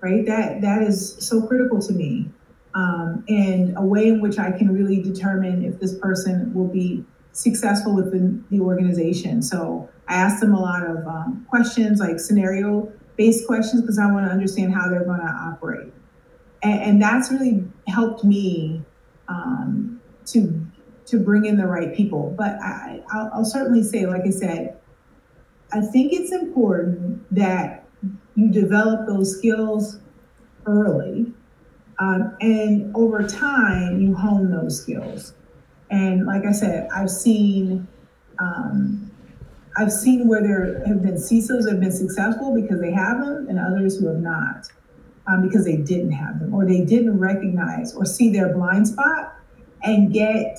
right? 0.00 0.24
That 0.26 0.60
that 0.62 0.82
is 0.82 1.16
so 1.18 1.46
critical 1.46 1.80
to 1.82 1.92
me, 1.92 2.30
um, 2.78 3.24
and 3.28 3.76
a 3.76 3.82
way 3.82 4.06
in 4.06 4.20
which 4.20 4.38
I 4.38 4.52
can 4.52 4.72
really 4.72 5.02
determine 5.02 5.64
if 5.64 5.80
this 5.80 5.98
person 5.98 6.54
will 6.54 6.68
be 6.68 7.04
successful 7.32 7.92
within 7.92 8.44
the 8.50 8.60
organization. 8.60 9.42
So 9.42 9.88
I 10.06 10.14
ask 10.14 10.38
them 10.40 10.54
a 10.54 10.60
lot 10.60 10.84
of 10.84 11.04
um, 11.06 11.44
questions, 11.50 11.98
like 11.98 12.20
scenario 12.20 12.92
based 13.16 13.48
questions, 13.48 13.82
because 13.82 13.98
I 13.98 14.06
want 14.12 14.26
to 14.26 14.30
understand 14.30 14.74
how 14.74 14.88
they're 14.88 15.04
going 15.04 15.18
to 15.18 15.26
operate, 15.26 15.92
and, 16.62 16.80
and, 16.82 17.02
that's 17.02 17.32
really 17.32 17.64
helped 17.88 18.22
me 18.22 18.82
um, 19.26 20.00
to 20.26 20.64
to 21.06 21.18
bring 21.18 21.46
in 21.46 21.56
the 21.56 21.66
right 21.66 21.92
people. 21.92 22.32
But 22.38 22.60
I, 22.62 23.02
I'll, 23.12 23.30
I'll 23.34 23.44
certainly 23.44 23.82
say, 23.82 24.06
like 24.06 24.22
I 24.24 24.30
said, 24.30 24.78
I 25.72 25.80
think 25.80 26.12
it's 26.12 26.30
important 26.30 27.34
that 27.34 27.84
you 28.36 28.52
develop 28.52 29.08
those 29.08 29.36
skills 29.36 29.98
early. 30.64 31.32
Um, 31.98 32.36
and 32.40 32.94
over 32.94 33.26
time, 33.26 34.00
you 34.00 34.14
hone 34.14 34.50
those 34.50 34.80
skills. 34.80 35.34
And 35.90 36.26
like 36.26 36.44
I 36.44 36.52
said, 36.52 36.88
I've 36.94 37.10
seen, 37.10 37.88
um, 38.38 39.10
I've 39.76 39.92
seen 39.92 40.28
where 40.28 40.42
there 40.42 40.86
have 40.86 41.02
been 41.02 41.14
CISOs 41.14 41.64
that 41.64 41.72
have 41.72 41.80
been 41.80 41.92
successful 41.92 42.54
because 42.54 42.80
they 42.80 42.92
have 42.92 43.24
them, 43.24 43.48
and 43.48 43.58
others 43.58 43.98
who 43.98 44.06
have 44.06 44.20
not 44.20 44.68
um, 45.28 45.42
because 45.42 45.64
they 45.64 45.76
didn't 45.76 46.12
have 46.12 46.40
them, 46.40 46.54
or 46.54 46.64
they 46.64 46.84
didn't 46.84 47.18
recognize 47.18 47.94
or 47.94 48.04
see 48.04 48.30
their 48.30 48.52
blind 48.52 48.88
spot 48.88 49.34
and 49.82 50.12
get 50.12 50.58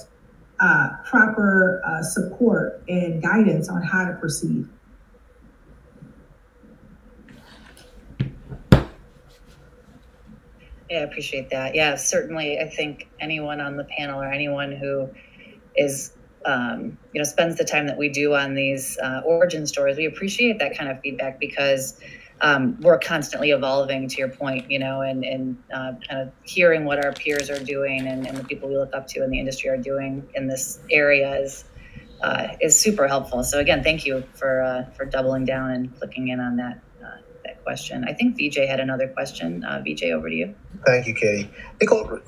uh, 0.59 0.89
proper 1.05 1.81
uh, 1.85 2.03
support 2.03 2.83
and 2.87 3.21
guidance 3.21 3.69
on 3.69 3.81
how 3.81 4.05
to 4.05 4.13
proceed. 4.15 4.65
Yeah, 10.89 10.99
I 10.99 11.01
appreciate 11.01 11.49
that. 11.51 11.75
Yeah, 11.75 11.95
certainly. 11.95 12.59
I 12.59 12.67
think 12.67 13.07
anyone 13.19 13.61
on 13.61 13.77
the 13.77 13.83
panel 13.83 14.21
or 14.21 14.27
anyone 14.27 14.71
who 14.71 15.09
is, 15.75 16.13
um, 16.45 16.97
you 17.13 17.21
know, 17.21 17.23
spends 17.23 17.57
the 17.57 17.63
time 17.63 17.85
that 17.87 17.97
we 17.97 18.09
do 18.09 18.33
on 18.33 18.55
these 18.55 18.97
uh, 18.97 19.21
origin 19.23 19.67
stories, 19.67 19.97
we 19.97 20.05
appreciate 20.05 20.57
that 20.59 20.75
kind 20.75 20.89
of 20.89 20.99
feedback 21.01 21.39
because 21.39 21.99
um, 22.41 22.79
we're 22.81 22.97
constantly 22.97 23.51
evolving. 23.51 24.07
To 24.07 24.17
your 24.17 24.29
point, 24.29 24.71
you 24.71 24.79
know, 24.79 25.01
and 25.01 25.23
and 25.23 25.57
uh, 25.71 25.93
kind 26.07 26.21
of 26.21 26.31
hearing 26.43 26.85
what 26.85 27.03
our 27.03 27.13
peers 27.13 27.51
are 27.51 27.63
doing 27.63 28.07
and, 28.07 28.25
and 28.25 28.37
the 28.37 28.43
people 28.43 28.69
we 28.69 28.77
look 28.77 28.93
up 28.93 29.07
to 29.09 29.23
in 29.23 29.29
the 29.29 29.39
industry 29.39 29.69
are 29.69 29.77
doing 29.77 30.27
in 30.35 30.47
this 30.47 30.79
area 30.91 31.39
is. 31.39 31.65
Uh, 32.21 32.53
is 32.59 32.77
super 32.77 33.07
helpful. 33.07 33.41
So 33.45 33.59
again, 33.59 33.81
thank 33.81 34.05
you 34.05 34.25
for 34.33 34.61
uh, 34.61 34.91
for 34.91 35.05
doubling 35.05 35.45
down 35.45 35.71
and 35.71 35.97
clicking 35.97 36.27
in 36.27 36.41
on 36.41 36.57
that 36.57 36.81
that 37.49 37.63
question. 37.63 38.05
I 38.07 38.13
think 38.13 38.37
Vijay 38.37 38.67
had 38.67 38.79
another 38.79 39.07
question. 39.07 39.63
Uh, 39.63 39.81
Vijay, 39.85 40.11
over 40.11 40.29
to 40.29 40.35
you. 40.35 40.55
Thank 40.85 41.07
you, 41.07 41.13
Katie. 41.13 41.49
Nicole, 41.81 42.19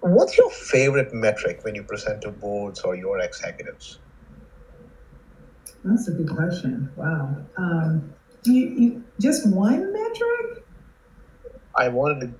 what's 0.00 0.36
your 0.38 0.50
favorite 0.50 1.12
metric 1.12 1.60
when 1.62 1.74
you 1.74 1.82
present 1.82 2.22
to 2.22 2.30
boards 2.30 2.80
or 2.80 2.94
your 2.94 3.18
executives? 3.18 3.98
That's 5.84 6.08
a 6.08 6.12
good 6.12 6.30
question. 6.30 6.90
Wow. 6.96 7.36
Um, 7.56 8.14
you, 8.44 8.66
you, 8.66 9.04
just 9.20 9.48
one 9.48 9.92
metric? 9.92 10.64
I 11.76 11.88
wanted 11.88 12.20
to 12.20 12.32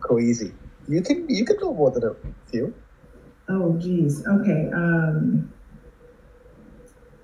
go 0.00 0.18
easy. 0.18 0.52
You 0.88 1.02
can 1.02 1.28
you 1.28 1.44
can 1.44 1.56
know 1.58 1.74
more 1.74 1.90
than 1.90 2.04
a 2.04 2.14
few. 2.50 2.74
Oh, 3.48 3.76
geez. 3.78 4.26
Okay. 4.26 4.70
Um, 4.72 5.52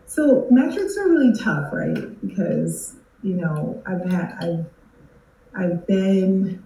so 0.07 0.47
metrics 0.51 0.97
are 0.99 1.09
really 1.09 1.37
tough, 1.37 1.73
right? 1.73 2.21
Because 2.27 2.97
you 3.23 3.35
know 3.35 3.83
I've 3.87 4.05
had 4.11 4.37
I've 4.41 4.67
I've 5.55 5.87
been 5.87 6.63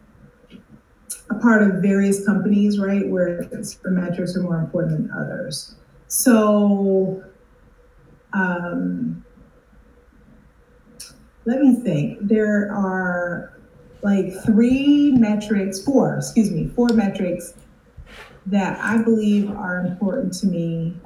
a 1.30 1.34
part 1.34 1.62
of 1.62 1.82
various 1.82 2.24
companies, 2.24 2.78
right, 2.78 3.06
where 3.08 3.42
certain 3.62 3.96
metrics 3.96 4.36
are 4.36 4.42
more 4.42 4.58
important 4.58 4.92
than 4.92 5.10
others. 5.10 5.74
So, 6.08 7.24
um, 8.32 9.24
let 11.44 11.60
me 11.60 11.74
think. 11.76 12.18
There 12.20 12.72
are 12.72 13.58
like 14.02 14.32
three 14.44 15.12
metrics, 15.12 15.82
four, 15.82 16.16
excuse 16.16 16.50
me, 16.50 16.70
four 16.76 16.88
metrics 16.88 17.54
that 18.46 18.78
I 18.80 19.02
believe 19.02 19.50
are 19.50 19.80
important 19.80 20.32
to 20.34 20.46
me 20.46 20.96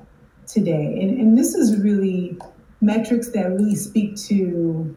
today. 0.47 0.98
And, 1.01 1.18
and 1.18 1.39
this 1.39 1.55
is 1.55 1.81
really 1.81 2.36
metrics 2.82 3.31
that 3.31 3.51
really 3.51 3.74
speak 3.74 4.16
to, 4.16 4.97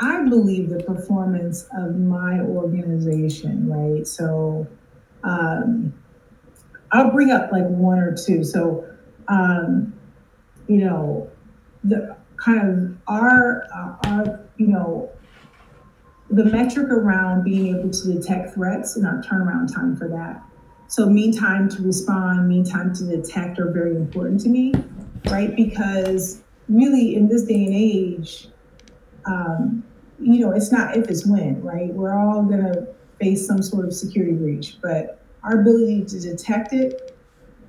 I 0.00 0.28
believe, 0.28 0.70
the 0.70 0.82
performance 0.82 1.66
of 1.76 1.96
my 1.96 2.40
organization, 2.40 3.68
right? 3.68 4.06
So 4.06 4.66
um, 5.24 5.92
I'll 6.92 7.10
bring 7.10 7.30
up 7.30 7.50
like 7.52 7.66
one 7.66 7.98
or 7.98 8.16
two. 8.16 8.44
So, 8.44 8.88
um, 9.28 9.92
you 10.68 10.78
know, 10.78 11.30
the 11.84 12.16
kind 12.36 12.68
of 12.68 12.96
our, 13.08 13.64
uh, 13.74 14.08
our, 14.08 14.40
you 14.56 14.68
know, 14.68 15.10
the 16.30 16.44
metric 16.44 16.88
around 16.90 17.42
being 17.42 17.74
able 17.74 17.90
to 17.90 18.12
detect 18.12 18.54
threats 18.54 18.96
and 18.96 19.06
our 19.06 19.22
turnaround 19.22 19.74
time 19.74 19.96
for 19.96 20.08
that. 20.08 20.42
So 20.86 21.08
mean 21.08 21.36
time 21.36 21.68
to 21.70 21.82
respond, 21.82 22.48
mean 22.48 22.64
time 22.64 22.94
to 22.94 23.04
detect 23.04 23.58
are 23.58 23.70
very 23.70 23.96
important 23.96 24.40
to 24.42 24.48
me, 24.48 24.72
right? 25.30 25.54
Because 25.54 26.42
really 26.68 27.16
in 27.16 27.28
this 27.28 27.44
day 27.44 27.64
and 27.64 27.74
age, 27.74 28.48
um, 29.26 29.84
you 30.20 30.40
know, 30.40 30.52
it's 30.52 30.72
not 30.72 30.96
if 30.96 31.08
it's 31.08 31.26
when, 31.26 31.62
right? 31.62 31.92
We're 31.92 32.14
all 32.14 32.42
gonna 32.42 32.86
face 33.20 33.46
some 33.46 33.62
sort 33.62 33.84
of 33.84 33.92
security 33.92 34.32
breach, 34.32 34.78
but 34.82 35.20
our 35.42 35.60
ability 35.60 36.04
to 36.04 36.20
detect 36.20 36.72
it 36.72 37.16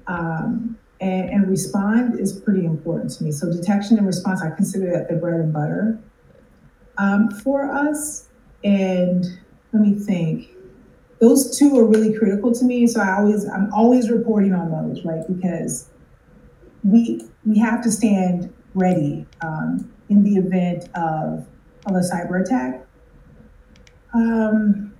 um, 0.07 0.77
and, 1.01 1.29
and 1.29 1.49
respond 1.49 2.19
is 2.19 2.33
pretty 2.33 2.65
important 2.65 3.11
to 3.11 3.23
me. 3.23 3.31
So 3.31 3.51
detection 3.51 3.97
and 3.97 4.05
response, 4.05 4.41
I 4.41 4.49
consider 4.49 4.91
that 4.91 5.07
the 5.07 5.15
bread 5.15 5.39
and 5.39 5.53
butter 5.53 5.99
um, 6.97 7.29
for 7.29 7.71
us. 7.71 8.27
And 8.63 9.25
let 9.71 9.81
me 9.81 9.93
think. 9.93 10.49
Those 11.19 11.57
two 11.57 11.77
are 11.77 11.85
really 11.85 12.17
critical 12.17 12.53
to 12.53 12.65
me. 12.65 12.87
So 12.87 13.01
I 13.01 13.17
always, 13.17 13.47
I'm 13.47 13.71
always 13.73 14.09
reporting 14.09 14.53
on 14.53 14.71
those, 14.71 15.03
right? 15.05 15.21
Because 15.27 15.89
we 16.83 17.25
we 17.45 17.59
have 17.59 17.81
to 17.83 17.91
stand 17.91 18.53
ready 18.73 19.25
um, 19.41 19.91
in 20.09 20.23
the 20.23 20.35
event 20.35 20.89
of 20.95 21.45
of 21.85 21.95
a 21.95 21.99
cyber 21.99 22.43
attack. 22.43 22.85
Um, 24.13 24.93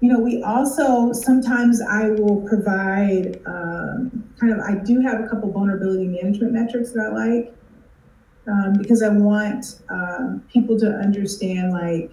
you 0.00 0.12
know, 0.12 0.18
we 0.18 0.42
also 0.42 1.12
sometimes 1.12 1.80
I 1.80 2.10
will 2.10 2.46
provide 2.46 3.40
um, 3.46 4.28
kind 4.38 4.52
of. 4.52 4.58
I 4.60 4.74
do 4.84 5.00
have 5.00 5.20
a 5.20 5.28
couple 5.28 5.50
vulnerability 5.50 6.06
management 6.06 6.52
metrics 6.52 6.92
that 6.92 7.06
I 7.06 7.08
like 7.08 7.54
um, 8.46 8.74
because 8.78 9.02
I 9.02 9.08
want 9.08 9.80
um, 9.88 10.44
people 10.52 10.78
to 10.80 10.86
understand 10.86 11.72
like 11.72 12.10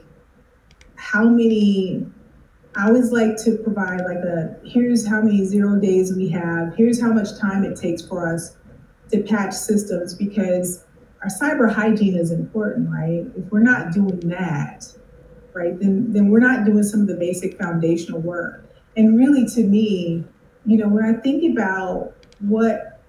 how 0.95 1.25
many. 1.25 2.05
I 2.77 2.87
always 2.87 3.11
like 3.11 3.35
to 3.43 3.57
provide 3.57 3.99
like 4.05 4.23
a 4.23 4.57
here's 4.63 5.05
how 5.05 5.21
many 5.21 5.43
zero 5.43 5.77
days 5.77 6.15
we 6.15 6.29
have. 6.29 6.73
Here's 6.77 7.01
how 7.01 7.11
much 7.11 7.37
time 7.37 7.65
it 7.65 7.75
takes 7.75 8.01
for 8.01 8.33
us 8.33 8.55
to 9.11 9.21
patch 9.21 9.53
systems 9.53 10.13
because 10.13 10.85
our 11.21 11.29
cyber 11.29 11.71
hygiene 11.71 12.15
is 12.15 12.31
important, 12.31 12.89
right? 12.89 13.25
If 13.37 13.51
we're 13.51 13.59
not 13.59 13.91
doing 13.91 14.19
that, 14.29 14.87
right, 15.53 15.77
then 15.79 16.11
then 16.11 16.29
we're 16.29 16.39
not 16.39 16.65
doing 16.65 16.83
some 16.83 17.01
of 17.01 17.07
the 17.07 17.15
basic 17.15 17.57
foundational 17.59 18.19
work. 18.21 18.65
And 18.97 19.17
really, 19.17 19.45
to 19.55 19.63
me, 19.63 20.23
you 20.65 20.77
know, 20.77 20.87
when 20.87 21.05
I 21.05 21.13
think 21.21 21.57
about 21.57 22.13
what 22.39 22.99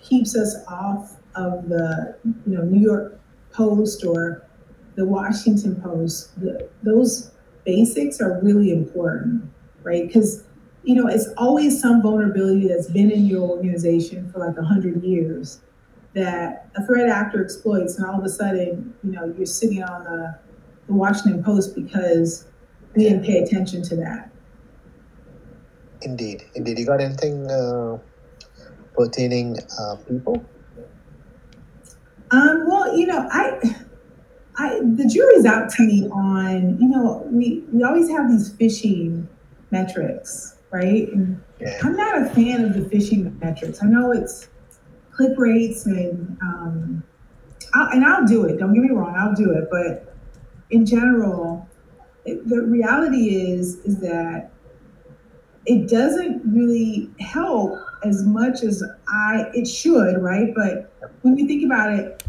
keeps 0.00 0.34
us 0.36 0.56
off 0.66 1.16
of 1.34 1.68
the, 1.68 2.16
you 2.46 2.56
know, 2.56 2.62
New 2.62 2.80
York 2.80 3.20
Post 3.52 4.04
or 4.04 4.46
the 4.94 5.04
Washington 5.04 5.80
Post, 5.80 6.38
the, 6.40 6.68
those 6.82 7.32
basics 7.64 8.20
are 8.20 8.40
really 8.42 8.72
important, 8.72 9.44
right? 9.82 10.06
Because 10.06 10.44
you 10.84 10.96
know, 10.96 11.06
it's 11.06 11.28
always 11.36 11.80
some 11.80 12.02
vulnerability 12.02 12.66
that's 12.66 12.90
been 12.90 13.10
in 13.10 13.26
your 13.26 13.48
organization 13.48 14.30
for 14.32 14.40
like 14.40 14.56
a 14.56 14.64
hundred 14.64 15.02
years 15.04 15.60
that 16.14 16.68
a 16.76 16.84
threat 16.86 17.08
actor 17.08 17.42
exploits, 17.42 17.96
and 17.96 18.06
all 18.06 18.18
of 18.18 18.24
a 18.24 18.28
sudden, 18.28 18.94
you 19.02 19.12
know, 19.12 19.32
you're 19.36 19.46
sitting 19.46 19.82
on 19.82 20.04
the, 20.04 20.38
the 20.86 20.92
Washington 20.92 21.42
Post 21.42 21.74
because 21.74 22.46
we 22.94 23.04
didn't 23.04 23.24
pay 23.24 23.38
attention 23.38 23.82
to 23.84 23.96
that. 23.96 24.30
Indeed, 26.02 26.44
indeed. 26.54 26.78
You 26.78 26.86
got 26.86 27.00
anything 27.00 27.50
uh, 27.50 27.98
pertaining 28.94 29.56
uh, 29.78 29.96
people? 30.08 30.44
Um, 32.30 32.66
well, 32.66 32.96
you 32.96 33.06
know, 33.06 33.28
I, 33.30 33.60
I, 34.56 34.80
the 34.80 35.06
jury's 35.06 35.44
out 35.46 35.70
to 35.70 35.82
me 35.82 36.08
on, 36.08 36.78
you 36.80 36.88
know, 36.88 37.26
we 37.30 37.62
we 37.72 37.82
always 37.84 38.08
have 38.10 38.28
these 38.30 38.52
phishing 38.54 39.26
metrics, 39.70 40.56
right? 40.70 41.08
And 41.12 41.40
Yeah. 41.60 41.78
I'm 41.82 41.96
not 41.96 42.20
a 42.20 42.26
fan 42.30 42.64
of 42.64 42.74
the 42.74 42.80
phishing 42.80 43.38
metrics. 43.40 43.82
I 43.82 43.86
know 43.86 44.12
it's 44.12 44.48
click 45.22 45.38
rates 45.38 45.86
and 45.86 46.36
um, 46.42 47.02
I'll, 47.74 47.88
and 47.88 48.04
I'll 48.04 48.26
do 48.26 48.44
it. 48.44 48.58
Don't 48.58 48.74
get 48.74 48.82
me 48.82 48.90
wrong, 48.90 49.14
I'll 49.16 49.34
do 49.34 49.52
it. 49.52 49.68
But 49.70 50.16
in 50.70 50.84
general, 50.84 51.68
it, 52.24 52.46
the 52.48 52.62
reality 52.62 53.36
is 53.36 53.76
is 53.84 53.98
that 54.00 54.50
it 55.66 55.88
doesn't 55.88 56.42
really 56.44 57.10
help 57.20 57.78
as 58.04 58.24
much 58.24 58.62
as 58.64 58.82
I 59.08 59.44
it 59.54 59.66
should, 59.66 60.18
right? 60.20 60.52
But 60.54 60.92
when 61.22 61.38
you 61.38 61.46
think 61.46 61.64
about 61.64 61.92
it, 61.92 62.24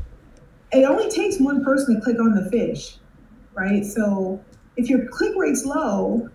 it 0.72 0.84
only 0.84 1.10
takes 1.10 1.40
one 1.40 1.64
person 1.64 1.96
to 1.96 2.02
click 2.02 2.20
on 2.20 2.36
the 2.36 2.50
phish, 2.56 2.98
right? 3.56 3.84
So 3.84 4.44
if 4.78 4.88
your 4.88 5.08
click 5.08 5.34
rate's 5.36 5.66
low, 5.66 6.30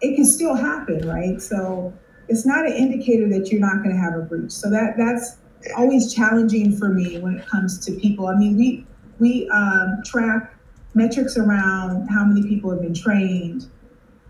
it 0.00 0.14
can 0.14 0.24
still 0.24 0.54
happen, 0.54 1.08
right? 1.08 1.40
So 1.40 1.92
it's 2.28 2.46
not 2.46 2.66
an 2.66 2.72
indicator 2.72 3.28
that 3.30 3.50
you're 3.50 3.60
not 3.60 3.82
going 3.82 3.90
to 3.90 4.00
have 4.00 4.14
a 4.14 4.22
breach. 4.22 4.52
So 4.52 4.70
that 4.70 4.94
that's 4.96 5.38
always 5.76 6.12
challenging 6.14 6.76
for 6.76 6.88
me 6.88 7.18
when 7.18 7.38
it 7.38 7.46
comes 7.46 7.84
to 7.86 7.92
people. 7.92 8.28
I 8.28 8.36
mean, 8.36 8.56
we 8.56 8.86
we 9.18 9.48
um, 9.50 10.02
track 10.04 10.54
metrics 10.94 11.36
around 11.36 12.08
how 12.08 12.24
many 12.24 12.46
people 12.46 12.70
have 12.70 12.80
been 12.80 12.94
trained, 12.94 13.70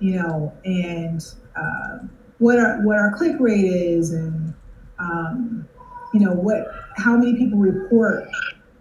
you 0.00 0.16
know, 0.16 0.52
and 0.64 1.24
uh, 1.56 1.98
what 2.38 2.58
our 2.58 2.82
what 2.82 2.98
our 2.98 3.16
click 3.16 3.36
rate 3.38 3.64
is, 3.64 4.12
and 4.12 4.54
um, 4.98 5.68
you 6.12 6.20
know 6.20 6.32
what 6.32 6.66
how 6.96 7.16
many 7.16 7.36
people 7.36 7.58
report 7.58 8.28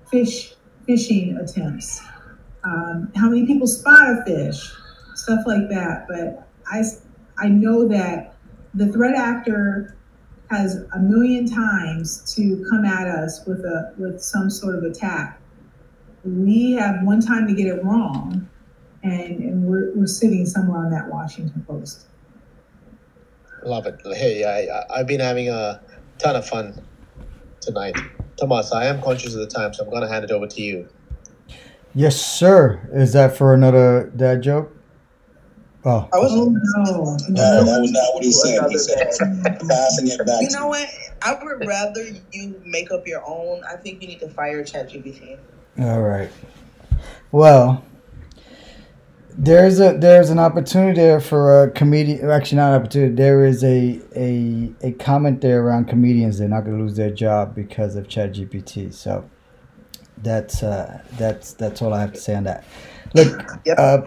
fish 0.10 0.54
phishing 0.88 1.42
attempts, 1.42 2.02
um, 2.64 3.12
how 3.16 3.30
many 3.30 3.46
people 3.46 3.68
spot 3.68 4.02
a 4.02 4.24
phish, 4.28 4.72
stuff 5.16 5.40
like 5.46 5.70
that. 5.70 6.06
But 6.08 6.48
I 6.68 6.84
I 7.38 7.50
know 7.50 7.88
that 7.88 8.36
the 8.74 8.92
threat 8.92 9.16
actor 9.16 9.96
has 10.50 10.84
a 10.94 11.00
million 11.00 11.50
times 11.50 12.34
to 12.36 12.66
come 12.70 12.86
at 12.86 13.08
us 13.08 13.46
with 13.46 13.60
a 13.60 13.94
with 13.98 14.22
some 14.22 14.50
sort 14.50 14.76
of 14.76 14.84
attack. 14.84 15.40
We 16.24 16.74
have 16.74 17.04
one 17.04 17.22
time 17.22 17.48
to 17.48 17.54
get 17.54 17.68
it 17.68 17.84
wrong, 17.84 18.50
and, 19.04 19.40
and 19.40 19.64
we're, 19.66 19.94
we're 19.96 20.08
sitting 20.08 20.46
somewhere 20.46 20.80
on 20.80 20.92
that 20.92 21.08
Washington 21.10 21.64
Post. 21.68 22.08
Love 23.64 23.86
it. 23.86 24.00
Hey, 24.06 24.44
I, 24.44 24.76
I 24.76 25.00
I've 25.00 25.08
been 25.08 25.20
having 25.20 25.50
a 25.50 25.82
ton 26.18 26.36
of 26.36 26.48
fun 26.48 26.82
tonight. 27.62 27.96
Tomas, 28.38 28.72
I 28.72 28.86
am 28.86 29.02
conscious 29.02 29.34
of 29.34 29.40
the 29.40 29.48
time, 29.48 29.74
so 29.74 29.84
I'm 29.84 29.92
gonna 29.92 30.10
hand 30.10 30.26
it 30.26 30.32
over 30.32 30.48
to 30.48 30.62
you. 30.62 30.88
Yes, 31.94 32.20
sir. 32.20 32.88
Is 32.92 33.14
that 33.14 33.38
for 33.38 33.54
another 33.54 34.12
dad 34.16 34.44
joke? 34.44 34.76
Oh, 35.88 36.10
I 36.12 36.18
was. 36.18 36.32
Oh 36.34 36.50
no! 36.50 37.18
No, 37.30 37.64
that 37.64 37.80
was 37.82 37.92
not 37.92 38.14
what 38.16 38.24
he 38.24 38.32
said. 38.32 38.70
He 38.72 38.78
said 38.78 39.08
passing 39.70 40.08
it 40.08 40.18
back. 40.26 40.42
You 40.42 40.50
know 40.50 40.68
what? 40.68 40.90
I 41.22 41.38
would 41.44 41.66
rather 41.68 42.04
you 42.32 42.60
make 42.66 42.92
up 42.92 43.06
your 43.08 43.24
own. 43.28 43.62
I 43.72 43.76
think 43.76 44.02
you 44.02 44.08
need 44.08 44.20
to 44.22 44.30
fire 44.30 44.64
ChatGPT. 44.64 45.38
all 45.80 46.02
right. 46.02 46.32
Well, 47.32 47.84
there's 49.38 49.80
a 49.80 49.96
there's 49.98 50.32
an 50.32 50.40
opportunity 50.40 50.96
there 51.00 51.20
for 51.20 51.64
a 51.66 51.70
comedian. 51.72 52.32
Actually, 52.32 52.58
not 52.58 52.74
an 52.74 52.82
opportunity. 52.82 53.14
There 53.14 53.46
is 53.46 53.64
a 53.64 54.02
a 54.16 54.72
a 54.82 54.92
comment 54.94 55.42
there 55.42 55.62
around 55.64 55.86
comedians. 55.86 56.40
They're 56.40 56.48
not 56.48 56.66
going 56.66 56.78
to 56.78 56.84
lose 56.84 56.96
their 56.96 57.12
job 57.12 57.54
because 57.54 57.96
of 57.96 58.08
ChatGPT. 58.08 58.92
So 58.92 59.30
that's 60.18 60.64
uh, 60.64 61.02
that's 61.18 61.54
that's 61.54 61.82
all 61.84 61.94
I 61.94 62.02
have 62.02 62.14
to 62.14 62.20
say 62.20 62.34
on 62.36 62.46
that. 62.46 62.64
Look, 63.14 63.40
Yep. 63.66 63.78
uh, 63.80 63.98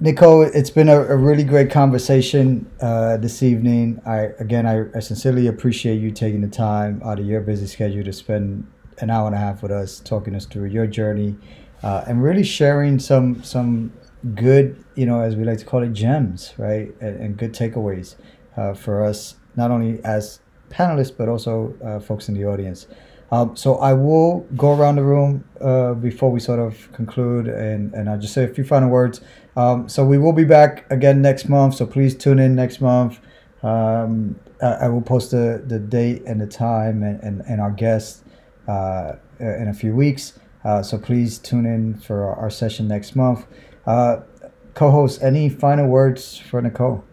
Nicole, 0.00 0.42
it's 0.42 0.70
been 0.70 0.88
a, 0.88 1.00
a 1.00 1.16
really 1.16 1.44
great 1.44 1.70
conversation 1.70 2.68
uh, 2.80 3.16
this 3.16 3.44
evening. 3.44 4.02
I 4.04 4.30
again, 4.40 4.66
I, 4.66 4.86
I 4.96 4.98
sincerely 4.98 5.46
appreciate 5.46 6.00
you 6.00 6.10
taking 6.10 6.40
the 6.40 6.48
time 6.48 7.00
out 7.04 7.20
of 7.20 7.26
your 7.26 7.40
busy 7.40 7.68
schedule 7.68 8.02
to 8.02 8.12
spend 8.12 8.66
an 8.98 9.08
hour 9.10 9.26
and 9.26 9.36
a 9.36 9.38
half 9.38 9.62
with 9.62 9.70
us, 9.70 10.00
talking 10.00 10.34
us 10.34 10.46
through 10.46 10.66
your 10.66 10.88
journey, 10.88 11.36
uh, 11.84 12.04
and 12.08 12.24
really 12.24 12.42
sharing 12.42 12.98
some 12.98 13.42
some 13.44 13.92
good, 14.34 14.84
you 14.96 15.06
know, 15.06 15.20
as 15.20 15.36
we 15.36 15.44
like 15.44 15.58
to 15.58 15.64
call 15.64 15.84
it, 15.84 15.92
gems, 15.92 16.54
right, 16.58 16.92
and, 17.00 17.20
and 17.20 17.36
good 17.36 17.52
takeaways 17.52 18.16
uh, 18.56 18.74
for 18.74 19.04
us, 19.04 19.36
not 19.54 19.70
only 19.70 20.04
as 20.04 20.40
panelists 20.70 21.16
but 21.16 21.28
also 21.28 21.72
uh, 21.84 22.00
folks 22.00 22.28
in 22.28 22.34
the 22.34 22.44
audience. 22.44 22.88
Um, 23.30 23.56
so 23.56 23.76
I 23.76 23.94
will 23.94 24.40
go 24.56 24.76
around 24.76 24.96
the 24.96 25.02
room 25.02 25.44
uh, 25.60 25.94
before 25.94 26.30
we 26.30 26.40
sort 26.40 26.58
of 26.58 26.92
conclude, 26.92 27.48
and, 27.48 27.92
and 27.94 28.08
I'll 28.08 28.18
just 28.18 28.34
say 28.34 28.44
a 28.44 28.48
few 28.48 28.64
final 28.64 28.88
words. 28.90 29.20
Um, 29.56 29.88
so 29.88 30.04
we 30.04 30.18
will 30.18 30.32
be 30.32 30.44
back 30.44 30.90
again 30.90 31.22
next 31.22 31.48
month. 31.48 31.76
So 31.76 31.86
please 31.86 32.16
tune 32.16 32.38
in 32.38 32.54
next 32.54 32.80
month. 32.80 33.20
Um, 33.62 34.38
I, 34.62 34.66
I 34.66 34.88
will 34.88 35.02
post 35.02 35.30
the, 35.30 35.62
the 35.66 35.78
date 35.78 36.22
and 36.26 36.40
the 36.40 36.46
time 36.46 37.02
and, 37.02 37.22
and, 37.22 37.42
and 37.48 37.60
our 37.60 37.70
guest 37.70 38.24
uh, 38.68 39.14
in 39.38 39.68
a 39.68 39.74
few 39.74 39.94
weeks. 39.94 40.38
Uh, 40.64 40.82
so 40.82 40.98
please 40.98 41.38
tune 41.38 41.66
in 41.66 41.94
for 41.94 42.24
our, 42.24 42.36
our 42.36 42.50
session 42.50 42.88
next 42.88 43.14
month. 43.14 43.46
Uh, 43.86 44.20
co-host, 44.74 45.22
any 45.22 45.48
final 45.48 45.86
words 45.86 46.38
for 46.38 46.60
Nicole 46.60 47.04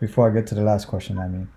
before 0.00 0.30
I 0.30 0.34
get 0.34 0.46
to 0.48 0.54
the 0.54 0.62
last 0.62 0.86
question? 0.86 1.18
I 1.18 1.28
mean. 1.28 1.48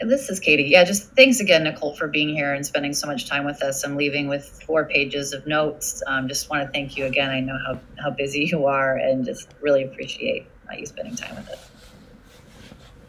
This 0.00 0.28
is 0.30 0.40
Katie. 0.40 0.64
Yeah, 0.64 0.84
just 0.84 1.14
thanks 1.16 1.40
again, 1.40 1.64
Nicole, 1.64 1.96
for 1.96 2.08
being 2.08 2.28
here 2.28 2.52
and 2.54 2.66
spending 2.66 2.92
so 2.92 3.06
much 3.06 3.28
time 3.28 3.46
with 3.46 3.62
us. 3.62 3.82
I'm 3.84 3.96
leaving 3.96 4.28
with 4.28 4.44
four 4.66 4.86
pages 4.86 5.32
of 5.32 5.46
notes. 5.46 6.02
Um, 6.06 6.28
just 6.28 6.50
want 6.50 6.64
to 6.66 6.72
thank 6.72 6.96
you 6.96 7.06
again. 7.06 7.30
I 7.30 7.40
know 7.40 7.58
how, 7.66 7.80
how 8.04 8.10
busy 8.10 8.44
you 8.50 8.66
are 8.66 8.96
and 8.96 9.24
just 9.24 9.54
really 9.60 9.84
appreciate 9.84 10.52
you 10.78 10.86
spending 10.86 11.16
time 11.16 11.36
with 11.36 11.48
us. 11.48 11.70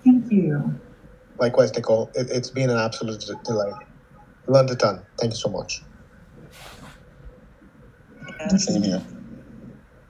Thank 0.05 0.31
you. 0.31 0.80
Likewise, 1.39 1.73
Nicole. 1.76 2.11
It, 2.15 2.27
it's 2.31 2.51
been 2.51 2.69
an 2.69 2.77
absolute 2.77 3.22
d- 3.22 3.34
delight. 3.43 3.73
Learned 4.47 4.72
a 4.72 4.76
ton. 4.76 5.05
Thank 5.19 5.34
you 5.34 5.38
so 5.38 5.49
much. 5.49 5.81
Same 8.57 8.84
here. 8.84 9.03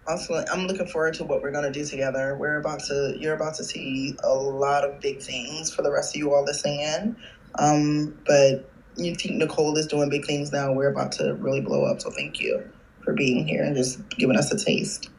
Also, 0.08 0.44
I'm 0.52 0.68
looking 0.68 0.88
forward 0.88 1.14
to 1.16 1.26
what 1.26 1.42
we're 1.42 1.52
gonna 1.52 1.72
do 1.72 1.86
together. 1.86 2.38
We're 2.40 2.60
about 2.60 2.80
to, 2.86 3.16
you're 3.20 3.36
about 3.36 3.56
to 3.56 3.64
see 3.64 4.16
a 4.24 4.34
lot 4.34 4.86
of 4.86 5.02
big 5.02 5.22
things 5.22 5.74
for 5.74 5.82
the 5.82 5.92
rest 5.92 6.16
of 6.16 6.20
you 6.20 6.34
all 6.34 6.46
listening 6.46 6.80
in. 6.80 7.16
Um, 7.60 8.18
but 8.26 8.72
you 8.96 9.16
think 9.16 9.36
Nicole 9.36 9.78
is 9.78 9.86
doing 9.86 10.10
big 10.10 10.26
things 10.26 10.52
now. 10.52 10.72
We're 10.72 10.92
about 10.92 11.12
to 11.14 11.36
really 11.36 11.62
blow 11.62 11.84
up. 11.86 12.02
So 12.02 12.10
thank 12.10 12.40
you 12.40 12.64
for 13.04 13.14
being 13.14 13.48
here 13.48 13.64
and 13.64 13.76
just 13.76 14.08
giving 14.10 14.38
us 14.38 14.52
a 14.52 14.58
taste. 14.58 15.10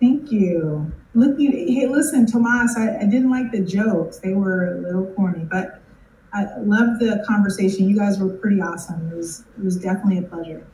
Thank 0.00 0.32
you. 0.32 0.90
Look, 1.12 1.38
you, 1.38 1.50
hey, 1.50 1.86
listen, 1.86 2.24
Tomas, 2.24 2.74
I, 2.78 3.00
I 3.00 3.04
didn't 3.04 3.30
like 3.30 3.52
the 3.52 3.60
jokes. 3.60 4.18
They 4.18 4.32
were 4.32 4.74
a 4.74 4.80
little 4.80 5.12
corny, 5.14 5.44
but 5.44 5.82
I 6.32 6.46
loved 6.60 7.00
the 7.00 7.22
conversation. 7.26 7.88
You 7.88 7.96
guys 7.96 8.18
were 8.18 8.30
pretty 8.30 8.62
awesome. 8.62 9.10
It 9.12 9.16
was, 9.16 9.44
it 9.58 9.64
was 9.64 9.76
definitely 9.76 10.18
a 10.18 10.22
pleasure. 10.22 10.66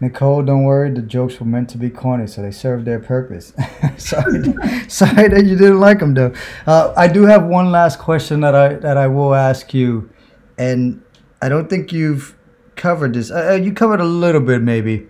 Nicole, 0.00 0.42
don't 0.42 0.64
worry. 0.64 0.90
The 0.90 1.02
jokes 1.02 1.38
were 1.38 1.46
meant 1.46 1.68
to 1.70 1.78
be 1.78 1.90
corny, 1.90 2.26
so 2.26 2.40
they 2.40 2.50
served 2.50 2.86
their 2.86 2.98
purpose. 2.98 3.52
sorry, 3.98 4.42
sorry 4.88 5.28
that 5.28 5.44
you 5.44 5.56
didn't 5.56 5.80
like 5.80 5.98
them, 5.98 6.14
though. 6.14 6.32
Uh, 6.66 6.94
I 6.96 7.06
do 7.06 7.24
have 7.26 7.44
one 7.44 7.70
last 7.70 7.98
question 7.98 8.40
that 8.40 8.54
I 8.54 8.74
that 8.74 8.96
I 8.96 9.06
will 9.08 9.34
ask 9.34 9.74
you, 9.74 10.08
and 10.56 11.02
I 11.42 11.50
don't 11.50 11.68
think 11.68 11.92
you've 11.92 12.34
covered 12.76 13.12
this. 13.12 13.30
Uh, 13.30 13.60
you 13.62 13.74
covered 13.74 14.00
a 14.00 14.04
little 14.04 14.40
bit, 14.40 14.62
maybe, 14.62 15.06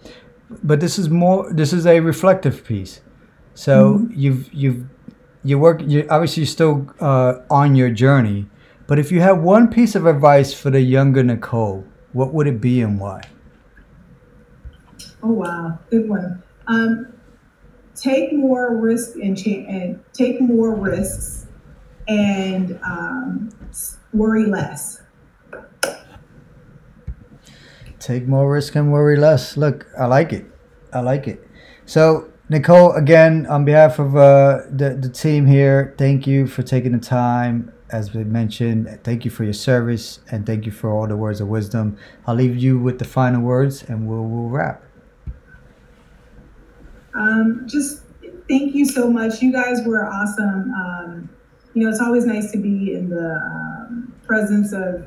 but 0.62 0.81
this 0.81 0.99
is 0.99 1.09
more. 1.09 1.53
This 1.53 1.73
is 1.73 1.87
a 1.87 2.01
reflective 2.01 2.65
piece. 2.65 3.01
So 3.55 3.95
mm-hmm. 3.95 4.12
you've 4.19 4.53
you've 4.53 4.85
you 5.45 5.59
work. 5.61 5.83
You 5.87 6.05
obviously 6.11 6.43
you're 6.43 6.49
still 6.49 6.93
uh, 6.99 7.35
on 7.49 7.77
your 7.77 7.91
journey, 7.91 8.47
but 8.89 8.99
if 8.99 9.12
you 9.12 9.21
have 9.21 9.39
one 9.39 9.69
piece 9.69 9.95
of 9.95 10.07
advice 10.07 10.53
for 10.53 10.71
the 10.71 10.81
younger 10.81 11.23
Nicole, 11.23 11.85
what 12.12 12.35
would 12.35 12.49
it 12.49 12.61
be 12.61 12.81
and 12.81 12.99
why? 12.99 13.23
Oh 15.22 15.32
wow, 15.32 15.78
good 15.90 16.09
one. 16.09 16.42
Um, 16.66 17.12
take 17.94 18.32
more 18.32 18.76
risk 18.76 19.16
and, 19.16 19.36
cha- 19.36 19.66
and 19.68 20.01
take 20.12 20.40
more 20.40 20.74
risks 20.74 21.47
and 22.09 22.78
um, 22.84 23.51
worry 24.12 24.47
less. 24.47 25.02
Take 27.98 28.26
more 28.26 28.51
risk 28.51 28.74
and 28.76 28.90
worry 28.92 29.16
less. 29.16 29.56
Look, 29.56 29.86
I 29.98 30.06
like 30.06 30.32
it. 30.32 30.47
I 30.92 31.01
like 31.01 31.28
it. 31.28 31.47
So, 31.84 32.30
Nicole, 32.48 32.92
again, 32.92 33.47
on 33.47 33.64
behalf 33.64 33.98
of 33.98 34.16
uh, 34.16 34.62
the, 34.70 34.98
the 35.01 35.10
team 35.10 35.47
here, 35.47 35.94
thank 35.98 36.26
you 36.26 36.47
for 36.47 36.62
taking 36.62 36.92
the 36.92 36.98
time. 36.98 37.72
As 37.90 38.14
we 38.14 38.24
mentioned, 38.24 39.01
thank 39.05 39.24
you 39.24 39.30
for 39.30 39.44
your 39.44 39.52
service 39.52 40.20
and 40.30 40.47
thank 40.47 40.64
you 40.64 40.72
for 40.72 40.90
all 40.90 41.06
the 41.06 41.16
words 41.16 41.40
of 41.40 41.48
wisdom. 41.48 41.98
I'll 42.26 42.36
leave 42.36 42.56
you 42.56 42.78
with 42.78 42.98
the 43.01 43.05
final 43.05 43.42
words 43.42 43.82
and 43.82 44.09
we'll, 44.09 44.24
we'll 44.24 44.48
wrap. 44.48 44.82
Um, 47.15 47.66
just 47.66 48.03
thank 48.49 48.74
you 48.74 48.85
so 48.85 49.11
much. 49.11 49.43
You 49.43 49.53
guys 49.53 49.81
were 49.87 50.07
awesome. 50.07 50.73
Um, 50.74 51.28
you 51.74 51.85
know, 51.85 51.91
it's 51.91 52.01
always 52.01 52.27
nice 52.27 52.51
to 52.53 52.59
be 52.59 52.95
in 52.95 53.09
the 53.09 53.35
um, 53.35 54.12
presence 54.27 54.73
of 54.73 55.07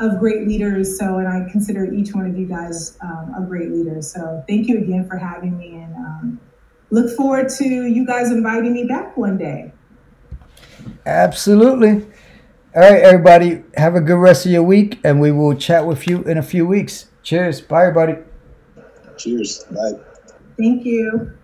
of 0.00 0.18
great 0.18 0.46
leaders. 0.48 0.98
So, 0.98 1.18
and 1.18 1.28
I 1.28 1.48
consider 1.50 1.92
each 1.92 2.14
one 2.14 2.26
of 2.26 2.36
you 2.36 2.46
guys 2.46 2.98
um, 3.00 3.34
a 3.36 3.46
great 3.46 3.70
leader. 3.70 4.02
So, 4.02 4.44
thank 4.48 4.68
you 4.68 4.78
again 4.78 5.08
for 5.08 5.16
having 5.16 5.56
me, 5.56 5.76
and 5.76 5.94
um, 5.94 6.40
look 6.90 7.16
forward 7.16 7.48
to 7.58 7.64
you 7.64 8.06
guys 8.06 8.30
inviting 8.30 8.72
me 8.72 8.84
back 8.84 9.16
one 9.16 9.38
day. 9.38 9.72
Absolutely. 11.06 12.06
All 12.74 12.82
right, 12.82 13.02
everybody, 13.02 13.62
have 13.76 13.94
a 13.94 14.00
good 14.00 14.16
rest 14.18 14.46
of 14.46 14.52
your 14.52 14.64
week, 14.64 14.98
and 15.04 15.20
we 15.20 15.30
will 15.30 15.54
chat 15.54 15.86
with 15.86 16.08
you 16.08 16.22
in 16.24 16.38
a 16.38 16.42
few 16.42 16.66
weeks. 16.66 17.06
Cheers. 17.22 17.60
Bye, 17.60 17.86
everybody. 17.86 18.18
Cheers. 19.16 19.64
Bye. 19.70 20.13
Thank 20.58 20.84
you. 20.84 21.38